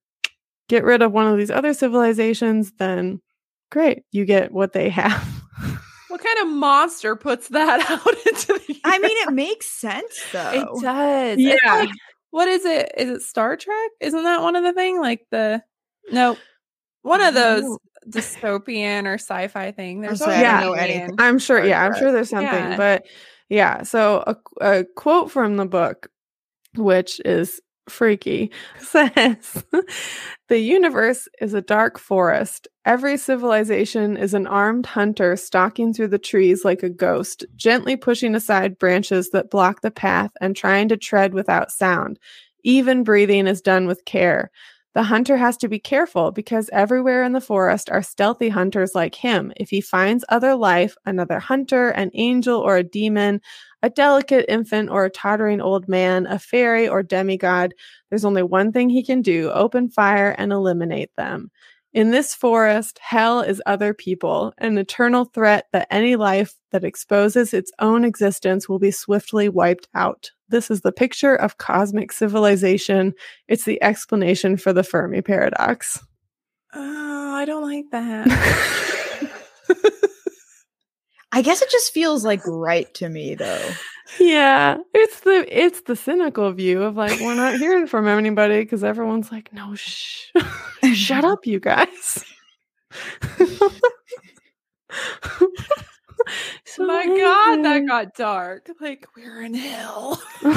get 0.67 0.83
rid 0.83 1.01
of 1.01 1.11
one 1.11 1.27
of 1.27 1.37
these 1.37 1.51
other 1.51 1.73
civilizations, 1.73 2.71
then 2.77 3.21
great, 3.71 4.03
you 4.11 4.25
get 4.25 4.51
what 4.51 4.73
they 4.73 4.89
have. 4.91 5.27
what 6.09 6.23
kind 6.23 6.39
of 6.39 6.47
monster 6.47 7.15
puts 7.15 7.49
that 7.49 7.79
out 7.89 8.27
into 8.27 8.47
the 8.47 8.73
universe? 8.73 8.81
I 8.83 8.99
mean, 8.99 9.27
it 9.27 9.33
makes 9.33 9.67
sense 9.67 10.23
though. 10.31 10.51
It 10.51 10.81
does. 10.81 11.39
Yeah. 11.39 11.55
Like, 11.65 11.89
what 12.31 12.47
is 12.47 12.65
it? 12.65 12.91
Is 12.97 13.09
it 13.09 13.21
Star 13.21 13.55
Trek? 13.55 13.91
Isn't 14.01 14.23
that 14.23 14.41
one 14.41 14.55
of 14.55 14.63
the 14.63 14.73
thing? 14.73 14.99
Like 14.99 15.25
the 15.31 15.63
no, 16.11 16.37
one 17.01 17.21
of 17.21 17.33
those 17.33 17.77
dystopian 18.09 19.05
or 19.05 19.13
sci-fi 19.13 19.71
thing. 19.71 20.01
There's 20.01 20.21
i 20.21 20.25
sorry, 20.25 20.41
yeah, 20.41 20.59
know 20.59 20.73
anything. 20.73 21.15
I'm 21.17 21.39
sure. 21.39 21.63
Yeah, 21.63 21.85
I'm 21.85 21.95
sure 21.95 22.11
there's 22.11 22.29
something, 22.29 22.45
yeah. 22.47 22.77
but 22.77 23.05
yeah. 23.49 23.83
So 23.83 24.23
a, 24.27 24.35
a 24.61 24.85
quote 24.95 25.31
from 25.31 25.57
the 25.57 25.65
book, 25.65 26.09
which 26.75 27.21
is 27.23 27.61
freaky. 27.89 28.51
Says 28.79 29.63
the 30.47 30.59
universe 30.59 31.27
is 31.41 31.53
a 31.53 31.61
dark 31.61 31.99
forest. 31.99 32.67
Every 32.85 33.17
civilization 33.17 34.17
is 34.17 34.33
an 34.33 34.47
armed 34.47 34.85
hunter 34.85 35.35
stalking 35.35 35.93
through 35.93 36.09
the 36.09 36.19
trees 36.19 36.63
like 36.63 36.83
a 36.83 36.89
ghost 36.89 37.45
gently 37.55 37.95
pushing 37.95 38.35
aside 38.35 38.77
branches 38.77 39.29
that 39.31 39.49
block 39.49 39.81
the 39.81 39.91
path 39.91 40.31
and 40.41 40.55
trying 40.55 40.89
to 40.89 40.97
tread 40.97 41.33
without 41.33 41.71
sound. 41.71 42.19
Even 42.63 43.03
breathing 43.03 43.47
is 43.47 43.61
done 43.61 43.87
with 43.87 44.05
care. 44.05 44.51
The 44.95 45.03
hunter 45.03 45.35
has 45.35 45.57
to 45.57 45.67
be 45.67 45.77
careful 45.77 46.31
because 46.31 46.69
everywhere 46.71 47.21
in 47.23 47.33
the 47.33 47.41
forest 47.41 47.89
are 47.89 48.01
stealthy 48.01 48.47
hunters 48.47 48.95
like 48.95 49.13
him. 49.13 49.51
If 49.57 49.69
he 49.69 49.81
finds 49.81 50.23
other 50.29 50.55
life, 50.55 50.95
another 51.05 51.37
hunter, 51.37 51.89
an 51.89 52.11
angel, 52.13 52.61
or 52.61 52.77
a 52.77 52.83
demon, 52.83 53.41
a 53.85 53.89
delicate 53.91 54.47
infant 54.49 54.89
or 54.89 55.05
a 55.05 55.11
tottering 55.11 55.61
old 55.61 55.87
man, 55.87 56.25
a 56.25 56.39
fairy 56.39 56.87
or 56.87 57.03
demigod, 57.03 57.71
there's 58.09 58.25
only 58.25 58.41
one 58.41 58.71
thing 58.71 58.89
he 58.89 59.03
can 59.03 59.21
do 59.21 59.51
open 59.51 59.89
fire 59.89 60.33
and 60.39 60.51
eliminate 60.51 61.11
them. 61.17 61.51
In 61.93 62.09
this 62.09 62.33
forest, 62.33 62.97
hell 62.99 63.41
is 63.41 63.61
other 63.67 63.93
people, 63.93 64.55
an 64.57 64.79
eternal 64.79 65.25
threat 65.25 65.67
that 65.71 65.87
any 65.91 66.15
life 66.15 66.55
that 66.71 66.83
exposes 66.83 67.53
its 67.53 67.71
own 67.77 68.03
existence 68.03 68.67
will 68.67 68.79
be 68.79 68.89
swiftly 68.89 69.49
wiped 69.49 69.87
out. 69.93 70.31
This 70.49 70.71
is 70.71 70.81
the 70.81 70.91
picture 70.91 71.35
of 71.35 71.59
cosmic 71.59 72.11
civilization. 72.11 73.13
It's 73.47 73.65
the 73.65 73.81
explanation 73.83 74.57
for 74.57 74.73
the 74.73 74.83
Fermi 74.83 75.21
paradox. 75.21 76.03
Oh, 76.73 77.35
I 77.35 77.45
don't 77.45 77.61
like 77.61 77.85
that. 77.91 78.91
I 81.35 81.41
guess 81.41 81.61
it 81.61 81.69
just 81.69 81.93
feels 81.93 82.23
like 82.23 82.39
right 82.47 82.91
to 82.93 83.09
me 83.09 83.35
though. 83.35 83.69
Yeah, 84.21 84.77
it's 84.93 85.19
the 85.19 85.45
it's 85.49 85.81
the 85.81 85.97
cynical 85.97 86.49
view 86.53 86.81
of 86.81 86.95
like 86.95 87.19
we're 87.19 87.35
not 87.35 87.57
hearing 87.57 87.87
from 87.87 88.07
anybody 88.07 88.61
because 88.61 88.85
everyone's 88.85 89.33
like, 89.33 89.51
no, 89.51 89.75
shh, 89.75 90.31
shut 90.93 91.25
up, 91.25 91.45
you 91.45 91.59
guys. 91.59 92.23
so 96.63 96.85
my 96.85 97.05
god, 97.05 97.65
that 97.65 97.83
got 97.85 98.15
dark. 98.15 98.69
Like 98.79 99.05
we're 99.17 99.41
in 99.41 99.55
hell. 99.55 100.23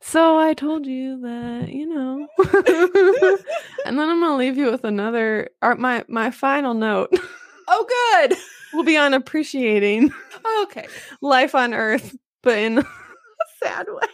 so 0.00 0.38
I 0.40 0.54
told 0.54 0.86
you 0.86 1.20
that, 1.20 1.68
you 1.68 1.86
know. 1.86 2.26
and 3.86 3.96
then 3.96 4.08
I'm 4.08 4.20
gonna 4.20 4.36
leave 4.36 4.56
you 4.56 4.72
with 4.72 4.82
another 4.82 5.50
or 5.62 5.76
my 5.76 6.04
my 6.08 6.32
final 6.32 6.74
note. 6.74 7.16
Oh 7.70 8.26
good. 8.28 8.36
We'll 8.72 8.84
be 8.84 8.96
on 8.96 9.14
appreciating 9.14 10.12
okay. 10.62 10.86
life 11.20 11.56
on 11.56 11.74
Earth, 11.74 12.16
but 12.40 12.56
in 12.56 12.78
a 12.78 12.84
sad 13.60 13.88
way. 13.88 14.06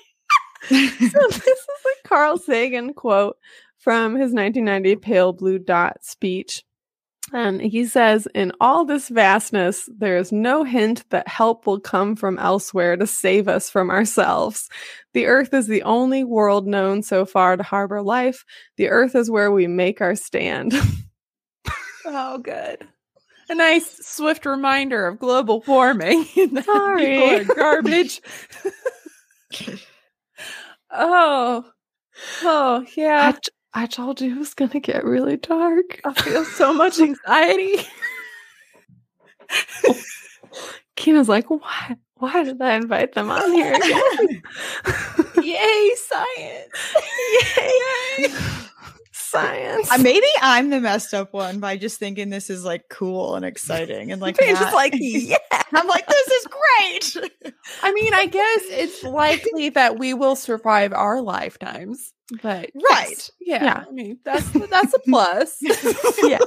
so 1.10 1.20
this 1.28 1.44
is 1.44 1.66
a 1.84 2.08
Carl 2.08 2.38
Sagan 2.38 2.94
quote 2.94 3.36
from 3.78 4.12
his 4.12 4.32
1990 4.32 4.96
Pale 4.96 5.32
Blue 5.34 5.58
Dot 5.58 6.02
speech. 6.02 6.64
And 7.34 7.60
he 7.60 7.84
says, 7.84 8.26
In 8.34 8.52
all 8.62 8.86
this 8.86 9.10
vastness, 9.10 9.90
there 9.98 10.16
is 10.16 10.32
no 10.32 10.64
hint 10.64 11.04
that 11.10 11.28
help 11.28 11.66
will 11.66 11.80
come 11.80 12.16
from 12.16 12.38
elsewhere 12.38 12.96
to 12.96 13.06
save 13.06 13.46
us 13.46 13.68
from 13.68 13.90
ourselves. 13.90 14.70
The 15.12 15.26
earth 15.26 15.52
is 15.52 15.66
the 15.66 15.82
only 15.82 16.24
world 16.24 16.66
known 16.66 17.02
so 17.02 17.26
far 17.26 17.56
to 17.56 17.62
harbor 17.62 18.00
life. 18.00 18.44
The 18.76 18.88
earth 18.88 19.14
is 19.14 19.30
where 19.30 19.50
we 19.50 19.66
make 19.66 20.00
our 20.00 20.14
stand. 20.14 20.72
oh, 22.06 22.38
good. 22.38 22.86
A 23.48 23.54
nice, 23.54 24.04
swift 24.04 24.44
reminder 24.44 25.06
of 25.06 25.18
global 25.18 25.62
warming. 25.66 26.24
Sorry. 26.64 27.18
People 27.18 27.52
are 27.52 27.54
garbage. 27.54 28.20
oh. 30.90 31.64
Oh, 32.42 32.84
yeah. 32.96 33.36
I 33.74 33.86
told 33.86 34.20
you 34.20 34.34
it 34.34 34.38
was 34.38 34.54
going 34.54 34.70
to 34.70 34.80
get 34.80 35.04
really 35.04 35.36
dark. 35.36 36.00
I 36.04 36.12
feel 36.14 36.44
so 36.44 36.72
much 36.72 36.98
anxiety. 36.98 37.86
Kina's 40.96 41.28
like, 41.28 41.48
why? 41.50 41.96
Why 42.18 42.42
did 42.42 42.60
I 42.62 42.74
invite 42.74 43.12
them 43.12 43.30
on 43.30 43.52
here? 43.52 43.76
Yay, 45.42 45.94
science! 45.96 46.96
Yay! 47.58 48.28
Science. 49.30 49.90
Maybe 49.98 50.26
I'm 50.40 50.70
the 50.70 50.80
messed 50.80 51.12
up 51.14 51.32
one 51.32 51.60
by 51.60 51.76
just 51.76 51.98
thinking 51.98 52.30
this 52.30 52.50
is 52.50 52.64
like 52.64 52.84
cool 52.90 53.34
and 53.36 53.44
exciting 53.44 54.12
and 54.12 54.20
like 54.20 54.36
is 54.42 54.60
like, 54.60 54.92
yeah. 54.98 55.36
I'm 55.72 55.86
like 55.86 56.06
this 56.06 56.26
is 56.28 56.46
great. 56.46 57.54
I 57.82 57.92
mean, 57.92 58.14
I 58.14 58.26
guess 58.26 58.62
it's 58.68 59.02
likely 59.02 59.70
that 59.70 59.98
we 59.98 60.14
will 60.14 60.36
survive 60.36 60.92
our 60.92 61.20
lifetimes, 61.20 62.12
but 62.42 62.70
Right. 62.90 63.08
yes, 63.08 63.30
yeah, 63.40 63.64
Yeah. 63.64 63.84
I 63.88 63.90
mean, 63.92 64.18
that's 64.24 64.48
that's 64.50 64.94
a 64.94 64.98
plus. 65.00 65.58
yeah. 66.22 66.38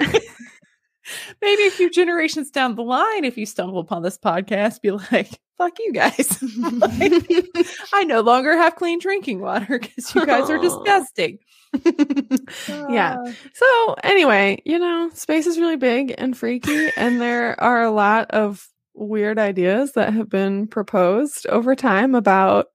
Maybe 1.42 1.66
a 1.68 1.72
few 1.72 1.90
generations 1.90 2.50
down 2.52 2.76
the 2.76 2.84
line, 2.84 3.26
if 3.26 3.38
you 3.38 3.46
stumble 3.46 3.80
upon 3.80 4.02
this 4.04 4.18
podcast, 4.18 4.82
be 4.82 4.92
like, 4.92 5.40
"Fuck 5.58 5.78
you 5.80 5.94
guys." 5.94 6.42
Like, 6.58 7.14
I 7.94 8.04
no 8.06 8.22
longer 8.22 8.56
have 8.58 8.76
clean 8.76 9.00
drinking 9.00 9.40
water 9.42 9.80
because 9.80 10.14
you 10.16 10.26
guys 10.26 10.50
are 10.50 10.58
disgusting. 10.60 11.40
Yeah. 12.68 13.18
Uh, 13.24 13.32
So 13.54 13.96
anyway, 14.04 14.62
you 14.66 14.80
know, 14.80 15.10
space 15.14 15.46
is 15.48 15.58
really 15.60 15.76
big 15.78 16.14
and 16.18 16.36
freaky, 16.38 16.90
and 16.98 17.22
there 17.22 17.60
are 17.62 17.84
a 17.84 17.92
lot 17.92 18.32
of 18.32 18.68
weird 18.96 19.38
ideas 19.40 19.94
that 19.94 20.14
have 20.14 20.30
been 20.30 20.68
proposed 20.68 21.46
over 21.48 21.76
time 21.76 22.16
about 22.16 22.68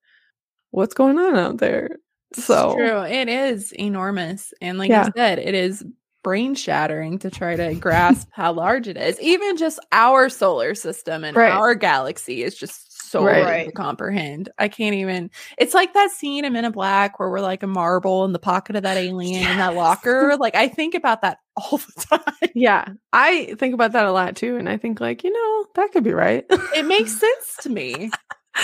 what's 0.70 0.95
going 0.95 1.18
on 1.18 1.37
out 1.37 1.59
there. 1.59 1.99
it's 2.30 2.45
So 2.45 2.74
true. 2.76 3.03
It 3.03 3.28
is 3.28 3.72
enormous, 3.72 4.55
and 4.61 4.78
like 4.78 4.91
Yeah. 4.91 5.07
you 5.07 5.12
said, 5.16 5.39
it 5.41 5.55
is 5.55 5.85
brain 6.25 6.57
shattering 6.57 7.20
to 7.20 7.31
try 7.31 7.55
to 7.55 7.75
grasp 7.77 8.27
how 8.33 8.53
large 8.53 8.89
it 8.89 8.97
is. 8.97 9.20
Even 9.20 9.57
just 9.57 9.79
our 9.93 10.29
solar 10.29 10.75
system 10.75 11.22
and 11.22 11.37
Right. 11.37 11.53
our 11.53 11.77
galaxy 11.77 12.43
is 12.43 12.57
just 12.57 12.91
so 13.11 13.22
Right. 13.25 13.45
hard 13.45 13.66
to 13.66 13.72
comprehend. 13.72 14.49
I 14.59 14.66
can't 14.66 14.97
even. 14.97 15.31
It's 15.57 15.72
like 15.75 15.95
that 15.95 16.11
scene 16.11 16.45
in 16.45 16.53
Men 16.53 16.64
in 16.64 16.72
Black 16.72 17.20
where 17.20 17.31
we're 17.31 17.41
like 17.41 17.62
a 17.62 17.68
marble 17.68 18.25
in 18.25 18.33
the 18.33 18.41
pocket 18.41 18.75
of 18.75 18.83
that 18.83 18.97
alien 18.97 19.47
in 19.49 19.59
that 19.59 19.77
locker. 19.77 20.37
Like 20.41 20.57
I 20.57 20.66
think 20.66 20.95
about 20.97 21.22
that 21.22 21.39
all 21.57 21.79
the 21.79 22.07
time. 22.18 22.51
yeah, 22.57 22.87
I 23.12 23.55
think 23.61 23.75
about 23.75 23.93
that 23.93 24.07
a 24.07 24.11
lot 24.12 24.35
too, 24.35 24.57
and 24.57 24.68
I 24.68 24.77
think 24.79 25.01
like 25.01 25.22
you 25.22 25.33
know 25.33 25.66
that 25.77 25.93
could 25.93 26.03
be 26.03 26.12
right. 26.12 26.45
It 26.75 26.87
makes 26.87 27.12
sense 27.20 27.57
to 27.61 27.70
me. 27.70 28.11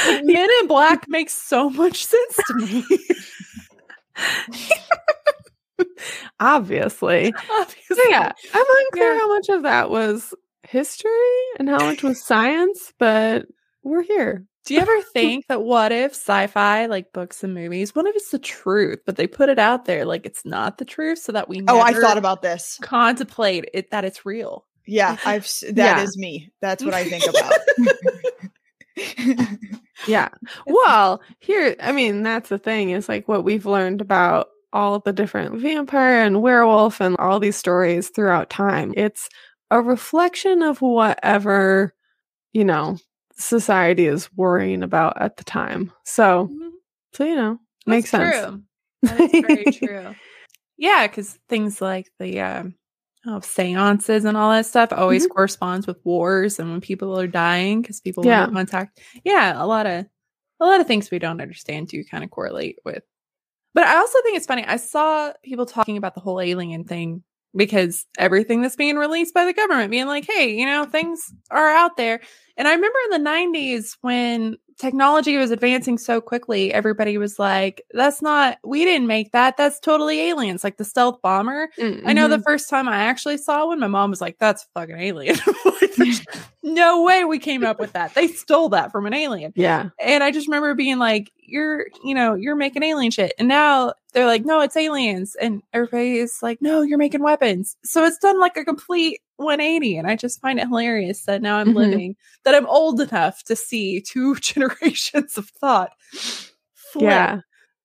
Like, 0.06 0.24
Men 0.24 0.48
in 0.60 0.66
Black 0.66 1.08
makes 1.08 1.32
so 1.34 1.68
much 1.70 2.04
sense 2.06 2.36
to 2.46 2.54
me. 2.54 2.84
Obviously, 6.40 7.32
Obviously. 7.52 7.96
so 7.96 8.02
yeah, 8.08 8.32
I'm 8.54 8.64
unclear 8.86 9.12
Yeah. 9.14 9.18
how 9.20 9.28
much 9.28 9.48
of 9.50 9.62
that 9.62 9.90
was 9.90 10.34
history 10.62 11.10
and 11.58 11.68
how 11.68 11.78
much 11.84 12.02
was 12.02 12.24
science, 12.24 12.92
but 12.98 13.46
we're 13.82 14.02
here. 14.02 14.46
Do 14.66 14.74
you 14.74 14.80
ever 14.80 15.00
think 15.12 15.46
that 15.48 15.62
what 15.62 15.92
if 15.92 16.12
sci-fi, 16.12 16.86
like 16.86 17.12
books 17.12 17.42
and 17.44 17.54
movies, 17.54 17.94
what 17.94 18.06
if 18.06 18.16
it's 18.16 18.30
the 18.30 18.38
truth, 18.38 19.00
but 19.06 19.16
they 19.16 19.26
put 19.26 19.48
it 19.48 19.58
out 19.58 19.84
there 19.84 20.04
like 20.04 20.26
it's 20.26 20.44
not 20.44 20.78
the 20.78 20.84
truth, 20.84 21.18
so 21.18 21.32
that 21.32 21.48
we 21.48 21.62
oh, 21.68 21.80
I 21.80 21.92
thought 21.92 22.18
about 22.18 22.42
this. 22.42 22.78
contemplate 22.82 23.68
it 23.74 23.90
that 23.90 24.04
it's 24.04 24.24
real. 24.26 24.66
Yeah, 24.86 25.16
I've 25.24 25.44
that 25.72 26.02
is 26.02 26.16
Yeah. 26.16 26.20
me. 26.20 26.50
That's 26.60 26.84
what 26.84 26.94
I 26.94 27.04
think 27.04 27.24
about. 27.26 27.52
Yeah. 30.06 30.28
Well, 30.66 31.20
here, 31.40 31.76
I 31.80 31.92
mean, 31.92 32.22
that's 32.22 32.48
the 32.48 32.58
thing 32.58 32.90
is 32.90 33.08
like 33.08 33.28
what 33.28 33.44
we've 33.44 33.66
learned 33.66 34.00
about 34.00 34.48
all 34.72 35.00
the 35.00 35.12
different 35.12 35.60
vampire 35.60 36.22
and 36.22 36.42
werewolf 36.42 37.00
and 37.00 37.16
all 37.18 37.40
these 37.40 37.56
stories 37.56 38.08
throughout 38.08 38.50
time. 38.50 38.94
It's 38.96 39.28
a 39.70 39.80
reflection 39.80 40.62
of 40.62 40.80
whatever, 40.80 41.94
you 42.52 42.64
know, 42.64 42.98
society 43.36 44.06
is 44.06 44.32
worrying 44.36 44.82
about 44.82 45.20
at 45.20 45.36
the 45.36 45.44
time. 45.44 45.92
So, 46.04 46.50
so 47.12 47.24
you 47.24 47.34
know, 47.34 47.58
makes 47.86 48.10
That's 48.10 48.36
sense. 48.36 48.46
True. 48.46 48.62
That 49.02 49.20
is 49.20 49.40
very 49.40 49.64
true. 49.72 50.14
Yeah, 50.76 51.06
because 51.06 51.38
things 51.48 51.80
like 51.80 52.10
the 52.18 52.40
um, 52.40 52.74
oh, 53.26 53.40
seances 53.40 54.24
and 54.24 54.36
all 54.36 54.50
that 54.50 54.66
stuff 54.66 54.92
always 54.92 55.26
corresponds 55.26 55.86
with 55.86 55.98
wars 56.04 56.58
and 56.58 56.70
when 56.70 56.80
people 56.80 57.18
are 57.18 57.26
dying 57.26 57.82
because 57.82 58.00
people 58.00 58.24
Yeah. 58.24 58.46
contact. 58.46 59.00
Yeah, 59.24 59.62
a 59.62 59.66
lot 59.66 59.86
of 59.86 60.06
a 60.60 60.64
lot 60.66 60.80
of 60.80 60.86
things 60.86 61.10
we 61.10 61.18
don't 61.18 61.40
understand 61.40 61.88
do 61.88 62.04
kind 62.04 62.22
of 62.24 62.30
correlate 62.30 62.78
with. 62.84 63.02
But 63.74 63.84
I 63.84 63.96
also 63.96 64.18
think 64.22 64.36
it's 64.36 64.46
funny. 64.46 64.64
I 64.66 64.76
saw 64.76 65.32
people 65.44 65.66
talking 65.66 65.96
about 65.96 66.14
the 66.14 66.20
whole 66.20 66.40
alien 66.40 66.84
thing 66.84 67.22
because 67.54 68.06
everything 68.18 68.62
that's 68.62 68.76
being 68.76 68.96
released 68.96 69.34
by 69.34 69.44
the 69.44 69.52
government 69.52 69.90
being 69.90 70.06
like, 70.06 70.26
hey, 70.26 70.56
you 70.56 70.66
know, 70.66 70.84
things 70.84 71.32
are 71.50 71.68
out 71.68 71.96
there. 71.96 72.20
And 72.56 72.68
I 72.68 72.74
remember 72.74 72.98
in 73.06 73.22
the 73.22 73.30
90s 73.30 73.96
when 74.02 74.56
technology 74.80 75.36
was 75.36 75.50
advancing 75.50 75.98
so 75.98 76.20
quickly, 76.20 76.72
everybody 76.72 77.18
was 77.18 77.38
like, 77.38 77.82
that's 77.92 78.22
not, 78.22 78.58
we 78.64 78.84
didn't 78.84 79.06
make 79.06 79.32
that. 79.32 79.56
That's 79.56 79.78
totally 79.78 80.20
aliens, 80.28 80.64
like 80.64 80.76
the 80.78 80.84
stealth 80.84 81.20
bomber. 81.22 81.68
I 81.78 82.12
know 82.12 82.22
Mm-hmm. 82.24 82.30
the 82.30 82.38
first 82.42 82.68
time 82.70 82.88
I 82.88 82.96
actually 82.96 83.36
saw 83.36 83.66
one, 83.66 83.78
my 83.80 83.86
mom 83.86 84.10
was 84.10 84.20
like, 84.20 84.38
that's 84.38 84.66
fucking 84.74 84.98
alien. 84.98 85.36
Like, 86.00 86.26
no 86.62 87.02
way 87.02 87.24
we 87.24 87.38
came 87.38 87.64
up 87.64 87.78
with 87.80 87.92
that. 87.92 88.14
They 88.14 88.28
stole 88.28 88.68
that 88.70 88.92
from 88.92 89.06
an 89.06 89.14
alien. 89.14 89.52
yeah. 89.56 89.90
And 89.98 90.22
I 90.22 90.30
just 90.30 90.46
remember 90.46 90.74
being 90.74 90.98
like, 90.98 91.30
you're, 91.38 91.86
you 92.04 92.14
know, 92.14 92.34
you're 92.34 92.54
making 92.56 92.82
alien 92.82 93.10
shit. 93.10 93.32
And 93.38 93.48
now 93.48 93.94
they're 94.12 94.26
like, 94.26 94.44
no, 94.44 94.60
it's 94.60 94.76
aliens. 94.76 95.36
And 95.40 95.62
everybody 95.72 96.18
is 96.18 96.38
like, 96.42 96.60
no, 96.62 96.82
you're 96.82 96.98
making 96.98 97.22
weapons. 97.22 97.76
So 97.84 98.04
it's 98.04 98.18
done 98.18 98.38
like 98.40 98.56
a 98.56 98.64
complete 98.64 99.20
180. 99.40 99.96
And 99.96 100.06
I 100.06 100.16
just 100.16 100.40
find 100.40 100.58
it 100.60 100.68
hilarious 100.68 101.24
that 101.24 101.42
now 101.42 101.56
I'm 101.58 101.70
Mhm. 101.70 101.76
living, 101.76 102.16
that 102.44 102.54
I'm 102.54 102.66
old 102.66 103.00
enough 103.00 103.42
to 103.44 103.56
see 103.56 104.00
two 104.06 104.34
generations 104.40 105.36
of 105.38 105.48
thought. 105.48 105.92
flip. 106.74 107.04
Yeah. 107.04 107.40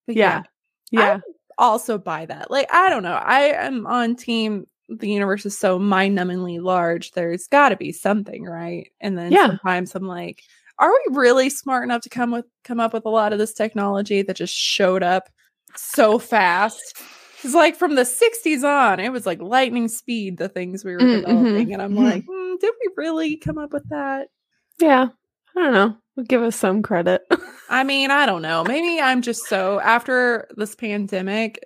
But 0.08 0.16
Yeah. 0.16 0.44
Yeah. 0.92 1.20
also 1.58 1.98
buy 1.98 2.26
that. 2.26 2.52
Like, 2.52 2.68
I 2.74 2.90
don't 2.90 3.04
know. 3.04 3.14
I 3.16 3.42
am 3.54 3.88
on 3.88 4.16
team. 4.16 4.68
The 4.90 5.10
universe 5.10 5.46
is 5.46 5.58
so 5.58 5.80
mind 5.80 6.18
numbingly 6.18 6.62
large. 6.62 7.12
There's 7.12 7.48
got 7.48 7.70
to 7.70 7.76
be 7.78 7.92
something, 7.92 8.44
right? 8.44 8.90
And 9.02 9.18
then 9.18 9.32
Yeah. 9.32 9.48
sometimes 9.48 9.96
I'm 9.96 10.06
like, 10.08 10.42
are 10.78 10.92
we 10.92 11.16
really 11.16 11.50
smart 11.50 11.86
enough 11.86 12.02
to 12.02 12.10
come 12.10 12.32
with 12.32 12.46
come 12.66 12.80
up 12.82 12.94
with 12.94 13.06
a 13.06 13.10
lot 13.10 13.32
of 13.34 13.40
this 13.40 13.54
technology 13.54 14.22
that 14.22 14.36
just 14.36 14.54
showed 14.54 15.02
up 15.04 15.30
so 15.76 16.20
fast? 16.20 16.98
It's 17.46 17.54
like 17.54 17.76
from 17.76 17.96
the 17.96 18.02
60s 18.06 18.64
on, 18.64 19.00
it 19.00 19.10
was 19.10 19.26
like 19.26 19.40
lightning 19.42 19.88
speed, 19.88 20.38
the 20.38 20.50
things 20.50 20.84
we 20.84 20.94
were 20.96 21.00
Mm, 21.02 21.14
mhm, 21.14 21.22
developing. 21.22 21.74
And 21.74 21.82
I'm 21.82 21.94
mhm. 21.94 22.04
like, 22.04 22.24
hmm, 22.28 22.56
did 22.60 22.74
we 22.82 22.94
really 22.98 23.38
come 23.38 23.58
up 23.60 23.72
with 23.72 23.88
that? 23.90 24.30
Yeah. 24.80 25.10
I 25.56 25.60
don't 25.62 25.74
know. 25.74 25.96
We'll 26.16 26.26
give 26.26 26.42
us 26.42 26.56
some 26.56 26.82
credit. 26.82 27.22
I 27.70 27.84
mean, 27.84 28.10
I 28.12 28.26
don't 28.26 28.42
know. 28.42 28.64
Maybe 28.64 29.00
I'm 29.02 29.22
just 29.22 29.46
so 29.48 29.80
after 29.80 30.48
this 30.58 30.76
pandemic, 30.76 31.60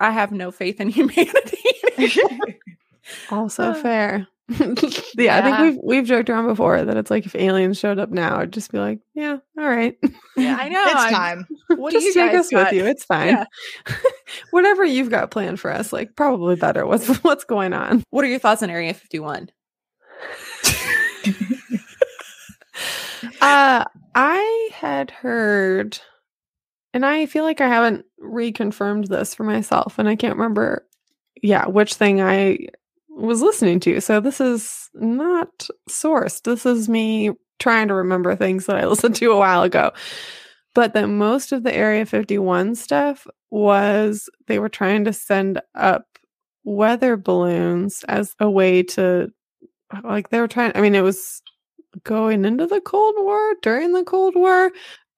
I 0.00 0.10
have 0.12 0.30
no 0.32 0.50
faith 0.50 0.80
in 0.80 0.88
humanity. 0.98 1.58
Also 3.30 3.70
Uh, 3.70 3.74
fair. 3.74 4.28
yeah, 5.18 5.36
I 5.36 5.42
think 5.42 5.58
we've 5.58 5.78
we've 5.82 6.06
joked 6.06 6.30
around 6.30 6.46
before 6.46 6.82
that 6.82 6.96
it's 6.96 7.10
like 7.10 7.26
if 7.26 7.34
aliens 7.34 7.78
showed 7.78 7.98
up 7.98 8.10
now, 8.10 8.38
I'd 8.38 8.52
just 8.52 8.72
be 8.72 8.78
like, 8.78 9.00
yeah, 9.14 9.38
all 9.58 9.68
right. 9.68 9.98
yeah, 10.38 10.56
I 10.58 10.70
know. 10.70 10.84
it's 10.86 11.12
time. 11.12 11.46
What 11.76 11.92
do 11.92 12.00
you 12.00 12.14
take 12.14 12.32
guys 12.32 12.46
us 12.46 12.50
got? 12.50 12.72
with 12.72 12.74
you. 12.74 12.86
It's 12.86 13.04
fine. 13.04 13.28
Yeah. 13.28 13.44
Whatever 14.50 14.84
you've 14.84 15.10
got 15.10 15.30
planned 15.30 15.60
for 15.60 15.70
us, 15.70 15.92
like 15.92 16.16
probably 16.16 16.56
better. 16.56 16.86
What's 16.86 17.06
what's 17.22 17.44
going 17.44 17.74
on? 17.74 18.02
What 18.08 18.24
are 18.24 18.28
your 18.28 18.38
thoughts 18.38 18.62
on 18.62 18.70
Area 18.70 18.94
51? 18.94 19.50
Uh 23.40 23.84
I 24.14 24.70
had 24.72 25.10
heard 25.10 25.98
and 26.94 27.04
I 27.04 27.26
feel 27.26 27.44
like 27.44 27.60
I 27.60 27.68
haven't 27.68 28.06
reconfirmed 28.22 29.08
this 29.08 29.34
for 29.34 29.44
myself 29.44 29.98
and 29.98 30.08
I 30.08 30.16
can't 30.16 30.36
remember 30.36 30.86
yeah, 31.42 31.66
which 31.66 31.94
thing 31.94 32.20
I 32.20 32.68
was 33.18 33.42
listening 33.42 33.80
to. 33.80 34.00
So 34.00 34.20
this 34.20 34.40
is 34.40 34.88
not 34.94 35.68
sourced. 35.90 36.42
This 36.42 36.64
is 36.64 36.88
me 36.88 37.30
trying 37.58 37.88
to 37.88 37.94
remember 37.94 38.34
things 38.36 38.66
that 38.66 38.76
I 38.76 38.86
listened 38.88 39.16
to 39.16 39.32
a 39.32 39.36
while 39.38 39.62
ago. 39.62 39.92
But 40.74 40.94
that 40.94 41.08
most 41.08 41.50
of 41.52 41.64
the 41.64 41.74
Area 41.74 42.06
51 42.06 42.74
stuff 42.76 43.26
was 43.50 44.28
they 44.46 44.58
were 44.58 44.68
trying 44.68 45.04
to 45.06 45.12
send 45.12 45.60
up 45.74 46.04
weather 46.64 47.16
balloons 47.16 48.04
as 48.08 48.34
a 48.38 48.48
way 48.48 48.82
to 48.82 49.28
like 50.04 50.28
they 50.28 50.38
were 50.40 50.46
trying 50.48 50.70
I 50.74 50.82
mean 50.82 50.94
it 50.94 51.00
was 51.00 51.40
going 52.04 52.44
into 52.44 52.66
the 52.66 52.80
Cold 52.82 53.14
War, 53.18 53.54
during 53.62 53.92
the 53.94 54.04
Cold 54.04 54.34
War, 54.36 54.70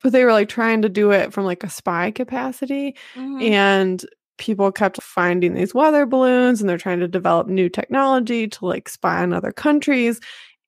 but 0.02 0.12
they 0.12 0.24
were 0.24 0.32
like 0.32 0.48
trying 0.48 0.82
to 0.82 0.88
do 0.88 1.10
it 1.10 1.32
from 1.32 1.44
like 1.44 1.64
a 1.64 1.68
spy 1.68 2.12
capacity 2.12 2.96
Mm-hmm. 3.16 3.42
and 3.42 4.04
people 4.40 4.72
kept 4.72 5.00
finding 5.00 5.54
these 5.54 5.72
weather 5.74 6.04
balloons 6.06 6.60
and 6.60 6.68
they're 6.68 6.76
trying 6.78 6.98
to 6.98 7.06
develop 7.06 7.46
new 7.46 7.68
technology 7.68 8.48
to 8.48 8.66
like 8.66 8.88
spy 8.88 9.22
on 9.22 9.32
other 9.32 9.52
countries 9.52 10.18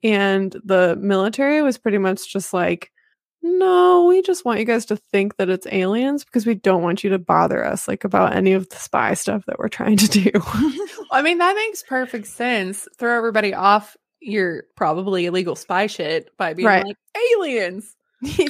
and 0.04 0.54
the 0.64 0.96
military 1.00 1.60
was 1.62 1.78
pretty 1.78 1.98
much 1.98 2.32
just 2.32 2.52
like 2.52 2.92
no 3.42 4.04
we 4.04 4.22
just 4.22 4.44
want 4.44 4.60
you 4.60 4.64
guys 4.64 4.84
to 4.86 4.96
think 4.96 5.36
that 5.36 5.48
it's 5.48 5.66
aliens 5.72 6.24
because 6.24 6.46
we 6.46 6.54
don't 6.54 6.82
want 6.82 7.02
you 7.02 7.10
to 7.10 7.18
bother 7.18 7.64
us 7.64 7.88
like 7.88 8.04
about 8.04 8.36
any 8.36 8.52
of 8.52 8.68
the 8.68 8.76
spy 8.76 9.14
stuff 9.14 9.44
that 9.46 9.58
we're 9.58 9.68
trying 9.68 9.96
to 9.96 10.06
do 10.08 10.30
I 11.10 11.20
mean, 11.20 11.38
that 11.38 11.54
makes 11.54 11.82
perfect 11.82 12.26
sense. 12.26 12.88
Throw 12.96 13.18
everybody 13.18 13.52
off 13.52 13.98
your 14.20 14.64
probably 14.76 15.26
illegal 15.26 15.54
spy 15.56 15.86
shit 15.86 16.30
by 16.38 16.54
being 16.54 16.66
Right. 16.66 16.84
like 16.86 16.96
aliens. 17.34 17.94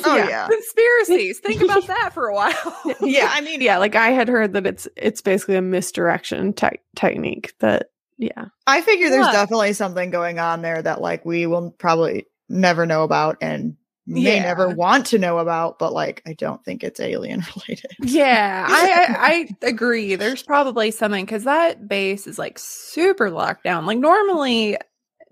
Oh, 0.04 0.16
yeah. 0.16 0.48
Conspiracies. 0.48 1.38
Think 1.40 1.62
about 1.62 1.86
that 1.86 2.10
for 2.12 2.26
a 2.28 2.34
while. 2.34 2.80
yeah, 3.00 3.30
I 3.32 3.40
mean, 3.40 3.60
yeah, 3.60 3.78
like 3.78 3.94
I 3.94 4.10
had 4.10 4.28
heard 4.28 4.52
that 4.52 4.66
it's 4.66 4.86
it's 4.96 5.20
basically 5.22 5.56
a 5.56 5.62
misdirection 5.62 6.52
te- 6.52 6.80
technique 6.96 7.54
that 7.60 7.90
yeah. 8.18 8.46
I 8.66 8.82
figure 8.82 9.08
there's 9.10 9.26
What? 9.26 9.32
definitely 9.32 9.72
something 9.72 10.10
going 10.10 10.38
on 10.38 10.62
there 10.62 10.80
that 10.82 11.00
like 11.00 11.24
we 11.24 11.46
will 11.46 11.70
probably 11.72 12.26
never 12.48 12.84
know 12.86 13.02
about 13.02 13.38
and 13.40 13.76
may 14.06 14.36
Yeah. 14.36 14.42
never 14.42 14.68
want 14.68 15.06
to 15.06 15.18
know 15.18 15.38
about, 15.38 15.78
but 15.78 15.92
like 15.92 16.22
I 16.26 16.34
don't 16.34 16.62
think 16.64 16.84
it's 16.84 17.00
alien 17.00 17.40
related. 17.56 17.92
Yeah, 18.00 18.66
I, 18.68 19.06
I 19.08 19.26
I 19.28 19.48
agree. 19.68 20.16
There's 20.16 20.42
probably 20.42 20.90
something 20.90 21.24
because 21.24 21.44
that 21.44 21.88
base 21.88 22.26
is 22.26 22.38
like 22.38 22.58
super 22.58 23.30
locked 23.30 23.64
down. 23.64 23.86
Like 23.86 23.98
normally, 23.98 24.76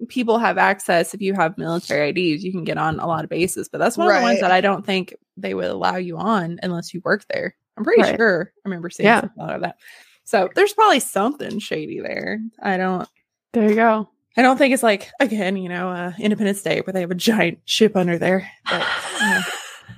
people 0.09 0.39
have 0.39 0.59
access 0.59 1.15
if 1.15 1.21
you 1.21 1.35
have 1.35 1.57
military 1.59 2.09
IDs, 2.11 2.43
you 2.45 2.53
can 2.53 2.65
get 2.65 2.79
on 2.79 2.99
a 3.01 3.07
lot 3.07 3.25
of 3.25 3.31
bases. 3.31 3.69
But 3.69 3.79
that's 3.79 3.97
one 3.97 4.09
of 4.09 4.15
the 4.17 4.23
ones 4.23 4.41
that 4.41 4.51
I 4.51 4.61
don't 4.61 4.85
think 4.85 5.15
they 5.37 5.55
would 5.55 5.67
allow 5.71 5.97
you 5.97 6.17
on 6.17 6.59
unless 6.63 6.93
you 6.95 7.01
work 7.05 7.25
there. 7.31 7.55
I'm 7.77 7.85
pretty 7.85 8.03
Right. 8.03 8.17
sure. 8.17 8.53
I 8.65 8.69
remember 8.69 8.91
seeing 8.91 9.07
Yeah. 9.07 9.21
something 9.21 9.43
of 9.49 9.61
that. 9.63 9.77
So 10.25 10.49
there's 10.55 10.73
probably 10.75 11.01
something 11.01 11.59
shady 11.59 12.01
there. 12.01 12.41
I 12.63 12.77
don't. 12.77 13.09
There 13.53 13.69
you 13.69 13.75
go. 13.75 14.09
I 14.37 14.43
don't 14.43 14.57
think 14.57 14.73
it's 14.73 14.83
like 14.83 15.11
again, 15.19 15.57
you 15.57 15.69
know, 15.69 15.89
uh, 15.91 16.13
Independence 16.19 16.63
Day 16.63 16.81
where 16.83 16.93
they 16.93 17.01
have 17.01 17.11
a 17.11 17.15
giant 17.17 17.59
ship 17.65 17.97
under 17.97 18.17
there. 18.17 18.49
But 18.71 18.87
you 19.21 19.27
know, 19.29 19.41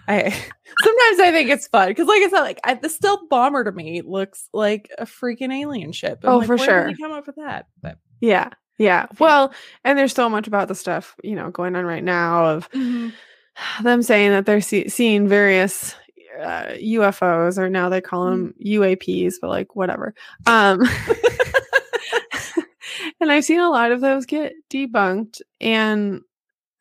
I 0.08 0.30
sometimes 0.82 1.20
I 1.20 1.30
think 1.32 1.50
it's 1.50 1.66
fun 1.68 1.88
because, 1.88 2.06
like 2.08 2.22
I 2.22 2.28
said, 2.30 2.40
like 2.40 2.60
I, 2.64 2.74
the 2.74 2.88
stealth 2.88 3.28
bomber 3.28 3.62
to 3.64 3.72
me 3.72 4.00
looks 4.00 4.48
like 4.54 4.90
a 4.98 5.04
freaking 5.04 5.52
alien 5.54 5.92
ship. 5.92 6.20
I'm 6.24 6.30
Oh, 6.30 6.38
like, 6.38 6.46
for 6.46 6.56
where 6.56 6.64
sure. 6.66 6.86
Did 6.88 6.98
come 6.98 7.12
up 7.12 7.26
with 7.26 7.36
that? 7.36 7.66
But 7.82 7.98
Yeah. 8.20 8.48
Yeah. 8.78 9.06
Well, 9.18 9.52
and 9.84 9.98
there's 9.98 10.14
so 10.14 10.28
much 10.28 10.46
about 10.46 10.68
the 10.68 10.74
stuff, 10.74 11.14
you 11.22 11.36
know, 11.36 11.50
going 11.50 11.76
on 11.76 11.84
right 11.84 12.02
now 12.02 12.46
of 12.46 12.68
them 13.82 14.02
saying 14.02 14.30
that 14.30 14.46
they're 14.46 14.60
see- 14.60 14.88
seeing 14.88 15.28
various 15.28 15.94
uh, 16.40 16.72
UFOs 16.80 17.58
or 17.58 17.68
now 17.68 17.88
they 17.88 18.00
call 18.00 18.26
them 18.26 18.54
UAPs, 18.64 19.34
but 19.40 19.50
like 19.50 19.76
whatever. 19.76 20.14
Um, 20.46 20.82
and 23.20 23.30
I've 23.30 23.44
seen 23.44 23.60
a 23.60 23.70
lot 23.70 23.92
of 23.92 24.00
those 24.00 24.26
get 24.26 24.54
debunked. 24.70 25.42
And 25.60 26.22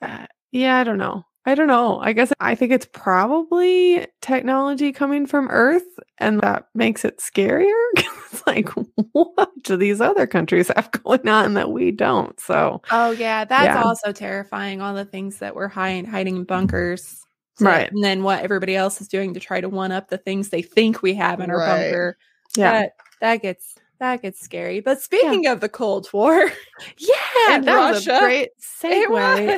uh, 0.02 0.28
yeah, 0.52 0.78
I 0.78 0.84
don't 0.84 0.98
know. 0.98 1.26
I 1.46 1.56
don't 1.56 1.68
know. 1.68 2.00
I 2.00 2.14
guess 2.14 2.32
I 2.40 2.54
think 2.54 2.72
it's 2.72 2.86
probably 2.94 4.06
technology 4.22 4.92
coming 4.92 5.26
from 5.26 5.48
Earth, 5.50 5.88
and 6.20 6.40
that 6.42 6.68
makes 6.76 7.04
it 7.04 7.18
scarier. 7.18 7.74
it's 7.96 8.46
like, 8.46 8.70
what 9.14 9.50
do 9.64 9.76
these 9.76 10.02
other 10.02 10.28
countries 10.28 10.70
have 10.76 10.92
going 10.92 11.28
on 11.28 11.56
that 11.56 11.72
we 11.72 11.92
don't? 11.92 12.40
So, 12.40 12.82
oh 12.92 13.12
yeah, 13.12 13.46
that's 13.46 13.66
Yeah. 13.76 13.82
also 13.84 14.12
terrifying. 14.12 14.82
All 14.82 14.94
the 14.94 15.04
things 15.06 15.40
that 15.40 15.56
we're 15.56 15.68
hiding 15.68 16.06
hiding 16.06 16.36
in 16.36 16.44
bunkers. 16.44 17.22
Right. 17.60 17.92
And 17.92 18.04
then 18.04 18.22
what 18.24 18.44
everybody 18.44 18.76
else 18.76 19.02
is 19.02 19.08
doing 19.08 19.34
to 19.34 19.40
try 19.40 19.62
to 19.62 19.70
one 19.70 19.92
up 19.92 20.10
the 20.10 20.18
things 20.18 20.50
they 20.50 20.62
think 20.62 21.02
we 21.02 21.14
have 21.16 21.40
in 21.40 21.50
our 21.52 21.58
Right. 21.58 21.68
bunker. 21.92 22.18
yeah. 22.56 22.72
That 22.72 22.92
that 23.20 23.42
gets 23.42 23.76
that 24.00 24.22
gets 24.22 24.40
scary. 24.42 24.80
But 24.80 25.02
speaking 25.02 25.48
of 25.48 25.60
the 25.60 25.70
Cold 25.70 26.08
War, 26.14 26.52
Yeah, 26.98 27.56
in 27.56 27.66
that 27.66 27.92
was 27.92 28.08
a 28.08 28.12
Russia, 28.12 28.20
great 28.24 28.50
it 28.84 29.10
segue 29.10 29.10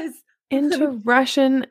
was. 0.05 0.13
Into 0.53 1.01
Russian. 1.05 1.65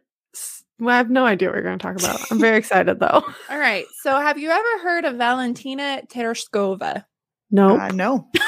Well, 0.78 0.94
I 0.94 0.98
have 0.98 1.10
no 1.10 1.24
idea 1.24 1.48
what 1.48 1.56
we're 1.56 1.62
going 1.62 1.78
to 1.78 1.82
talk 1.82 1.96
about. 1.96 2.26
I'm 2.30 2.38
very 2.40 2.56
excited 2.58 2.98
though. 2.98 3.22
All 3.50 3.58
right. 3.58 3.86
So, 4.02 4.16
have 4.18 4.38
you 4.38 4.50
ever 4.50 4.78
heard 4.82 5.04
of 5.04 5.16
Valentina 5.16 6.02
Tereshkova? 6.08 7.04
No, 7.50 7.78
Uh, 7.78 7.88
no. 7.92 8.28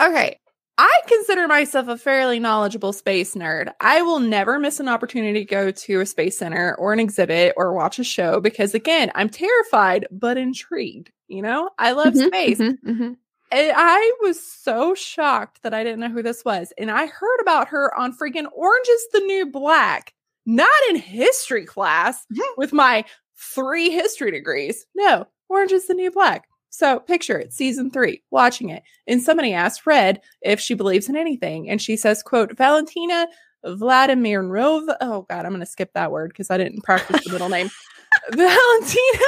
Okay. 0.00 0.38
I 0.80 1.00
consider 1.08 1.48
myself 1.48 1.88
a 1.88 1.98
fairly 1.98 2.38
knowledgeable 2.38 2.92
space 2.92 3.34
nerd. 3.34 3.72
I 3.80 4.02
will 4.02 4.20
never 4.20 4.60
miss 4.60 4.78
an 4.78 4.88
opportunity 4.88 5.40
to 5.40 5.44
go 5.44 5.72
to 5.72 6.00
a 6.00 6.06
space 6.06 6.38
center 6.38 6.76
or 6.76 6.92
an 6.92 7.00
exhibit 7.00 7.54
or 7.56 7.72
watch 7.74 7.98
a 7.98 8.04
show 8.04 8.40
because, 8.40 8.74
again, 8.74 9.10
I'm 9.16 9.28
terrified 9.28 10.06
but 10.12 10.36
intrigued. 10.38 11.10
You 11.26 11.42
know, 11.42 11.70
I 11.80 11.92
love 11.92 12.14
Mhm, 12.14 12.26
space. 12.28 12.58
mhm, 12.60 12.78
mhm. 12.86 13.16
And 13.50 13.72
I 13.74 14.12
was 14.20 14.42
so 14.42 14.94
shocked 14.94 15.62
that 15.62 15.74
I 15.74 15.84
didn't 15.84 16.00
know 16.00 16.10
who 16.10 16.22
this 16.22 16.44
was. 16.44 16.72
And 16.78 16.90
I 16.90 17.06
heard 17.06 17.40
about 17.40 17.68
her 17.68 17.96
on 17.98 18.16
freaking 18.16 18.46
Orange 18.52 18.88
is 18.88 19.08
the 19.12 19.20
New 19.20 19.50
Black, 19.50 20.14
not 20.44 20.68
in 20.90 20.96
history 20.96 21.64
class 21.64 22.24
mm-hmm. 22.32 22.42
with 22.56 22.72
my 22.72 23.04
three 23.36 23.90
history 23.90 24.30
degrees. 24.30 24.86
No, 24.94 25.26
Orange 25.48 25.72
is 25.72 25.86
the 25.86 25.94
New 25.94 26.10
Black. 26.10 26.48
So 26.70 27.00
picture 27.00 27.38
it, 27.38 27.52
season 27.52 27.90
three, 27.90 28.22
watching 28.30 28.68
it. 28.68 28.82
And 29.06 29.22
somebody 29.22 29.54
asked 29.54 29.86
Red 29.86 30.20
if 30.42 30.60
she 30.60 30.74
believes 30.74 31.08
in 31.08 31.16
anything. 31.16 31.68
And 31.70 31.80
she 31.80 31.96
says, 31.96 32.22
quote, 32.22 32.56
Valentina 32.56 33.26
Vladimirov. 33.64 34.94
Oh 35.00 35.26
God, 35.28 35.46
I'm 35.46 35.52
gonna 35.52 35.66
skip 35.66 35.92
that 35.94 36.12
word 36.12 36.30
because 36.30 36.50
I 36.50 36.58
didn't 36.58 36.82
practice 36.84 37.24
the 37.24 37.32
middle 37.32 37.48
name. 37.48 37.70
Valentina 38.32 39.24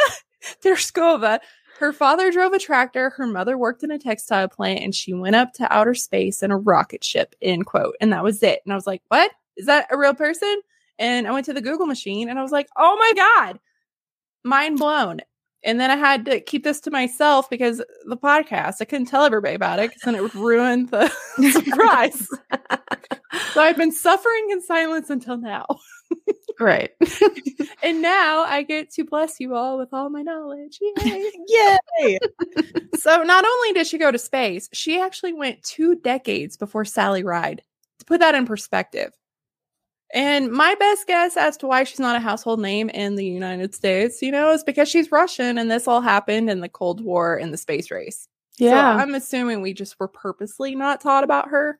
Terskova. 0.62 1.40
Her 1.80 1.94
father 1.94 2.30
drove 2.30 2.52
a 2.52 2.58
tractor, 2.58 3.08
her 3.08 3.26
mother 3.26 3.56
worked 3.56 3.82
in 3.82 3.90
a 3.90 3.98
textile 3.98 4.50
plant, 4.50 4.80
and 4.80 4.94
she 4.94 5.14
went 5.14 5.34
up 5.34 5.54
to 5.54 5.72
outer 5.72 5.94
space 5.94 6.42
in 6.42 6.50
a 6.50 6.58
rocket 6.58 7.02
ship, 7.02 7.34
end 7.40 7.64
quote. 7.64 7.94
And 8.02 8.12
that 8.12 8.22
was 8.22 8.42
it. 8.42 8.60
And 8.66 8.72
I 8.74 8.76
was 8.76 8.86
like, 8.86 9.00
What? 9.08 9.30
Is 9.56 9.64
that 9.64 9.86
a 9.90 9.96
real 9.96 10.12
person? 10.12 10.60
And 10.98 11.26
I 11.26 11.32
went 11.32 11.46
to 11.46 11.54
the 11.54 11.62
Google 11.62 11.86
machine 11.86 12.28
and 12.28 12.38
I 12.38 12.42
was 12.42 12.52
like, 12.52 12.68
Oh 12.76 12.96
my 12.98 13.12
God, 13.16 13.60
mind 14.44 14.78
blown. 14.78 15.20
And 15.62 15.78
then 15.78 15.90
I 15.90 15.96
had 15.96 16.24
to 16.24 16.40
keep 16.40 16.64
this 16.64 16.80
to 16.80 16.90
myself 16.90 17.50
because 17.50 17.82
the 18.06 18.16
podcast, 18.16 18.76
I 18.80 18.86
couldn't 18.86 19.06
tell 19.06 19.24
everybody 19.24 19.54
about 19.54 19.78
it 19.78 19.90
because 19.90 20.02
then 20.02 20.14
it 20.14 20.22
would 20.22 20.34
ruin 20.34 20.86
the 20.86 21.08
surprise. 21.52 22.26
so 23.52 23.60
I've 23.60 23.76
been 23.76 23.92
suffering 23.92 24.48
in 24.50 24.62
silence 24.62 25.10
until 25.10 25.36
now. 25.36 25.66
Right. 26.58 26.90
And 27.82 28.02
now 28.02 28.40
I 28.42 28.62
get 28.62 28.90
to 28.92 29.04
bless 29.04 29.40
you 29.40 29.54
all 29.54 29.78
with 29.78 29.88
all 29.92 30.10
my 30.10 30.20
knowledge. 30.20 30.78
Yay. 30.82 31.30
Yay! 31.48 32.18
so 32.94 33.22
not 33.22 33.44
only 33.44 33.72
did 33.72 33.86
she 33.86 33.96
go 33.96 34.10
to 34.10 34.18
space, 34.18 34.68
she 34.72 35.00
actually 35.00 35.32
went 35.32 35.62
two 35.62 35.96
decades 35.96 36.58
before 36.58 36.84
Sally 36.84 37.24
Ride. 37.24 37.62
To 38.00 38.04
put 38.04 38.20
that 38.20 38.34
in 38.34 38.44
perspective. 38.46 39.12
And 40.12 40.50
my 40.50 40.74
best 40.74 41.06
guess 41.06 41.36
as 41.36 41.56
to 41.58 41.66
why 41.68 41.84
she's 41.84 42.00
not 42.00 42.16
a 42.16 42.20
household 42.20 42.60
name 42.60 42.90
in 42.90 43.14
the 43.14 43.24
United 43.24 43.74
States, 43.74 44.20
you 44.22 44.32
know, 44.32 44.50
is 44.52 44.64
because 44.64 44.88
she's 44.88 45.12
Russian 45.12 45.56
and 45.56 45.70
this 45.70 45.86
all 45.86 46.00
happened 46.00 46.50
in 46.50 46.60
the 46.60 46.68
Cold 46.68 47.00
War 47.00 47.36
and 47.36 47.52
the 47.52 47.56
space 47.56 47.90
race. 47.90 48.26
Yeah. 48.58 48.96
So 48.96 49.02
I'm 49.02 49.14
assuming 49.14 49.62
we 49.62 49.72
just 49.72 49.98
were 50.00 50.08
purposely 50.08 50.74
not 50.74 51.00
taught 51.00 51.24
about 51.24 51.48
her. 51.48 51.78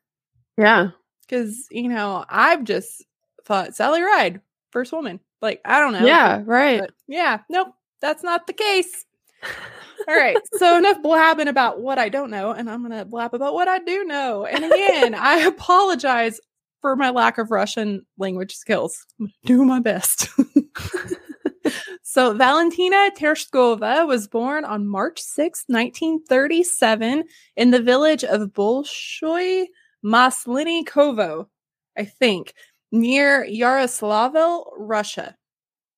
yeah. 0.57 0.91
Because, 1.22 1.66
you 1.70 1.89
know, 1.89 2.24
I've 2.28 2.64
just 2.64 3.05
thought 3.45 3.76
Sally 3.76 4.03
Ride, 4.03 4.41
first 4.70 4.93
woman. 4.93 5.20
Like, 5.41 5.61
I 5.64 5.78
don't 5.78 5.93
know. 5.93 6.05
Yeah. 6.05 6.43
Right. 6.45 6.81
But 6.81 6.91
yeah, 7.07 7.39
nope, 7.49 7.68
that's 8.01 8.24
not 8.24 8.47
the 8.49 8.53
case. 8.53 9.07
All 10.09 10.16
right. 10.16 10.37
So 10.57 10.76
enough 10.76 11.03
blabbing 11.03 11.47
about 11.49 11.81
what 11.81 11.99
I 11.99 12.09
don't 12.09 12.31
know, 12.31 12.51
and 12.51 12.68
I'm 12.68 12.83
gonna 12.83 13.05
blab 13.05 13.33
about 13.35 13.55
what 13.55 13.68
I 13.68 13.78
do 13.78 14.05
know. 14.05 14.45
And 14.45 14.64
again, 14.64 15.14
I 15.14 15.37
apologize 15.47 16.41
for 16.81 16.97
my 16.97 17.11
lack 17.11 17.39
of 17.39 17.51
Russian 17.51 18.05
language 18.18 18.55
skills. 18.55 19.07
Do 19.45 19.64
my 19.64 19.81
best. 19.81 20.28
so 22.03 22.35
Valentina 22.35 23.11
Tereshkova 23.16 24.07
was 24.07 24.28
born 24.28 24.64
on 24.64 24.87
March 24.87 25.20
6, 25.20 25.64
1937, 25.68 27.24
in 27.57 27.70
the 27.70 27.83
village 27.83 28.24
of 28.24 28.49
Bolshoy 28.49 29.66
Maslinikovo, 30.05 31.47
I 31.97 32.05
think, 32.05 32.55
near 32.93 33.47
Yaroslavl, 33.47 34.64
Russia. 34.76 35.37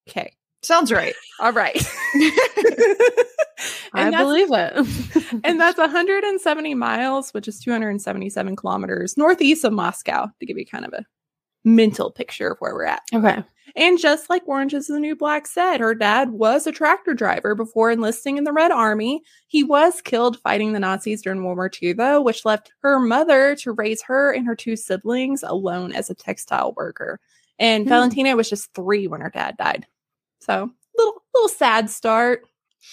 Okay. 0.08 0.32
Sounds 0.62 0.92
right. 0.92 1.14
All 1.40 1.52
right. 1.52 1.76
I 3.94 4.10
believe 4.10 4.48
it. 4.52 5.40
and 5.44 5.60
that's 5.60 5.78
170 5.78 6.74
miles, 6.74 7.30
which 7.32 7.48
is 7.48 7.60
277 7.60 8.56
kilometers 8.56 9.16
northeast 9.16 9.64
of 9.64 9.72
Moscow, 9.72 10.28
to 10.40 10.46
give 10.46 10.56
you 10.58 10.66
kind 10.66 10.84
of 10.84 10.92
a 10.92 11.04
mental 11.64 12.10
picture 12.10 12.52
of 12.52 12.58
where 12.58 12.74
we're 12.74 12.84
at. 12.84 13.02
okay. 13.14 13.42
And 13.74 13.98
just 13.98 14.28
like 14.28 14.42
Orange 14.46 14.74
is 14.74 14.88
the 14.88 14.98
New 15.00 15.16
Black 15.16 15.46
said, 15.46 15.78
her 15.78 15.94
dad 15.94 16.30
was 16.30 16.66
a 16.66 16.72
tractor 16.72 17.14
driver 17.14 17.54
before 17.54 17.90
enlisting 17.90 18.36
in 18.36 18.44
the 18.44 18.52
Red 18.52 18.70
Army. 18.70 19.22
He 19.46 19.64
was 19.64 20.02
killed 20.02 20.38
fighting 20.40 20.72
the 20.72 20.80
Nazis 20.80 21.22
during 21.22 21.42
World 21.42 21.56
War 21.56 21.70
II, 21.82 21.94
though, 21.94 22.20
which 22.20 22.44
left 22.44 22.72
her 22.82 22.98
mother 23.00 23.56
to 23.56 23.72
raise 23.72 24.02
her 24.02 24.30
and 24.32 24.46
her 24.46 24.56
two 24.56 24.76
siblings 24.76 25.42
alone 25.42 25.92
as 25.92 26.10
a 26.10 26.14
textile 26.14 26.74
worker. 26.76 27.18
And 27.58 27.84
Hmm. 27.84 27.88
Valentina 27.90 28.36
was 28.36 28.50
just 28.50 28.74
three 28.74 29.06
when 29.06 29.20
her 29.22 29.30
dad 29.30 29.56
died. 29.56 29.86
So, 30.42 30.70
little 30.96 31.22
little 31.34 31.48
sad 31.48 31.88
start. 31.88 32.44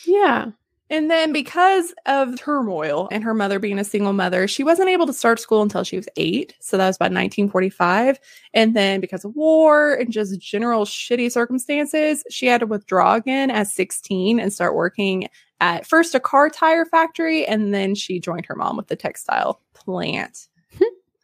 Yeah. 0.05 0.51
And 0.91 1.11
then 1.11 1.31
because 1.31 1.93
of 2.07 2.35
turmoil 2.39 3.07
and 3.11 3.23
her 3.23 3.35
mother 3.35 3.59
being 3.59 3.77
a 3.77 3.83
single 3.83 4.13
mother, 4.13 4.47
she 4.47 4.63
wasn't 4.63 4.89
able 4.89 5.05
to 5.05 5.13
start 5.13 5.39
school 5.39 5.61
until 5.61 5.83
she 5.83 5.97
was 5.97 6.09
eight. 6.17 6.55
So 6.59 6.77
that 6.77 6.87
was 6.87 6.95
about 6.95 7.11
1945. 7.11 8.19
And 8.55 8.75
then 8.75 8.99
because 8.99 9.23
of 9.23 9.35
war 9.35 9.93
and 9.93 10.11
just 10.11 10.39
general 10.39 10.85
shitty 10.85 11.31
circumstances, 11.31 12.23
she 12.31 12.47
had 12.47 12.61
to 12.61 12.65
withdraw 12.65 13.13
again 13.15 13.51
at 13.51 13.67
16 13.67 14.39
and 14.39 14.51
start 14.51 14.73
working 14.73 15.27
at 15.61 15.85
first 15.85 16.15
a 16.15 16.19
car 16.19 16.49
tire 16.49 16.85
factory. 16.85 17.45
And 17.45 17.71
then 17.71 17.93
she 17.93 18.19
joined 18.19 18.47
her 18.47 18.55
mom 18.55 18.75
with 18.75 18.87
the 18.87 18.95
textile 18.95 19.61
plant. 19.75 20.48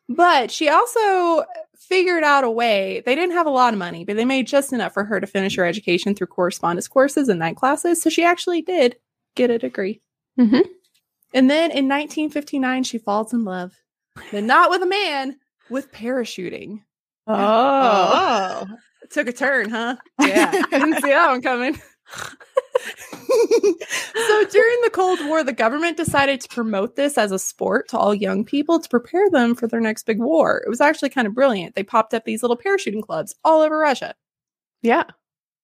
But 0.09 0.51
she 0.51 0.69
also 0.69 1.45
figured 1.77 2.23
out 2.23 2.43
a 2.43 2.49
way. 2.49 3.01
They 3.05 3.15
didn't 3.15 3.35
have 3.35 3.45
a 3.47 3.51
lot 3.51 3.73
of 3.73 3.79
money, 3.79 4.05
but 4.05 4.15
they 4.15 4.25
made 4.25 4.47
just 4.47 4.73
enough 4.73 4.93
for 4.93 5.03
her 5.03 5.19
to 5.19 5.27
finish 5.27 5.55
her 5.55 5.65
education 5.65 6.15
through 6.15 6.27
correspondence 6.27 6.87
courses 6.87 7.29
and 7.29 7.39
night 7.39 7.57
classes. 7.57 8.01
So 8.01 8.09
she 8.09 8.23
actually 8.23 8.61
did 8.61 8.95
get 9.35 9.51
a 9.51 9.59
degree. 9.59 10.01
Mhm. 10.39 10.65
And 11.33 11.49
then 11.49 11.71
in 11.71 11.87
1959, 11.87 12.83
she 12.83 12.97
falls 12.97 13.33
in 13.33 13.43
love, 13.43 13.73
but 14.31 14.43
not 14.43 14.69
with 14.69 14.81
a 14.81 14.87
man, 14.87 15.37
with 15.69 15.91
parachuting. 15.91 16.83
Oh. 17.27 18.65
It 19.03 19.09
took 19.11 19.27
a 19.27 19.33
turn, 19.33 19.69
huh? 19.69 19.97
Yeah, 20.19 20.51
didn't 20.71 21.01
see 21.01 21.09
that 21.09 21.29
one 21.29 21.41
coming. 21.41 21.79
so 22.77 24.45
during 24.45 24.81
the 24.83 24.91
Cold 24.91 25.19
War, 25.25 25.43
the 25.43 25.53
government 25.53 25.97
decided 25.97 26.41
to 26.41 26.49
promote 26.49 26.95
this 26.95 27.17
as 27.17 27.31
a 27.31 27.39
sport 27.39 27.87
to 27.89 27.97
all 27.97 28.13
young 28.13 28.43
people 28.43 28.79
to 28.79 28.89
prepare 28.89 29.29
them 29.29 29.55
for 29.55 29.67
their 29.67 29.81
next 29.81 30.05
big 30.05 30.19
war. 30.19 30.61
It 30.65 30.69
was 30.69 30.81
actually 30.81 31.09
kind 31.09 31.27
of 31.27 31.33
brilliant. 31.33 31.75
They 31.75 31.83
popped 31.83 32.13
up 32.13 32.25
these 32.25 32.43
little 32.43 32.57
parachuting 32.57 33.03
clubs 33.03 33.35
all 33.43 33.61
over 33.61 33.77
Russia. 33.77 34.15
Yeah. 34.81 35.03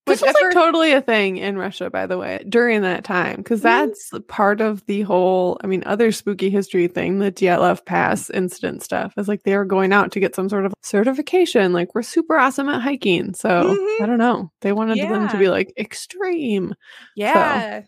This 0.07 0.19
Which 0.21 0.29
was 0.29 0.35
like 0.41 0.51
totally 0.53 0.93
a 0.93 1.01
thing 1.01 1.37
in 1.37 1.57
Russia, 1.59 1.89
by 1.91 2.07
the 2.07 2.17
way, 2.17 2.43
during 2.49 2.81
that 2.81 3.03
time, 3.03 3.37
because 3.37 3.61
that's 3.61 4.11
part 4.27 4.59
of 4.59 4.83
the 4.87 5.01
whole, 5.03 5.59
I 5.63 5.67
mean, 5.67 5.83
other 5.85 6.11
spooky 6.11 6.49
history 6.49 6.87
thing, 6.87 7.19
the 7.19 7.31
Dyatlov 7.31 7.85
Pass 7.85 8.29
incident 8.31 8.81
stuff, 8.81 9.13
is 9.17 9.27
like 9.27 9.43
they 9.43 9.55
were 9.55 9.63
going 9.65 9.93
out 9.93 10.11
to 10.13 10.19
get 10.19 10.35
some 10.35 10.49
sort 10.49 10.65
of 10.65 10.73
certification. 10.81 11.71
Like, 11.71 11.93
we're 11.93 12.01
super 12.01 12.35
awesome 12.35 12.67
at 12.67 12.81
hiking. 12.81 13.35
So 13.35 13.75
Mhm. 13.75 14.01
I 14.01 14.05
don't 14.07 14.17
know. 14.17 14.51
They 14.61 14.71
wanted 14.73 14.99
them 15.01 15.27
to 15.27 15.37
be 15.37 15.49
like 15.49 15.71
extreme. 15.77 16.73
Yeah. 17.15 17.83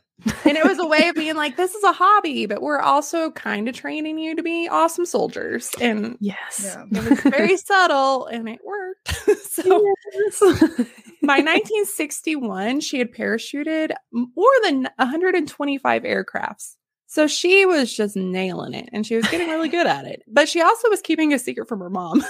And 0.45 0.57
it 0.57 0.64
was 0.64 0.80
a 0.80 0.86
way 0.86 1.07
of 1.09 1.16
being 1.16 1.36
like, 1.36 1.57
this 1.57 1.74
is 1.76 1.84
a 1.84 1.91
hobby, 1.91 2.45
but 2.45 2.61
we're 2.61 2.80
also 2.80 3.32
kind 3.32 3.68
of 3.68 3.76
training 3.76 4.18
you 4.20 4.36
to 4.36 4.43
be 4.43 4.68
awesome 4.70 5.05
soldiers. 5.05 5.70
And 5.82 6.18
Yes. 6.22 6.61
Yeah. 6.64 6.86
it 6.91 7.09
was 7.09 7.20
very 7.22 7.57
subtle 7.57 8.28
and 8.28 8.47
it 8.47 8.59
worked. 8.64 9.16
so 9.51 9.80
by 11.24 11.39
1961, 11.39 12.80
she 12.82 12.99
had 12.99 13.11
parachuted 13.14 13.91
more 14.11 14.51
than 14.64 14.88
125 14.97 16.03
aircrafts. 16.03 16.76
So 17.07 17.28
she 17.28 17.66
was 17.66 17.93
just 17.95 18.16
nailing 18.16 18.74
it 18.74 18.89
and 18.91 19.05
she 19.05 19.16
was 19.16 19.28
getting 19.28 19.47
really 19.49 19.70
good 19.70 19.86
at 19.88 20.05
it. 20.05 20.24
But 20.28 20.49
she 20.49 20.61
also 20.61 20.89
was 20.89 21.01
keeping 21.01 21.34
a 21.34 21.39
secret 21.39 21.68
from 21.68 21.80
her 21.80 21.89
mom. 21.89 22.24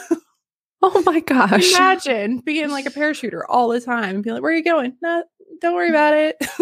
oh 0.82 1.04
my 1.06 1.22
gosh. 1.22 1.74
Imagine 1.74 2.40
being 2.40 2.70
like 2.70 2.86
a 2.86 2.90
parachuter 2.92 3.42
all 3.48 3.70
the 3.70 3.80
time 3.80 4.16
and 4.16 4.24
being 4.24 4.34
like, 4.34 4.44
Where 4.44 4.52
are 4.52 4.56
you 4.56 4.64
going? 4.64 4.98
No, 5.02 5.24
don't 5.62 5.76
worry 5.76 5.90
about 5.90 6.14
it. 6.14 6.38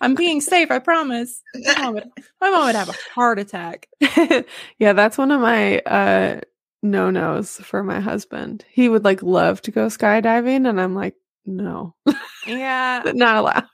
I'm 0.00 0.14
being 0.14 0.40
safe, 0.40 0.70
I 0.70 0.78
promise. 0.80 1.42
My 1.54 1.74
mom 1.80 1.94
would, 1.94 2.10
my 2.40 2.50
mom 2.50 2.66
would 2.66 2.74
have 2.74 2.88
a 2.88 2.94
heart 3.14 3.38
attack. 3.38 3.88
yeah, 4.78 4.92
that's 4.92 5.18
one 5.18 5.30
of 5.30 5.40
my 5.40 5.78
uh 5.80 6.40
no 6.82 7.10
nos 7.10 7.56
for 7.56 7.82
my 7.82 8.00
husband. 8.00 8.64
He 8.70 8.88
would 8.88 9.04
like 9.04 9.22
love 9.22 9.62
to 9.62 9.70
go 9.70 9.86
skydiving, 9.86 10.68
and 10.68 10.80
I'm 10.80 10.94
like, 10.94 11.14
no, 11.46 11.94
Yeah. 12.46 13.02
not 13.14 13.36
allowed. 13.36 13.64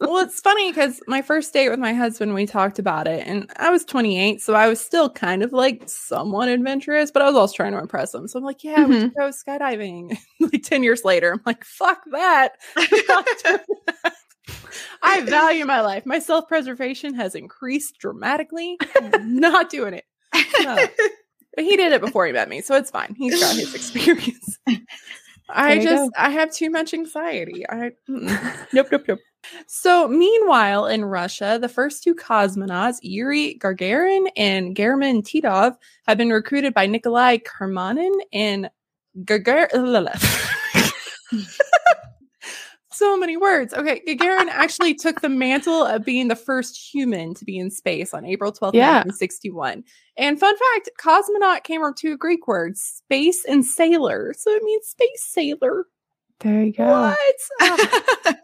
Well, 0.00 0.24
it's 0.24 0.40
funny 0.40 0.70
because 0.70 1.00
my 1.06 1.22
first 1.22 1.52
date 1.52 1.70
with 1.70 1.78
my 1.78 1.92
husband, 1.92 2.34
we 2.34 2.46
talked 2.46 2.78
about 2.78 3.06
it, 3.06 3.26
and 3.26 3.50
I 3.56 3.70
was 3.70 3.84
28, 3.84 4.40
so 4.40 4.54
I 4.54 4.68
was 4.68 4.80
still 4.80 5.10
kind 5.10 5.42
of 5.42 5.52
like 5.52 5.82
somewhat 5.86 6.48
adventurous, 6.48 7.10
but 7.10 7.22
I 7.22 7.26
was 7.26 7.36
also 7.36 7.54
trying 7.54 7.72
to 7.72 7.78
impress 7.78 8.14
him. 8.14 8.28
So 8.28 8.38
I'm 8.38 8.44
like, 8.44 8.64
yeah, 8.64 8.84
we 8.84 8.94
mm-hmm. 8.94 9.00
should 9.00 9.14
go 9.14 9.30
skydiving. 9.30 10.16
like 10.40 10.62
10 10.62 10.82
years 10.82 11.04
later, 11.04 11.32
I'm 11.32 11.42
like, 11.46 11.64
fuck 11.64 12.02
that. 12.10 12.52
I'm 12.76 12.88
not 13.08 13.26
doing 13.44 13.58
that. 13.86 14.14
I 15.02 15.20
value 15.22 15.64
my 15.64 15.80
life. 15.80 16.06
My 16.06 16.18
self 16.18 16.48
preservation 16.48 17.14
has 17.14 17.34
increased 17.34 17.98
dramatically. 17.98 18.78
I'm 18.96 19.36
not 19.40 19.70
doing 19.70 19.94
it. 19.94 20.04
No. 20.62 20.86
But 21.54 21.64
he 21.64 21.76
did 21.76 21.92
it 21.92 22.00
before 22.00 22.26
he 22.26 22.32
met 22.32 22.48
me, 22.48 22.62
so 22.62 22.76
it's 22.76 22.90
fine. 22.90 23.14
He's 23.16 23.38
got 23.38 23.56
his 23.56 23.74
experience. 23.74 24.58
I 25.48 25.76
just 25.76 25.86
go. 25.86 26.10
I 26.16 26.30
have 26.30 26.50
too 26.50 26.70
much 26.70 26.94
anxiety. 26.94 27.64
I 27.68 27.92
nope 28.08 28.86
nope 28.90 29.02
nope. 29.06 29.18
So 29.66 30.08
meanwhile, 30.08 30.86
in 30.86 31.04
Russia, 31.04 31.58
the 31.60 31.68
first 31.68 32.02
two 32.02 32.14
cosmonauts, 32.14 32.98
Yuri 33.02 33.58
Gagarin 33.58 34.28
and 34.36 34.76
German 34.76 35.22
Titov, 35.22 35.76
have 36.06 36.18
been 36.18 36.30
recruited 36.30 36.74
by 36.74 36.86
Nikolai 36.86 37.38
Kamanin 37.38 38.12
and 38.32 38.70
Gagarin. 39.24 40.08
so 42.92 43.16
many 43.16 43.36
words. 43.36 43.74
Okay, 43.74 44.00
Gagarin 44.06 44.48
actually 44.48 44.94
took 44.94 45.20
the 45.20 45.28
mantle 45.28 45.84
of 45.84 46.04
being 46.04 46.28
the 46.28 46.36
first 46.36 46.76
human 46.76 47.34
to 47.34 47.44
be 47.44 47.58
in 47.58 47.70
space 47.70 48.14
on 48.14 48.24
April 48.24 48.52
12th, 48.52 48.74
Yeah. 48.74 49.02
1961. 49.04 49.84
And 50.16 50.38
fun 50.38 50.54
fact, 50.56 50.90
cosmonaut 51.00 51.64
came 51.64 51.80
from 51.80 51.94
two 51.94 52.16
Greek 52.16 52.46
words, 52.46 52.80
space 52.80 53.44
and 53.44 53.64
sailor. 53.64 54.34
So 54.36 54.50
it 54.50 54.62
means 54.62 54.86
space 54.86 55.24
sailor. 55.24 55.86
There 56.40 56.62
you 56.62 56.72
go. 56.72 56.86
What? 56.86 57.18
Oh. 58.24 58.34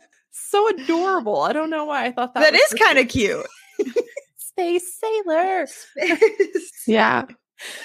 So 0.41 0.69
adorable. 0.69 1.41
I 1.43 1.53
don't 1.53 1.71
know 1.71 1.85
why 1.85 2.07
I 2.07 2.13
thought 2.13 2.35
that 2.35 2.41
that 2.41 2.55
is 2.55 2.75
kind 2.75 2.99
of 2.99 3.09
cute. 3.09 3.47
space 4.37 4.95
sailor. 4.95 5.67
Yeah. 6.87 7.25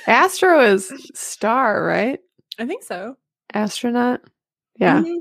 Astro 0.07 0.61
is 0.61 0.93
star, 1.13 1.83
right? 1.83 2.19
I 2.59 2.65
think 2.65 2.83
so. 2.83 3.17
Astronaut. 3.53 4.21
Yeah. 4.77 5.01
Mhm. 5.01 5.17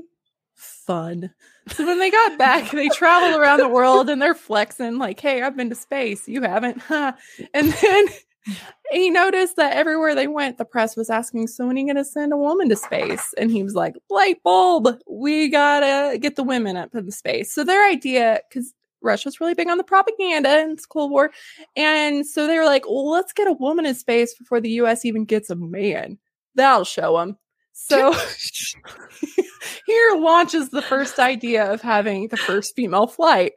Fun. 0.55 1.33
So 1.69 1.85
when 1.85 1.99
they 1.99 2.11
got 2.11 2.37
back, 2.37 2.71
they 2.71 2.87
travel 2.89 3.37
around 3.39 3.59
the 3.59 3.67
world 3.67 4.09
and 4.09 4.21
they're 4.21 4.35
flexing 4.35 4.97
like, 4.99 5.19
"Hey, 5.19 5.41
I've 5.41 5.57
been 5.57 5.69
to 5.69 5.75
space. 5.75 6.27
You 6.27 6.41
haven't." 6.43 6.77
Huh? 6.79 7.13
And 7.53 7.73
then 7.73 8.05
he 8.91 9.09
noticed 9.09 9.55
that 9.55 9.73
everywhere 9.75 10.15
they 10.15 10.27
went, 10.27 10.57
the 10.57 10.65
press 10.65 10.95
was 10.95 11.09
asking, 11.09 11.47
"So 11.47 11.67
when 11.67 11.75
are 11.75 11.79
you 11.79 11.85
going 11.85 11.95
to 11.97 12.05
send 12.05 12.33
a 12.33 12.37
woman 12.37 12.69
to 12.69 12.75
space?" 12.75 13.33
And 13.37 13.51
he 13.51 13.63
was 13.63 13.75
like, 13.75 13.95
"Light 14.09 14.41
bulb. 14.43 14.87
We 15.09 15.49
gotta 15.49 16.17
get 16.17 16.35
the 16.35 16.43
women 16.43 16.77
up 16.77 16.93
in 16.95 17.05
the 17.05 17.11
space." 17.11 17.53
So 17.53 17.63
their 17.63 17.87
idea, 17.89 18.41
because 18.49 18.73
Russia's 19.01 19.39
really 19.39 19.53
big 19.53 19.69
on 19.69 19.77
the 19.77 19.83
propaganda 19.83 20.49
and 20.49 20.71
it's 20.73 20.85
Cold 20.85 21.11
War, 21.11 21.31
and 21.75 22.25
so 22.25 22.47
they 22.47 22.57
were 22.57 22.65
like, 22.65 22.85
"Well, 22.87 23.09
let's 23.09 23.33
get 23.33 23.47
a 23.47 23.53
woman 23.53 23.85
in 23.85 23.95
space 23.95 24.33
before 24.33 24.61
the 24.61 24.71
U.S. 24.71 25.05
even 25.05 25.25
gets 25.25 25.49
a 25.49 25.55
man. 25.55 26.17
That'll 26.55 26.85
show 26.85 27.17
them." 27.17 27.37
So 27.73 28.13
here 29.85 30.15
launches 30.15 30.69
the 30.69 30.81
first 30.81 31.19
idea 31.19 31.71
of 31.71 31.81
having 31.81 32.27
the 32.29 32.37
first 32.37 32.75
female 32.75 33.07
flight. 33.07 33.53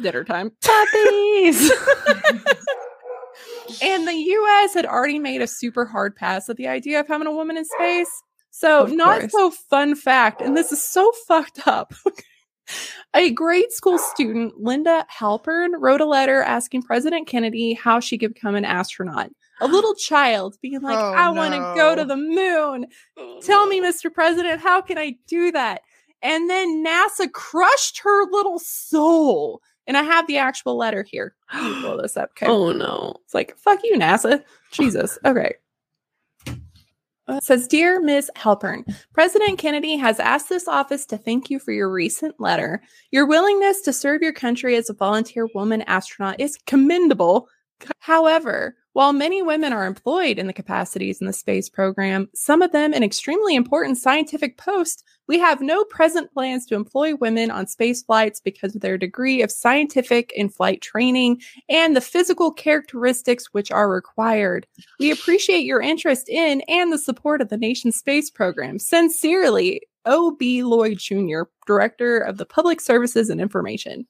Dinner 0.00 0.24
time. 0.24 0.52
Puppies. 0.62 1.70
And 3.82 4.06
the 4.06 4.14
US 4.14 4.74
had 4.74 4.86
already 4.86 5.18
made 5.18 5.42
a 5.42 5.46
super 5.46 5.84
hard 5.86 6.16
pass 6.16 6.48
at 6.48 6.56
the 6.56 6.68
idea 6.68 7.00
of 7.00 7.08
having 7.08 7.26
a 7.26 7.32
woman 7.32 7.56
in 7.56 7.64
space. 7.64 8.10
So, 8.50 8.82
Of 8.82 8.92
not 8.92 9.20
course. 9.20 9.32
so 9.32 9.50
fun 9.50 9.94
fact, 9.94 10.40
and 10.40 10.56
this 10.56 10.72
is 10.72 10.82
so 10.82 11.12
fucked 11.28 11.66
up. 11.68 11.92
a 13.14 13.30
grade 13.30 13.72
school 13.72 13.98
student, 13.98 14.54
Linda 14.60 15.06
Halpern, 15.12 15.70
wrote 15.78 16.00
a 16.00 16.06
letter 16.06 16.42
asking 16.42 16.82
President 16.82 17.26
Kennedy 17.28 17.74
how 17.74 18.00
she 18.00 18.18
could 18.18 18.34
become 18.34 18.54
an 18.54 18.64
astronaut. 18.64 19.30
A 19.60 19.66
little 19.68 19.94
child 19.94 20.56
being 20.62 20.80
like, 20.80 20.98
Oh, 20.98 21.12
I 21.12 21.30
want 21.30 21.54
to 21.54 21.72
go 21.76 21.94
to 21.94 22.04
the 22.04 22.16
moon. 22.16 22.86
Oh, 23.16 23.40
Tell 23.42 23.66
me, 23.66 23.80
Mr. 23.80 24.12
President, 24.12 24.60
how 24.60 24.80
can 24.80 24.98
I 24.98 25.14
do 25.26 25.52
that? 25.52 25.82
And 26.22 26.50
then 26.50 26.84
NASA 26.84 27.30
crushed 27.32 28.00
her 28.04 28.24
little 28.30 28.58
soul. 28.58 29.62
And 29.86 29.96
I 29.96 30.02
have 30.02 30.26
the 30.26 30.38
actual 30.38 30.76
letter 30.76 31.04
here. 31.08 31.34
Let 31.52 31.82
pull 31.82 31.96
this 31.98 32.16
up. 32.16 32.30
Okay. 32.30 32.46
oh 32.46 32.72
no. 32.72 33.16
It's 33.24 33.34
like, 33.34 33.56
fuck 33.58 33.80
you, 33.84 33.96
NASA. 33.96 34.42
Jesus. 34.70 35.18
Okay. 35.24 35.54
Uh, 37.28 37.36
It 37.36 37.44
says, 37.44 37.68
Dear 37.68 38.00
Ms. 38.00 38.30
Halpern, 38.36 38.82
President 39.12 39.58
Kennedy 39.58 39.96
has 39.96 40.18
asked 40.18 40.48
this 40.48 40.66
office 40.66 41.06
to 41.06 41.18
thank 41.18 41.48
you 41.50 41.58
for 41.60 41.70
your 41.72 41.90
recent 41.90 42.34
letter. 42.40 42.82
Your 43.12 43.26
willingness 43.26 43.82
to 43.82 43.92
serve 43.92 44.22
your 44.22 44.32
country 44.32 44.74
as 44.76 44.90
a 44.90 44.94
volunteer 44.94 45.48
woman 45.54 45.82
astronaut 45.82 46.40
is 46.40 46.58
commendable. 46.66 47.48
However, 47.98 48.76
while 48.92 49.12
many 49.12 49.42
women 49.42 49.72
are 49.72 49.86
employed 49.86 50.38
in 50.38 50.48
the 50.48 50.52
capacities 50.52 51.20
in 51.20 51.26
the 51.28 51.32
space 51.32 51.68
program, 51.68 52.28
some 52.34 52.62
of 52.62 52.72
them 52.72 52.92
in 52.92 53.04
extremely 53.04 53.54
important 53.54 53.98
scientific 53.98 54.58
posts, 54.58 55.04
we 55.30 55.38
have 55.38 55.60
no 55.60 55.84
present 55.84 56.28
plans 56.34 56.66
to 56.66 56.74
employ 56.74 57.14
women 57.14 57.52
on 57.52 57.64
space 57.68 58.02
flights 58.02 58.40
because 58.40 58.74
of 58.74 58.80
their 58.80 58.98
degree 58.98 59.42
of 59.42 59.52
scientific 59.52 60.32
and 60.36 60.52
flight 60.52 60.82
training 60.82 61.40
and 61.68 61.94
the 61.94 62.00
physical 62.00 62.50
characteristics 62.52 63.46
which 63.52 63.70
are 63.70 63.88
required. 63.88 64.66
We 64.98 65.12
appreciate 65.12 65.60
your 65.62 65.80
interest 65.80 66.28
in 66.28 66.62
and 66.62 66.92
the 66.92 66.98
support 66.98 67.40
of 67.40 67.48
the 67.48 67.56
nation's 67.56 67.94
space 67.94 68.28
program. 68.28 68.80
Sincerely, 68.80 69.82
O.B. 70.04 70.64
Lloyd 70.64 70.98
Jr., 70.98 71.42
Director 71.64 72.18
of 72.18 72.36
the 72.38 72.44
Public 72.44 72.80
Services 72.80 73.30
and 73.30 73.40
Information. 73.40 74.08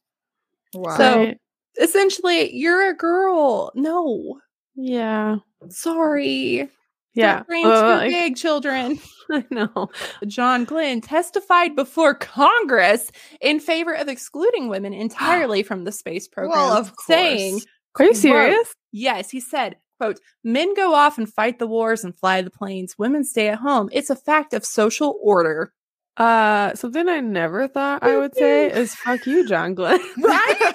Wow. 0.72 0.96
So- 0.96 1.34
Essentially, 1.78 2.50
you're 2.56 2.88
a 2.88 2.96
girl. 2.96 3.72
No, 3.74 4.40
yeah. 4.74 5.36
sorry. 5.68 6.70
Yeah. 7.14 7.36
Don't 7.36 7.48
dream 7.48 7.64
too 7.64 8.08
big, 8.08 8.36
children. 8.36 8.98
I 9.30 9.44
know. 9.50 9.88
John 10.26 10.64
Glenn 10.64 11.00
testified 11.00 11.76
before 11.76 12.14
Congress 12.14 13.10
in 13.40 13.60
favor 13.60 13.92
of 13.92 14.08
excluding 14.08 14.68
women 14.68 14.92
entirely 14.92 15.62
from 15.64 15.84
the 15.84 15.92
space 15.92 16.26
program, 16.28 16.58
well, 16.58 16.72
of 16.76 16.96
course. 16.96 17.06
saying, 17.06 17.54
Are 17.98 18.04
you 18.04 18.10
Quote, 18.10 18.16
serious? 18.16 18.74
Yes, 18.92 19.30
he 19.30 19.40
said, 19.40 19.76
quote, 20.00 20.18
men 20.42 20.74
go 20.74 20.94
off 20.94 21.16
and 21.18 21.32
fight 21.32 21.58
the 21.58 21.66
wars 21.66 22.02
and 22.02 22.16
fly 22.18 22.42
the 22.42 22.50
planes. 22.50 22.98
Women 22.98 23.24
stay 23.24 23.48
at 23.48 23.58
home. 23.58 23.88
It's 23.92 24.10
a 24.10 24.16
fact 24.16 24.52
of 24.52 24.64
social 24.64 25.16
order. 25.22 25.72
Uh, 26.16 26.74
something 26.74 27.08
I 27.08 27.20
never 27.20 27.68
thought 27.68 28.02
I 28.02 28.18
would 28.18 28.34
say 28.34 28.70
is 28.70 28.94
"fuck 28.94 29.26
you, 29.26 29.46
John 29.46 29.74
Glenn." 29.74 30.00
Right? 30.18 30.72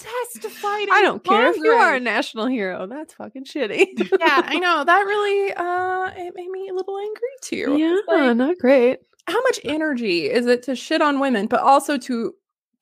Testified. 0.00 0.88
I 0.90 1.02
don't 1.02 1.22
care 1.22 1.50
if 1.50 1.56
you 1.56 1.70
are 1.72 1.94
a 1.94 2.00
national 2.00 2.46
hero. 2.46 2.86
That's 2.86 3.12
fucking 3.14 3.44
shitty. 3.44 3.86
yeah, 4.18 4.42
I 4.44 4.58
know. 4.60 4.82
That 4.84 5.00
really 5.00 5.52
uh 5.52 6.10
it 6.16 6.32
made 6.34 6.48
me 6.50 6.68
a 6.68 6.74
little 6.74 6.96
angry 6.98 7.28
too. 7.42 7.76
yeah, 7.76 7.96
like, 8.08 8.36
not 8.36 8.56
great. 8.58 9.00
how 9.26 9.40
much 9.42 9.60
energy 9.64 10.30
is 10.30 10.46
it 10.46 10.62
to 10.64 10.74
shit 10.74 11.02
on 11.02 11.20
women, 11.20 11.46
but 11.46 11.60
also 11.60 11.98
to 11.98 12.32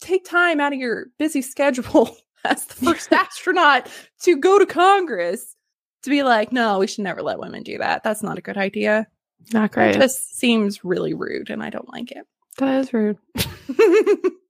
take 0.00 0.24
time 0.24 0.60
out 0.60 0.72
of 0.72 0.78
your 0.78 1.06
busy 1.18 1.42
schedule 1.42 2.16
as 2.44 2.64
the 2.66 2.74
first 2.86 3.12
astronaut 3.12 3.88
to 4.22 4.36
go 4.36 4.58
to 4.60 4.66
Congress 4.66 5.56
to 6.04 6.10
be 6.10 6.22
like, 6.22 6.52
no, 6.52 6.78
we 6.78 6.86
should 6.86 7.02
never 7.02 7.20
let 7.22 7.40
women 7.40 7.64
do 7.64 7.78
that. 7.78 8.04
That's 8.04 8.22
not 8.22 8.38
a 8.38 8.42
good 8.42 8.56
idea. 8.56 9.08
Not 9.52 9.72
great. 9.72 9.96
It 9.96 9.98
just 9.98 10.36
seems 10.38 10.84
really 10.84 11.14
rude 11.14 11.50
and 11.50 11.64
I 11.64 11.70
don't 11.70 11.88
like 11.92 12.12
it. 12.12 12.24
that 12.58 12.80
is 12.82 12.92
rude. 12.92 13.18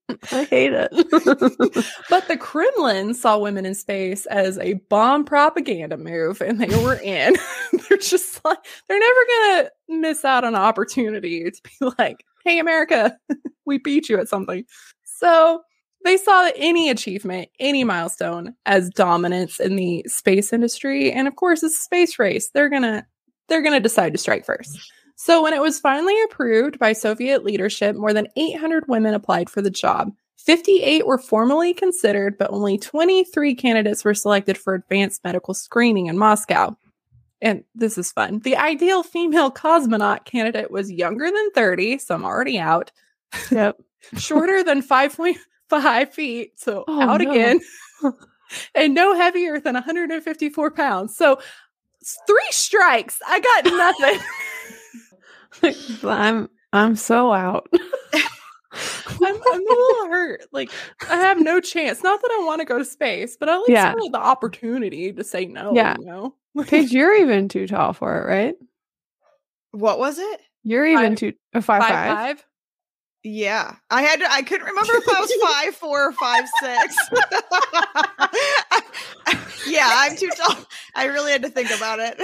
I 0.32 0.44
hate 0.44 0.72
it. 0.72 0.90
but 2.10 2.28
the 2.28 2.36
Kremlin 2.38 3.14
saw 3.14 3.38
women 3.38 3.66
in 3.66 3.74
space 3.74 4.26
as 4.26 4.58
a 4.58 4.74
bomb 4.88 5.24
propaganda 5.24 5.96
move 5.96 6.40
and 6.40 6.60
they 6.60 6.74
were 6.82 6.98
in. 7.02 7.36
they're 7.88 7.98
just 7.98 8.44
like, 8.44 8.58
they're 8.88 8.98
never 8.98 9.20
going 9.26 9.64
to 9.64 9.70
miss 9.88 10.24
out 10.24 10.44
on 10.44 10.54
an 10.54 10.60
opportunity 10.60 11.50
to 11.50 11.62
be 11.62 11.92
like, 11.98 12.24
hey, 12.44 12.58
America, 12.58 13.16
we 13.66 13.78
beat 13.78 14.08
you 14.08 14.18
at 14.18 14.28
something. 14.28 14.64
So 15.04 15.62
they 16.04 16.16
saw 16.16 16.50
any 16.56 16.88
achievement, 16.88 17.50
any 17.58 17.84
milestone 17.84 18.54
as 18.64 18.88
dominance 18.90 19.60
in 19.60 19.76
the 19.76 20.04
space 20.06 20.52
industry. 20.52 21.12
And 21.12 21.28
of 21.28 21.36
course, 21.36 21.62
it's 21.62 21.76
a 21.76 21.82
space 21.82 22.18
race. 22.18 22.50
They're 22.50 22.70
going 22.70 22.82
to, 22.82 23.04
they're 23.48 23.62
going 23.62 23.74
to 23.74 23.80
decide 23.80 24.12
to 24.12 24.18
strike 24.18 24.46
first. 24.46 24.78
So 25.20 25.42
when 25.42 25.52
it 25.52 25.60
was 25.60 25.80
finally 25.80 26.14
approved 26.22 26.78
by 26.78 26.92
Soviet 26.92 27.44
leadership, 27.44 27.96
more 27.96 28.12
than 28.12 28.28
800 28.36 28.84
women 28.86 29.14
applied 29.14 29.50
for 29.50 29.60
the 29.60 29.68
job. 29.70 30.12
58 30.36 31.08
were 31.08 31.18
formally 31.18 31.74
considered, 31.74 32.38
but 32.38 32.52
only 32.52 32.78
23 32.78 33.56
candidates 33.56 34.04
were 34.04 34.14
selected 34.14 34.56
for 34.56 34.74
advanced 34.74 35.24
medical 35.24 35.54
screening 35.54 36.06
in 36.06 36.16
Moscow. 36.18 36.76
And 37.42 37.64
this 37.74 37.98
is 37.98 38.12
fun. 38.12 38.38
The 38.38 38.56
ideal 38.56 39.02
female 39.02 39.50
cosmonaut 39.50 40.24
candidate 40.24 40.70
was 40.70 40.90
younger 40.90 41.24
than 41.26 41.50
30, 41.50 41.98
so 41.98 42.14
I'm 42.14 42.24
already 42.24 42.60
out, 42.60 42.92
yep. 43.50 43.76
shorter 44.18 44.62
than 44.62 44.82
5.5 44.82 46.08
feet, 46.12 46.52
so 46.60 46.84
Oh, 46.86 47.02
out 47.02 47.20
no. 47.22 47.30
again, 47.32 47.60
and 48.76 48.94
no 48.94 49.16
heavier 49.16 49.58
than 49.58 49.74
154 49.74 50.70
pounds. 50.70 51.16
So 51.16 51.40
three 52.28 52.48
strikes. 52.50 53.18
I 53.26 53.40
got 53.40 53.64
nothing. 53.66 54.20
I'm 56.04 56.48
I'm 56.72 56.96
so 56.96 57.32
out. 57.32 57.68
I'm, 59.20 59.34
I'm 59.34 59.34
a 59.34 59.54
little 59.56 60.08
hurt. 60.10 60.42
Like 60.52 60.70
I 61.08 61.16
have 61.16 61.40
no 61.40 61.60
chance. 61.60 62.02
Not 62.02 62.20
that 62.20 62.30
I 62.40 62.44
want 62.44 62.60
to 62.60 62.64
go 62.64 62.78
to 62.78 62.84
space, 62.84 63.36
but 63.38 63.48
I 63.48 63.54
at 63.54 63.58
least 63.60 63.70
Yeah. 63.70 63.94
wanted 63.94 64.12
the 64.12 64.20
opportunity 64.20 65.12
to 65.12 65.24
say 65.24 65.46
no. 65.46 65.72
Yeah. 65.74 65.96
You 65.98 66.04
know, 66.04 66.34
Paige, 66.66 66.92
you're 66.92 67.14
even 67.14 67.48
too 67.48 67.66
tall 67.66 67.92
for 67.92 68.20
it, 68.20 68.26
right? 68.26 68.54
what 69.72 69.98
was 69.98 70.18
it? 70.18 70.40
You're 70.64 70.86
even 70.86 71.10
Five- 71.12 71.18
too 71.18 71.32
a 71.54 71.62
five 71.62 71.82
five 71.82 71.90
five. 71.90 72.08
five. 72.38 72.44
Yeah, 73.24 73.74
I 73.90 74.02
had 74.02 74.20
to, 74.20 74.30
I 74.32 74.42
couldn't 74.42 74.66
remember 74.66 74.92
if 74.94 75.08
I 75.08 75.20
was 75.20 75.32
five 75.42 75.74
four 75.74 76.06
or 76.08 76.12
five 76.12 76.44
six. 76.60 76.96
yeah, 79.66 79.88
I'm 79.90 80.16
too 80.16 80.30
tall. 80.36 80.54
I 80.94 81.06
really 81.06 81.32
had 81.32 81.42
to 81.42 81.50
think 81.50 81.70
about 81.76 81.98
it. 82.00 82.16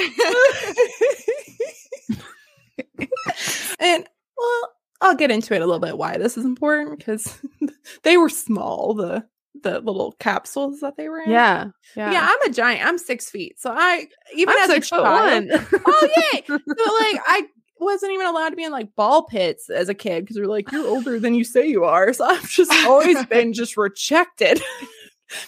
and 3.80 4.08
well, 4.36 4.72
I'll 5.00 5.16
get 5.16 5.30
into 5.30 5.54
it 5.54 5.62
a 5.62 5.66
little 5.66 5.80
bit 5.80 5.98
why 5.98 6.16
this 6.16 6.36
is 6.36 6.44
important 6.44 6.98
because 6.98 7.38
they 8.02 8.16
were 8.16 8.28
small. 8.28 8.94
The 8.94 9.26
the 9.62 9.80
little 9.80 10.12
capsules 10.18 10.80
that 10.80 10.96
they 10.96 11.08
were 11.08 11.20
in. 11.20 11.30
Yeah, 11.30 11.70
yeah. 11.96 12.12
Yeah, 12.12 12.28
I'm 12.30 12.50
a 12.50 12.52
giant. 12.52 12.86
I'm 12.86 12.98
six 12.98 13.30
feet. 13.30 13.60
So 13.60 13.72
I 13.72 14.06
even 14.34 14.54
I'm 14.56 14.70
as 14.70 14.76
a 14.76 14.80
child, 14.80 15.50
oh 15.86 16.08
yay! 16.32 16.42
So 16.46 16.54
like 16.56 17.20
I 17.26 17.46
wasn't 17.78 18.12
even 18.12 18.26
allowed 18.26 18.50
to 18.50 18.56
be 18.56 18.64
in 18.64 18.72
like 18.72 18.94
ball 18.96 19.24
pits 19.24 19.70
as 19.70 19.88
a 19.88 19.94
kid 19.94 20.22
because 20.24 20.36
they're 20.36 20.46
like 20.46 20.70
you're 20.72 20.86
older 20.86 21.20
than 21.20 21.34
you 21.34 21.44
say 21.44 21.66
you 21.66 21.84
are. 21.84 22.12
So 22.12 22.24
I've 22.24 22.48
just 22.48 22.72
always 22.86 23.24
been 23.26 23.52
just 23.52 23.76
rejected 23.76 24.60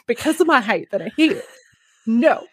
because 0.07 0.41
of 0.41 0.47
my 0.47 0.61
height 0.61 0.89
that 0.93 1.03
I 1.03 1.11
hate. 1.17 1.41
No. 2.07 2.47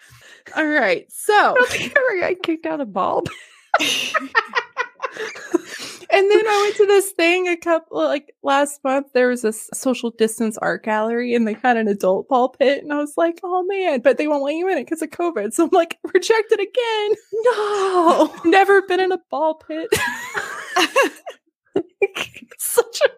All 0.55 0.67
right. 0.67 1.05
So 1.11 1.33
I 1.33 2.21
I 2.23 2.35
kicked 2.41 2.65
out 2.65 2.81
of 2.81 2.91
ball. 2.93 3.23
and 6.11 6.31
then 6.31 6.47
I 6.47 6.61
went 6.63 6.75
to 6.77 6.85
this 6.85 7.11
thing 7.11 7.47
a 7.47 7.57
couple 7.57 7.97
like 7.97 8.35
last 8.43 8.83
month. 8.83 9.07
There 9.13 9.27
was 9.27 9.41
this 9.41 9.69
social 9.73 10.11
distance 10.11 10.57
art 10.57 10.83
gallery 10.83 11.33
and 11.33 11.47
they 11.47 11.53
had 11.53 11.77
an 11.77 11.87
adult 11.87 12.27
ball 12.27 12.49
pit, 12.49 12.83
and 12.83 12.91
I 12.93 12.97
was 12.97 13.13
like, 13.17 13.39
oh 13.43 13.63
man, 13.63 14.01
but 14.01 14.17
they 14.17 14.27
won't 14.27 14.43
let 14.43 14.55
you 14.55 14.69
in 14.69 14.77
it 14.77 14.85
because 14.85 15.01
of 15.01 15.09
COVID. 15.09 15.53
So 15.53 15.65
I'm 15.65 15.69
like, 15.71 15.97
rejected 16.13 16.59
again. 16.59 17.11
No. 17.31 18.33
Never 18.45 18.81
been 18.83 18.99
in 18.99 19.11
a 19.11 19.19
ball 19.29 19.55
pit. 19.55 19.89
Such 22.57 23.01
a 23.01 23.09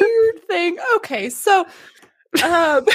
weird 0.00 0.42
thing. 0.48 0.78
Okay, 0.96 1.30
so 1.30 1.66
um 2.44 2.86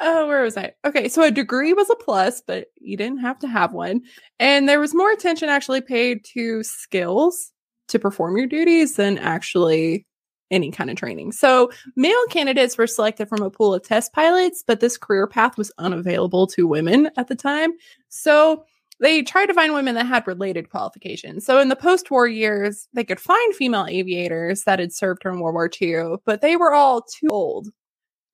oh 0.00 0.26
where 0.28 0.42
was 0.42 0.56
I? 0.56 0.72
Okay, 0.84 1.08
so 1.08 1.22
a 1.22 1.30
degree 1.30 1.72
was 1.72 1.90
a 1.90 1.96
plus, 1.96 2.42
but 2.46 2.68
you 2.80 2.96
didn't 2.96 3.20
have 3.20 3.38
to 3.40 3.48
have 3.48 3.72
one. 3.72 4.02
And 4.38 4.68
there 4.68 4.80
was 4.80 4.94
more 4.94 5.10
attention 5.10 5.48
actually 5.48 5.80
paid 5.80 6.24
to 6.34 6.62
skills 6.62 7.52
to 7.88 7.98
perform 7.98 8.36
your 8.36 8.46
duties 8.46 8.96
than 8.96 9.18
actually 9.18 10.06
any 10.50 10.70
kind 10.70 10.90
of 10.90 10.96
training. 10.96 11.32
So 11.32 11.70
male 11.96 12.26
candidates 12.28 12.76
were 12.76 12.86
selected 12.86 13.28
from 13.28 13.42
a 13.42 13.50
pool 13.50 13.74
of 13.74 13.82
test 13.82 14.12
pilots, 14.12 14.64
but 14.66 14.80
this 14.80 14.98
career 14.98 15.26
path 15.26 15.56
was 15.56 15.72
unavailable 15.78 16.46
to 16.48 16.66
women 16.66 17.10
at 17.16 17.28
the 17.28 17.36
time. 17.36 17.70
So 18.08 18.64
they 19.00 19.22
tried 19.22 19.46
to 19.46 19.54
find 19.54 19.72
women 19.72 19.94
that 19.94 20.06
had 20.06 20.26
related 20.26 20.70
qualifications. 20.70 21.46
So 21.46 21.58
in 21.58 21.68
the 21.68 21.76
post-war 21.76 22.26
years, 22.28 22.88
they 22.92 23.04
could 23.04 23.20
find 23.20 23.54
female 23.54 23.86
aviators 23.88 24.64
that 24.64 24.78
had 24.78 24.92
served 24.92 25.22
during 25.22 25.40
World 25.40 25.54
War 25.54 25.70
II, 25.80 26.16
but 26.26 26.42
they 26.42 26.56
were 26.56 26.74
all 26.74 27.02
too 27.02 27.28
old 27.30 27.68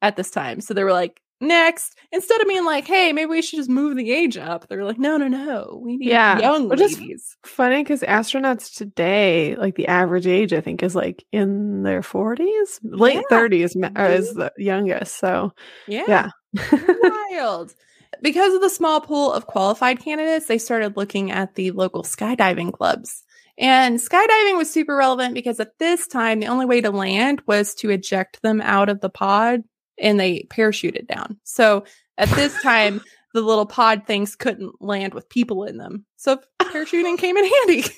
at 0.06 0.16
this 0.16 0.30
time. 0.30 0.60
So 0.60 0.74
they 0.74 0.84
were 0.84 0.92
like, 0.92 1.20
next, 1.40 1.94
instead 2.12 2.40
of 2.40 2.48
being 2.48 2.64
like, 2.64 2.86
hey, 2.86 3.12
maybe 3.12 3.28
we 3.28 3.42
should 3.42 3.58
just 3.58 3.68
move 3.68 3.94
the 3.96 4.10
age 4.10 4.38
up, 4.38 4.68
they 4.68 4.76
were 4.76 4.84
like, 4.84 4.98
no, 4.98 5.18
no, 5.18 5.28
no, 5.28 5.80
we 5.84 5.98
need 5.98 6.08
Yeah, 6.08 6.38
young 6.38 6.68
which 6.68 6.80
is- 6.80 6.98
ladies. 6.98 7.36
Funny 7.44 7.82
because 7.82 8.00
astronauts 8.02 8.74
today, 8.74 9.54
like 9.56 9.74
the 9.74 9.86
average 9.88 10.26
age, 10.26 10.52
I 10.54 10.60
think, 10.62 10.82
is 10.82 10.94
like 10.94 11.24
in 11.32 11.82
their 11.82 12.02
forties, 12.02 12.80
late 12.82 13.16
Yeah. 13.16 13.20
thirties 13.28 13.76
uh, 13.76 14.02
is 14.02 14.32
mhm. 14.32 14.34
the 14.36 14.52
youngest. 14.56 15.18
So 15.18 15.52
Yeah. 15.86 16.04
yeah, 16.08 16.30
Wild. 17.32 17.74
Because 18.22 18.54
of 18.54 18.62
the 18.62 18.70
small 18.70 19.00
pool 19.02 19.30
of 19.32 19.46
qualified 19.46 20.00
candidates, 20.00 20.46
they 20.46 20.56
started 20.58 20.96
looking 20.96 21.30
at 21.30 21.54
the 21.54 21.72
local 21.72 22.02
skydiving 22.02 22.72
clubs. 22.72 23.22
And 23.58 23.98
skydiving 23.98 24.56
was 24.56 24.70
super 24.70 24.96
relevant 24.96 25.34
because 25.34 25.60
at 25.60 25.78
this 25.78 26.06
time, 26.06 26.40
the 26.40 26.46
only 26.46 26.64
way 26.66 26.80
to 26.80 26.90
land 26.90 27.42
was 27.46 27.74
to 27.76 27.90
eject 27.90 28.40
them 28.42 28.60
out 28.62 28.88
of 28.88 29.00
the 29.00 29.10
pod 29.10 29.62
and 29.98 30.18
they 30.18 30.46
parachuted 30.50 31.06
down. 31.06 31.38
So 31.44 31.84
at 32.18 32.28
this 32.30 32.60
time, 32.62 33.00
the 33.34 33.42
little 33.42 33.66
pod 33.66 34.06
things 34.06 34.34
couldn't 34.34 34.80
land 34.80 35.14
with 35.14 35.28
people 35.28 35.64
in 35.64 35.76
them. 35.76 36.06
So 36.16 36.38
parachuting 36.62 37.18
came 37.18 37.36
in 37.36 37.44
handy. 37.44 37.84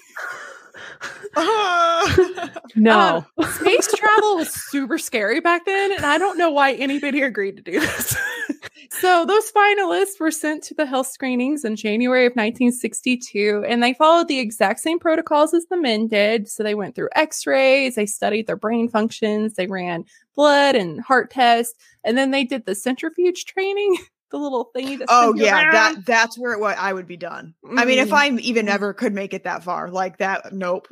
no, 2.76 3.24
Um, 3.38 3.50
space 3.50 3.92
travel 3.94 4.36
was 4.36 4.52
super 4.52 4.98
scary 4.98 5.40
back 5.40 5.64
then, 5.64 5.92
and 5.92 6.04
I 6.04 6.18
don't 6.18 6.38
know 6.38 6.50
why 6.50 6.72
anybody 6.72 7.22
agreed 7.22 7.56
to 7.56 7.62
do 7.62 7.80
this. 7.80 8.16
so 8.90 9.24
those 9.24 9.50
finalists 9.52 10.18
were 10.18 10.30
sent 10.30 10.64
to 10.64 10.74
the 10.74 10.86
health 10.86 11.06
screenings 11.06 11.64
in 11.64 11.76
January 11.76 12.26
of 12.26 12.32
1962, 12.32 13.64
and 13.68 13.82
they 13.82 13.94
followed 13.94 14.28
the 14.28 14.40
exact 14.40 14.80
same 14.80 14.98
protocols 14.98 15.54
as 15.54 15.66
the 15.66 15.76
men 15.76 16.08
did. 16.08 16.48
So 16.48 16.62
they 16.62 16.74
went 16.74 16.94
through 16.94 17.10
X-rays, 17.14 17.94
they 17.94 18.06
studied 18.06 18.46
their 18.46 18.56
brain 18.56 18.88
functions, 18.88 19.54
they 19.54 19.66
ran 19.66 20.04
blood 20.34 20.74
and 20.74 21.00
heart 21.00 21.30
tests, 21.30 21.74
and 22.04 22.16
then 22.16 22.30
they 22.30 22.44
did 22.44 22.66
the 22.66 22.74
centrifuge 22.74 23.44
training. 23.44 23.96
The 24.30 24.36
little 24.38 24.70
thingy 24.76 25.00
oh 25.08 25.34
yeah, 25.36 25.62
around. 25.62 25.72
that 25.72 26.06
that's 26.06 26.38
where 26.38 26.52
it, 26.52 26.60
wa- 26.60 26.74
I 26.76 26.92
would 26.92 27.06
be 27.06 27.16
done. 27.16 27.54
I 27.76 27.84
mean, 27.84 27.98
if 27.98 28.10
Mm. 28.10 28.12
I 28.12 28.30
even 28.40 28.68
ever 28.68 28.92
could 28.92 29.14
make 29.14 29.32
it 29.34 29.44
that 29.44 29.64
far, 29.64 29.88
like 29.90 30.18
that, 30.18 30.52
nope. 30.52 30.88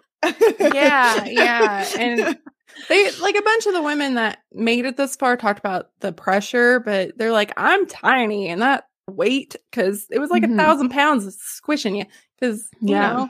yeah, 0.59 1.25
yeah. 1.27 1.87
And 1.99 2.39
they 2.89 3.11
like 3.13 3.37
a 3.37 3.43
bunch 3.43 3.67
of 3.67 3.75
the 3.75 3.83
women 3.83 4.15
that 4.15 4.39
made 4.53 4.87
it 4.87 4.97
this 4.97 5.17
far 5.17 5.37
talked 5.37 5.59
about 5.59 5.91
the 6.01 6.13
pressure, 6.13 6.81
but 6.81 7.17
they're 7.19 7.31
like, 7.33 7.53
I'm 7.57 7.87
tiny 7.87 8.49
and 8.49 8.63
that 8.63 8.85
weight 9.09 9.55
because 9.71 10.07
it 10.11 10.19
was 10.19 10.31
like 10.31 10.43
Mhm. 10.43 10.55
a 10.55 10.57
thousand 10.57 10.89
pounds 10.91 11.37
squishing 11.41 11.97
you. 11.97 12.07
Because 12.41 12.69
Yeah. 12.81 13.11
you 13.13 13.17
know, 13.19 13.29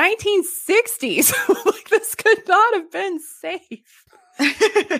1960s, 0.00 1.32
like 1.66 1.88
this 1.90 2.14
could 2.14 2.46
not 2.48 2.74
have 2.74 2.90
been 2.92 3.18
safe. 3.20 4.04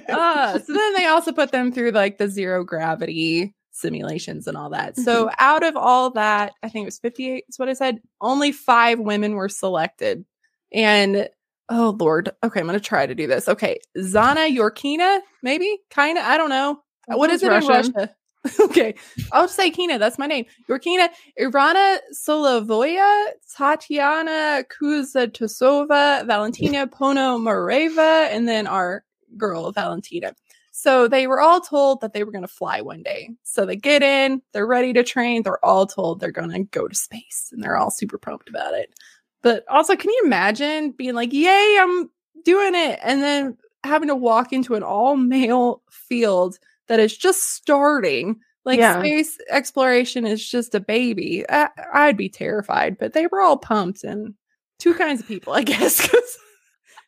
Uh, 0.09 0.59
so 0.59 0.73
then 0.73 0.95
they 0.95 1.07
also 1.07 1.31
put 1.33 1.53
them 1.53 1.71
through 1.71 1.93
like 1.93 2.19
the 2.19 2.27
zero 2.29 2.65
gravity 2.65 3.55
simulations 3.79 4.47
and 4.47 4.57
all 4.57 4.71
that. 4.71 4.97
So 4.97 5.31
out 5.39 5.63
of 5.63 5.77
all 5.77 6.11
that, 6.11 6.53
I 6.63 6.69
think 6.69 6.85
it 6.85 6.87
was 6.87 6.99
58 6.99 7.45
is 7.49 7.59
what 7.59 7.69
I 7.69 7.73
said, 7.73 8.01
only 8.21 8.53
five 8.53 8.99
women 8.99 9.35
were 9.35 9.49
selected. 9.49 10.25
And 10.73 11.29
oh 11.69 11.97
Lord, 11.99 12.31
okay, 12.45 12.61
I'm 12.61 12.67
gonna 12.67 12.81
try 12.81 13.07
to 13.07 13.15
do 13.15 13.27
this. 13.27 13.49
Okay, 13.49 13.79
Zana 13.97 14.55
Yorkina, 14.55 15.21
maybe, 15.43 15.79
kinda, 15.91 16.21
I 16.21 16.37
don't 16.37 16.51
know. 16.51 16.83
What 17.07 17.31
is 17.31 17.43
it 17.43 17.49
Russian. 17.49 17.87
in 17.87 17.93
Russia? 17.93 18.15
okay, 18.61 18.95
I'll 19.33 19.45
just 19.45 19.57
say 19.57 19.71
Kina. 19.71 19.99
That's 19.99 20.19
my 20.19 20.27
name. 20.27 20.47
Yorkina, 20.69 21.09
Irana 21.41 21.99
Solovoya, 22.15 23.29
Tatiana 23.57 24.65
Kuzatosova, 24.69 26.27
Valentina 26.27 26.87
Pono 26.87 27.39
Ponomareva, 27.39 28.29
and 28.31 28.47
then 28.49 28.67
our 28.67 29.05
girl 29.37 29.73
Valentina. 29.73 30.35
So 30.81 31.09
they 31.09 31.27
were 31.27 31.41
all 31.41 31.61
told 31.61 32.01
that 32.03 32.13
they 32.13 32.23
were 32.23 32.31
going 32.31 32.43
to 32.43 32.49
fly 32.49 32.81
one 32.83 33.03
day. 33.03 33.31
So 33.43 33.67
they 33.67 33.75
get 33.75 34.01
in, 34.01 34.41
they're 34.53 34.65
ready 34.65 34.93
to 34.93 35.03
train. 35.03 35.43
They're 35.43 35.65
all 35.65 35.89
told 35.89 36.21
they're 36.21 36.31
going 36.31 36.53
to 36.53 36.63
go 36.63 36.87
to 36.87 36.95
space, 36.95 37.49
and 37.51 37.61
they're 37.61 37.77
all 37.77 37.91
super 37.91 38.17
pumped 38.17 38.49
about 38.49 38.75
it. 38.75 38.95
But 39.43 39.65
also, 39.69 39.97
can 39.97 40.11
you 40.11 40.23
imagine 40.25 40.93
being 40.93 41.15
like, 41.17 41.33
"Yay, 41.33 41.79
I'm 41.81 42.09
doing 42.45 42.77
it," 42.77 43.01
and 43.03 43.21
then 43.21 43.57
having 43.83 44.07
to 44.07 44.15
walk 44.15 44.53
into 44.53 44.77
an 44.77 44.85
all 44.85 45.17
male 45.17 45.83
field 45.91 46.59
that 46.87 47.01
is 47.01 47.17
just 47.17 47.55
starting. 47.55 48.39
Like 48.65 48.79
Yeah. 48.79 49.01
space 49.01 49.37
exploration 49.51 50.25
is 50.27 50.49
just 50.49 50.77
a 50.77 50.81
baby. 50.81 51.45
I, 51.49 51.71
I'd 51.93 52.17
be 52.17 52.29
terrified, 52.29 52.99
but 52.99 53.15
they 53.15 53.27
were 53.27 53.41
all 53.41 53.57
pumped 53.57 54.05
and 54.05 54.35
two 54.79 54.95
kinds 54.95 55.21
of 55.21 55.27
people, 55.27 55.55
I 55.55 55.65
guess. 55.65 56.09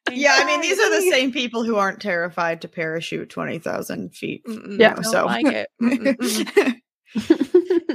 Yeah, 0.12 0.36
I 0.38 0.44
mean, 0.44 0.60
these 0.60 0.78
are 0.80 0.90
the 0.90 1.08
same 1.10 1.30
people 1.30 1.62
who 1.62 1.76
aren't 1.76 2.00
terrified 2.00 2.62
to 2.62 2.68
parachute 2.68 3.30
20,000 3.30 4.14
feet. 4.14 4.44
Mm-mm, 4.46 4.78
Yeah, 4.78 5.00
so- 5.02 5.26
like 5.26 5.46
it. 5.46 5.68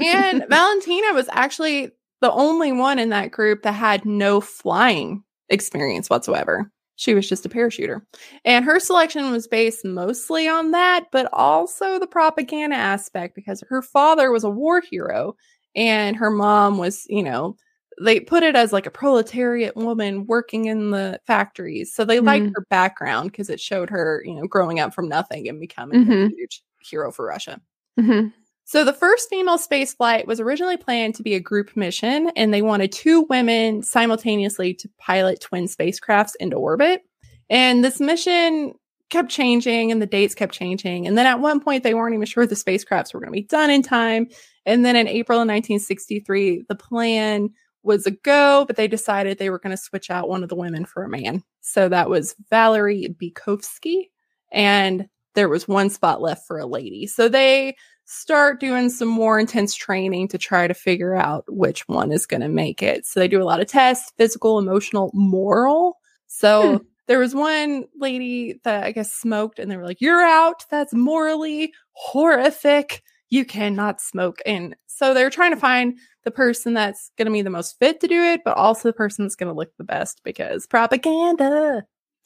And 0.01 0.45
Valentina 0.49 1.13
was 1.13 1.27
actually 1.31 1.91
the 2.21 2.31
only 2.31 2.71
one 2.71 2.99
in 2.99 3.09
that 3.09 3.31
group 3.31 3.63
that 3.63 3.73
had 3.73 4.05
no 4.05 4.39
flying 4.41 5.23
experience 5.49 6.09
whatsoever. 6.09 6.71
She 6.95 7.13
was 7.13 7.27
just 7.27 7.45
a 7.45 7.49
parachuter. 7.49 8.01
And 8.45 8.63
her 8.63 8.79
selection 8.79 9.29
was 9.31 9.47
based 9.47 9.83
mostly 9.83 10.47
on 10.47 10.71
that, 10.71 11.05
but 11.11 11.27
also 11.33 11.99
the 11.99 12.07
propaganda 12.07 12.77
aspect 12.77 13.35
because 13.35 13.61
her 13.67 13.81
father 13.81 14.31
was 14.31 14.45
a 14.45 14.49
war 14.49 14.81
hero 14.81 15.35
and 15.75 16.15
her 16.15 16.31
mom 16.31 16.77
was, 16.77 17.05
you 17.09 17.23
know, 17.23 17.57
they 18.01 18.19
put 18.19 18.43
it 18.43 18.55
as 18.55 18.73
like 18.73 18.85
a 18.85 18.91
proletariat 18.91 19.75
woman 19.75 20.25
working 20.25 20.65
in 20.65 20.91
the 20.91 21.19
factories. 21.25 21.93
So 21.93 22.03
they 22.05 22.19
liked 22.19 22.47
Mhm. 22.47 22.53
her 22.55 22.65
background 22.69 23.31
because 23.31 23.49
it 23.49 23.59
showed 23.59 23.89
her, 23.89 24.21
you 24.25 24.35
know, 24.35 24.47
growing 24.47 24.79
up 24.79 24.93
from 24.93 25.07
nothing 25.07 25.47
and 25.47 25.59
becoming 25.59 26.01
a 26.01 26.05
Mhm. 26.05 26.31
huge 26.35 26.61
hero 26.81 27.11
for 27.11 27.25
Russia. 27.25 27.61
Mhm. 27.99 28.33
So 28.65 28.83
the 28.83 28.93
first 28.93 29.29
female 29.29 29.57
space 29.59 29.93
flight 29.93 30.27
was 30.27 30.39
originally 30.39 30.75
planned 30.77 31.15
to 31.15 31.23
be 31.23 31.35
a 31.35 31.39
group 31.39 31.77
mission, 31.77 32.31
and 32.35 32.53
they 32.53 32.61
wanted 32.63 32.91
two 32.91 33.21
women 33.29 33.83
simultaneously 33.83 34.73
to 34.73 34.89
pilot 34.97 35.39
twin 35.39 35.65
spacecrafts 35.65 36.31
into 36.39 36.57
orbit. 36.57 37.03
And 37.49 37.83
this 37.85 37.99
mission 37.99 38.73
kept 39.11 39.29
changing, 39.29 39.91
and 39.91 40.01
the 40.01 40.07
dates 40.07 40.33
kept 40.33 40.53
changing. 40.53 41.05
And 41.05 41.15
then 41.15 41.27
at 41.27 41.39
one 41.39 41.59
point, 41.59 41.83
they 41.83 41.93
weren't 41.93 42.15
even 42.15 42.25
sure 42.25 42.47
the 42.47 42.55
spacecrafts 42.55 43.13
were 43.13 43.19
going 43.19 43.31
to 43.31 43.39
be 43.39 43.43
done 43.43 43.69
in 43.69 43.83
time. 43.83 44.27
And 44.65 44.83
then 44.83 44.95
in 44.95 45.07
April 45.07 45.39
of 45.39 45.45
1963, 45.47 46.63
the 46.67 46.75
plan 46.75 47.51
was 47.85 48.05
a 48.05 48.11
go, 48.11 48.65
but 48.67 48.75
they 48.75 48.87
decided 48.87 49.37
they 49.37 49.49
were 49.49 49.59
going 49.59 49.75
to 49.75 49.81
switch 49.81 50.09
out 50.09 50.29
one 50.29 50.43
of 50.43 50.49
the 50.49 50.55
women 50.55 50.85
for 50.85 51.03
a 51.03 51.09
man. 51.09 51.43
So 51.61 51.87
that 51.89 52.09
was 52.09 52.35
Valery 52.49 53.07
Bykovsky, 53.21 54.09
and 54.51 55.07
there 55.35 55.49
was 55.49 55.67
one 55.67 55.89
spot 55.89 56.21
left 56.21 56.47
for 56.47 56.57
a 56.59 56.65
lady. 56.65 57.07
So 57.07 57.27
they 57.29 57.75
start 58.05 58.59
doing 58.59 58.89
some 58.89 59.07
more 59.07 59.39
intense 59.39 59.73
training 59.75 60.27
to 60.29 60.37
try 60.37 60.67
to 60.67 60.73
figure 60.73 61.15
out 61.15 61.43
which 61.47 61.87
one 61.87 62.11
is 62.11 62.25
going 62.25 62.41
to 62.41 62.47
make 62.47 62.83
it. 62.83 63.05
So 63.05 63.19
they 63.19 63.27
do 63.27 63.41
a 63.41 63.43
lot 63.45 63.59
of 63.61 63.67
tests 63.67 64.11
physical, 64.17 64.59
emotional, 64.59 65.11
moral. 65.13 65.97
So 66.27 66.77
Hmm. 66.79 66.83
there 67.07 67.19
was 67.19 67.35
one 67.35 67.85
lady 67.99 68.59
that 68.63 68.83
I 68.83 68.91
guess 68.91 69.11
smoked, 69.13 69.59
and 69.59 69.69
they 69.69 69.77
were 69.77 69.85
like, 69.85 70.01
You're 70.01 70.23
out. 70.23 70.65
That's 70.69 70.93
morally 70.93 71.73
horrific. 71.93 73.03
You 73.29 73.45
cannot 73.45 74.01
smoke. 74.01 74.39
And 74.45 74.75
so 74.87 75.13
they're 75.13 75.29
trying 75.29 75.51
to 75.51 75.59
find 75.59 75.97
the 76.23 76.31
person 76.31 76.73
that's 76.73 77.11
going 77.17 77.25
to 77.25 77.31
be 77.31 77.41
the 77.41 77.49
most 77.49 77.77
fit 77.79 77.99
to 78.01 78.07
do 78.07 78.21
it, 78.21 78.41
but 78.43 78.57
also 78.57 78.89
the 78.89 78.93
person 78.93 79.25
that's 79.25 79.35
going 79.35 79.51
to 79.51 79.57
look 79.57 79.75
the 79.77 79.83
best 79.83 80.21
because 80.23 80.67
propaganda. 80.67 81.83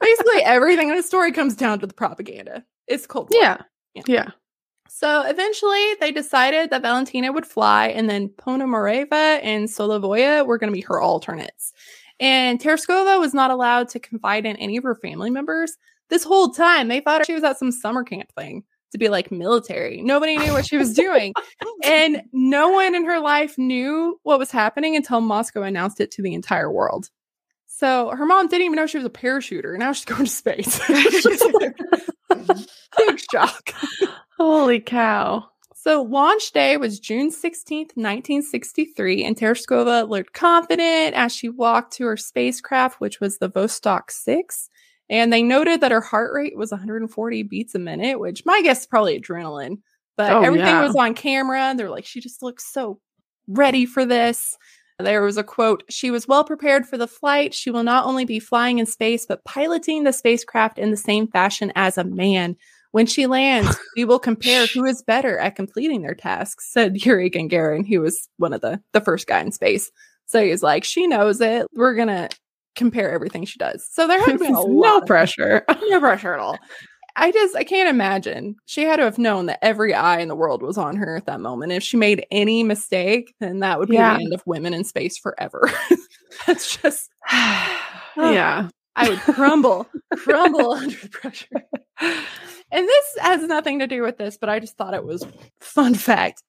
Basically, 0.00 0.42
everything 0.44 0.90
in 0.90 0.96
a 0.96 1.02
story 1.02 1.32
comes 1.32 1.56
down 1.56 1.78
to 1.80 1.86
the 1.86 1.94
propaganda. 1.94 2.64
It's 2.86 3.06
cold. 3.06 3.30
War. 3.32 3.42
Yeah. 3.42 3.62
Yeah. 3.94 4.02
Yeah. 4.06 4.30
So 4.88 5.22
eventually 5.22 5.94
they 6.00 6.12
decided 6.12 6.70
that 6.70 6.82
Valentina 6.82 7.32
would 7.32 7.46
fly 7.46 7.88
and 7.88 8.08
then 8.08 8.28
Ponomareva 8.28 9.40
and 9.42 9.68
Solovoya 9.68 10.46
were 10.46 10.58
going 10.58 10.72
to 10.72 10.76
be 10.76 10.82
her 10.82 11.00
alternates. 11.00 11.72
And 12.20 12.60
Tereshkova 12.60 13.18
was 13.18 13.34
not 13.34 13.50
allowed 13.50 13.88
to 13.90 13.98
confide 13.98 14.46
in 14.46 14.56
any 14.56 14.76
of 14.76 14.84
her 14.84 14.94
family 14.94 15.30
members. 15.30 15.76
This 16.10 16.22
whole 16.22 16.50
time, 16.50 16.88
they 16.88 17.00
thought 17.00 17.26
she 17.26 17.34
was 17.34 17.42
at 17.42 17.58
some 17.58 17.72
summer 17.72 18.04
camp 18.04 18.30
thing 18.36 18.62
to 18.94 18.98
be 18.98 19.08
like 19.08 19.30
military. 19.30 20.00
Nobody 20.00 20.36
knew 20.38 20.52
what 20.52 20.66
she 20.66 20.76
was 20.78 20.94
doing. 20.94 21.34
and 21.84 22.22
no 22.32 22.70
one 22.70 22.94
in 22.94 23.04
her 23.04 23.20
life 23.20 23.58
knew 23.58 24.18
what 24.22 24.38
was 24.38 24.50
happening 24.50 24.96
until 24.96 25.20
Moscow 25.20 25.62
announced 25.62 26.00
it 26.00 26.10
to 26.12 26.22
the 26.22 26.32
entire 26.32 26.70
world. 26.70 27.10
So 27.66 28.10
her 28.10 28.24
mom 28.24 28.46
didn't 28.46 28.66
even 28.66 28.76
know 28.76 28.86
she 28.86 28.98
was 28.98 29.06
a 29.06 29.10
parachuter. 29.10 29.76
Now 29.76 29.92
she's 29.92 30.04
going 30.04 30.24
to 30.24 30.30
space. 30.30 30.80
It's 30.88 31.22
just 31.24 31.54
like, 31.54 31.76
big 32.96 33.20
shock. 33.32 33.74
Holy 34.38 34.80
cow. 34.80 35.48
So 35.74 36.02
launch 36.02 36.52
day 36.52 36.76
was 36.76 37.00
June 37.00 37.30
16th, 37.30 37.96
1963, 37.96 39.24
and 39.24 39.36
Tereshkova 39.36 40.08
looked 40.08 40.32
confident 40.32 41.14
as 41.14 41.34
she 41.34 41.48
walked 41.48 41.92
to 41.94 42.06
her 42.06 42.16
spacecraft, 42.16 43.00
which 43.00 43.20
was 43.20 43.38
the 43.38 43.50
Vostok 43.50 44.10
6. 44.10 44.70
And 45.10 45.32
they 45.32 45.42
noted 45.42 45.80
that 45.80 45.92
her 45.92 46.00
heart 46.00 46.32
rate 46.34 46.56
was 46.56 46.70
140 46.70 47.42
beats 47.44 47.74
a 47.74 47.78
minute, 47.78 48.18
which 48.18 48.44
my 48.46 48.62
guess 48.62 48.80
is 48.80 48.86
probably 48.86 49.20
adrenaline. 49.20 49.78
But 50.16 50.32
Oh, 50.32 50.42
everything 50.42 50.68
yeah. 50.68 50.84
was 50.86 50.96
on 50.96 51.14
camera. 51.14 51.74
They're 51.76 51.90
like, 51.90 52.06
she 52.06 52.20
just 52.20 52.42
looks 52.42 52.72
so 52.72 53.00
ready 53.48 53.84
for 53.84 54.06
this. 54.06 54.56
There 54.98 55.22
was 55.22 55.36
a 55.36 55.42
quote 55.42 55.82
She 55.90 56.10
was 56.12 56.28
well 56.28 56.44
prepared 56.44 56.86
for 56.86 56.96
the 56.96 57.08
flight. 57.08 57.52
She 57.52 57.70
will 57.70 57.82
not 57.82 58.06
only 58.06 58.24
be 58.24 58.38
flying 58.38 58.78
in 58.78 58.86
space, 58.86 59.26
but 59.26 59.44
piloting 59.44 60.04
the 60.04 60.12
spacecraft 60.12 60.78
in 60.78 60.90
the 60.92 60.96
same 60.96 61.26
fashion 61.26 61.72
as 61.74 61.98
a 61.98 62.04
man. 62.04 62.56
When 62.92 63.06
she 63.06 63.26
lands, 63.26 63.76
we 63.96 64.04
will 64.04 64.20
compare 64.20 64.66
who 64.68 64.84
is 64.84 65.02
better 65.02 65.36
at 65.38 65.56
completing 65.56 66.02
their 66.02 66.14
tasks, 66.14 66.72
said 66.72 66.96
Yuri 67.04 67.28
Gagarin, 67.28 67.86
who 67.86 68.00
was 68.02 68.28
one 68.36 68.52
of 68.52 68.60
the, 68.60 68.80
the 68.92 69.00
first 69.00 69.26
guy 69.26 69.40
in 69.40 69.50
space. 69.50 69.90
So 70.26 70.40
he's 70.42 70.62
like, 70.62 70.84
she 70.84 71.08
knows 71.08 71.40
it. 71.40 71.66
We're 71.74 71.96
going 71.96 72.08
to 72.08 72.28
compare 72.74 73.10
everything 73.10 73.44
she 73.44 73.58
does. 73.58 73.86
So 73.90 74.06
there 74.06 74.20
had 74.24 74.38
been 74.38 74.52
no 74.66 75.00
pressure. 75.02 75.64
no 75.88 76.00
pressure 76.00 76.34
at 76.34 76.40
all. 76.40 76.58
I 77.16 77.30
just 77.30 77.54
I 77.54 77.62
can't 77.64 77.88
imagine. 77.88 78.56
She 78.66 78.82
had 78.82 78.96
to 78.96 79.04
have 79.04 79.18
known 79.18 79.46
that 79.46 79.60
every 79.62 79.94
eye 79.94 80.18
in 80.18 80.28
the 80.28 80.34
world 80.34 80.62
was 80.62 80.76
on 80.76 80.96
her 80.96 81.16
at 81.16 81.26
that 81.26 81.40
moment. 81.40 81.70
If 81.72 81.82
she 81.84 81.96
made 81.96 82.26
any 82.32 82.64
mistake, 82.64 83.34
then 83.38 83.60
that 83.60 83.78
would 83.78 83.88
be 83.88 83.94
Yeah. 83.94 84.16
the 84.16 84.24
end 84.24 84.34
of 84.34 84.42
women 84.46 84.74
in 84.74 84.82
space 84.84 85.16
forever. 85.16 85.70
That's 86.46 86.76
just 86.76 87.10
yeah. 88.16 88.68
I 88.96 89.08
would 89.08 89.18
crumble, 89.20 89.88
crumble 90.16 90.72
under 90.72 90.94
the 90.96 91.08
pressure. 91.08 91.48
And 92.00 92.88
this 92.88 93.04
has 93.20 93.42
nothing 93.42 93.80
to 93.80 93.88
do 93.88 94.02
with 94.02 94.18
this, 94.18 94.36
but 94.36 94.48
I 94.48 94.60
just 94.60 94.76
thought 94.76 94.94
it 94.94 95.04
was 95.04 95.26
fun 95.60 95.94
fact. 95.94 96.42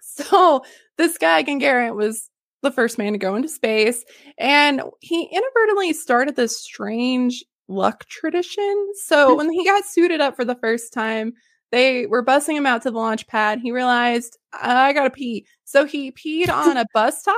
So 0.00 0.64
this 0.98 1.16
guy 1.16 1.42
Gagarin 1.44 1.94
was 1.94 2.28
the 2.62 2.70
first 2.70 2.98
man 2.98 3.12
to 3.12 3.18
go 3.18 3.34
into 3.34 3.48
space, 3.48 4.04
and 4.38 4.82
he 5.00 5.28
inadvertently 5.32 5.92
started 5.92 6.36
this 6.36 6.60
strange 6.60 7.44
luck 7.68 8.06
tradition. 8.06 8.92
So 9.04 9.30
hmm. 9.30 9.36
when 9.36 9.52
he 9.52 9.64
got 9.64 9.84
suited 9.84 10.20
up 10.20 10.36
for 10.36 10.44
the 10.44 10.56
first 10.56 10.92
time, 10.92 11.34
they 11.70 12.06
were 12.06 12.24
bussing 12.24 12.56
him 12.56 12.66
out 12.66 12.82
to 12.82 12.90
the 12.90 12.98
launch 12.98 13.26
pad. 13.26 13.60
He 13.60 13.72
realized 13.72 14.38
I 14.52 14.92
gotta 14.92 15.10
pee, 15.10 15.46
so 15.64 15.84
he 15.84 16.12
peed 16.12 16.48
on 16.48 16.76
a 16.76 16.86
bus 16.94 17.22
tire. 17.22 17.34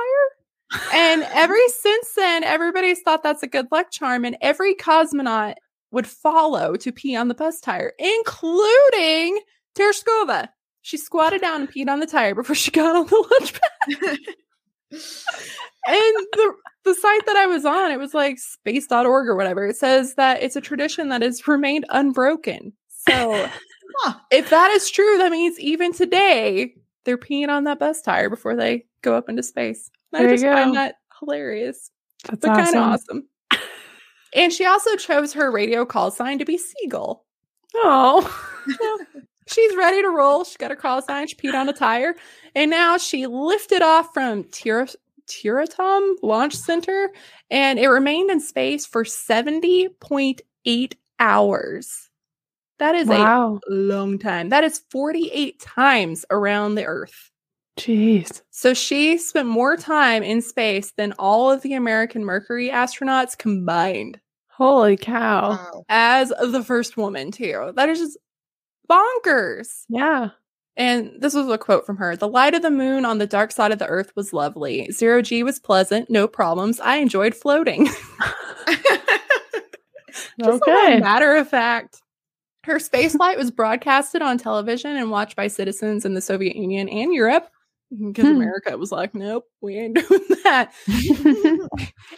And 0.93 1.23
ever 1.33 1.57
since 1.81 2.13
then, 2.15 2.43
everybody's 2.43 3.01
thought 3.01 3.23
that's 3.23 3.43
a 3.43 3.47
good 3.47 3.67
luck 3.71 3.91
charm, 3.91 4.25
and 4.25 4.37
every 4.41 4.75
cosmonaut 4.75 5.55
would 5.91 6.07
follow 6.07 6.75
to 6.77 6.91
pee 6.91 7.15
on 7.15 7.27
the 7.27 7.33
bus 7.33 7.59
tire, 7.59 7.93
including 7.99 9.39
Tereshkova. 9.75 10.47
She 10.81 10.97
squatted 10.97 11.41
down 11.41 11.61
and 11.61 11.71
peed 11.71 11.89
on 11.89 11.99
the 11.99 12.07
tire 12.07 12.33
before 12.33 12.55
she 12.55 12.71
got 12.71 12.95
on 12.95 13.07
the 13.07 13.15
launch 13.31 13.53
pad. 13.53 14.17
and 14.91 16.15
the 16.33 16.53
the 16.83 16.95
site 16.95 17.25
that 17.25 17.35
I 17.37 17.45
was 17.45 17.65
on, 17.65 17.91
it 17.91 17.99
was 17.99 18.13
like 18.13 18.39
space.org 18.39 19.27
or 19.27 19.35
whatever. 19.35 19.67
It 19.67 19.75
says 19.77 20.15
that 20.15 20.41
it's 20.41 20.55
a 20.55 20.61
tradition 20.61 21.09
that 21.09 21.21
has 21.21 21.47
remained 21.47 21.85
unbroken. 21.89 22.73
So 23.07 23.47
Huh. 23.99 24.13
if 24.31 24.49
that 24.49 24.71
is 24.71 24.89
true, 24.89 25.17
that 25.17 25.31
means 25.31 25.59
even 25.59 25.91
today 25.93 26.73
they're 27.03 27.17
peeing 27.17 27.49
on 27.49 27.65
that 27.65 27.77
bus 27.79 28.01
tire 28.01 28.29
before 28.29 28.55
they 28.55 28.85
go 29.01 29.15
up 29.15 29.27
into 29.29 29.43
space. 29.43 29.89
And 30.13 30.21
There 30.23 30.29
I 30.29 30.31
you 30.31 30.37
just 30.37 30.45
find 30.57 30.75
that 30.75 30.95
hilarious, 31.19 31.91
That's 32.29 32.39
but 32.41 32.55
kind 32.55 32.75
of 32.75 32.81
awesome. 32.83 33.27
awesome. 33.51 33.63
and 34.35 34.51
she 34.53 34.65
also 34.65 34.95
chose 34.95 35.33
her 35.33 35.51
radio 35.51 35.85
call 35.85 36.09
sign 36.11 36.39
to 36.39 36.45
be 36.45 36.57
Seagull. 36.57 37.25
Oh. 37.75 38.27
She's 39.51 39.75
ready 39.75 40.01
to 40.01 40.09
roll. 40.09 40.43
She 40.43 40.57
got 40.57 40.71
her 40.71 40.75
call 40.77 41.01
sign. 41.01 41.27
She 41.27 41.35
peed 41.35 41.53
on 41.53 41.67
a 41.69 41.73
tire, 41.73 42.15
and 42.55 42.71
now 42.71 42.97
she 42.97 43.27
lifted 43.27 43.81
off 43.81 44.13
from 44.13 44.43
Tir- 44.45 44.87
Tyuratam 45.27 46.15
Launch 46.23 46.55
Center, 46.55 47.09
and 47.49 47.79
it 47.79 47.87
remained 47.87 48.29
in 48.31 48.39
space 48.39 48.85
for 48.85 49.03
seventy 49.05 49.89
point 49.99 50.41
eight 50.65 50.95
hours. 51.19 52.09
That 52.79 52.95
is 52.95 53.07
Wow. 53.07 53.59
a 53.69 53.71
long 53.73 54.17
time. 54.17 54.49
That 54.49 54.63
is 54.63 54.81
forty 54.89 55.29
eight 55.33 55.59
times 55.59 56.25
around 56.31 56.75
the 56.75 56.85
Earth. 56.85 57.29
Jeez. 57.77 58.41
So 58.51 58.73
she 58.73 59.17
spent 59.17 59.47
more 59.47 59.77
time 59.77 60.23
in 60.23 60.41
space 60.41 60.91
than 60.97 61.13
all 61.17 61.49
of 61.49 61.61
the 61.61 61.73
American 61.73 62.23
Mercury 62.25 62.69
astronauts 62.69 63.37
combined 63.37 64.19
Holy 64.49 64.97
cow. 64.97 65.51
Wow. 65.51 65.83
as 65.89 66.29
the 66.29 66.63
first 66.63 66.97
woman, 66.97 67.31
too. 67.31 67.71
That 67.75 67.89
is 67.89 67.99
just 67.99 68.17
bonkers. 68.91 69.85
Yeah. 69.89 70.29
And 70.77 71.11
this 71.19 71.33
was 71.33 71.47
a 71.49 71.57
quote 71.57 71.85
from 71.85 71.97
her 71.97 72.15
The 72.15 72.27
light 72.27 72.53
of 72.53 72.61
the 72.61 72.71
moon 72.71 73.05
on 73.05 73.17
the 73.17 73.27
dark 73.27 73.51
side 73.51 73.71
of 73.71 73.79
the 73.79 73.87
earth 73.87 74.11
was 74.15 74.33
lovely. 74.33 74.89
Zero 74.91 75.21
G 75.21 75.43
was 75.43 75.59
pleasant, 75.59 76.09
no 76.09 76.27
problems. 76.27 76.79
I 76.79 76.97
enjoyed 76.97 77.35
floating. 77.35 77.85
Just 80.39 80.63
okay. 80.63 80.99
matter 80.99 81.35
of 81.35 81.47
fact. 81.47 82.01
Her 82.63 82.79
space 82.79 83.15
flight 83.15 83.37
was 83.37 83.49
broadcasted 83.49 84.21
on 84.21 84.37
television 84.37 84.95
and 84.95 85.09
watched 85.09 85.35
by 85.35 85.47
citizens 85.47 86.05
in 86.05 86.13
the 86.13 86.21
Soviet 86.21 86.55
Union 86.55 86.87
and 86.89 87.11
Europe 87.13 87.49
because 88.07 88.27
Hmm. 88.27 88.35
America 88.35 88.77
was 88.77 88.91
like, 88.91 89.13
nope, 89.13 89.45
we 89.61 89.77
ain't 89.77 89.95
doing 90.07 90.21
that. 90.43 90.71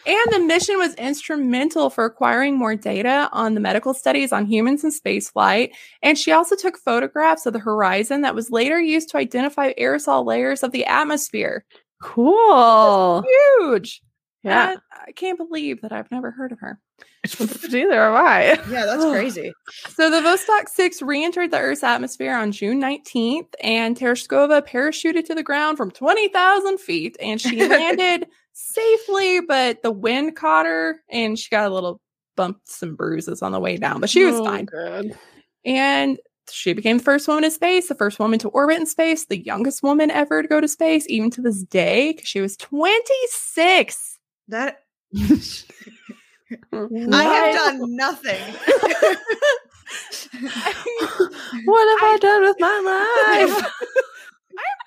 And 0.05 0.31
the 0.31 0.39
mission 0.45 0.77
was 0.77 0.95
instrumental 0.95 1.89
for 1.89 2.05
acquiring 2.05 2.57
more 2.57 2.75
data 2.75 3.29
on 3.31 3.53
the 3.53 3.59
medical 3.59 3.93
studies 3.93 4.31
on 4.31 4.45
humans 4.45 4.83
in 4.83 4.91
spaceflight. 4.91 5.71
And 6.01 6.17
she 6.17 6.31
also 6.31 6.55
took 6.55 6.77
photographs 6.77 7.45
of 7.45 7.53
the 7.53 7.59
horizon 7.59 8.21
that 8.21 8.35
was 8.35 8.51
later 8.51 8.79
used 8.79 9.09
to 9.09 9.17
identify 9.17 9.73
aerosol 9.73 10.25
layers 10.25 10.63
of 10.63 10.71
the 10.71 10.85
atmosphere. 10.85 11.65
cool. 12.01 13.23
Huge. 13.59 14.01
Yeah. 14.43 14.71
And 14.71 14.81
I 14.91 15.11
can't 15.13 15.37
believe 15.37 15.81
that 15.81 15.93
I've 15.93 16.11
never 16.11 16.31
heard 16.31 16.51
of 16.51 16.59
her. 16.59 16.79
Neither 17.71 17.93
have 17.93 18.13
I. 18.13 18.59
Yeah, 18.69 18.85
that's 18.85 19.05
crazy. 19.05 19.53
So 19.89 20.09
the 20.09 20.17
Vostok 20.21 20.67
6 20.67 21.01
re-entered 21.01 21.51
the 21.51 21.59
Earth's 21.59 21.83
atmosphere 21.83 22.35
on 22.35 22.51
June 22.51 22.81
19th, 22.81 23.53
and 23.61 23.97
Tereshkova 23.97 24.67
parachuted 24.67 25.25
to 25.25 25.35
the 25.35 25.43
ground 25.43 25.77
from 25.77 25.91
20,000 25.91 26.79
feet, 26.79 27.15
and 27.21 27.39
she 27.39 27.65
landed 27.67 28.27
safely, 28.53 29.41
but 29.41 29.81
the 29.83 29.91
wind 29.91 30.35
caught 30.35 30.65
her, 30.65 30.99
and 31.09 31.39
she 31.39 31.49
got 31.49 31.69
a 31.69 31.73
little 31.73 31.99
bumps 32.35 32.81
and 32.83 32.97
bruises 32.97 33.41
on 33.41 33.51
the 33.51 33.59
way 33.59 33.77
down, 33.77 34.01
but 34.01 34.09
she 34.09 34.25
was 34.25 34.35
Oh, 34.35 34.45
fine. 34.45 34.65
Good. 34.65 35.17
And 35.65 36.19
she 36.51 36.73
became 36.73 36.97
the 36.97 37.03
first 37.03 37.27
woman 37.27 37.45
in 37.45 37.51
space, 37.51 37.87
the 37.87 37.95
first 37.95 38.19
woman 38.19 38.37
to 38.39 38.49
orbit 38.49 38.77
in 38.77 38.85
space, 38.85 39.25
the 39.25 39.41
youngest 39.41 39.81
woman 39.81 40.11
ever 40.11 40.41
to 40.41 40.47
go 40.47 40.59
to 40.59 40.67
space, 40.67 41.05
even 41.07 41.31
to 41.31 41.41
this 41.41 41.63
day, 41.63 42.11
because 42.11 42.27
she 42.27 42.41
was 42.41 42.57
26. 42.57 44.19
That 44.49 44.79
what 46.69 46.91
I 47.13 47.23
have 47.23 47.55
done 47.55 47.95
nothing. 47.95 48.55
What 51.65 51.99
have 51.99 52.13
I, 52.13 52.17
done 52.19 52.41
with 52.41 52.55
my 52.59 53.45
life? 53.45 53.71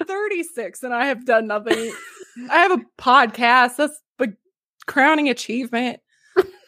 I'm 0.00 0.06
36 0.06 0.82
and 0.82 0.92
I 0.92 1.06
have 1.06 1.24
done 1.24 1.46
nothing. 1.46 1.92
I 2.50 2.58
have 2.58 2.72
a 2.72 2.84
podcast. 2.98 3.76
That's 3.76 4.00
the 4.18 4.36
crowning 4.86 5.28
achievement. 5.28 6.00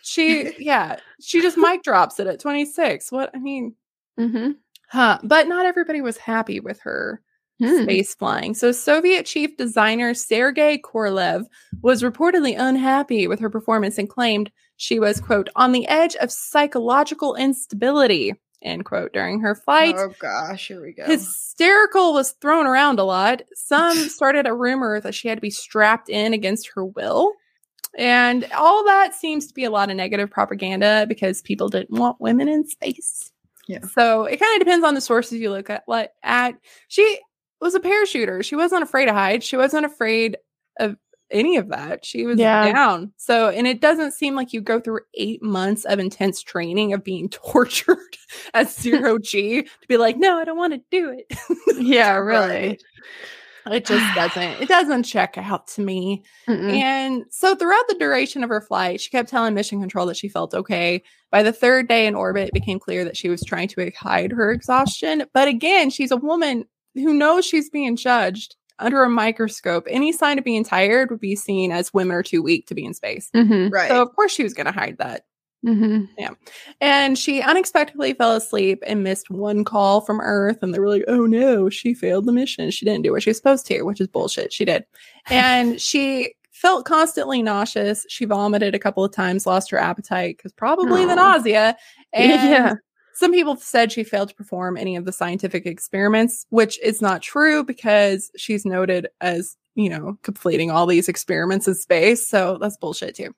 She, 0.03 0.53
yeah, 0.59 1.01
she 1.21 1.43
just 1.43 1.59
mic 1.59 1.83
drops 1.83 2.21
it 2.21 2.27
at 2.27 2.41
26. 2.41 3.11
What, 3.13 3.31
I 3.35 3.39
mean, 3.39 3.75
mm-hmm. 4.19 4.53
huh. 4.89 5.19
But 5.23 5.49
not 5.49 5.67
everybody 5.67 6.01
was 6.01 6.17
happy 6.17 6.61
with 6.61 6.81
her 6.81 7.21
Hmm. 7.61 7.83
space 7.83 8.15
flying. 8.15 8.55
So, 8.55 8.71
Soviet 8.71 9.27
chief 9.27 9.57
designer 9.57 10.15
Sergei 10.15 10.79
Korolev 10.79 11.45
was 11.83 12.05
reportedly 12.05 12.55
unhappy 12.57 13.27
with 13.27 13.41
her 13.41 13.51
performance 13.51 13.99
and 13.99 14.09
claimed 14.09 14.53
she 14.79 15.01
was, 15.01 15.21
quote, 15.21 15.49
on 15.57 15.73
the 15.73 15.87
edge 15.89 16.15
of 16.17 16.31
psychological 16.31 17.35
instability, 17.35 18.35
end 18.63 18.85
quote, 18.85 19.13
during 19.13 19.41
her 19.41 19.57
flight. 19.57 19.97
oh 19.99 20.15
gosh, 20.21 20.69
here 20.69 20.81
we 20.81 20.93
go. 20.93 21.05
Hysterical 21.05 22.15
was 22.15 22.31
thrown 22.41 22.65
around 22.65 23.01
a 23.01 23.05
lot. 23.05 23.43
Some 23.55 23.97
started 24.09 24.47
a 24.47 24.55
rumor 24.55 25.01
that 25.01 25.17
she 25.17 25.27
had 25.27 25.37
to 25.37 25.43
be 25.43 25.51
strapped 25.51 26.09
in 26.09 26.33
against 26.33 26.71
her 26.75 26.85
will. 26.85 27.33
And 27.99 28.47
all 28.57 28.85
that 28.85 29.15
seems 29.15 29.49
to 29.49 29.55
be 29.55 29.65
a 29.65 29.71
lot 29.71 29.91
of 29.91 29.97
negative 29.97 30.31
propaganda 30.31 31.07
because 31.09 31.43
people 31.43 31.69
didn't 31.69 31.99
want 31.99 32.21
women 32.21 32.49
in 32.49 32.65
space. 32.65 33.33
Yeah. 33.67 33.81
So 33.93 34.25
it 34.25 34.39
kind 34.39 34.55
of 34.55 34.65
depends 34.65 34.87
on 34.87 34.95
the 34.95 35.01
sources 35.01 35.41
you 35.41 35.51
look 35.51 35.71
at. 35.71 35.83
Like 35.89 36.13
at 36.23 36.55
she 36.87 37.19
was 37.61 37.75
a 37.75 37.81
parachuter. 37.81 38.45
She 38.45 38.55
wasn't 38.55 38.85
afraid 38.85 39.07
to 39.07 39.13
hide. 39.13 39.43
She 39.43 39.57
wasn't 39.57 39.87
afraid 39.87 40.37
of 40.79 40.97
any 41.31 41.57
of 41.57 41.69
that. 41.69 42.05
She 42.05 42.25
was 42.27 42.39
Yeah. 42.39 42.73
down. 42.73 43.13
So 43.17 43.49
and 43.51 43.67
it 43.67 43.81
doesn't 43.81 44.13
seem 44.13 44.35
like 44.35 44.53
you 44.53 44.61
go 44.61 44.81
through 44.81 45.01
eight 45.15 45.43
months 45.43 45.85
of 45.85 45.99
intense 45.99 46.43
training 46.43 46.93
of 46.93 47.05
being 47.05 47.29
tortured 47.31 47.99
at 48.55 48.71
zero 48.71 49.19
G 49.19 49.63
to 49.63 49.89
be 49.89 49.97
like, 49.97 50.17
no, 50.17 50.39
I 50.39 50.45
don't 50.45 50.59
want 50.59 50.75
to 50.75 50.81
do 50.91 51.11
it. 51.17 51.27
Yeah, 51.81 52.17
really. 52.17 52.79
It 53.71 53.85
just 53.85 54.15
doesn't. 54.15 54.63
It 54.63 54.69
doesn't 54.69 55.03
check 55.05 55.37
out 55.37 55.67
to 55.69 55.83
me. 55.83 56.25
Mm-mm. 56.49 56.73
And 56.73 57.25
so 57.31 57.55
throughout 57.55 57.87
the 57.89 57.95
duration 57.99 58.43
of 58.43 58.49
her 58.49 58.63
flight, 58.63 59.01
she 59.01 59.11
kept 59.11 59.29
telling 59.29 59.53
mission 59.55 59.79
control 59.79 60.07
that 60.07 60.17
she 60.17 60.29
felt 60.29 60.55
okay. 60.55 61.03
By 61.31 61.43
the 61.43 61.53
third 61.53 61.87
day 61.87 62.07
in 62.07 62.15
orbit, 62.15 62.49
it 62.49 62.55
became 62.55 62.79
clear 62.81 63.05
that 63.05 63.17
she 63.17 63.29
was 63.29 63.45
trying 63.45 63.69
to 63.69 63.91
hide 63.97 64.33
her 64.33 64.51
exhaustion. 64.51 65.25
But 65.35 65.49
again, 65.49 65.91
she's 65.91 66.11
a 66.11 66.17
woman 66.17 66.65
who 66.95 67.13
knows 67.13 67.45
she's 67.45 67.69
being 67.69 67.95
judged 67.95 68.57
under 68.79 69.03
a 69.03 69.09
microscope. 69.11 69.87
Any 69.91 70.13
sign 70.13 70.39
of 70.39 70.45
being 70.45 70.65
tired 70.65 71.11
would 71.11 71.21
be 71.21 71.37
seen 71.37 71.73
as 71.73 71.93
women 71.95 72.17
are 72.17 72.23
too 72.23 72.43
weak 72.43 72.67
to 72.67 72.75
be 72.75 72.85
in 72.85 72.95
space. 72.95 73.31
Mhm. 73.35 73.73
right. 73.73 73.89
So 73.89 74.03
of 74.03 74.15
course 74.15 74.33
she 74.33 74.43
was 74.43 74.55
going 74.55 74.67
to 74.67 74.73
hide 74.73 74.97
that. 74.99 75.25
Mhm. 75.67 76.09
And 76.81 77.19
she 77.19 77.43
unexpectedly 77.43 78.15
fell 78.15 78.37
asleep 78.37 78.83
and 78.87 79.03
missed 79.03 79.29
one 79.29 79.65
call 79.65 80.01
from 80.01 80.21
Earth. 80.21 80.59
And 80.63 80.73
they 80.73 80.79
were 80.79 80.89
like, 80.89 81.05
oh 81.09 81.27
no, 81.27 81.69
she 81.69 81.95
failed 81.95 82.27
the 82.27 82.33
mission. 82.33 82.71
She 82.71 82.85
didn't 82.85 83.03
do 83.03 83.11
what 83.13 83.25
she 83.25 83.31
was 83.31 83.39
supposed 83.39 83.67
to, 83.67 83.83
which 83.83 84.01
is 84.01 84.07
bullshit. 84.07 84.53
She 84.53 84.65
did. 84.65 84.85
And 85.29 85.81
she 85.81 86.35
felt 86.53 86.85
constantly 86.85 87.43
nauseous. 87.43 88.07
She 88.09 88.25
vomited 88.25 88.75
a 88.75 88.79
couple 88.79 89.05
of 89.05 89.13
times, 89.13 89.47
lost 89.47 89.71
her 89.71 89.79
appetite 89.79 90.37
because 90.37 90.53
probably 90.53 91.05
the 91.05 91.15
nausea. 91.17 91.77
And 92.15 92.31
Yeah. 92.33 92.75
Some 93.19 93.33
people 93.33 93.57
said 93.57 93.91
she 93.91 94.05
failed 94.05 94.29
to 94.29 94.35
perform 94.37 94.77
any 94.77 94.95
of 94.95 95.05
the 95.05 95.13
scientific 95.13 95.67
experiments, 95.67 96.47
which 96.51 96.79
is 96.81 97.03
not 97.03 97.21
true 97.21 97.65
because 97.65 98.31
she's 98.37 98.65
noted 98.65 99.09
as, 99.21 99.57
you 99.75 99.89
know, 99.91 100.17
completing 100.23 100.71
all 100.71 100.87
these 100.87 101.09
experiments 101.09 101.67
in 101.67 101.75
space. 101.75 102.29
So 102.29 102.59
that's 102.61 102.77
bullshit 102.77 103.17
too 103.17 103.35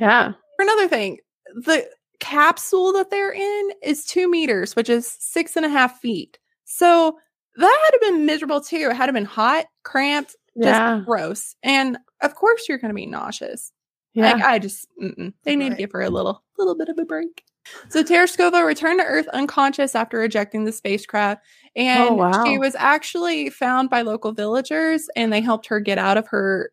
Yeah. 0.00 0.32
for 0.56 0.62
another 0.62 0.88
thing, 0.88 1.18
the 1.54 1.86
capsule 2.20 2.92
that 2.94 3.10
they're 3.10 3.32
in 3.32 3.70
is 3.82 4.06
two 4.06 4.30
meters, 4.30 4.74
which 4.74 4.88
is 4.88 5.06
six 5.20 5.56
and 5.56 5.66
a 5.66 5.68
half 5.68 6.00
feet. 6.00 6.38
So 6.64 7.18
that 7.56 7.80
had 7.84 7.98
to 7.98 7.98
been 8.12 8.24
miserable 8.24 8.62
too. 8.62 8.88
It 8.90 8.96
had 8.96 9.06
to 9.06 9.12
been 9.12 9.24
hot, 9.26 9.66
cramped, 9.82 10.36
just 10.56 10.66
Yeah. 10.80 11.02
gross. 11.04 11.54
And 11.62 11.98
of 12.22 12.34
course, 12.34 12.66
you're 12.68 12.78
going 12.78 12.90
to 12.90 12.94
be 12.94 13.06
nauseous. 13.06 13.72
Yeah. 14.14 14.32
Like, 14.32 14.42
I 14.42 14.58
just, 14.58 14.88
mm-mm. 15.00 15.32
they 15.44 15.54
need 15.54 15.70
to 15.70 15.76
give 15.76 15.92
her 15.92 16.00
a 16.00 16.08
little, 16.10 16.42
little 16.56 16.74
bit 16.74 16.88
of 16.88 16.98
a 16.98 17.04
break. 17.04 17.44
So 17.88 18.02
Tereshkova 18.02 18.64
returned 18.66 19.00
to 19.00 19.06
Earth 19.06 19.28
unconscious 19.28 19.94
after 19.94 20.22
ejecting 20.22 20.64
the 20.64 20.72
spacecraft, 20.72 21.44
and 21.76 22.10
Oh, 22.10 22.14
wow. 22.14 22.44
she 22.44 22.58
was 22.58 22.74
actually 22.76 23.50
found 23.50 23.90
by 23.90 24.02
local 24.02 24.32
villagers, 24.32 25.08
and 25.16 25.32
they 25.32 25.40
helped 25.40 25.66
her 25.66 25.80
get 25.80 25.98
out 25.98 26.16
of 26.16 26.26
her 26.28 26.70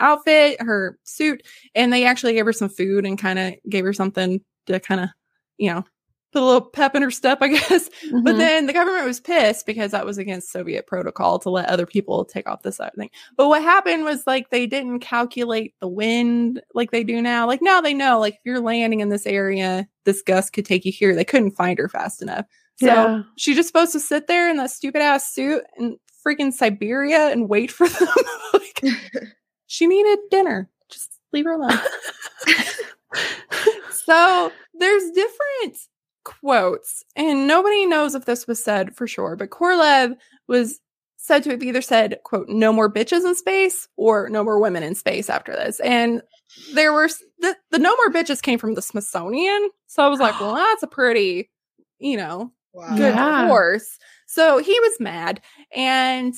outfit, 0.00 0.60
her 0.60 0.98
suit, 1.04 1.42
and 1.74 1.92
they 1.92 2.04
actually 2.04 2.32
gave 2.32 2.46
her 2.46 2.52
some 2.52 2.68
food 2.68 3.04
and 3.06 3.18
kind 3.18 3.38
of 3.38 3.54
gave 3.68 3.84
her 3.84 3.92
something 3.92 4.40
to 4.66 4.80
kind 4.80 5.00
of, 5.00 5.08
you 5.58 5.72
know, 5.72 5.84
put 6.32 6.42
a 6.42 6.44
little 6.44 6.60
pep 6.62 6.94
in 6.94 7.02
her 7.02 7.10
step, 7.10 7.38
I 7.42 7.48
guess. 7.48 7.88
But 8.10 8.34
Mhm. 8.34 8.38
then 8.38 8.66
the 8.66 8.72
government 8.72 9.04
was 9.06 9.20
pissed 9.20 9.66
because 9.66 9.90
that 9.92 10.06
was 10.06 10.18
against 10.18 10.50
Soviet 10.50 10.86
protocol 10.86 11.38
to 11.40 11.50
let 11.50 11.68
other 11.68 11.86
people 11.86 12.24
take 12.24 12.48
off 12.48 12.62
this 12.62 12.80
other 12.80 12.90
thing. 12.96 13.10
But 13.36 13.48
what 13.48 13.62
happened 13.62 14.04
was 14.04 14.26
like 14.26 14.50
they 14.50 14.66
didn't 14.66 15.00
calculate 15.00 15.74
the 15.80 15.88
wind 15.88 16.62
like 16.74 16.90
they 16.90 17.04
do 17.04 17.20
now. 17.22 17.46
Like 17.46 17.60
now 17.62 17.80
they 17.80 17.94
know 17.94 18.18
like 18.18 18.34
if 18.34 18.40
you're 18.44 18.60
landing 18.60 19.00
in 19.00 19.08
this 19.10 19.26
area, 19.26 19.86
this 20.04 20.22
gust 20.22 20.52
could 20.52 20.64
take 20.64 20.84
you 20.84 20.92
here. 20.92 21.14
They 21.14 21.24
couldn't 21.24 21.52
find 21.52 21.78
her 21.78 21.88
fast 21.88 22.22
enough. 22.22 22.46
So 22.80 22.86
Yeah. 22.86 23.22
she's 23.36 23.56
just 23.56 23.68
supposed 23.68 23.92
to 23.92 24.00
sit 24.00 24.26
there 24.26 24.50
in 24.50 24.56
that 24.56 24.70
stupid 24.70 25.02
ass 25.02 25.32
suit 25.32 25.62
in 25.78 25.98
freaking 26.26 26.52
Siberia 26.52 27.28
and 27.28 27.48
wait 27.48 27.70
for 27.70 27.86
them. 27.88 28.08
like, 28.54 28.82
she 29.66 29.86
needed 29.86 30.18
dinner. 30.30 30.70
Just 30.88 31.18
leave 31.32 31.44
her 31.44 31.52
alone. 31.52 31.78
so 33.90 34.50
there's 34.74 35.10
different 35.10 35.78
quotes, 36.24 37.04
and 37.16 37.46
nobody 37.46 37.86
knows 37.86 38.14
if 38.14 38.24
this 38.24 38.46
was 38.46 38.62
said 38.62 38.94
for 38.96 39.06
sure, 39.06 39.36
but 39.36 39.50
Korolev 39.50 40.16
was 40.48 40.80
said 41.16 41.44
to 41.44 41.50
have 41.50 41.62
either 41.62 41.80
said, 41.82 42.18
quote, 42.24 42.48
no 42.48 42.72
more 42.72 42.92
bitches 42.92 43.24
in 43.24 43.34
space 43.36 43.86
or 43.96 44.28
no 44.28 44.42
more 44.42 44.58
women 44.58 44.82
in 44.82 44.94
space 44.94 45.30
after 45.30 45.52
this. 45.52 45.78
And 45.80 46.20
there 46.74 46.92
were 46.92 47.08
the, 47.38 47.56
the 47.70 47.78
no 47.78 47.94
more 47.96 48.10
bitches 48.10 48.42
came 48.42 48.58
from 48.58 48.74
the 48.74 48.82
Smithsonian. 48.82 49.70
So 49.86 50.02
I 50.02 50.08
was 50.08 50.18
like, 50.18 50.34
well, 50.40 50.54
that's 50.54 50.82
a 50.82 50.88
pretty, 50.88 51.48
you 52.00 52.16
know, 52.16 52.52
wow. 52.72 52.96
good 52.96 53.14
Yeah. 53.14 53.46
course. 53.46 53.98
So 54.26 54.58
he 54.58 54.78
was 54.80 54.98
mad. 54.98 55.40
And 55.76 56.34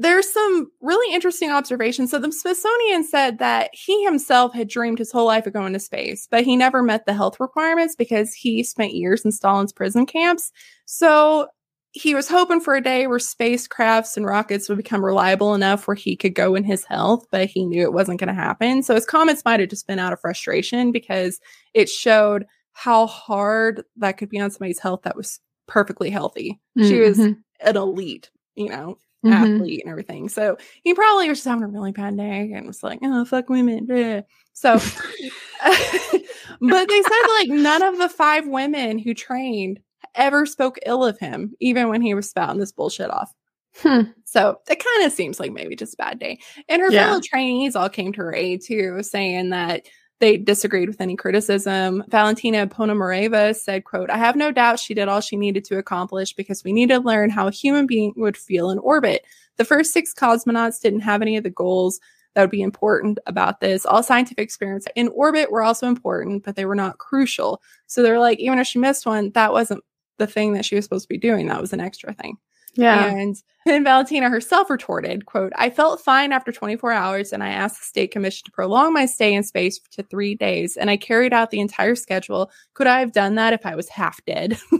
there's 0.00 0.32
some 0.32 0.70
really 0.80 1.14
interesting 1.14 1.50
observations. 1.50 2.10
So 2.10 2.18
the 2.18 2.32
Smithsonian 2.32 3.04
said 3.04 3.38
that 3.38 3.68
he 3.74 4.02
himself 4.02 4.54
had 4.54 4.66
dreamed 4.66 4.98
his 4.98 5.12
whole 5.12 5.26
life 5.26 5.46
of 5.46 5.52
going 5.52 5.74
to 5.74 5.78
space, 5.78 6.26
but 6.30 6.42
he 6.42 6.56
never 6.56 6.82
met 6.82 7.04
the 7.04 7.12
health 7.12 7.38
requirements 7.38 7.96
because 7.96 8.32
he 8.32 8.62
spent 8.62 8.94
years 8.94 9.26
in 9.26 9.30
Stalin's 9.30 9.74
prison 9.74 10.06
camps. 10.06 10.52
So 10.86 11.48
he 11.92 12.14
was 12.14 12.30
hoping 12.30 12.62
for 12.62 12.74
a 12.74 12.82
day 12.82 13.08
where 13.08 13.18
spacecrafts 13.18 14.16
and 14.16 14.24
rockets 14.24 14.70
would 14.70 14.78
become 14.78 15.04
reliable 15.04 15.54
enough 15.54 15.86
where 15.86 15.94
he 15.94 16.16
could 16.16 16.34
go 16.34 16.54
in 16.54 16.64
his 16.64 16.84
health, 16.84 17.26
but 17.30 17.50
he 17.50 17.66
knew 17.66 17.82
it 17.82 17.92
wasn't 17.92 18.20
going 18.20 18.34
to 18.34 18.42
happen. 18.42 18.82
So 18.82 18.94
his 18.94 19.04
comments 19.04 19.44
might 19.44 19.60
have 19.60 19.68
just 19.68 19.86
been 19.86 19.98
out 19.98 20.14
of 20.14 20.20
frustration 20.20 20.92
because 20.92 21.40
it 21.74 21.90
showed 21.90 22.46
how 22.72 23.06
hard 23.06 23.84
that 23.96 24.12
could 24.12 24.30
be 24.30 24.40
on 24.40 24.50
somebody's 24.50 24.78
health 24.78 25.02
that 25.02 25.16
was 25.16 25.40
perfectly 25.66 26.08
healthy. 26.08 26.58
Mm-hmm. 26.78 26.88
She 26.88 27.00
was 27.00 27.18
mm-hmm. 27.18 27.68
an 27.68 27.76
elite, 27.76 28.30
you 28.54 28.70
know, 28.70 28.96
mm-hmm. 29.24 29.32
athlete 29.32 29.82
and 29.84 29.90
everything. 29.90 30.28
So 30.28 30.56
he 30.82 30.94
probably 30.94 31.28
was 31.28 31.38
just 31.38 31.48
having 31.48 31.64
a 31.64 31.68
really 31.68 31.92
bad 31.92 32.16
day 32.16 32.52
and 32.54 32.66
was 32.66 32.82
like, 32.82 33.00
oh, 33.02 33.24
fuck 33.24 33.48
women. 33.48 33.86
Bleh. 33.86 34.24
So, 34.52 34.74
but 36.60 36.88
they 36.88 37.02
said 37.02 37.26
like 37.38 37.48
none 37.48 37.82
of 37.82 37.98
the 37.98 38.08
five 38.08 38.46
women 38.46 38.98
who 38.98 39.14
trained 39.14 39.80
ever 40.14 40.46
spoke 40.46 40.78
ill 40.86 41.04
of 41.04 41.18
him, 41.18 41.54
even 41.60 41.88
when 41.88 42.02
he 42.02 42.14
was 42.14 42.28
spouting 42.28 42.60
this 42.60 42.72
bullshit 42.72 43.10
off. 43.10 43.32
Hmm. 43.76 44.02
So 44.24 44.58
it 44.68 44.82
kind 44.84 45.06
of 45.06 45.12
seems 45.12 45.38
like 45.38 45.52
maybe 45.52 45.76
just 45.76 45.94
a 45.94 45.96
bad 45.96 46.18
day. 46.18 46.40
And 46.68 46.82
her 46.82 46.90
yeah. 46.90 47.06
fellow 47.06 47.20
trainees 47.20 47.76
all 47.76 47.88
came 47.88 48.12
to 48.12 48.20
her 48.20 48.34
aid 48.34 48.62
too, 48.64 49.02
saying 49.02 49.50
that 49.50 49.86
they 50.20 50.36
disagreed 50.36 50.88
with 50.88 51.00
any 51.00 51.16
criticism. 51.16 52.04
Valentina 52.08 52.66
Ponomareva 52.66 53.56
said, 53.56 53.84
quote, 53.84 54.10
I 54.10 54.18
have 54.18 54.36
no 54.36 54.52
doubt 54.52 54.78
she 54.78 54.94
did 54.94 55.08
all 55.08 55.20
she 55.20 55.36
needed 55.36 55.64
to 55.64 55.78
accomplish 55.78 56.34
because 56.34 56.62
we 56.62 56.72
need 56.72 56.90
to 56.90 56.98
learn 56.98 57.30
how 57.30 57.48
a 57.48 57.52
human 57.52 57.86
being 57.86 58.12
would 58.16 58.36
feel 58.36 58.70
in 58.70 58.78
orbit. 58.78 59.24
The 59.56 59.64
first 59.64 59.92
six 59.92 60.14
cosmonauts 60.14 60.80
didn't 60.80 61.00
have 61.00 61.22
any 61.22 61.36
of 61.36 61.42
the 61.42 61.50
goals 61.50 62.00
that 62.34 62.42
would 62.42 62.50
be 62.50 62.62
important 62.62 63.18
about 63.26 63.60
this. 63.60 63.84
All 63.84 64.02
scientific 64.02 64.44
experiments 64.44 64.86
in 64.94 65.08
orbit 65.08 65.50
were 65.50 65.62
also 65.62 65.88
important, 65.88 66.44
but 66.44 66.54
they 66.54 66.66
were 66.66 66.76
not 66.76 66.98
crucial. 66.98 67.60
So 67.86 68.02
they're 68.02 68.20
like, 68.20 68.38
even 68.38 68.58
if 68.58 68.66
she 68.66 68.78
missed 68.78 69.06
one, 69.06 69.30
that 69.32 69.52
wasn't 69.52 69.82
the 70.18 70.26
thing 70.26 70.52
that 70.52 70.64
she 70.64 70.76
was 70.76 70.84
supposed 70.84 71.04
to 71.04 71.08
be 71.08 71.18
doing. 71.18 71.48
That 71.48 71.60
was 71.60 71.72
an 71.72 71.80
extra 71.80 72.12
thing. 72.12 72.36
Yeah. 72.74 73.06
And 73.06 73.36
then 73.66 73.84
Valentina 73.84 74.28
herself 74.30 74.70
retorted, 74.70 75.26
quote, 75.26 75.52
I 75.56 75.70
felt 75.70 76.00
fine 76.00 76.32
after 76.32 76.50
24 76.50 76.92
hours 76.92 77.32
and 77.32 77.42
I 77.42 77.48
asked 77.50 77.78
the 77.78 77.84
state 77.84 78.10
commission 78.10 78.44
to 78.46 78.50
prolong 78.50 78.92
my 78.92 79.06
stay 79.06 79.34
in 79.34 79.42
space 79.42 79.78
to 79.92 80.02
three 80.02 80.34
days 80.34 80.76
and 80.76 80.90
I 80.90 80.96
carried 80.96 81.32
out 81.32 81.50
the 81.50 81.60
entire 81.60 81.94
schedule. 81.94 82.50
Could 82.74 82.86
I 82.86 83.00
have 83.00 83.12
done 83.12 83.34
that 83.34 83.52
if 83.52 83.66
I 83.66 83.74
was 83.74 83.88
half 83.88 84.24
dead? 84.24 84.58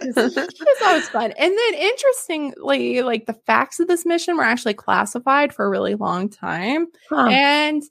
it's 0.00 0.82
always 0.82 1.08
fun. 1.08 1.32
And 1.32 1.52
then 1.52 1.74
interestingly, 1.74 3.02
like 3.02 3.26
the 3.26 3.34
facts 3.46 3.80
of 3.80 3.88
this 3.88 4.06
mission 4.06 4.36
were 4.36 4.44
actually 4.44 4.74
classified 4.74 5.52
for 5.52 5.66
a 5.66 5.70
really 5.70 5.94
long 5.94 6.28
time. 6.28 6.86
Huh. 7.10 7.28
And 7.30 7.82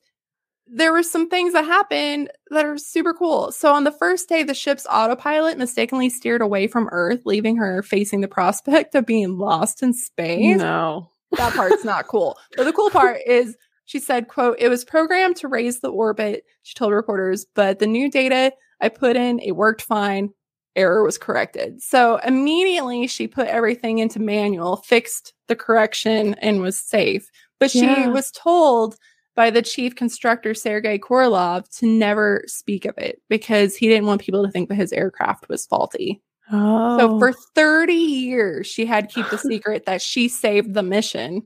there 0.69 0.91
were 0.91 1.03
some 1.03 1.29
things 1.29 1.53
that 1.53 1.65
happened 1.65 2.29
that 2.49 2.65
are 2.65 2.77
super 2.77 3.13
cool. 3.13 3.51
So 3.51 3.73
on 3.73 3.83
the 3.83 3.91
first 3.91 4.27
day, 4.27 4.43
the 4.43 4.53
ship's 4.53 4.85
autopilot 4.89 5.57
mistakenly 5.57 6.09
steered 6.09 6.41
away 6.41 6.67
from 6.67 6.89
Earth, 6.91 7.21
leaving 7.25 7.57
her 7.57 7.81
facing 7.81 8.21
the 8.21 8.27
prospect 8.27 8.95
of 8.95 9.05
being 9.05 9.37
lost 9.37 9.81
in 9.81 9.93
space. 9.93 10.57
No. 10.57 11.09
That 11.31 11.53
part's 11.53 11.83
not 11.83 12.07
cool. 12.07 12.37
But 12.55 12.65
the 12.65 12.73
cool 12.73 12.89
part 12.89 13.19
is 13.25 13.55
she 13.85 13.99
said, 13.99 14.27
quote, 14.27 14.57
it 14.59 14.69
was 14.69 14.83
programmed 14.83 15.37
to 15.37 15.47
raise 15.47 15.79
the 15.79 15.89
orbit, 15.89 16.43
she 16.63 16.73
told 16.73 16.91
reporters, 16.91 17.45
but 17.55 17.79
the 17.79 17.87
new 17.87 18.11
data 18.11 18.53
I 18.81 18.89
put 18.89 19.15
in, 19.15 19.39
it 19.39 19.53
worked 19.53 19.81
fine. 19.81 20.29
Error 20.75 21.03
was 21.03 21.17
corrected. 21.17 21.81
So 21.81 22.17
immediately 22.17 23.07
she 23.07 23.27
put 23.27 23.47
everything 23.47 23.97
into 23.97 24.19
manual, 24.19 24.77
fixed 24.77 25.33
the 25.47 25.55
correction, 25.55 26.35
and 26.35 26.61
was 26.61 26.79
safe. 26.79 27.31
But 27.59 27.71
she 27.71 27.81
yeah. 27.81 28.09
was 28.09 28.29
told 28.29 28.95
by 29.37 29.51
the 29.51 29.61
chief 29.61 29.95
constructor 29.95 30.55
Sergei 30.55 30.97
Korolev 30.97 31.69
to 31.77 31.85
never 31.85 32.43
speak 32.47 32.85
of 32.85 32.97
it 32.97 33.21
because 33.29 33.75
he 33.75 33.87
didn't 33.87 34.07
want 34.07 34.19
people 34.19 34.43
to 34.43 34.51
think 34.51 34.67
that 34.67 34.75
his 34.75 34.91
aircraft 34.91 35.47
was 35.47 35.67
faulty. 35.67 36.21
Oh. 36.51 36.97
So 36.97 37.19
for 37.19 37.31
30 37.31 37.93
years, 37.93 38.65
she 38.65 38.85
had 38.87 39.07
to 39.07 39.13
keep 39.13 39.29
the 39.29 39.37
secret 39.37 39.85
that 39.85 40.01
she 40.01 40.27
saved 40.27 40.73
the 40.73 40.81
mission 40.81 41.43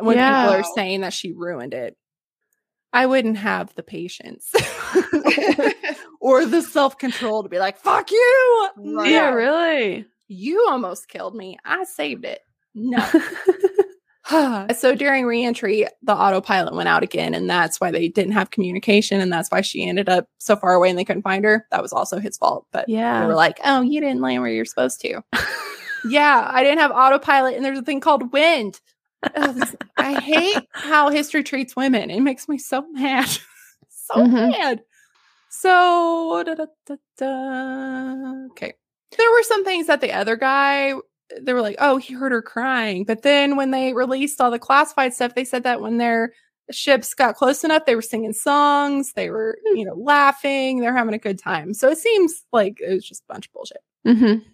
when 0.00 0.16
yeah. 0.16 0.42
people 0.42 0.60
are 0.60 0.74
saying 0.74 1.02
that 1.02 1.12
she 1.12 1.32
ruined 1.32 1.74
it. 1.74 1.96
I 2.92 3.06
wouldn't 3.06 3.36
have 3.36 3.72
the 3.76 3.82
patience 3.84 4.50
or 6.20 6.44
the 6.44 6.62
self 6.62 6.98
control 6.98 7.44
to 7.44 7.48
be 7.48 7.60
like, 7.60 7.78
fuck 7.78 8.10
you. 8.10 8.68
Yeah, 8.82 9.30
really? 9.30 10.06
You 10.26 10.66
almost 10.68 11.08
killed 11.08 11.36
me. 11.36 11.56
I 11.64 11.84
saved 11.84 12.24
it. 12.24 12.40
No. 12.74 13.06
so 14.76 14.94
during 14.94 15.24
reentry, 15.24 15.86
the 16.02 16.14
autopilot 16.14 16.74
went 16.74 16.88
out 16.88 17.02
again, 17.02 17.34
and 17.34 17.48
that's 17.48 17.80
why 17.80 17.90
they 17.90 18.08
didn't 18.08 18.32
have 18.32 18.50
communication, 18.50 19.20
and 19.20 19.32
that's 19.32 19.50
why 19.50 19.60
she 19.62 19.86
ended 19.86 20.08
up 20.08 20.28
so 20.38 20.54
far 20.56 20.74
away 20.74 20.90
and 20.90 20.98
they 20.98 21.04
couldn't 21.04 21.22
find 21.22 21.44
her. 21.44 21.66
That 21.70 21.82
was 21.82 21.92
also 21.92 22.18
his 22.18 22.36
fault. 22.36 22.66
But 22.72 22.88
yeah, 22.88 23.20
they 23.20 23.26
were 23.26 23.34
like, 23.34 23.58
"Oh, 23.64 23.80
you 23.80 24.00
didn't 24.00 24.20
land 24.20 24.42
where 24.42 24.50
you're 24.50 24.64
supposed 24.64 25.00
to." 25.00 25.22
yeah, 26.08 26.46
I 26.50 26.62
didn't 26.62 26.80
have 26.80 26.90
autopilot, 26.90 27.54
and 27.54 27.64
there's 27.64 27.78
a 27.78 27.82
thing 27.82 28.00
called 28.00 28.32
wind. 28.32 28.80
I 29.96 30.20
hate 30.20 30.62
how 30.72 31.08
history 31.08 31.42
treats 31.42 31.74
women. 31.74 32.10
It 32.10 32.20
makes 32.20 32.48
me 32.48 32.58
so 32.58 32.86
mad, 32.92 33.28
so 33.88 34.14
mm-hmm. 34.14 34.50
mad. 34.50 34.82
So, 35.50 36.44
da, 36.44 36.54
da, 36.54 36.96
da, 37.16 38.46
okay. 38.50 38.74
There 39.16 39.30
were 39.30 39.42
some 39.42 39.64
things 39.64 39.86
that 39.86 40.02
the 40.02 40.12
other 40.12 40.36
guy 40.36 40.92
they 41.40 41.52
were 41.52 41.62
like, 41.62 41.76
oh, 41.78 41.96
he 41.96 42.14
heard 42.14 42.32
her 42.32 42.42
crying. 42.42 43.04
But 43.04 43.22
then 43.22 43.56
when 43.56 43.70
they 43.70 43.92
released 43.92 44.40
all 44.40 44.50
the 44.50 44.58
classified 44.58 45.14
stuff, 45.14 45.34
they 45.34 45.44
said 45.44 45.64
that 45.64 45.80
when 45.80 45.98
their 45.98 46.32
ships 46.70 47.14
got 47.14 47.36
close 47.36 47.64
enough, 47.64 47.86
they 47.86 47.94
were 47.94 48.02
singing 48.02 48.32
songs, 48.32 49.12
they 49.14 49.30
were, 49.30 49.58
hmm. 49.66 49.76
you 49.76 49.84
know, 49.84 49.94
laughing, 49.94 50.80
they're 50.80 50.96
having 50.96 51.14
a 51.14 51.18
good 51.18 51.38
time. 51.38 51.74
So 51.74 51.88
it 51.88 51.98
seems 51.98 52.44
like 52.52 52.78
it 52.80 52.92
was 52.92 53.06
just 53.06 53.22
a 53.28 53.32
bunch 53.32 53.46
of 53.46 53.52
bullshit. 53.52 53.82
Mm-hmm. 54.06 54.48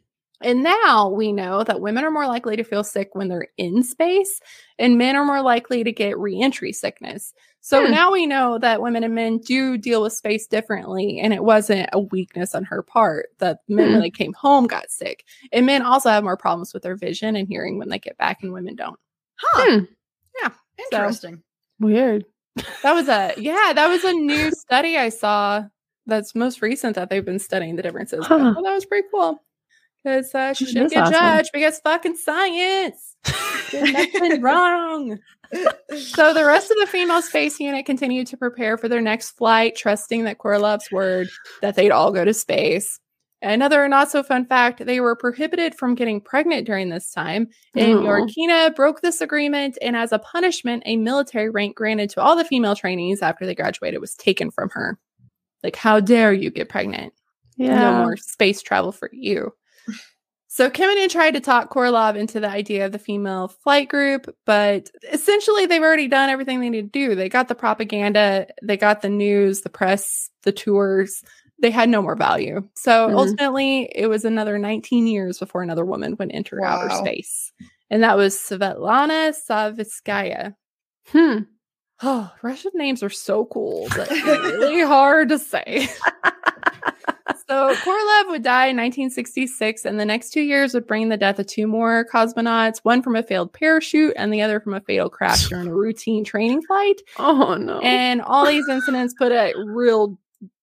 And 0.45 0.62
now 0.62 1.09
we 1.09 1.33
know 1.33 1.65
that 1.65 1.81
women 1.81 2.05
are 2.05 2.11
more 2.11 2.27
likely 2.27 2.55
to 2.57 2.65
feel 2.65 2.85
sick 2.85 3.11
when 3.15 3.29
they're 3.29 3.49
in 3.57 3.83
space, 3.83 4.41
and 4.79 4.99
men 4.99 5.16
are 5.16 5.25
more 5.25 5.41
likely 5.41 5.83
to 5.83 5.91
get 5.91 6.19
reentry 6.19 6.73
sickness. 6.73 7.33
So 7.62 7.87
hmm. 7.87 7.91
now 7.91 8.12
we 8.12 8.27
know 8.27 8.59
that 8.59 8.83
women 8.83 9.05
and 9.05 9.15
men 9.15 9.39
do 9.39 9.79
deal 9.79 10.03
with 10.03 10.12
space 10.12 10.47
differently, 10.47 11.19
and 11.19 11.33
it 11.33 11.43
wasn't 11.43 11.89
a 11.95 11.99
weakness 11.99 12.55
on 12.55 12.65
her 12.65 12.83
part 12.83 13.29
that 13.39 13.61
men, 13.69 13.87
hmm. 13.87 13.93
when 13.93 14.01
they 14.03 14.11
came 14.11 14.35
home, 14.35 14.66
got 14.66 14.91
sick. 14.91 15.25
And 15.51 15.65
men 15.65 15.81
also 15.81 16.11
have 16.11 16.23
more 16.23 16.37
problems 16.37 16.75
with 16.75 16.83
their 16.83 16.97
vision 16.97 17.37
and 17.37 17.49
hearing 17.49 17.79
when 17.79 17.89
they 17.89 17.99
get 17.99 18.19
back, 18.19 18.43
and 18.43 18.53
women 18.53 18.77
don't. 18.77 19.01
Huh. 19.37 19.79
Hmm. 19.79 19.85
Yeah. 20.43 20.51
Interesting. 20.79 21.37
So, 21.37 21.87
Weird. 21.87 22.27
That 22.83 22.93
was 22.93 23.09
a, 23.09 23.33
yeah, 23.39 23.73
that 23.75 23.89
was 23.89 24.05
a 24.05 24.12
new 24.12 24.51
study 24.51 24.99
I 24.99 25.09
saw 25.09 25.65
that's 26.07 26.35
most 26.35 26.61
recent 26.61 26.97
that 26.97 27.09
they've 27.09 27.25
been 27.25 27.39
studying 27.39 27.77
the 27.77 27.83
differences. 27.83 28.27
Huh. 28.27 28.53
Well, 28.55 28.62
that 28.62 28.75
was 28.75 28.85
pretty 28.85 29.09
cool 29.11 29.41
because 30.05 30.35
uh, 30.35 30.52
she 30.52 30.66
shouldn't 30.66 30.90
get 30.90 31.05
awesome. 31.05 31.14
judged 31.14 31.51
because 31.52 31.78
fucking 31.81 32.16
science. 32.16 33.16
nothing 33.72 34.43
wrong. 34.43 35.18
so 35.97 36.35
the 36.35 36.44
rest 36.44 36.70
of 36.70 36.76
the 36.78 36.86
female 36.86 37.22
space 37.22 37.59
unit 37.59 37.86
continued 37.86 38.26
to 38.26 38.36
prepare 38.36 38.76
for 38.76 38.89
their 38.89 39.01
next 39.01 39.31
flight, 39.32 39.76
trusting 39.76 40.24
that 40.24 40.39
Korolev's 40.39 40.90
word 40.90 41.28
that 41.62 41.74
they'd 41.74 41.90
all 41.90 42.12
go 42.12 42.24
to 42.24 42.35
space. 42.35 43.01
Another 43.40 43.86
not 43.89 44.10
so 44.10 44.22
fun 44.22 44.47
fact 44.47 44.86
they 44.86 45.01
were 45.01 45.14
prohibited 45.14 45.74
from 45.74 45.94
getting 45.94 46.20
pregnant 46.20 46.66
during 46.66 46.89
this 46.89 47.12
time. 47.12 47.48
And 47.76 47.93
oh. 47.93 48.02
Yorkina 48.02 48.74
broke 48.74 49.02
this 49.02 49.20
agreement, 49.20 49.76
and 49.82 49.97
as 49.97 50.12
a 50.12 50.18
punishment, 50.18 50.82
a 50.86 50.97
military 50.97 51.51
rank 51.51 51.76
granted 51.76 52.09
to 52.10 52.22
all 52.22 52.36
the 52.36 52.44
female 52.44 52.74
trainees 52.74 53.20
after 53.20 53.44
they 53.44 53.55
graduated 53.55 54.01
was 54.01 54.14
taken 54.14 54.51
from 54.51 54.70
her. 54.70 54.98
Like, 55.62 55.76
how 55.76 56.01
dare 56.01 56.32
you 56.32 56.51
get 56.51 56.70
pregnant? 56.70 57.12
Yeah. 57.56 57.78
No 57.78 58.02
more 58.02 58.16
space 58.16 58.62
travel 58.62 58.93
for 58.93 59.10
you. 59.12 59.52
So 60.55 60.70
Kamanin 60.70 61.10
tried 61.10 61.32
to 61.32 61.40
talk 61.40 61.74
Korolev 61.74 62.14
into 62.14 62.39
the 62.39 62.48
idea 62.48 62.86
of 62.86 62.93
the 62.93 62.98
female 63.01 63.48
flight 63.48 63.89
group, 63.89 64.32
but 64.47 64.89
essentially 65.12 65.66
they've 65.66 65.82
already 65.82 66.06
done 66.06 66.31
everything 66.31 66.60
they 66.60 66.70
need 66.70 66.93
to 66.93 67.09
do. 67.09 67.16
They 67.16 67.28
got 67.28 67.48
the 67.48 67.56
propaganda, 67.56 68.47
they 68.62 68.76
got 68.76 69.02
the 69.02 69.09
news, 69.09 69.62
the 69.62 69.68
press, 69.68 70.31
the 70.44 70.52
tours. 70.52 71.24
They 71.60 71.72
had 71.72 71.89
no 71.89 72.01
more 72.01 72.14
value. 72.14 72.68
So 72.74 73.09
mm-hmm. 73.09 73.16
ultimately, 73.16 73.90
it 73.93 74.06
was 74.06 74.24
another 74.24 74.56
19 74.56 75.09
years 75.09 75.40
before 75.40 75.64
another 75.64 75.85
woman 75.85 76.14
went 76.20 76.32
enter 76.32 76.60
wow. 76.60 76.82
outer 76.82 76.90
space. 76.98 77.52
And 77.90 78.05
that 78.05 78.16
was 78.16 78.36
Svetlana 78.36 79.35
Savitskaya. 79.51 80.55
Hmm. 81.09 81.39
Oh, 82.01 82.32
Russian 82.43 82.70
names 82.76 83.02
are 83.02 83.10
so 83.10 83.47
cool, 83.47 83.89
but 83.97 84.09
really 84.10 84.82
hard 84.82 85.31
to 85.31 85.39
say. 85.40 85.89
so 87.55 87.74
Korolev 87.74 88.31
would 88.31 88.43
die 88.43 88.66
in 88.66 88.76
1966, 88.76 89.85
and 89.85 90.01
the 90.01 90.05
next 90.05 90.31
two 90.31 90.43
years 90.43 90.74
would 90.74 90.86
bring 90.86 91.09
the 91.09 91.16
death 91.16 91.39
of 91.39 91.47
two 91.47 91.66
more 91.66 92.05
cosmonauts, 92.12 92.81
one 92.82 93.01
from 93.01 93.14
a 93.14 93.22
failed 93.22 93.52
parachute 93.52 94.12
and 94.16 94.32
the 94.32 94.43
other 94.43 94.59
from 94.60 94.74
a 94.74 94.81
fatal 94.81 95.09
crash 95.09 95.48
during 95.48 95.68
a 95.68 95.74
routine 95.74 96.24
training 96.24 96.62
flight. 96.62 97.01
Oh 97.18 97.55
no. 97.55 97.78
And 97.81 98.20
all 98.22 98.47
these 98.47 98.68
incidents 98.68 99.14
put 99.14 99.31
a 99.31 99.55
real 99.56 100.18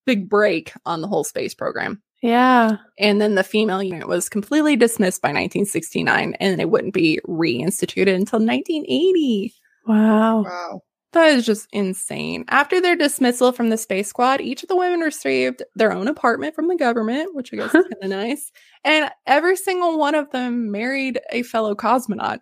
big 0.06 0.30
break 0.30 0.74
on 0.86 1.02
the 1.02 1.08
whole 1.08 1.24
space 1.24 1.54
program. 1.54 2.02
Yeah. 2.22 2.78
And 3.00 3.22
then 3.22 3.36
the 3.36 3.44
female 3.44 3.82
unit 3.82 4.08
was 4.08 4.30
completely 4.30 4.76
dismissed 4.76 5.22
by 5.22 5.30
1969 5.30 6.36
and 6.40 6.62
it 6.62 6.70
wouldn't 6.70 6.94
be 6.94 7.20
reinstituted 7.28 8.14
until 8.14 8.40
1980. 8.40 9.54
Wow. 9.88 10.44
Wow. 10.44 10.82
That 11.14 11.32
is 11.32 11.46
just 11.46 11.68
insane. 11.74 12.46
After 12.48 12.80
their 12.80 12.96
dismissal 12.96 13.52
from 13.52 13.70
the 13.70 13.78
space 13.78 14.08
squad, 14.08 14.40
each 14.40 14.64
of 14.64 14.70
the 14.70 14.78
women 14.78 15.02
received 15.02 15.62
their 15.76 15.92
own 15.92 16.08
apartment 16.08 16.56
from 16.56 16.68
the 16.70 16.78
government, 16.78 17.36
which 17.36 17.54
I 17.54 17.58
guess 17.58 17.76
is 17.76 17.84
kind 17.84 17.96
of 18.04 18.10
nice. 18.10 18.52
And 18.86 19.12
every 19.28 19.58
single 19.58 20.00
one 20.00 20.16
of 20.16 20.32
them 20.32 20.72
married 20.72 21.20
a 21.32 21.44
fellow 21.44 21.76
cosmonaut. 21.76 22.40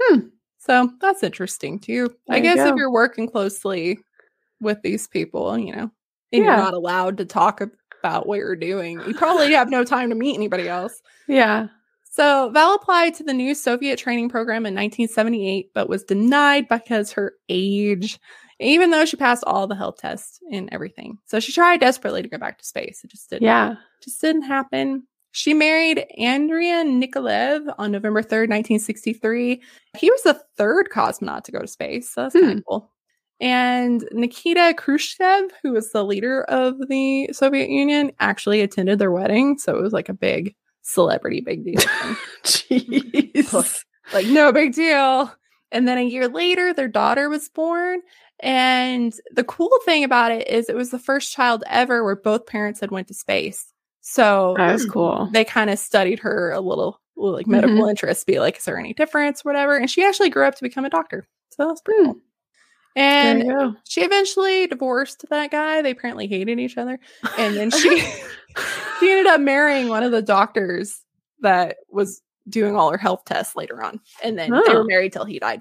Hmm. 0.00 0.20
So 0.58 0.90
that's 1.00 1.22
interesting 1.22 1.78
too. 1.78 2.08
I 2.30 2.40
There 2.40 2.50
you 2.50 2.56
guess 2.56 2.66
if 2.66 2.76
you're 2.76 2.90
working 2.92 3.28
closely 3.28 3.98
with 4.60 4.80
these 4.82 5.06
people, 5.06 5.58
you 5.58 5.74
know, 5.76 5.90
and 6.32 6.44
Yeah. 6.44 6.44
you're 6.44 6.56
not 6.56 6.74
allowed 6.74 7.18
to 7.18 7.24
talk 7.26 7.60
about 8.02 8.26
what 8.26 8.38
you're 8.38 8.56
doing, 8.56 9.00
you 9.06 9.14
probably 9.14 9.52
have 9.52 9.68
no 9.70 9.84
time 9.84 10.08
to 10.08 10.14
meet 10.14 10.34
anybody 10.34 10.66
else. 10.68 11.02
Yeah. 11.26 11.68
So 12.18 12.50
Val 12.50 12.74
applied 12.74 13.14
to 13.14 13.22
the 13.22 13.32
new 13.32 13.54
Soviet 13.54 13.96
training 13.96 14.28
program 14.28 14.66
in 14.66 14.74
1978, 14.74 15.70
but 15.72 15.88
was 15.88 16.02
denied 16.02 16.68
because 16.68 17.12
her 17.12 17.34
age, 17.48 18.18
even 18.58 18.90
though 18.90 19.04
she 19.04 19.16
passed 19.16 19.44
all 19.46 19.68
the 19.68 19.76
health 19.76 19.98
tests 19.98 20.40
and 20.50 20.68
everything. 20.72 21.18
So 21.26 21.38
she 21.38 21.52
tried 21.52 21.78
desperately 21.78 22.22
to 22.22 22.28
go 22.28 22.36
back 22.36 22.58
to 22.58 22.64
space. 22.64 23.04
It 23.04 23.10
just 23.12 23.30
didn't. 23.30 23.44
Yeah. 23.44 23.76
just 24.02 24.20
didn't 24.20 24.42
happen. 24.42 25.04
She 25.30 25.54
married 25.54 26.04
Andrea 26.18 26.82
Nikolaev 26.84 27.72
on 27.78 27.92
November 27.92 28.22
3rd, 28.22 28.48
1963. 28.48 29.62
He 29.96 30.10
was 30.10 30.22
the 30.22 30.42
third 30.56 30.88
cosmonaut 30.92 31.44
to 31.44 31.52
go 31.52 31.60
to 31.60 31.68
space. 31.68 32.10
So 32.10 32.22
that's 32.22 32.34
kind 32.34 32.46
Hmm. 32.46 32.58
of 32.58 32.64
cool. 32.66 32.92
And 33.40 34.08
Nikita 34.10 34.74
Khrushchev, 34.76 35.52
who 35.62 35.70
was 35.70 35.92
the 35.92 36.04
leader 36.04 36.42
of 36.48 36.74
the 36.88 37.28
Soviet 37.32 37.68
Union, 37.68 38.10
actually 38.18 38.60
attended 38.62 38.98
their 38.98 39.12
wedding. 39.12 39.56
So 39.58 39.76
it 39.78 39.82
was 39.82 39.92
like 39.92 40.08
a 40.08 40.14
big 40.14 40.56
celebrity, 40.88 41.40
big 41.40 41.64
deal. 41.64 41.80
Jeez. 42.44 43.84
like, 44.12 44.26
no 44.26 44.52
big 44.52 44.74
deal. 44.74 45.32
And 45.70 45.86
then 45.86 45.98
a 45.98 46.02
year 46.02 46.28
later, 46.28 46.72
their 46.72 46.88
daughter 46.88 47.28
was 47.28 47.48
born. 47.48 48.00
And 48.40 49.12
the 49.34 49.44
cool 49.44 49.70
thing 49.84 50.04
about 50.04 50.32
it 50.32 50.48
is 50.48 50.68
it 50.68 50.76
was 50.76 50.90
the 50.90 50.98
first 50.98 51.32
child 51.32 51.64
ever 51.66 52.04
where 52.04 52.16
both 52.16 52.46
parents 52.46 52.80
had 52.80 52.90
went 52.90 53.08
to 53.08 53.14
space. 53.14 53.66
So 54.00 54.54
That 54.56 54.72
was 54.72 54.86
cool. 54.86 55.28
they 55.32 55.44
kind 55.44 55.68
of 55.70 55.78
studied 55.78 56.20
her 56.20 56.52
a 56.52 56.60
little, 56.60 57.00
like 57.16 57.46
medical 57.46 57.86
interests, 57.86 58.24
be 58.24 58.38
like, 58.40 58.56
is 58.58 58.64
there 58.64 58.78
any 58.78 58.94
difference, 58.94 59.44
whatever. 59.44 59.76
And 59.76 59.90
she 59.90 60.04
actually 60.04 60.30
grew 60.30 60.46
up 60.46 60.54
to 60.54 60.62
become 60.62 60.84
a 60.86 60.90
doctor. 60.90 61.28
So 61.50 61.64
that 61.64 61.68
was 61.68 61.82
pretty 61.82 62.00
Hmm. 62.00 62.06
cool. 62.12 62.20
And 62.96 63.42
there 63.42 63.46
you 63.48 63.54
go. 63.72 63.74
she 63.84 64.00
eventually 64.02 64.66
divorced 64.66 65.24
that 65.30 65.50
guy. 65.50 65.82
They 65.82 65.90
apparently 65.90 66.26
hated 66.26 66.58
each 66.58 66.78
other. 66.78 66.98
And 67.36 67.56
then 67.56 67.70
she 67.70 68.02
she 69.00 69.10
ended 69.10 69.26
up 69.26 69.40
marrying 69.40 69.88
one 69.88 70.02
of 70.02 70.12
the 70.12 70.22
doctors 70.22 71.00
that 71.40 71.76
was 71.90 72.22
doing 72.48 72.76
all 72.76 72.90
her 72.90 72.98
health 72.98 73.24
tests 73.26 73.54
later 73.56 73.82
on. 73.82 74.00
And 74.22 74.38
then 74.38 74.50
they 74.50 74.60
Oh. 74.72 74.74
were 74.78 74.84
married 74.84 75.12
till 75.12 75.24
he 75.24 75.38
died. 75.38 75.60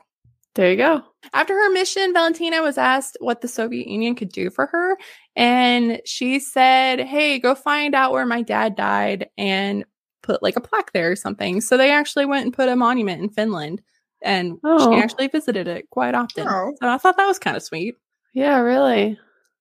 There 0.55 0.72
you 0.72 0.77
go. 0.77 1.03
After 1.34 1.53
her 1.53 1.69
mission, 1.72 2.14
Valentina 2.14 2.61
was 2.64 2.77
asked 2.80 3.15
what 3.19 3.41
the 3.41 3.47
Soviet 3.47 3.88
Union 3.88 4.15
could 4.15 4.31
do 4.31 4.49
for 4.49 4.65
her. 4.68 4.97
And 5.35 6.01
she 6.05 6.39
said, 6.39 6.99
Hey, 6.99 7.38
go 7.38 7.53
find 7.53 7.93
out 7.93 8.11
where 8.11 8.26
my 8.26 8.41
dad 8.41 8.76
died 8.76 9.30
and 9.38 9.85
put 10.23 10.41
like 10.41 10.55
a 10.55 10.61
plaque 10.61 10.93
there 10.93 11.11
or 11.11 11.15
something. 11.15 11.61
So 11.61 11.77
they 11.77 11.91
actually 11.91 12.26
went 12.26 12.45
and 12.45 12.53
put 12.53 12.69
a 12.69 12.76
monument 12.76 13.22
in 13.22 13.30
Finland. 13.30 13.81
And 14.23 14.57
Oh. 14.64 14.91
she 14.91 14.99
actually 14.99 15.27
visited 15.27 15.68
it 15.68 15.89
quite 15.91 16.15
often. 16.15 16.47
Oh. 16.49 16.73
So 16.81 16.89
I 16.89 16.97
thought 16.97 17.18
that 17.18 17.27
was 17.27 17.38
kind 17.38 17.55
of 17.55 17.61
sweet. 17.61 17.95
Yeah, 18.34 18.57
really. 18.59 19.19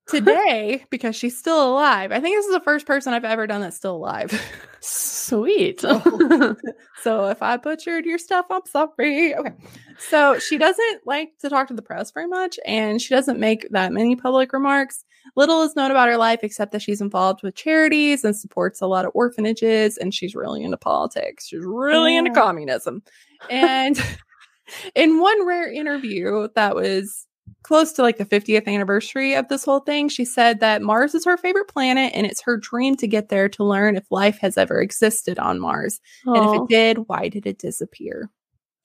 Today, 0.08 0.84
because 0.90 1.16
she's 1.16 1.36
still 1.36 1.68
alive, 1.72 2.12
I 2.12 2.20
think 2.20 2.36
this 2.36 2.46
is 2.46 2.52
the 2.52 2.60
first 2.60 2.86
person 2.86 3.12
I've 3.12 3.24
ever 3.24 3.46
done 3.46 3.60
that's 3.60 3.76
still 3.76 3.96
alive. 3.96 4.40
Sweet. 4.80 5.80
so 7.02 7.28
if 7.28 7.42
I 7.42 7.56
butchered 7.56 8.04
your 8.04 8.18
stuff, 8.18 8.46
I'm 8.50 8.64
sorry. 8.66 9.34
Okay. 9.34 9.50
So 9.98 10.38
she 10.38 10.58
doesn't 10.58 11.00
like 11.06 11.30
to 11.40 11.48
talk 11.48 11.66
to 11.68 11.74
the 11.74 11.82
press 11.82 12.12
very 12.12 12.28
much, 12.28 12.58
and 12.64 13.02
she 13.02 13.14
doesn't 13.14 13.40
make 13.40 13.66
that 13.70 13.92
many 13.92 14.14
public 14.14 14.52
remarks. 14.52 15.04
Little 15.34 15.62
is 15.62 15.74
known 15.74 15.90
about 15.90 16.08
her 16.08 16.16
life 16.16 16.40
except 16.44 16.70
that 16.72 16.82
she's 16.82 17.00
involved 17.00 17.42
with 17.42 17.56
charities 17.56 18.22
and 18.24 18.36
supports 18.36 18.80
a 18.80 18.86
lot 18.86 19.04
of 19.06 19.10
orphanages, 19.14 19.96
and 19.96 20.14
she's 20.14 20.36
really 20.36 20.62
into 20.62 20.76
politics. 20.76 21.48
She's 21.48 21.64
really 21.64 22.16
into 22.16 22.30
Oh. 22.30 22.34
communism. 22.34 23.02
And 23.50 24.00
in 24.94 25.18
one 25.20 25.44
rare 25.46 25.70
interview 25.72 26.46
that 26.54 26.76
was 26.76 27.26
close 27.66 27.92
to 27.92 28.02
like 28.02 28.16
the 28.16 28.24
50th 28.24 28.66
anniversary 28.68 29.34
of 29.34 29.48
this 29.48 29.64
whole 29.64 29.80
thing, 29.80 30.08
she 30.08 30.24
said 30.24 30.60
that 30.60 30.82
Mars 30.82 31.14
is 31.16 31.24
her 31.24 31.36
favorite 31.36 31.66
planet 31.66 32.12
and 32.14 32.24
it's 32.24 32.40
her 32.42 32.56
dream 32.56 32.94
to 32.96 33.08
get 33.08 33.28
there 33.28 33.48
to 33.48 33.64
learn 33.64 33.96
if 33.96 34.04
life 34.10 34.38
has 34.38 34.56
ever 34.56 34.80
existed 34.80 35.38
on 35.40 35.58
Mars. 35.58 36.00
And 36.24 36.44
if 36.44 36.54
it 36.54 36.68
did, 36.68 37.08
why 37.08 37.28
did 37.28 37.44
it 37.44 37.58
disappear? 37.58 38.30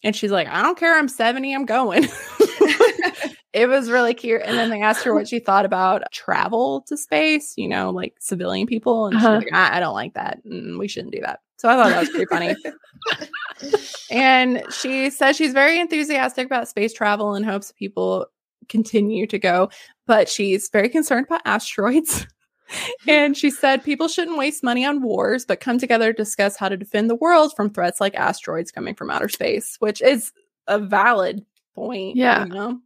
And 0.03 0.15
she's 0.15 0.31
like, 0.31 0.47
I 0.47 0.63
don't 0.63 0.79
care. 0.79 0.97
I'm 0.97 1.07
70. 1.07 1.53
I'm 1.53 1.65
going. 1.65 2.03
it 3.53 3.67
was 3.69 3.91
really 3.91 4.15
cute. 4.15 4.41
And 4.43 4.57
then 4.57 4.71
they 4.71 4.81
asked 4.81 5.03
her 5.03 5.13
what 5.13 5.27
she 5.27 5.37
thought 5.37 5.65
about 5.65 6.01
travel 6.11 6.83
to 6.87 6.97
space, 6.97 7.53
you 7.57 7.67
know, 7.67 7.91
like 7.91 8.15
civilian 8.19 8.65
people. 8.65 9.05
And 9.05 9.15
Uh-huh. 9.15 9.41
she's 9.41 9.45
like, 9.51 9.53
I, 9.53 9.77
I 9.77 9.79
don't 9.79 9.93
like 9.93 10.15
that. 10.15 10.39
Mm, 10.43 10.79
we 10.79 10.87
shouldn't 10.87 11.13
do 11.13 11.21
that. 11.21 11.39
So 11.57 11.69
I 11.69 11.75
thought 11.75 11.89
that 11.89 11.99
was 11.99 12.09
pretty 12.09 12.25
funny. 12.25 12.55
And 14.09 14.63
she 14.73 15.09
says 15.11 15.37
she's 15.37 15.53
very 15.53 15.79
enthusiastic 15.79 16.45
about 16.47 16.67
space 16.67 16.93
travel 16.93 17.35
and 17.35 17.45
hopes 17.45 17.71
people 17.71 18.25
continue 18.71 19.27
to 19.27 19.37
go, 19.37 19.69
but 20.07 20.27
she's 20.29 20.69
very 20.69 20.89
concerned 20.89 21.27
about 21.27 21.41
asteroids. 21.45 22.25
and 23.07 23.37
she 23.37 23.51
said 23.51 23.83
people 23.83 24.07
shouldn't 24.07 24.37
waste 24.37 24.63
money 24.63 24.85
on 24.85 25.01
wars, 25.01 25.45
but 25.45 25.59
come 25.59 25.77
together 25.77 26.13
to 26.13 26.17
discuss 26.17 26.57
how 26.57 26.69
to 26.69 26.77
defend 26.77 27.09
the 27.09 27.15
world 27.15 27.53
from 27.55 27.69
threats 27.69 28.01
like 28.01 28.15
asteroids 28.15 28.71
coming 28.71 28.95
from 28.95 29.11
outer 29.11 29.29
space, 29.29 29.75
which 29.79 30.01
is 30.01 30.31
a 30.67 30.79
valid 30.79 31.45
point. 31.75 32.15
Yeah. 32.15 32.45
You 32.45 32.53
know? 32.53 32.79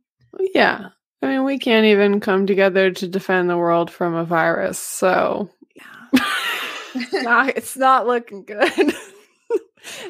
Yeah. 0.53 0.89
I 1.21 1.27
mean, 1.27 1.43
we 1.43 1.57
can't 1.57 1.85
even 1.85 2.19
come 2.19 2.45
together 2.45 2.91
to 2.91 3.07
defend 3.07 3.49
the 3.49 3.57
world 3.57 3.89
from 3.89 4.13
a 4.13 4.25
virus. 4.25 4.77
So, 4.77 5.49
not, 7.13 7.49
it's 7.49 7.77
not 7.77 8.05
looking 8.05 8.43
good. 8.43 8.93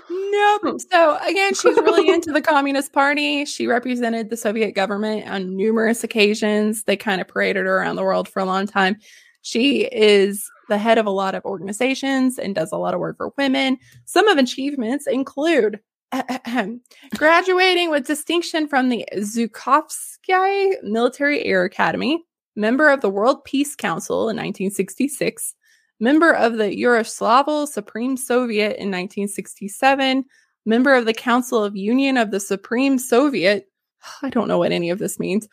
nope. 0.10 0.62
Hmm. 0.64 0.78
So 0.92 1.18
again, 1.18 1.54
she's 1.56 1.78
really 1.78 2.10
into 2.10 2.32
the 2.32 2.42
Communist 2.42 2.94
Party. 2.94 3.46
She 3.46 3.68
represented 3.68 4.30
the 4.30 4.38
Soviet 4.38 4.72
government 4.72 5.28
on 5.28 5.56
numerous 5.56 6.04
occasions. 6.04 6.84
They 6.84 6.98
kind 6.98 7.22
of 7.22 7.28
paraded 7.28 7.66
her 7.66 7.78
around 7.78 7.96
the 7.96 8.04
world 8.04 8.28
for 8.28 8.40
a 8.40 8.46
long 8.46 8.68
time. 8.68 8.98
She 9.42 9.86
is 9.86 10.50
the 10.70 10.78
head 10.78 10.98
of 10.98 11.06
a 11.06 11.12
lot 11.12 11.36
of 11.36 11.46
organizations 11.46 12.40
and 12.40 12.56
does 12.56 12.72
a 12.72 12.78
lot 12.78 12.94
of 12.94 13.00
work 13.00 13.18
for 13.18 13.32
women. 13.38 13.78
Some 14.06 14.28
of 14.28 14.38
achievements 14.38 15.06
include 15.06 15.80
graduating 17.16 17.90
with 17.90 18.08
distinction 18.08 18.68
from 18.68 18.90
the 18.90 19.06
Zhukovsky 19.16 20.82
Military 20.84 21.44
Air 21.44 21.64
Academy, 21.64 22.24
member 22.56 22.90
of 22.90 23.02
the 23.02 23.10
World 23.10 23.44
Peace 23.44 23.76
Council 23.76 24.30
in 24.30 24.38
1966, 24.38 25.56
member 26.00 26.34
of 26.34 26.58
the 26.58 26.66
Yuroslavo 26.66 27.68
Supreme 27.68 28.18
Soviet 28.18 28.78
in 28.78 28.92
1967, 28.92 30.26
member 30.66 30.94
of 30.94 31.06
the 31.06 31.14
Council 31.14 31.64
of 31.64 31.76
Union 31.76 32.18
of 32.18 32.32
the 32.32 32.40
Supreme 32.40 32.98
Soviet. 32.98 33.68
I 34.22 34.30
don't 34.30 34.48
know 34.48 34.58
what 34.58 34.72
any 34.72 34.90
of 34.90 35.00
this 35.00 35.20
means, 35.20 35.48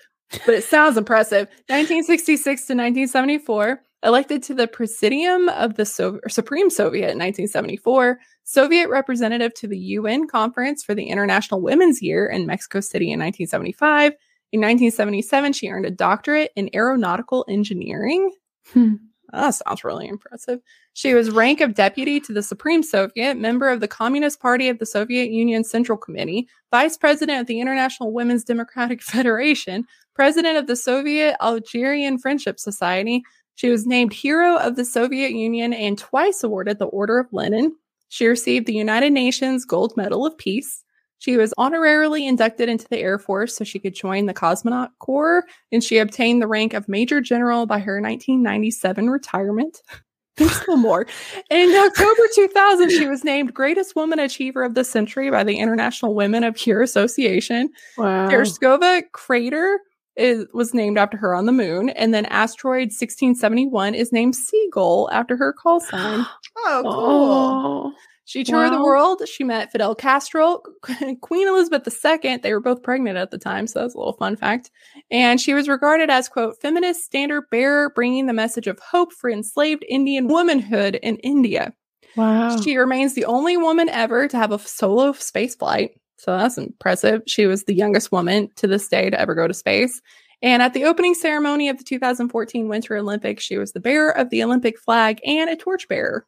but 0.47 0.55
it 0.55 0.65
sounds 0.65 0.97
impressive. 0.97 1.47
1966 1.69 2.43
to 2.45 2.75
1974, 2.75 3.83
elected 4.05 4.43
to 4.45 4.55
the 4.55 4.67
Presidium 4.67 5.49
of 5.51 5.75
the 5.75 5.87
so- 5.87 6.21
Supreme 6.29 6.71
Soviet 6.71 7.11
in 7.11 7.19
1974, 7.19 8.19
Soviet 8.45 8.89
representative 8.89 9.55
to 9.55 9.69
the 9.69 9.79
UN 9.79 10.27
Conference 10.27 10.83
for 10.83 10.95
the 10.95 11.07
International 11.07 11.61
Women's 11.61 12.03
Year 12.03 12.27
in 12.27 12.47
Mexico 12.47 12.81
City 12.81 13.07
in 13.13 13.21
1975. 13.21 14.13
In 14.53 14.61
1977, 14.61 15.53
she 15.55 15.69
earned 15.69 15.87
a 15.87 15.91
doctorate 15.91 16.51
in 16.57 16.69
aeronautical 16.75 17.45
engineering. 17.49 18.31
Hmm. 18.73 18.97
That 19.33 19.51
sounds 19.51 19.83
really 19.83 20.09
impressive. 20.09 20.61
She 20.93 21.15
was 21.15 21.31
rank 21.31 21.63
of 21.63 21.75
deputy 21.75 22.21
to 22.21 22.35
the 22.35 22.43
Supreme 22.43 22.83
Soviet, 22.83 23.37
member 23.37 23.71
of 23.71 23.81
the 23.81 23.89
Communist 23.89 24.41
Party 24.41 24.69
of 24.69 24.79
the 24.79 24.85
Soviet 24.85 25.31
Union 25.31 25.65
Central 25.65 25.97
Committee, 25.97 26.49
vice 26.71 26.99
president 26.99 27.41
of 27.41 27.47
the 27.47 27.61
International 27.61 28.13
Women's 28.13 28.45
Democratic 28.45 29.03
Federation, 29.03 29.87
president 30.15 30.59
of 30.59 30.67
the 30.67 30.77
Soviet 30.77 31.37
Algerian 31.41 32.19
Friendship 32.19 32.61
Society. 32.61 33.23
She 33.55 33.71
was 33.71 33.87
named 33.87 34.13
Hero 34.13 34.59
of 34.59 34.77
the 34.77 34.85
Soviet 34.85 35.33
Union 35.33 35.73
and 35.73 35.97
twice 35.97 36.45
awarded 36.45 36.79
the 36.79 36.87
Order 36.87 37.19
of 37.19 37.33
Lenin. 37.33 37.75
She 38.09 38.27
received 38.27 38.67
the 38.67 38.75
United 38.75 39.15
Nations 39.15 39.65
Gold 39.65 39.97
Medal 39.97 40.27
of 40.27 40.37
Peace. 40.37 40.85
She 41.23 41.37
was 41.37 41.55
honorarily 41.57 42.27
inducted 42.27 42.69
into 42.69 42.89
the 42.89 42.99
Air 42.99 43.17
Force 43.17 43.55
so 43.55 43.63
she 43.63 43.79
could 43.79 43.95
join 43.95 44.27
the 44.27 44.35
Cosmonaut 44.35 44.89
Corps, 44.99 45.45
and 45.71 45.83
she 45.83 45.99
obtained 45.99 46.43
the 46.43 46.49
rank 46.49 46.75
of 46.75 46.89
Major 46.89 47.21
General 47.21 47.65
by 47.65 47.79
her 47.79 48.01
1997 48.01 49.09
retirement. 49.09 49.83
There's 50.37 50.51
still 50.51 50.79
more. 50.79 51.07
In 51.49 51.71
October 51.77 52.23
2000, 52.35 52.91
she 52.91 53.07
was 53.07 53.23
named 53.23 53.55
Greatest 53.55 53.95
Woman 53.95 54.19
Achiever 54.19 54.65
of 54.65 54.75
the 54.75 54.83
Century 54.83 55.31
by 55.31 55.45
the 55.45 55.61
International 55.61 56.17
Women 56.17 56.43
of 56.43 56.57
Pure 56.57 56.83
Association. 56.83 57.71
Wow. 57.97 58.29
Tereshkova 58.29 59.05
Crater 59.13 59.79
is 60.17 60.47
was 60.53 60.75
named 60.75 60.99
after 60.99 61.17
her 61.19 61.37
on 61.37 61.47
the 61.47 61.53
moon, 61.53 61.91
and 61.91 62.13
then 62.13 62.27
asteroid 62.27 62.89
1671 62.89 63.95
is 63.95 64.11
named 64.11 64.35
Seagull 64.35 65.09
after 65.13 65.37
her 65.37 65.53
call 65.53 65.79
sign. 65.79 66.27
Oh, 66.65 66.83
cool. 66.85 66.93
Oh, 66.93 67.93
She 68.25 68.45
toured 68.45 68.73
the 68.73 68.83
world. 68.83 69.21
She 69.29 69.43
met 69.43 69.73
Fidel 69.73 69.95
Castro, 69.95 70.63
Queen 71.21 71.49
Elizabeth 71.49 71.87
II. 72.05 72.37
They 72.37 72.53
were 72.53 72.61
both 72.61 72.83
pregnant 72.83 73.19
at 73.19 73.31
the 73.31 73.39
time, 73.39 73.67
so 73.67 73.81
that's 73.81 73.95
a 73.95 73.99
little 73.99 74.13
fun 74.13 74.37
fact. 74.37 74.71
And 75.11 75.41
she 75.41 75.55
was 75.55 75.69
regarded 75.69 76.09
as, 76.09 76.29
quote, 76.29 76.61
feminist 76.61 77.05
standard 77.05 77.51
bearer, 77.51 77.91
bringing 77.91 78.27
the 78.27 78.33
message 78.33 78.69
of 78.69 78.79
hope 78.79 79.13
for 79.13 79.29
enslaved 79.29 79.85
Indian 79.89 80.29
womanhood 80.29 80.97
in 81.03 81.17
India. 81.19 81.73
wow. 82.17 82.61
She 82.61 82.77
remains 82.77 83.15
the 83.15 83.25
only 83.25 83.57
woman 83.57 83.89
ever 83.89 84.29
to 84.29 84.37
have 84.37 84.53
a 84.53 84.59
solo 84.59 85.13
space 85.13 85.57
flight. 85.57 85.93
So 86.17 86.37
that's 86.37 86.57
impressive. 86.57 87.23
She 87.27 87.47
was 87.47 87.65
the 87.65 87.75
youngest 87.75 88.13
woman 88.13 88.49
to 88.57 88.69
this 88.69 88.87
day 88.87 89.11
to 89.11 89.21
ever 89.21 89.35
go 89.35 89.49
to 89.49 89.55
space. 89.55 90.01
And 90.41 90.63
at 90.63 90.75
the 90.75 90.85
opening 90.85 91.15
ceremony 91.15 91.69
of 91.69 91.79
the 91.79 91.85
2014 91.85 92.69
Winter 92.69 92.97
Olympics, 92.97 93.43
she 93.43 93.59
was 93.59 93.73
the 93.73 93.81
bearer 93.81 94.17
of 94.17 94.31
the 94.31 94.43
Olympic 94.45 94.79
flag 94.79 95.21
and 95.25 95.51
a 95.51 95.57
torchbearer. 95.57 96.25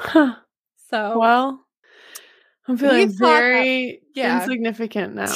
Huh. 0.00 0.34
So 0.90 1.18
Well, 1.18 1.64
I'm 2.68 2.76
feeling 2.76 3.08
that- 3.08 3.18
very 3.18 4.00
yeah. 4.14 4.40
insignificant 4.42 5.14
now. 5.16 5.32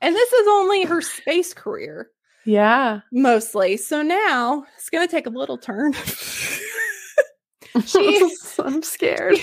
and 0.00 0.14
this 0.16 0.32
is 0.32 0.48
only 0.48 0.84
her 0.84 1.00
space 1.00 1.52
career, 1.54 2.10
yeah. 2.44 3.00
mostly. 3.12 3.76
So 3.76 4.02
now 4.02 4.64
it's 4.76 4.90
going 4.90 5.06
to 5.06 5.10
take 5.10 5.26
a 5.26 5.30
little 5.30 5.58
turn. 5.58 5.94
She- 7.86 8.30
I'm 8.58 8.82
scared. 8.82 9.36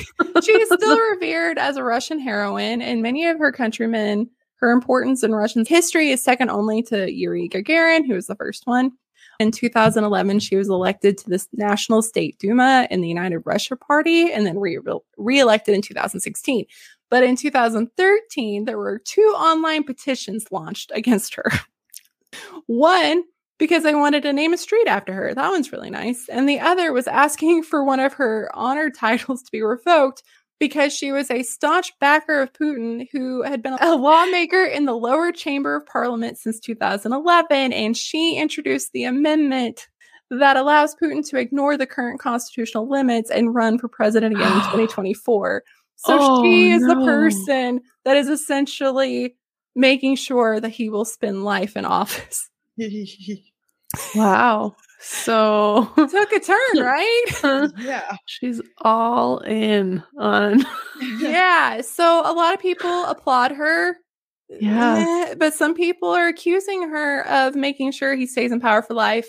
she 0.44 0.52
is 0.52 0.70
still 0.70 1.00
revered 1.12 1.58
as 1.58 1.78
a 1.78 1.84
Russian 1.84 2.20
heroine, 2.20 2.82
and 2.82 3.02
many 3.02 3.26
of 3.26 3.40
her 3.40 3.54
countrymen, 3.54 4.30
her 4.58 4.72
importance 4.72 5.24
in 5.24 5.34
Russian 5.34 5.66
history 5.66 6.10
is 6.12 6.22
second 6.24 6.50
only 6.50 6.84
to 6.84 7.10
Yuri 7.12 7.48
Gagarin, 7.48 8.06
who 8.06 8.16
was 8.16 8.28
the 8.28 8.36
first 8.36 8.68
one. 8.68 8.92
In 9.40 9.52
2011, 9.52 10.40
she 10.40 10.56
was 10.56 10.68
elected 10.68 11.18
to 11.20 11.30
the 11.30 11.46
National 11.54 12.02
State 12.02 12.40
Duma 12.40 12.88
in 12.90 13.02
the 13.02 13.08
United 13.08 13.40
Russia 13.46 13.76
Party 13.76 14.32
and 14.32 14.46
then 14.46 14.58
re- 14.58 14.80
re-elected 15.18 15.76
in 15.76 15.82
2016. 15.82 16.66
But 17.10 17.24
in 17.24 17.36
2013, 17.36 18.66
there 18.66 18.78
were 18.78 19.00
two 19.00 19.34
online 19.38 19.84
petitions 19.84 20.46
launched 20.52 20.92
against 20.94 21.36
her. 21.36 21.52
One, 22.66 23.24
because 23.58 23.84
they 23.84 23.96
wanted 23.96 24.24
to 24.24 24.34
name 24.34 24.54
a 24.54 24.58
street 24.58 24.88
after 24.88 25.14
her. 25.14 25.34
That 25.34 25.50
one's 25.50 25.72
really 25.72 25.90
nice. 25.90 26.28
And 26.30 26.48
the 26.48 26.60
other 26.60 26.92
was 26.92 27.08
asking 27.08 27.64
for 27.64 27.84
one 27.84 28.00
of 28.00 28.14
her 28.14 28.50
honor 28.54 28.90
titles 28.90 29.44
to 29.44 29.52
be 29.52 29.62
revoked 29.62 30.24
because 30.60 30.94
she 30.94 31.12
was 31.12 31.30
a 31.30 31.44
staunch 31.44 31.92
backer 32.00 32.42
of 32.42 32.54
Putin 32.54 33.08
who 33.12 33.44
had 33.44 33.62
been 33.62 33.78
a 33.80 33.96
lawmaker 33.96 34.64
in 34.64 34.86
the 34.86 34.96
lower 34.96 35.32
chamber 35.32 35.76
of 35.76 35.86
parliament 35.86 36.38
since 36.38 36.60
2011. 36.60 37.74
And 37.74 37.96
she 37.96 38.38
introduced 38.38 38.92
the 38.92 39.04
amendment 39.04 39.88
that 40.30 40.58
allows 40.58 40.96
Putin 40.96 41.28
to 41.30 41.38
ignore 41.38 41.78
the 41.78 41.86
current 41.86 42.20
constitutional 42.20 42.90
limits 42.90 43.30
and 43.30 43.56
run 43.56 43.78
for 43.78 43.88
president 43.88 44.36
again 44.36 44.52
in 44.52 44.60
2024. 44.64 45.64
So 45.96 46.18
Oh, 46.20 46.44
she 46.44 46.72
is 46.72 46.82
the 46.82 46.96
person 46.96 47.82
that 48.04 48.18
is 48.18 48.28
essentially 48.30 49.36
making 49.76 50.16
sure 50.16 50.60
that 50.60 50.70
he 50.70 50.90
will 50.90 51.06
spend 51.06 51.44
life 51.44 51.78
in 51.78 51.86
office. 51.86 52.50
Wow. 54.16 54.76
So 55.00 55.90
Took 55.96 56.32
a 56.32 56.40
turn, 56.40 56.58
right? 56.78 57.26
yeah. 57.80 58.18
she's 58.26 58.62
all 58.82 59.40
in 59.40 60.04
on. 60.18 60.66
yeah. 61.20 61.82
So 61.82 62.22
a 62.26 62.34
lot 62.34 62.54
of 62.54 62.60
people 62.60 63.06
applaud 63.06 63.52
her. 63.52 63.96
Yeah. 64.50 65.28
Eh, 65.30 65.36
But 65.36 65.54
some 65.54 65.74
people 65.76 66.10
are 66.10 66.28
accusing 66.28 66.84
her 66.90 67.28
of 67.28 67.56
making 67.56 67.92
sure 67.92 68.16
he 68.16 68.26
stays 68.26 68.52
in 68.52 68.60
power 68.60 68.82
for 68.82 68.94
life. 68.94 69.28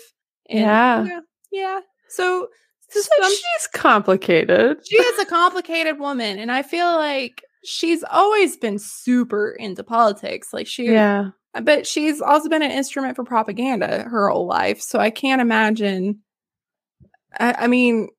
And, 0.49 0.59
Yeah. 0.59 1.03
Yeah. 1.05 1.19
yeah. 1.51 1.79
So, 2.09 2.47
so 2.89 3.01
So 3.01 3.09
some- 3.21 3.29
she's 3.31 3.67
complicated. 3.73 4.77
she 4.87 4.95
is 4.97 5.19
a 5.19 5.25
complicated 5.25 5.99
woman. 5.99 6.39
And 6.39 6.51
I 6.51 6.63
feel 6.63 6.91
like 6.95 7.43
she's 7.63 8.03
always 8.09 8.57
been 8.57 8.79
super 8.79 9.51
into 9.51 9.83
politics. 9.83 10.53
Like 10.53 10.65
she, 10.67 10.85
Yeah. 10.85 11.29
Uh, 11.53 11.61
but 11.61 11.87
she's 11.87 12.21
also 12.21 12.47
been 12.49 12.61
an 12.61 12.71
instrument 12.71 13.15
for 13.15 13.23
propaganda 13.23 14.03
her 14.03 14.29
whole 14.29 14.45
life. 14.45 14.81
So 14.81 14.99
I 14.99 15.09
can't 15.09 15.41
imagine. 15.41 16.19
I, 17.39 17.53
I 17.59 17.67
mean, 17.67 18.09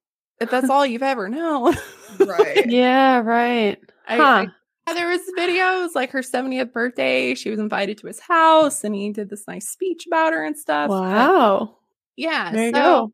if 0.40 0.50
that's 0.50 0.68
all 0.70 0.84
you've 0.86 1.02
ever 1.02 1.28
known. 1.28 1.74
Right. 2.18 2.66
Yeah, 2.70 3.20
right. 3.20 3.78
I- 4.08 4.16
Huh. 4.16 4.22
I- 4.24 4.46
yeah, 4.88 4.94
there 4.94 5.08
was 5.08 5.20
videos 5.38 5.94
like 5.94 6.10
her 6.10 6.20
70th 6.20 6.72
birthday. 6.72 7.34
She 7.36 7.50
was 7.50 7.60
invited 7.60 7.98
to 7.98 8.08
his 8.08 8.18
house 8.18 8.82
and 8.82 8.92
he 8.94 9.12
did 9.12 9.30
this 9.30 9.46
nice 9.46 9.68
speech 9.68 10.06
about 10.06 10.32
her 10.32 10.44
and 10.44 10.58
stuff. 10.58 10.88
But 10.88 11.00
Wow. 11.00 11.76
yeah. 12.16 12.50
There 12.50 12.64
you 12.66 12.72
so, 12.72 12.80
go. 12.80 13.12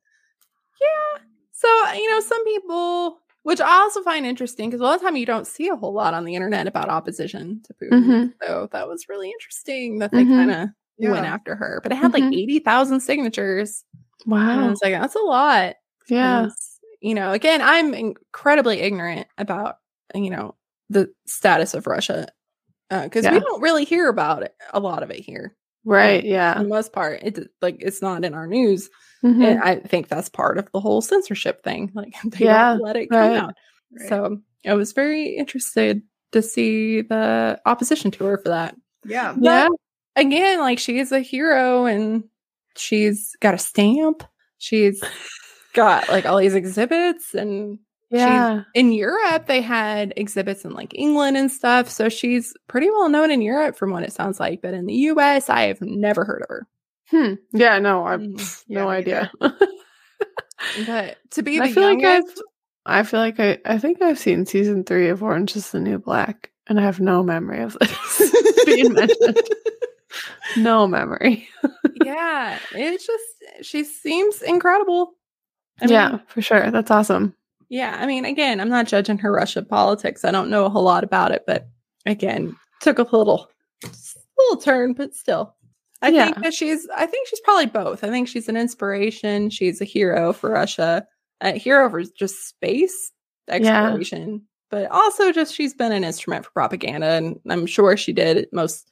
Yeah. 0.81 1.23
So, 1.53 1.93
you 1.93 2.11
know, 2.11 2.21
some 2.21 2.45
people, 2.45 3.19
which 3.47 3.61
I 3.61 3.79
also 3.79 4.03
find 4.03 4.27
interesting 4.27 4.69
because 4.69 4.81
a 4.81 4.85
lot 4.85 4.97
of 4.97 5.03
time 5.03 5.17
you 5.17 5.25
don't 5.27 5.47
see 5.47 5.69
a 5.69 5.77
whole 5.77 5.93
lot 5.93 6.15
on 6.15 6.25
the 6.25 6.35
internet 6.35 6.67
about 6.67 6.89
opposition 6.89 7.63
to 7.65 7.75
Putin. 7.75 8.03
Mhm. 8.05 8.33
So 8.43 8.69
that 8.73 8.89
was 8.89 9.07
really 9.09 9.31
interesting 9.31 10.01
that 10.01 10.11
they 10.11 10.25
Mhm. 10.25 10.37
kind 10.37 10.51
of 10.51 10.69
Yeah. 10.99 11.11
went 11.13 11.27
after 11.27 11.55
her. 11.57 11.81
But 11.83 11.93
it 11.93 11.97
had 11.97 12.13
like 12.13 12.25
Mhm. 12.25 12.35
80,000 12.37 13.01
signatures. 13.01 13.85
Wow. 14.27 14.71
was 14.71 14.81
like, 14.83 14.93
that's 14.95 15.15
a 15.15 15.21
lot. 15.21 15.77
Yeah. 16.09 16.49
You 17.01 17.15
know, 17.15 17.31
again, 17.33 17.63
I'm 17.63 17.95
incredibly 17.95 18.81
ignorant 18.81 19.29
about, 19.39 19.77
you 20.15 20.31
know, 20.31 20.57
the 20.91 21.13
status 21.27 21.75
of 21.75 21.87
Russia 21.87 22.27
because 22.91 23.25
Yeah. 23.25 23.33
we 23.35 23.41
don't 23.41 23.63
really 23.63 23.85
hear 23.85 24.09
about 24.09 24.43
it, 24.45 24.55
a 24.75 24.81
lot 24.81 25.03
of 25.05 25.11
it 25.11 25.21
here. 25.21 25.57
Right. 25.85 26.23
For 26.23 26.27
Yeah. 26.29 26.59
the 26.59 26.65
most 26.69 26.93
part, 26.93 27.23
it 27.23 27.51
like 27.63 27.77
it's 27.81 28.03
not 28.03 28.25
in 28.25 28.35
our 28.35 28.47
news. 28.49 28.91
Mhm. 29.27 29.45
And 29.45 29.63
I 29.63 29.77
think 29.77 30.09
that's 30.09 30.29
part 30.29 30.59
of 30.59 30.71
the 30.73 30.81
whole 30.81 31.01
censorship 31.03 31.63
thing. 31.65 31.91
Like 31.95 32.15
they 32.25 32.45
Yeah, 32.45 32.73
don't 32.75 32.81
let 32.83 32.97
it 32.97 33.11
come 33.11 33.19
right. 33.19 33.37
out. 33.39 33.55
Right. 33.99 34.09
So 34.09 34.39
I 34.67 34.75
was 34.75 34.93
very 34.93 35.37
interested 35.37 36.03
to 36.33 36.43
see 36.43 37.03
the 37.03 37.61
opposition 37.67 38.11
to 38.13 38.25
her 38.25 38.39
for 38.39 38.49
that. 38.51 38.75
yeah. 39.05 39.35
Yeah. 39.39 39.69
Again, 40.17 40.61
like 40.61 40.79
she 40.79 40.99
is 40.99 41.13
a 41.13 41.21
hero 41.21 41.85
and 41.87 42.25
she's 42.77 43.37
got 43.41 43.55
a 43.55 43.59
stamp. 43.59 44.23
She's 44.59 45.03
got 45.75 46.09
like 46.09 46.25
all 46.27 46.39
these 46.39 46.55
exhibits 46.55 47.35
and 47.35 47.79
Yeah. 48.11 48.63
in 48.75 48.93
Europe 48.93 49.47
they 49.47 49.61
had 49.61 50.15
exhibits 50.17 50.65
in 50.65 50.73
like 50.73 50.95
England 50.95 51.37
and 51.37 51.51
stuff. 51.53 51.91
So 51.91 52.09
she's 52.09 52.55
pretty 52.67 52.89
well 52.91 53.09
known 53.11 53.31
in 53.31 53.43
Europe 53.43 53.77
from 53.77 53.91
what 53.91 54.03
it 54.05 54.13
sounds 54.13 54.41
like. 54.41 54.63
But 54.63 54.73
in 54.75 54.87
the 54.87 54.95
US, 55.13 55.51
I 55.51 55.63
have 55.69 55.81
never 55.83 56.25
heard 56.25 56.43
of 56.43 56.49
her. 56.49 56.67
Hmm. 57.11 57.35
Yeah. 57.53 57.79
No, 57.79 58.05
I 58.07 58.17
Mm, 58.17 58.65
yeah, 58.67 58.81
no 58.83 58.89
idea. 58.89 59.31
But 60.87 61.19
to 61.33 61.43
be 61.43 61.59
the 61.59 61.65
I 61.65 61.73
feel 61.73 61.83
like 61.85 62.01
youngest, 62.01 62.43
I've. 62.87 63.01
I 63.01 63.03
feel 63.05 63.21
like 63.21 63.39
I. 63.41 63.59
I 63.65 63.79
think 63.79 64.01
I've 64.03 64.19
seen 64.19 64.47
season 64.47 64.85
three 64.85 65.09
of 65.09 65.23
Orange 65.23 65.57
Is 65.57 65.71
the 65.71 65.81
New 65.81 65.99
Black, 65.99 66.51
and 66.67 66.81
I 66.81 66.83
have 66.83 67.01
no 67.01 67.23
memory 67.23 67.61
of 67.63 67.77
this 67.81 68.33
being 68.67 68.93
mentioned. 68.95 69.39
No 70.57 70.87
memory. 70.87 71.49
yeah, 72.05 72.59
it's 72.73 73.07
just 73.07 73.25
she 73.67 73.85
seems 73.85 74.41
incredible. 74.43 75.13
I 75.83 75.87
yeah, 75.87 76.11
mean, 76.13 76.21
for 76.29 76.41
sure. 76.43 76.71
That's 76.71 76.91
awesome. 76.91 77.35
yeah. 77.69 77.97
I 78.01 78.07
mean, 78.07 78.25
again, 78.25 78.61
I'm 78.61 78.71
not 78.71 78.87
judging 78.87 79.19
her 79.19 79.33
Russia 79.33 79.63
politics. 79.63 80.25
I 80.25 80.31
don't 80.31 80.51
know 80.51 80.65
a 80.65 80.71
whole 80.71 80.85
lot 80.85 81.05
about 81.05 81.33
it, 81.33 81.45
but 81.47 81.69
again, 82.07 82.57
took 82.81 82.99
a 82.99 83.03
little 83.03 83.51
little 84.39 84.63
turn, 84.63 84.95
but 84.95 85.15
still. 85.15 85.56
I 86.03 86.09
Yeah. 86.09 86.25
think 86.27 86.43
that 86.45 86.55
she's 86.55 86.87
I 86.95 87.07
think 87.07 87.29
she's 87.29 87.41
probably 87.41 87.67
both. 87.67 88.05
I 88.05 88.09
think 88.11 88.29
she's 88.29 88.49
an 88.49 88.57
inspiration. 88.57 89.51
She's 89.51 89.81
a 89.81 89.85
hero 89.85 90.33
for 90.33 90.51
Russia. 90.51 91.07
A 91.41 91.53
hero 91.53 91.89
for 91.91 92.03
just 92.03 92.49
space 92.49 93.13
exploration. 93.49 94.43
But 94.71 94.91
also 94.91 95.33
just 95.33 95.55
she's 95.55 95.75
been 95.75 95.93
an 95.93 96.05
instrument 96.05 96.45
for 96.45 96.51
propaganda 96.53 97.07
and 97.07 97.41
I'm 97.49 97.67
sure 97.67 97.97
she 97.97 98.13
did 98.13 98.37
it 98.37 98.53
most 98.53 98.89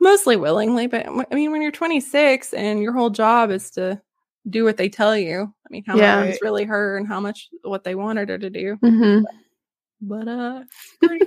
mostly 0.00 0.36
willingly, 0.36 0.86
but 0.86 1.06
I 1.08 1.34
mean 1.34 1.50
when 1.52 1.60
you're 1.62 1.70
26 1.72 2.54
and 2.54 2.80
your 2.80 2.92
whole 2.92 3.10
job 3.10 3.50
is 3.50 3.70
to 3.72 4.00
do 4.48 4.64
what 4.64 4.76
they 4.78 4.88
tell 4.88 5.16
you. 5.16 5.42
I 5.42 5.68
mean, 5.70 5.84
how 5.86 5.96
Yeah. 5.96 6.20
much 6.24 6.34
is 6.34 6.38
really 6.42 6.64
her 6.64 6.96
and 6.96 7.06
how 7.06 7.20
much 7.20 7.48
what 7.62 7.84
they 7.84 7.94
wanted 7.94 8.28
her 8.30 8.38
to 8.38 8.50
do. 8.50 8.76
hmm 8.82 9.20
But 10.00 10.28
uh 10.28 10.62
pretty- 11.02 11.26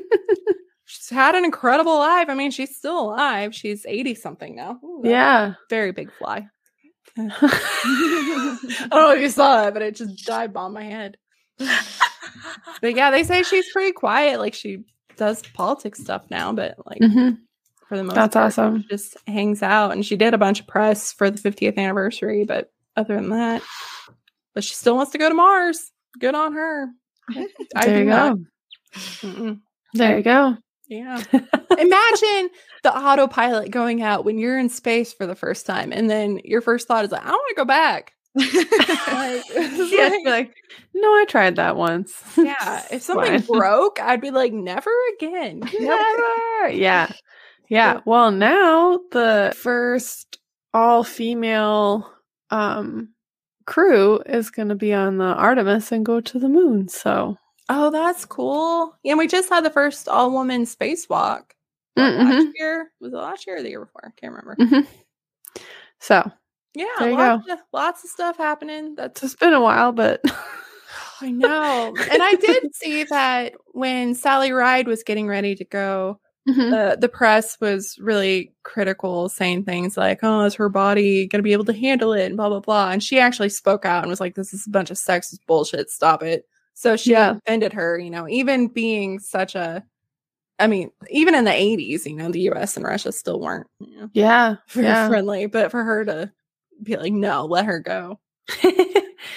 she's 0.91 1.09
had 1.09 1.35
an 1.35 1.45
incredible 1.45 1.97
life. 1.97 2.27
I 2.29 2.33
mean, 2.35 2.51
she's 2.51 2.75
still 2.75 2.99
alive. 2.99 3.55
She's 3.55 3.85
80 3.85 4.15
something 4.15 4.55
now. 4.55 4.79
Ooh, 4.83 5.01
Yeah. 5.05 5.53
Very 5.69 5.91
big 5.91 6.11
fly. 6.17 6.47
I 7.17 8.87
don't 8.91 8.91
know 8.91 9.11
if 9.13 9.21
you 9.21 9.29
saw 9.29 9.63
that, 9.63 9.73
but 9.73 9.81
it 9.81 9.95
just 9.95 10.25
dive 10.25 10.53
bombed 10.53 10.73
my 10.73 10.83
head. 10.83 11.17
But 12.81 12.95
yeah, 12.95 13.11
they 13.11 13.23
say 13.23 13.43
she's 13.43 13.71
pretty 13.71 13.91
quiet. 13.91 14.39
Like 14.39 14.53
she 14.55 14.83
does 15.17 15.41
politics 15.53 15.99
stuff 15.99 16.25
now, 16.31 16.51
but 16.53 16.75
like 16.85 16.99
hmm 17.01 17.31
for 17.87 17.97
the 17.97 18.03
most 18.03 18.15
That's 18.15 18.33
part, 18.33 18.45
awesome. 18.47 18.81
she 18.81 18.87
just 18.87 19.17
hangs 19.27 19.61
out. 19.61 19.91
And 19.91 20.03
she 20.05 20.15
did 20.15 20.33
a 20.33 20.37
bunch 20.39 20.61
of 20.61 20.67
press 20.67 21.11
for 21.13 21.29
the 21.29 21.37
50th 21.37 21.77
anniversary, 21.77 22.43
but 22.45 22.71
other 22.95 23.15
than 23.15 23.29
that, 23.29 23.61
but 24.55 24.63
she 24.63 24.73
still 24.73 24.95
wants 24.95 25.11
to 25.11 25.17
go 25.19 25.29
to 25.29 25.35
Mars. 25.35 25.91
Good 26.19 26.33
on 26.33 26.53
her. 26.53 26.87
I 27.75 27.85
there 27.85 27.93
do 27.95 27.99
you 27.99 28.05
not. 28.05 28.37
go. 28.37 28.43
Mm-mm. 29.23 29.59
There 29.93 30.17
you 30.17 30.23
go. 30.23 30.57
Yeah. 30.91 31.23
Imagine 31.31 32.49
the 32.83 32.93
autopilot 32.93 33.71
going 33.71 34.01
out 34.01 34.25
when 34.25 34.37
you're 34.37 34.59
in 34.59 34.67
space 34.67 35.13
for 35.13 35.25
the 35.25 35.35
first 35.35 35.65
time, 35.65 35.93
and 35.93 36.09
then 36.09 36.41
your 36.43 36.59
first 36.61 36.85
thought 36.87 37.05
is 37.05 37.11
like, 37.11 37.25
I 37.25 37.29
want 37.31 37.49
to 37.49 37.55
go 37.55 37.65
back. 37.65 38.13
Like, 38.35 39.43
yeah, 39.55 40.09
like- 40.09 40.25
like, 40.25 40.53
no, 40.93 41.07
I 41.09 41.25
tried 41.27 41.55
that 41.55 41.75
once. 41.77 42.13
yeah. 42.37 42.85
If 42.91 43.01
something 43.03 43.39
fine. 43.41 43.59
broke, 43.59 43.99
I'd 44.01 44.21
be 44.21 44.31
like, 44.31 44.51
never 44.53 44.91
again. 45.17 45.61
Never. 45.79 46.69
Yeah. 46.69 47.11
Yeah. 47.69 48.01
Well, 48.05 48.31
now 48.31 48.99
the 49.11 49.53
first 49.57 50.39
all 50.73 51.03
female 51.03 52.09
um 52.51 53.09
crew 53.65 54.21
is 54.25 54.49
going 54.49 54.69
to 54.69 54.75
be 54.75 54.93
on 54.93 55.17
the 55.17 55.25
Artemis 55.25 55.91
and 55.91 56.05
go 56.05 56.19
to 56.21 56.39
the 56.39 56.49
moon. 56.49 56.87
So, 56.89 57.37
Oh, 57.73 57.89
that's 57.89 58.25
cool. 58.25 58.97
Yeah, 59.03 59.13
we 59.15 59.27
just 59.27 59.49
had 59.49 59.63
the 59.63 59.69
first 59.69 60.09
all 60.09 60.31
woman 60.31 60.63
spacewalk. 60.65 61.43
what, 61.95 62.03
Mhm. 62.13 62.29
Last 62.45 62.47
year? 62.57 62.91
Was 62.99 63.13
it 63.13 63.15
last 63.15 63.47
year 63.47 63.57
or 63.57 63.63
the 63.63 63.69
year 63.69 63.79
before? 63.85 64.01
I 64.05 64.11
can't 64.19 64.33
remember. 64.33 64.55
Mhm. 64.57 64.87
so 65.99 66.29
Yeah, 66.73 66.85
There 66.99 67.09
you 67.11 67.17
lots, 67.17 67.49
Of, 67.49 67.59
lots 67.73 68.03
of 68.03 68.09
stuff 68.09 68.37
happening. 68.37 68.95
That's 68.95 69.23
it's 69.23 69.35
been 69.35 69.53
a 69.53 69.61
while, 69.61 69.91
but 69.91 70.21
I 71.21 71.31
know. 71.31 71.93
and 72.11 72.21
I 72.23 72.35
did 72.35 72.73
see 72.75 73.03
that 73.05 73.53
when 73.73 74.15
Sally 74.15 74.51
Ride 74.51 74.87
was 74.87 75.03
getting 75.03 75.27
ready 75.27 75.55
to 75.55 75.65
go, 75.65 76.19
Mhm. 76.49 76.71
the 76.71 76.97
the 76.99 77.09
press 77.09 77.57
was 77.61 77.97
really 77.99 78.53
critical, 78.63 79.29
saying 79.29 79.63
things 79.65 79.95
like, 79.97 80.19
"Oh, 80.23 80.41
is 80.45 80.55
her 80.55 80.69
body 80.69 81.27
going 81.27 81.39
to 81.39 81.43
be 81.43 81.53
able 81.53 81.65
to 81.65 81.73
handle 81.73 82.13
it?" 82.13 82.25
and 82.25 82.35
blah 82.37 82.49
blah 82.49 82.59
blah. 82.61 82.89
And 82.91 83.03
she 83.03 83.19
actually 83.19 83.49
spoke 83.49 83.85
out 83.85 84.03
and 84.03 84.09
was 84.09 84.19
like, 84.21 84.35
"This 84.35 84.53
is 84.53 84.65
a 84.65 84.71
bunch 84.71 84.89
of 84.91 84.97
sexist 84.97 85.39
bullshit. 85.47 85.89
Stop 85.91 86.23
it." 86.23 86.45
So 86.73 86.95
she 86.97 87.11
Yeah. 87.11 87.33
defended 87.33 87.73
her. 87.73 87.97
You 87.99 88.09
know, 88.09 88.27
even 88.27 88.67
being 88.67 89.19
such 89.19 89.55
a, 89.55 89.83
I 90.59 90.67
mean, 90.67 90.91
even 91.09 91.35
in 91.35 91.43
the 91.45 91.53
eighties, 91.53 92.05
you 92.05 92.15
know, 92.15 92.31
the 92.31 92.41
U.S. 92.41 92.75
and 92.77 92.85
Russia 92.85 93.11
still 93.11 93.39
weren't 93.39 93.67
you 93.79 93.97
know, 93.99 94.09
yeah. 94.13 94.55
Yeah. 94.75 95.07
friendly. 95.07 95.45
But 95.47 95.71
for 95.71 95.83
her 95.83 96.05
to 96.05 96.31
be 96.83 96.97
like, 96.97 97.13
"No, 97.13 97.45
let 97.45 97.65
her 97.65 97.79
go," 97.79 98.19
like, 98.63 98.75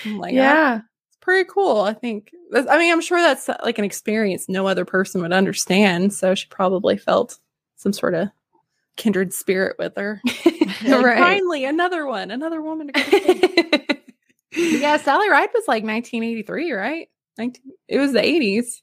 "Oh, 0.07 0.21
yeah. 0.33 0.77
it's 1.09 1.17
pretty 1.21 1.49
cool. 1.53 1.81
I 1.83 1.93
think. 1.95 2.31
I 2.55 2.79
mean, 2.79 2.93
I'm 2.93 3.01
sure 3.01 3.21
that's 3.21 3.49
uh, 3.49 3.57
like 3.65 3.79
an 3.79 3.85
experience 3.85 4.49
no 4.49 4.67
other 4.67 4.85
person 4.85 5.21
would 5.23 5.33
understand. 5.33 6.13
So 6.15 6.35
she 6.35 6.47
probably 6.49 6.97
felt 6.97 7.39
some 7.77 7.93
sort 7.93 8.15
of 8.15 8.29
kindred 8.97 9.33
spirit 9.35 9.77
with 9.79 9.95
her. 9.97 10.23
Right. 10.87 11.19
Finally, 11.19 11.65
another 11.65 12.07
one, 12.07 12.31
another 12.31 12.61
woman. 12.61 12.89
To 12.93 13.97
yeah, 14.57 14.97
Sally 14.99 15.29
Ride 15.31 15.49
was 15.55 15.65
like 15.67 15.83
1983, 15.83 16.73
right? 16.73 17.09
19, 17.39 17.63
it 17.89 17.99
was 17.99 18.13
the 18.13 18.21
80s. 18.21 18.81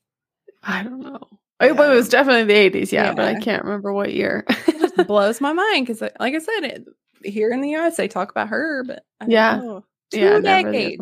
I 0.64 0.84
don't 0.84 1.00
know. 1.00 1.20
Oh, 1.60 1.66
it, 1.66 1.72
it 1.72 1.96
was 1.96 2.10
definitely 2.10 2.44
the 2.54 2.80
80s, 2.80 2.92
yeah, 2.92 3.14
but 3.14 3.26
I 3.28 3.36
can't 3.36 3.64
remember 3.64 3.94
what 3.94 4.14
year. 4.14 4.46
It 4.68 4.80
just 4.96 5.08
blows 5.08 5.40
my 5.42 5.54
mind 5.54 5.86
because, 5.86 6.02
like 6.20 6.34
I 6.34 6.40
said, 6.40 6.64
it, 6.64 6.86
here 7.24 7.52
in 7.52 7.62
the 7.62 7.70
U.S. 7.72 7.98
they 7.98 8.08
talk 8.08 8.32
about 8.32 8.50
her, 8.50 8.84
but 8.84 9.04
Yeah. 9.28 9.58
know. 9.58 9.86
two 10.12 10.20
yeah, 10.20 10.40
never 10.40 10.42
the 10.42 10.50
other 10.50 10.64
decades. 10.72 11.02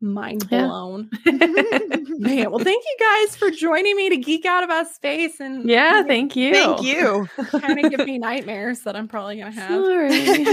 Mind 0.00 0.46
Yeah. 0.50 0.66
blown. 0.66 1.10
Man, 1.26 2.50
well, 2.50 2.58
thank 2.58 2.84
you 2.84 2.96
guys 2.98 3.36
for 3.36 3.50
joining 3.50 3.94
me 3.96 4.08
to 4.08 4.16
geek 4.16 4.46
out 4.46 4.64
about 4.64 4.88
space 4.88 5.38
and 5.40 5.68
yeah, 5.68 6.02
thank 6.02 6.34
you. 6.36 6.52
Thank 6.52 6.82
you. 6.82 7.28
kind 7.60 7.78
of 7.84 7.90
give 7.90 8.06
me 8.06 8.18
nightmares 8.18 8.80
that 8.80 8.96
I'm 8.96 9.08
probably 9.08 9.38
gonna 9.38 9.50
have 9.52 9.84
Sorry. 9.84 10.44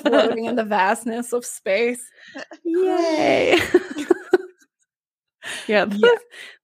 floating 0.00 0.46
in 0.46 0.56
the 0.56 0.64
vastness 0.64 1.32
of 1.32 1.44
space. 1.44 2.02
Yay. 2.64 3.60
yeah, 5.68 5.84
the, 5.84 5.96
Yeah. 5.96 6.18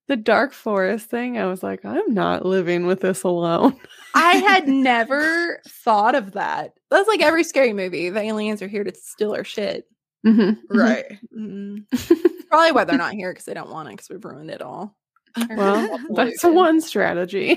the 0.08 0.16
dark 0.16 0.52
forest 0.52 1.06
thing, 1.10 1.38
I 1.38 1.46
was 1.46 1.62
like, 1.62 1.84
I'm 1.84 2.12
not 2.14 2.44
living 2.44 2.86
with 2.86 3.00
this 3.00 3.22
alone. 3.22 3.76
I 4.14 4.36
had 4.36 4.68
never 4.68 5.60
thought 5.68 6.14
of 6.14 6.32
that. 6.32 6.72
That's 6.90 7.08
like 7.08 7.22
every 7.22 7.44
scary 7.44 7.72
movie. 7.72 8.10
The 8.10 8.20
aliens 8.20 8.62
are 8.62 8.68
here 8.68 8.84
to 8.84 8.94
steal 8.94 9.32
our 9.34 9.44
shit. 9.44 9.86
Mhm. 10.26 10.58
Right. 10.70 11.18
Mm. 11.36 11.84
Probably 12.50 12.72
why 12.72 12.84
they're 12.84 12.98
not 12.98 13.14
here 13.14 13.30
because 13.32 13.44
they 13.46 13.54
don't 13.54 13.70
want 13.70 13.88
it 13.88 13.92
because 13.92 14.10
we've 14.10 14.24
ruined 14.24 14.50
it 14.50 14.62
all. 14.62 14.96
Well, 15.56 15.98
that's 16.10 16.42
one 16.42 16.80
strategy. 16.80 17.56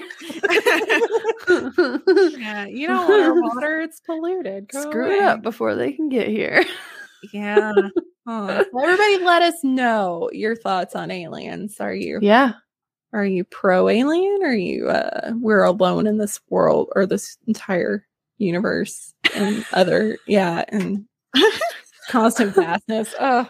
Yeah, 1.49 2.65
you 2.67 2.87
don't 2.87 3.09
want 3.09 3.23
our 3.23 3.41
water; 3.41 3.81
it's 3.81 3.99
polluted. 4.01 4.69
Go 4.69 4.81
Screw 4.83 5.11
it 5.11 5.23
up 5.23 5.41
before 5.41 5.73
they 5.75 5.91
can 5.91 6.07
get 6.09 6.27
here. 6.27 6.63
Yeah. 7.33 7.73
So 8.25 8.65
everybody, 8.81 9.17
let 9.23 9.41
us 9.41 9.63
know 9.63 10.29
your 10.31 10.55
thoughts 10.55 10.95
on 10.95 11.11
aliens. 11.11 11.79
Are 11.79 11.93
you 11.93 12.19
Yeah. 12.21 12.53
are 13.13 13.25
you 13.25 13.43
pro 13.43 13.89
alien? 13.89 14.43
Are 14.43 14.53
you 14.55 14.89
uh, 14.89 15.31
we're 15.35 15.63
alone 15.63 16.07
in 16.07 16.17
this 16.17 16.39
world 16.49 16.89
or 16.95 17.05
this 17.05 17.37
entire 17.47 18.05
universe 18.37 19.13
and 19.35 19.65
other 19.73 20.17
yeah 20.27 20.63
and 20.69 21.05
constant 22.09 22.55
vastness? 22.55 23.13
Oh, 23.19 23.49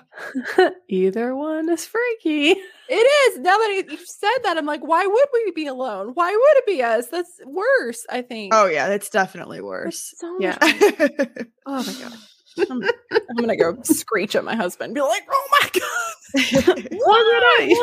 Either 0.89 1.35
one 1.35 1.69
is 1.69 1.85
freaky. 1.85 2.55
it 2.89 2.93
is. 3.31 3.39
Now 3.39 3.57
that 3.57 3.85
you 3.89 3.97
said 4.05 4.37
that, 4.43 4.57
I'm 4.57 4.65
like, 4.65 4.81
why 4.85 5.05
would 5.05 5.27
we 5.33 5.51
be 5.51 5.67
alone? 5.67 6.11
Why 6.13 6.31
would 6.31 6.57
it 6.57 6.65
be 6.67 6.81
us? 6.83 7.07
That's 7.07 7.39
worse. 7.45 8.05
I 8.09 8.21
think. 8.23 8.53
oh 8.53 8.65
yeah, 8.65 8.89
that's 8.89 9.09
definitely 9.09 9.57
That's 9.59 9.65
worse. 9.67 10.13
so 10.17 10.37
Yeah. 10.39 10.57
Oh 11.65 11.77
my 11.83 11.93
god. 11.93 12.13
I'm, 12.57 12.83
I'm 13.29 13.35
gonna 13.37 13.57
go 13.57 13.77
screech 13.83 14.35
at 14.35 14.43
my 14.43 14.55
husband, 14.55 14.93
be 14.95 15.01
like, 15.01 15.23
"Oh 15.31 15.47
my 15.51 15.69
god, 15.73 16.89
Why? 16.91 17.75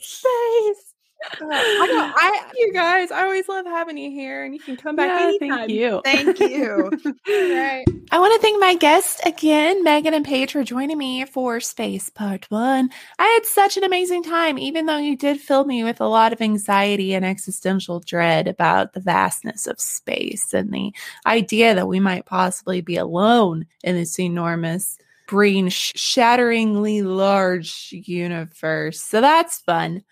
space!" 0.00 0.76
Uh, 1.40 1.46
I, 1.46 1.86
know, 1.86 2.12
I, 2.16 2.52
you 2.56 2.72
guys, 2.72 3.10
I 3.10 3.24
always 3.24 3.48
love 3.48 3.66
having 3.66 3.98
you 3.98 4.10
here, 4.10 4.44
and 4.44 4.54
you 4.54 4.60
can 4.60 4.76
come 4.76 4.96
back 4.96 5.08
Yeah, 5.08 5.26
anytime. 5.26 5.58
thank 5.58 5.70
you. 5.70 6.00
Thank 6.04 6.40
you. 6.40 6.90
Right. 7.26 7.84
I 8.10 8.18
want 8.18 8.34
to 8.34 8.40
thank 8.40 8.60
my 8.60 8.74
guests 8.74 9.20
again, 9.24 9.82
Megan 9.82 10.14
and 10.14 10.24
Paige, 10.24 10.52
for 10.52 10.62
joining 10.62 10.98
me 10.98 11.24
for 11.24 11.58
Space 11.60 12.10
Part 12.10 12.50
One. 12.50 12.90
I 13.18 13.24
had 13.24 13.46
such 13.46 13.76
an 13.76 13.84
amazing 13.84 14.22
time, 14.22 14.58
even 14.58 14.86
though 14.86 14.98
you 14.98 15.16
did 15.16 15.40
fill 15.40 15.64
me 15.64 15.82
with 15.84 16.00
a 16.00 16.06
lot 16.06 16.32
of 16.32 16.40
anxiety 16.40 17.14
and 17.14 17.24
existential 17.24 18.00
dread 18.00 18.46
about 18.46 18.92
the 18.92 19.00
vastness 19.00 19.66
of 19.66 19.80
space 19.80 20.52
and 20.52 20.72
the 20.72 20.92
idea 21.26 21.74
that 21.74 21.88
we 21.88 21.98
might 21.98 22.26
possibly 22.26 22.80
be 22.80 22.96
alone 22.96 23.66
in 23.82 23.96
this 23.96 24.18
enormous, 24.20 24.98
brain 25.26 25.68
shatteringly 25.68 27.02
large 27.02 27.88
universe. 27.92 29.00
So 29.00 29.20
that's 29.20 29.58
fun. 29.60 30.04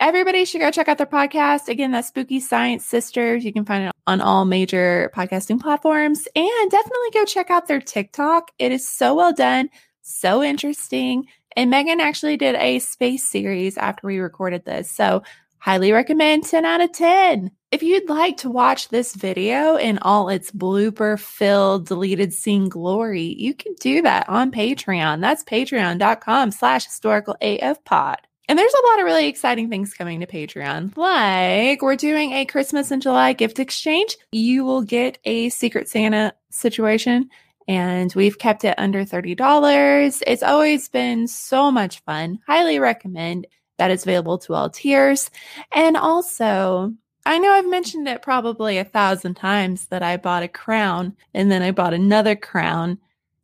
Everybody 0.00 0.46
should 0.46 0.62
go 0.62 0.70
check 0.70 0.88
out 0.88 0.96
their 0.96 1.06
podcast. 1.06 1.68
Again, 1.68 1.90
that's 1.90 2.08
Spooky 2.08 2.40
Science 2.40 2.86
Sisters. 2.86 3.44
You 3.44 3.52
can 3.52 3.66
find 3.66 3.84
it 3.84 3.92
on 4.06 4.22
all 4.22 4.46
major 4.46 5.12
podcasting 5.14 5.60
platforms. 5.60 6.26
And 6.34 6.70
definitely 6.70 7.10
go 7.12 7.26
check 7.26 7.50
out 7.50 7.68
their 7.68 7.82
TikTok. 7.82 8.50
It 8.58 8.72
is 8.72 8.88
so 8.88 9.14
well 9.14 9.34
done, 9.34 9.68
so 10.00 10.42
interesting. 10.42 11.26
And 11.54 11.68
Megan 11.68 12.00
actually 12.00 12.38
did 12.38 12.54
a 12.54 12.78
space 12.78 13.28
series 13.28 13.76
after 13.76 14.06
we 14.06 14.20
recorded 14.20 14.64
this. 14.64 14.90
So, 14.90 15.22
highly 15.58 15.92
recommend 15.92 16.44
10 16.44 16.64
out 16.64 16.80
of 16.80 16.92
10. 16.92 17.50
If 17.70 17.82
you'd 17.82 18.08
like 18.08 18.38
to 18.38 18.50
watch 18.50 18.88
this 18.88 19.14
video 19.14 19.76
in 19.76 19.98
all 19.98 20.30
its 20.30 20.50
blooper 20.50 21.20
filled 21.20 21.86
deleted 21.86 22.32
scene 22.32 22.70
glory, 22.70 23.36
you 23.38 23.52
can 23.52 23.74
do 23.74 24.00
that 24.00 24.30
on 24.30 24.50
Patreon. 24.50 25.20
That's 25.20 25.44
patreon.com 25.44 26.52
slash 26.52 26.86
historical 26.86 27.36
AF 27.42 27.84
pod. 27.84 28.16
And 28.50 28.58
there's 28.58 28.74
a 28.74 28.86
lot 28.88 28.98
of 28.98 29.04
really 29.04 29.28
exciting 29.28 29.70
things 29.70 29.94
coming 29.94 30.18
to 30.18 30.26
Patreon. 30.26 30.96
Like 30.96 31.82
we're 31.82 31.94
doing 31.94 32.32
a 32.32 32.44
Christmas 32.44 32.90
in 32.90 33.00
July 33.00 33.32
gift 33.32 33.60
exchange. 33.60 34.16
You 34.32 34.64
will 34.64 34.82
get 34.82 35.18
a 35.24 35.50
Secret 35.50 35.88
Santa 35.88 36.34
situation 36.50 37.30
and 37.68 38.12
we've 38.16 38.40
kept 38.40 38.64
it 38.64 38.74
under 38.76 39.04
$30. 39.04 40.22
It's 40.26 40.42
always 40.42 40.88
been 40.88 41.28
so 41.28 41.70
much 41.70 42.00
fun. 42.00 42.40
Highly 42.44 42.80
recommend 42.80 43.46
that 43.78 43.92
it's 43.92 44.02
available 44.02 44.38
to 44.38 44.54
all 44.54 44.68
tiers. 44.68 45.30
And 45.70 45.96
also, 45.96 46.92
I 47.24 47.38
know 47.38 47.52
I've 47.52 47.70
mentioned 47.70 48.08
it 48.08 48.20
probably 48.20 48.78
a 48.78 48.84
thousand 48.84 49.34
times 49.34 49.86
that 49.90 50.02
I 50.02 50.16
bought 50.16 50.42
a 50.42 50.48
crown 50.48 51.16
and 51.34 51.52
then 51.52 51.62
I 51.62 51.70
bought 51.70 51.94
another 51.94 52.34
crown 52.34 52.98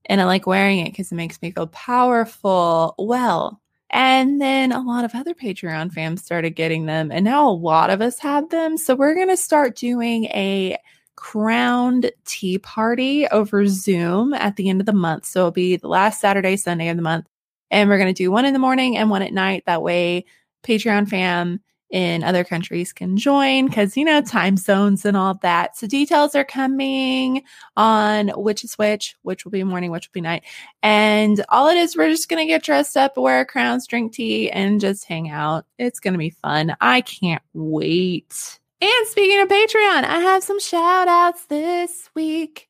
and 0.06 0.20
I 0.20 0.24
like 0.24 0.48
wearing 0.48 0.80
it 0.80 0.90
because 0.90 1.12
it 1.12 1.14
makes 1.14 1.40
me 1.42 1.52
feel 1.52 1.68
powerful. 1.68 2.96
Well, 2.98 3.60
and 3.90 4.40
then 4.40 4.72
a 4.72 4.80
lot 4.80 5.04
of 5.04 5.14
other 5.14 5.34
Patreon 5.34 5.92
fans 5.92 6.24
started 6.24 6.50
getting 6.50 6.86
them, 6.86 7.10
and 7.10 7.24
now 7.24 7.48
a 7.48 7.50
lot 7.50 7.90
of 7.90 8.00
us 8.00 8.18
have 8.18 8.48
them. 8.50 8.76
So 8.76 8.94
we're 8.94 9.14
going 9.14 9.28
to 9.28 9.36
start 9.36 9.76
doing 9.76 10.24
a 10.26 10.76
crowned 11.16 12.10
tea 12.24 12.58
party 12.58 13.26
over 13.28 13.66
Zoom 13.66 14.34
at 14.34 14.56
the 14.56 14.68
end 14.68 14.80
of 14.80 14.86
the 14.86 14.92
month. 14.92 15.24
So 15.24 15.40
it'll 15.40 15.50
be 15.50 15.76
the 15.76 15.88
last 15.88 16.20
Saturday, 16.20 16.56
Sunday 16.56 16.88
of 16.88 16.96
the 16.96 17.02
month. 17.02 17.26
And 17.70 17.88
we're 17.88 17.98
going 17.98 18.12
to 18.12 18.22
do 18.22 18.30
one 18.30 18.44
in 18.44 18.52
the 18.52 18.58
morning 18.60 18.96
and 18.96 19.10
one 19.10 19.22
at 19.22 19.32
night. 19.32 19.64
That 19.66 19.82
way, 19.82 20.26
Patreon 20.62 21.08
fam 21.08 21.60
in 21.90 22.24
other 22.24 22.44
countries 22.44 22.92
can 22.92 23.16
join 23.16 23.66
because, 23.66 23.96
you 23.96 24.04
know, 24.04 24.20
time 24.20 24.56
zones 24.56 25.04
and 25.04 25.16
all 25.16 25.34
that. 25.42 25.76
So 25.76 25.86
details 25.86 26.34
are 26.34 26.44
coming 26.44 27.42
on 27.76 28.28
which 28.30 28.64
is 28.64 28.74
which, 28.74 29.16
which 29.22 29.44
will 29.44 29.52
be 29.52 29.62
morning, 29.62 29.90
which 29.90 30.08
will 30.08 30.14
be 30.14 30.20
night. 30.20 30.44
And 30.82 31.44
all 31.48 31.68
it 31.68 31.76
is, 31.76 31.96
we're 31.96 32.10
just 32.10 32.28
going 32.28 32.44
to 32.44 32.52
get 32.52 32.62
dressed 32.62 32.96
up, 32.96 33.16
wear 33.16 33.44
crowns, 33.44 33.86
drink 33.86 34.12
tea, 34.12 34.50
and 34.50 34.80
just 34.80 35.04
hang 35.04 35.30
out. 35.30 35.66
It's 35.78 36.00
going 36.00 36.14
to 36.14 36.18
be 36.18 36.30
fun. 36.30 36.76
I 36.80 37.02
can't 37.02 37.42
wait. 37.54 38.58
And 38.80 39.06
speaking 39.06 39.40
of 39.40 39.48
Patreon, 39.48 40.04
I 40.04 40.20
have 40.20 40.42
some 40.44 40.60
shout 40.60 41.08
outs 41.08 41.46
this 41.46 42.10
week. 42.14 42.68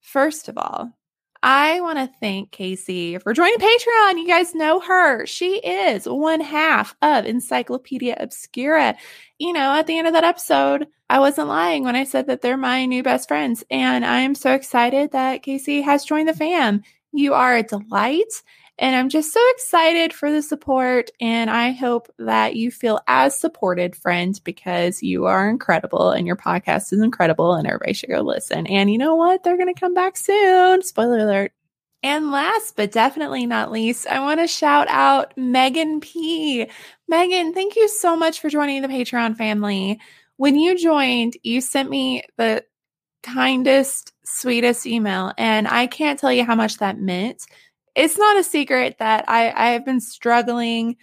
First 0.00 0.48
of 0.48 0.56
all, 0.56 0.97
I 1.42 1.80
want 1.80 1.98
to 1.98 2.10
thank 2.18 2.50
Casey 2.50 3.16
for 3.18 3.32
joining 3.32 3.58
Patreon. 3.58 4.18
You 4.18 4.26
guys 4.26 4.54
know 4.54 4.80
her. 4.80 5.24
She 5.24 5.58
is 5.58 6.08
one 6.08 6.40
half 6.40 6.96
of 7.00 7.26
Encyclopedia 7.26 8.16
Obscura. 8.18 8.96
You 9.38 9.52
know, 9.52 9.72
at 9.72 9.86
the 9.86 9.96
end 9.96 10.08
of 10.08 10.14
that 10.14 10.24
episode, 10.24 10.88
I 11.08 11.20
wasn't 11.20 11.48
lying 11.48 11.84
when 11.84 11.94
I 11.94 12.04
said 12.04 12.26
that 12.26 12.42
they're 12.42 12.56
my 12.56 12.86
new 12.86 13.04
best 13.04 13.28
friends. 13.28 13.62
And 13.70 14.04
I'm 14.04 14.34
so 14.34 14.52
excited 14.52 15.12
that 15.12 15.44
Casey 15.44 15.80
has 15.82 16.04
joined 16.04 16.28
the 16.28 16.34
fam. 16.34 16.82
You 17.12 17.34
are 17.34 17.56
a 17.56 17.62
delight. 17.62 18.42
And 18.78 18.94
I'm 18.94 19.08
just 19.08 19.32
so 19.32 19.40
excited 19.50 20.12
for 20.12 20.30
the 20.30 20.40
support. 20.40 21.10
And 21.20 21.50
I 21.50 21.72
hope 21.72 22.08
that 22.18 22.54
you 22.54 22.70
feel 22.70 23.00
as 23.08 23.38
supported, 23.38 23.96
friend, 23.96 24.40
because 24.44 25.02
you 25.02 25.26
are 25.26 25.50
incredible 25.50 26.12
and 26.12 26.26
your 26.26 26.36
podcast 26.36 26.92
is 26.92 27.00
incredible 27.00 27.54
and 27.54 27.66
everybody 27.66 27.92
should 27.92 28.10
go 28.10 28.20
listen. 28.20 28.66
And 28.68 28.90
you 28.90 28.98
know 28.98 29.16
what? 29.16 29.42
They're 29.42 29.56
going 29.56 29.72
to 29.72 29.80
come 29.80 29.94
back 29.94 30.16
soon. 30.16 30.82
Spoiler 30.82 31.18
alert. 31.18 31.52
And 32.04 32.30
last 32.30 32.76
but 32.76 32.92
definitely 32.92 33.44
not 33.46 33.72
least, 33.72 34.06
I 34.06 34.20
want 34.20 34.38
to 34.38 34.46
shout 34.46 34.86
out 34.88 35.36
Megan 35.36 35.98
P. 35.98 36.70
Megan, 37.08 37.52
thank 37.52 37.74
you 37.74 37.88
so 37.88 38.14
much 38.14 38.40
for 38.40 38.48
joining 38.48 38.82
the 38.82 38.88
Patreon 38.88 39.36
family. 39.36 39.98
When 40.36 40.56
you 40.56 40.78
joined, 40.78 41.36
you 41.42 41.60
sent 41.60 41.90
me 41.90 42.22
the 42.36 42.64
kindest, 43.24 44.12
sweetest 44.24 44.86
email, 44.86 45.32
and 45.36 45.66
I 45.66 45.88
can't 45.88 46.20
tell 46.20 46.32
you 46.32 46.44
how 46.44 46.54
much 46.54 46.78
that 46.78 47.00
meant 47.00 47.44
it's 47.98 48.16
not 48.16 48.38
a 48.38 48.44
secret 48.44 48.96
that 49.00 49.24
I, 49.26 49.50
I 49.50 49.70
have 49.70 49.84
been 49.84 50.00
struggling, 50.00 50.96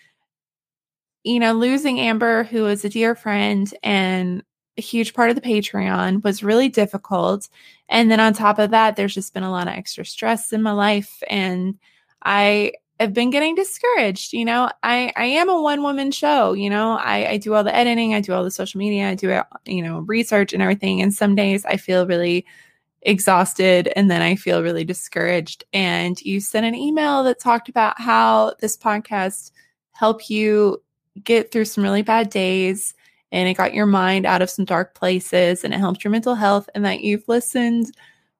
you 1.23 1.41
know, 1.41 1.51
losing 1.51 1.99
Amber, 1.99 2.45
who 2.45 2.67
is 2.67 2.85
a 2.85 2.89
dear 2.89 3.15
friend 3.15 3.71
and 3.83 4.41
a 4.77 4.81
huge 4.81 5.13
part 5.13 5.29
of 5.29 5.35
the 5.35 5.41
Patreon, 5.41 6.23
was 6.23 6.41
really 6.41 6.69
difficult. 6.69 7.49
And 7.89 8.09
then 8.09 8.21
on 8.21 8.33
top 8.33 8.59
of 8.59 8.71
that, 8.71 8.95
there's 8.95 9.13
just 9.13 9.33
been 9.33 9.43
a 9.43 9.51
lot 9.51 9.67
of 9.67 9.73
extra 9.73 10.05
stress 10.05 10.53
in 10.53 10.61
my 10.61 10.71
life. 10.71 11.21
And 11.29 11.77
I 12.23 12.71
have 13.01 13.13
been 13.13 13.29
getting 13.29 13.55
discouraged. 13.55 14.31
You 14.31 14.45
know, 14.45 14.69
I, 14.81 15.11
I 15.17 15.25
am 15.25 15.49
a 15.49 15.61
one 15.61 15.83
woman 15.83 16.11
show. 16.11 16.53
You 16.53 16.69
know, 16.69 16.93
I, 16.93 17.31
I 17.31 17.37
do 17.37 17.53
all 17.55 17.65
the 17.65 17.75
editing, 17.75 18.13
I 18.13 18.21
do 18.21 18.31
all 18.31 18.45
the 18.45 18.51
social 18.51 18.77
media, 18.77 19.09
I 19.09 19.15
do, 19.15 19.41
you 19.65 19.81
know, 19.81 19.99
research 19.99 20.53
and 20.53 20.61
everything. 20.61 21.01
And 21.01 21.13
some 21.13 21.35
days 21.35 21.65
I 21.65 21.75
feel 21.75 22.07
really 22.07 22.45
exhausted 23.05 23.87
and 23.95 24.09
then 24.09 24.21
I 24.21 24.35
feel 24.35 24.63
really 24.63 24.83
discouraged. 24.83 25.63
And 25.71 26.19
you 26.21 26.41
sent 26.41 26.65
an 26.65 26.75
email 26.75 27.23
that 27.23 27.39
talked 27.39 27.69
about 27.69 28.01
how 28.01 28.55
this 28.59 28.75
podcast 28.75 29.51
helped 29.91 30.29
you 30.29 30.81
get 31.23 31.51
through 31.51 31.65
some 31.65 31.83
really 31.83 32.01
bad 32.01 32.29
days 32.29 32.93
and 33.31 33.47
it 33.47 33.53
got 33.53 33.73
your 33.73 33.85
mind 33.85 34.25
out 34.25 34.41
of 34.41 34.49
some 34.49 34.65
dark 34.65 34.95
places 34.95 35.63
and 35.63 35.73
it 35.73 35.79
helped 35.79 36.03
your 36.03 36.11
mental 36.11 36.35
health 36.35 36.69
and 36.75 36.83
that 36.83 37.01
you've 37.01 37.27
listened 37.27 37.95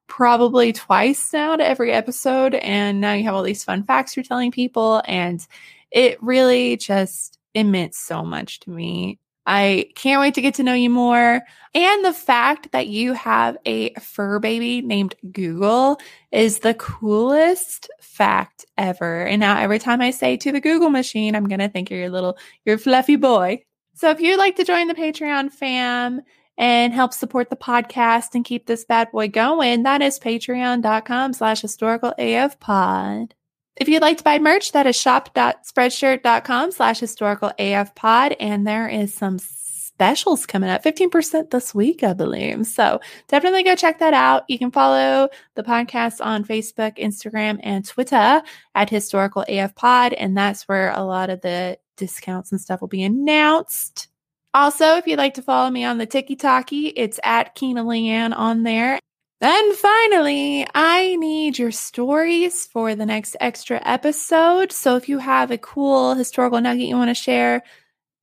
probably 0.08 0.74
twice 0.74 1.32
now 1.32 1.56
to 1.56 1.66
every 1.66 1.92
episode 1.92 2.56
and 2.56 3.00
now 3.00 3.14
you 3.14 3.24
have 3.24 3.34
all 3.34 3.44
these 3.44 3.64
fun 3.64 3.84
facts 3.84 4.16
you're 4.16 4.24
telling 4.24 4.52
people 4.52 5.02
and 5.06 5.48
it 5.92 6.22
really 6.22 6.78
just 6.78 7.40
it 7.54 7.64
meant 7.64 7.96
so 7.96 8.24
much 8.24 8.60
to 8.60 8.70
me 8.70 9.18
I 9.46 9.90
can't 9.96 10.22
wait 10.22 10.34
to 10.36 10.42
get 10.42 10.56
to 10.56 10.64
know 10.64 10.74
you 10.74 10.90
more. 10.90 11.42
And 11.74 12.06
the 12.06 12.14
fact 12.14 12.72
that 12.72 12.88
you 12.88 13.14
have 13.14 13.58
a 13.66 13.94
fur 13.96 14.40
baby 14.40 14.82
named 14.82 15.16
Google 15.32 16.00
is 16.32 16.60
the 16.60 16.74
coolest 16.74 17.90
fact 18.02 18.66
ever. 18.78 19.26
And 19.26 19.40
now 19.40 19.60
every 19.60 19.80
time 19.80 20.02
I 20.02 20.12
say 20.12 20.38
to 20.38 20.52
the 20.52 20.62
Google 20.62 20.90
machine, 20.90 21.36
I'm 21.36 21.48
going 21.48 21.60
to 21.60 21.70
think 21.70 21.90
you're 21.90 22.00
your 22.00 22.10
little, 22.10 22.38
your 22.66 22.78
fluffy 22.78 23.18
boy. 23.18 23.64
So 23.94 24.10
if 24.10 24.20
you'd 24.20 24.38
like 24.38 24.56
to 24.56 24.64
join 24.64 24.88
the 24.88 24.94
Patreon 24.94 25.52
fam 25.52 26.22
and 26.58 26.94
help 26.94 27.14
support 27.14 27.50
the 27.50 27.56
podcast 27.56 28.36
and 28.36 28.46
keep 28.46 28.66
this 28.66 28.86
bad 28.86 29.12
boy 29.12 29.28
going, 29.28 29.84
that 29.84 30.02
is 30.02 30.20
patreon.com 30.20 31.34
slash 31.34 31.62
historical 31.62 32.14
AF 32.18 32.60
pod. 32.60 33.36
If 33.78 33.90
you'd 33.90 34.02
like 34.02 34.18
to 34.18 34.24
buy 34.24 34.40
merch, 34.40 34.72
that 34.72 34.88
is 34.88 34.96
shop.spreadshirt.com 34.96 36.72
slash 36.72 37.00
historical 37.00 37.52
AF 37.60 37.94
pod. 37.96 38.36
And 38.40 38.66
there 38.66 38.88
is 38.88 39.14
some 39.14 39.38
specials 39.38 40.46
coming 40.46 40.70
up 40.70 40.84
15% 40.84 41.52
this 41.52 41.76
week, 41.76 42.04
I 42.04 42.14
believe. 42.14 42.68
So 42.68 43.00
definitely 43.28 43.64
go 43.64 43.76
check 43.76 44.00
that 44.00 44.14
out. 44.14 44.44
You 44.48 44.58
can 44.60 44.72
follow 44.72 45.30
the 45.56 45.64
podcast 45.64 46.24
on 46.24 46.44
Facebook, 46.44 46.98
Instagram, 46.98 47.60
and 47.64 47.86
Twitter 47.86 48.42
at 48.76 48.90
historical 48.90 49.46
AF 49.48 49.76
pod. 49.76 50.14
And 50.14 50.38
that's 50.38 50.64
where 50.64 50.92
a 50.92 51.04
lot 51.04 51.30
of 51.30 51.42
the 51.42 51.78
discounts 51.98 52.52
and 52.52 52.60
stuff 52.60 52.82
will 52.82 52.88
be 52.88 53.04
announced. 53.04 54.08
Also, 54.54 54.96
if 54.96 55.06
you'd 55.06 55.18
like 55.18 55.34
to 55.34 55.42
follow 55.42 55.70
me 55.70 55.84
on 55.84 55.98
the 55.98 56.06
TikTok, 56.06 56.70
it's 56.72 57.20
at 57.24 57.56
Keena 57.56 57.84
Leanne 57.84 58.34
on 58.36 58.64
there. 58.64 59.00
And 59.42 59.76
finally, 59.76 60.66
I 60.74 61.16
need 61.18 61.60
your 61.60 61.72
stories 61.72 62.66
for 62.68 62.96
the 62.96 63.06
next 63.06 63.36
extra 63.40 63.82
episode. 63.86 64.72
So 64.72 64.96
if 64.96 65.10
you 65.10 65.20
have 65.20 65.52
a 65.52 65.58
cool 65.58 66.14
historical 66.16 66.62
nugget 66.62 66.88
you 66.88 66.96
want 66.96 67.10
to 67.10 67.16
share, 67.16 67.62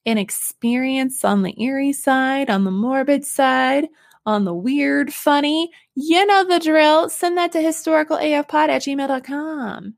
an 0.07 0.19
experience 0.19 1.25
on 1.25 1.43
the 1.43 1.55
eerie 1.63 1.93
side, 1.93 2.51
on 2.51 2.65
the 2.65 2.71
morbid 2.71 3.25
side, 3.25 3.89
on 4.25 4.45
the 4.45 4.55
weird, 4.55 5.13
funny, 5.13 5.71
you 5.95 6.25
know 6.27 6.45
the 6.45 6.59
drill. 6.61 7.09
Send 7.09 7.37
that 7.39 7.53
to 7.53 7.59
historicalafpod 7.59 8.69
at 8.69 8.83
gmail.com. 8.83 9.95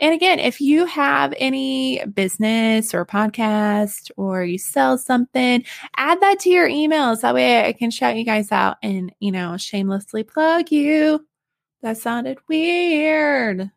And 0.00 0.12
again, 0.12 0.38
if 0.38 0.60
you 0.60 0.86
have 0.86 1.32
any 1.38 2.04
business 2.06 2.92
or 2.92 3.06
podcast 3.06 4.10
or 4.16 4.44
you 4.44 4.58
sell 4.58 4.98
something, 4.98 5.64
add 5.96 6.20
that 6.20 6.40
to 6.40 6.50
your 6.50 6.68
emails. 6.68 7.22
That 7.22 7.34
way 7.34 7.64
I 7.66 7.72
can 7.72 7.90
shout 7.90 8.16
you 8.16 8.24
guys 8.24 8.52
out 8.52 8.76
and, 8.82 9.12
you 9.20 9.32
know, 9.32 9.56
shamelessly 9.56 10.22
plug 10.22 10.70
you. 10.70 11.26
That 11.82 11.98
sounded 11.98 12.38
weird. 12.48 13.70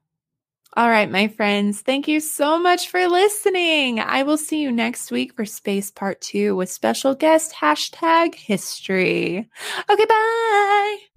All 0.77 0.87
right, 0.87 1.09
my 1.09 1.27
friends, 1.27 1.81
thank 1.81 2.07
you 2.07 2.19
so 2.19 2.59
much 2.59 2.89
for 2.89 3.07
listening. 3.07 3.99
I 3.99 4.21
will 4.21 4.37
see 4.37 4.61
you 4.61 4.71
next 4.71 5.11
week 5.11 5.35
for 5.35 5.43
Space 5.43 5.89
Part 5.89 6.21
2 6.21 6.55
with 6.55 6.69
special 6.69 7.15
guest 7.15 7.53
hashtag 7.53 8.35
history. 8.35 9.49
Okay, 9.89 10.05
bye. 10.05 11.08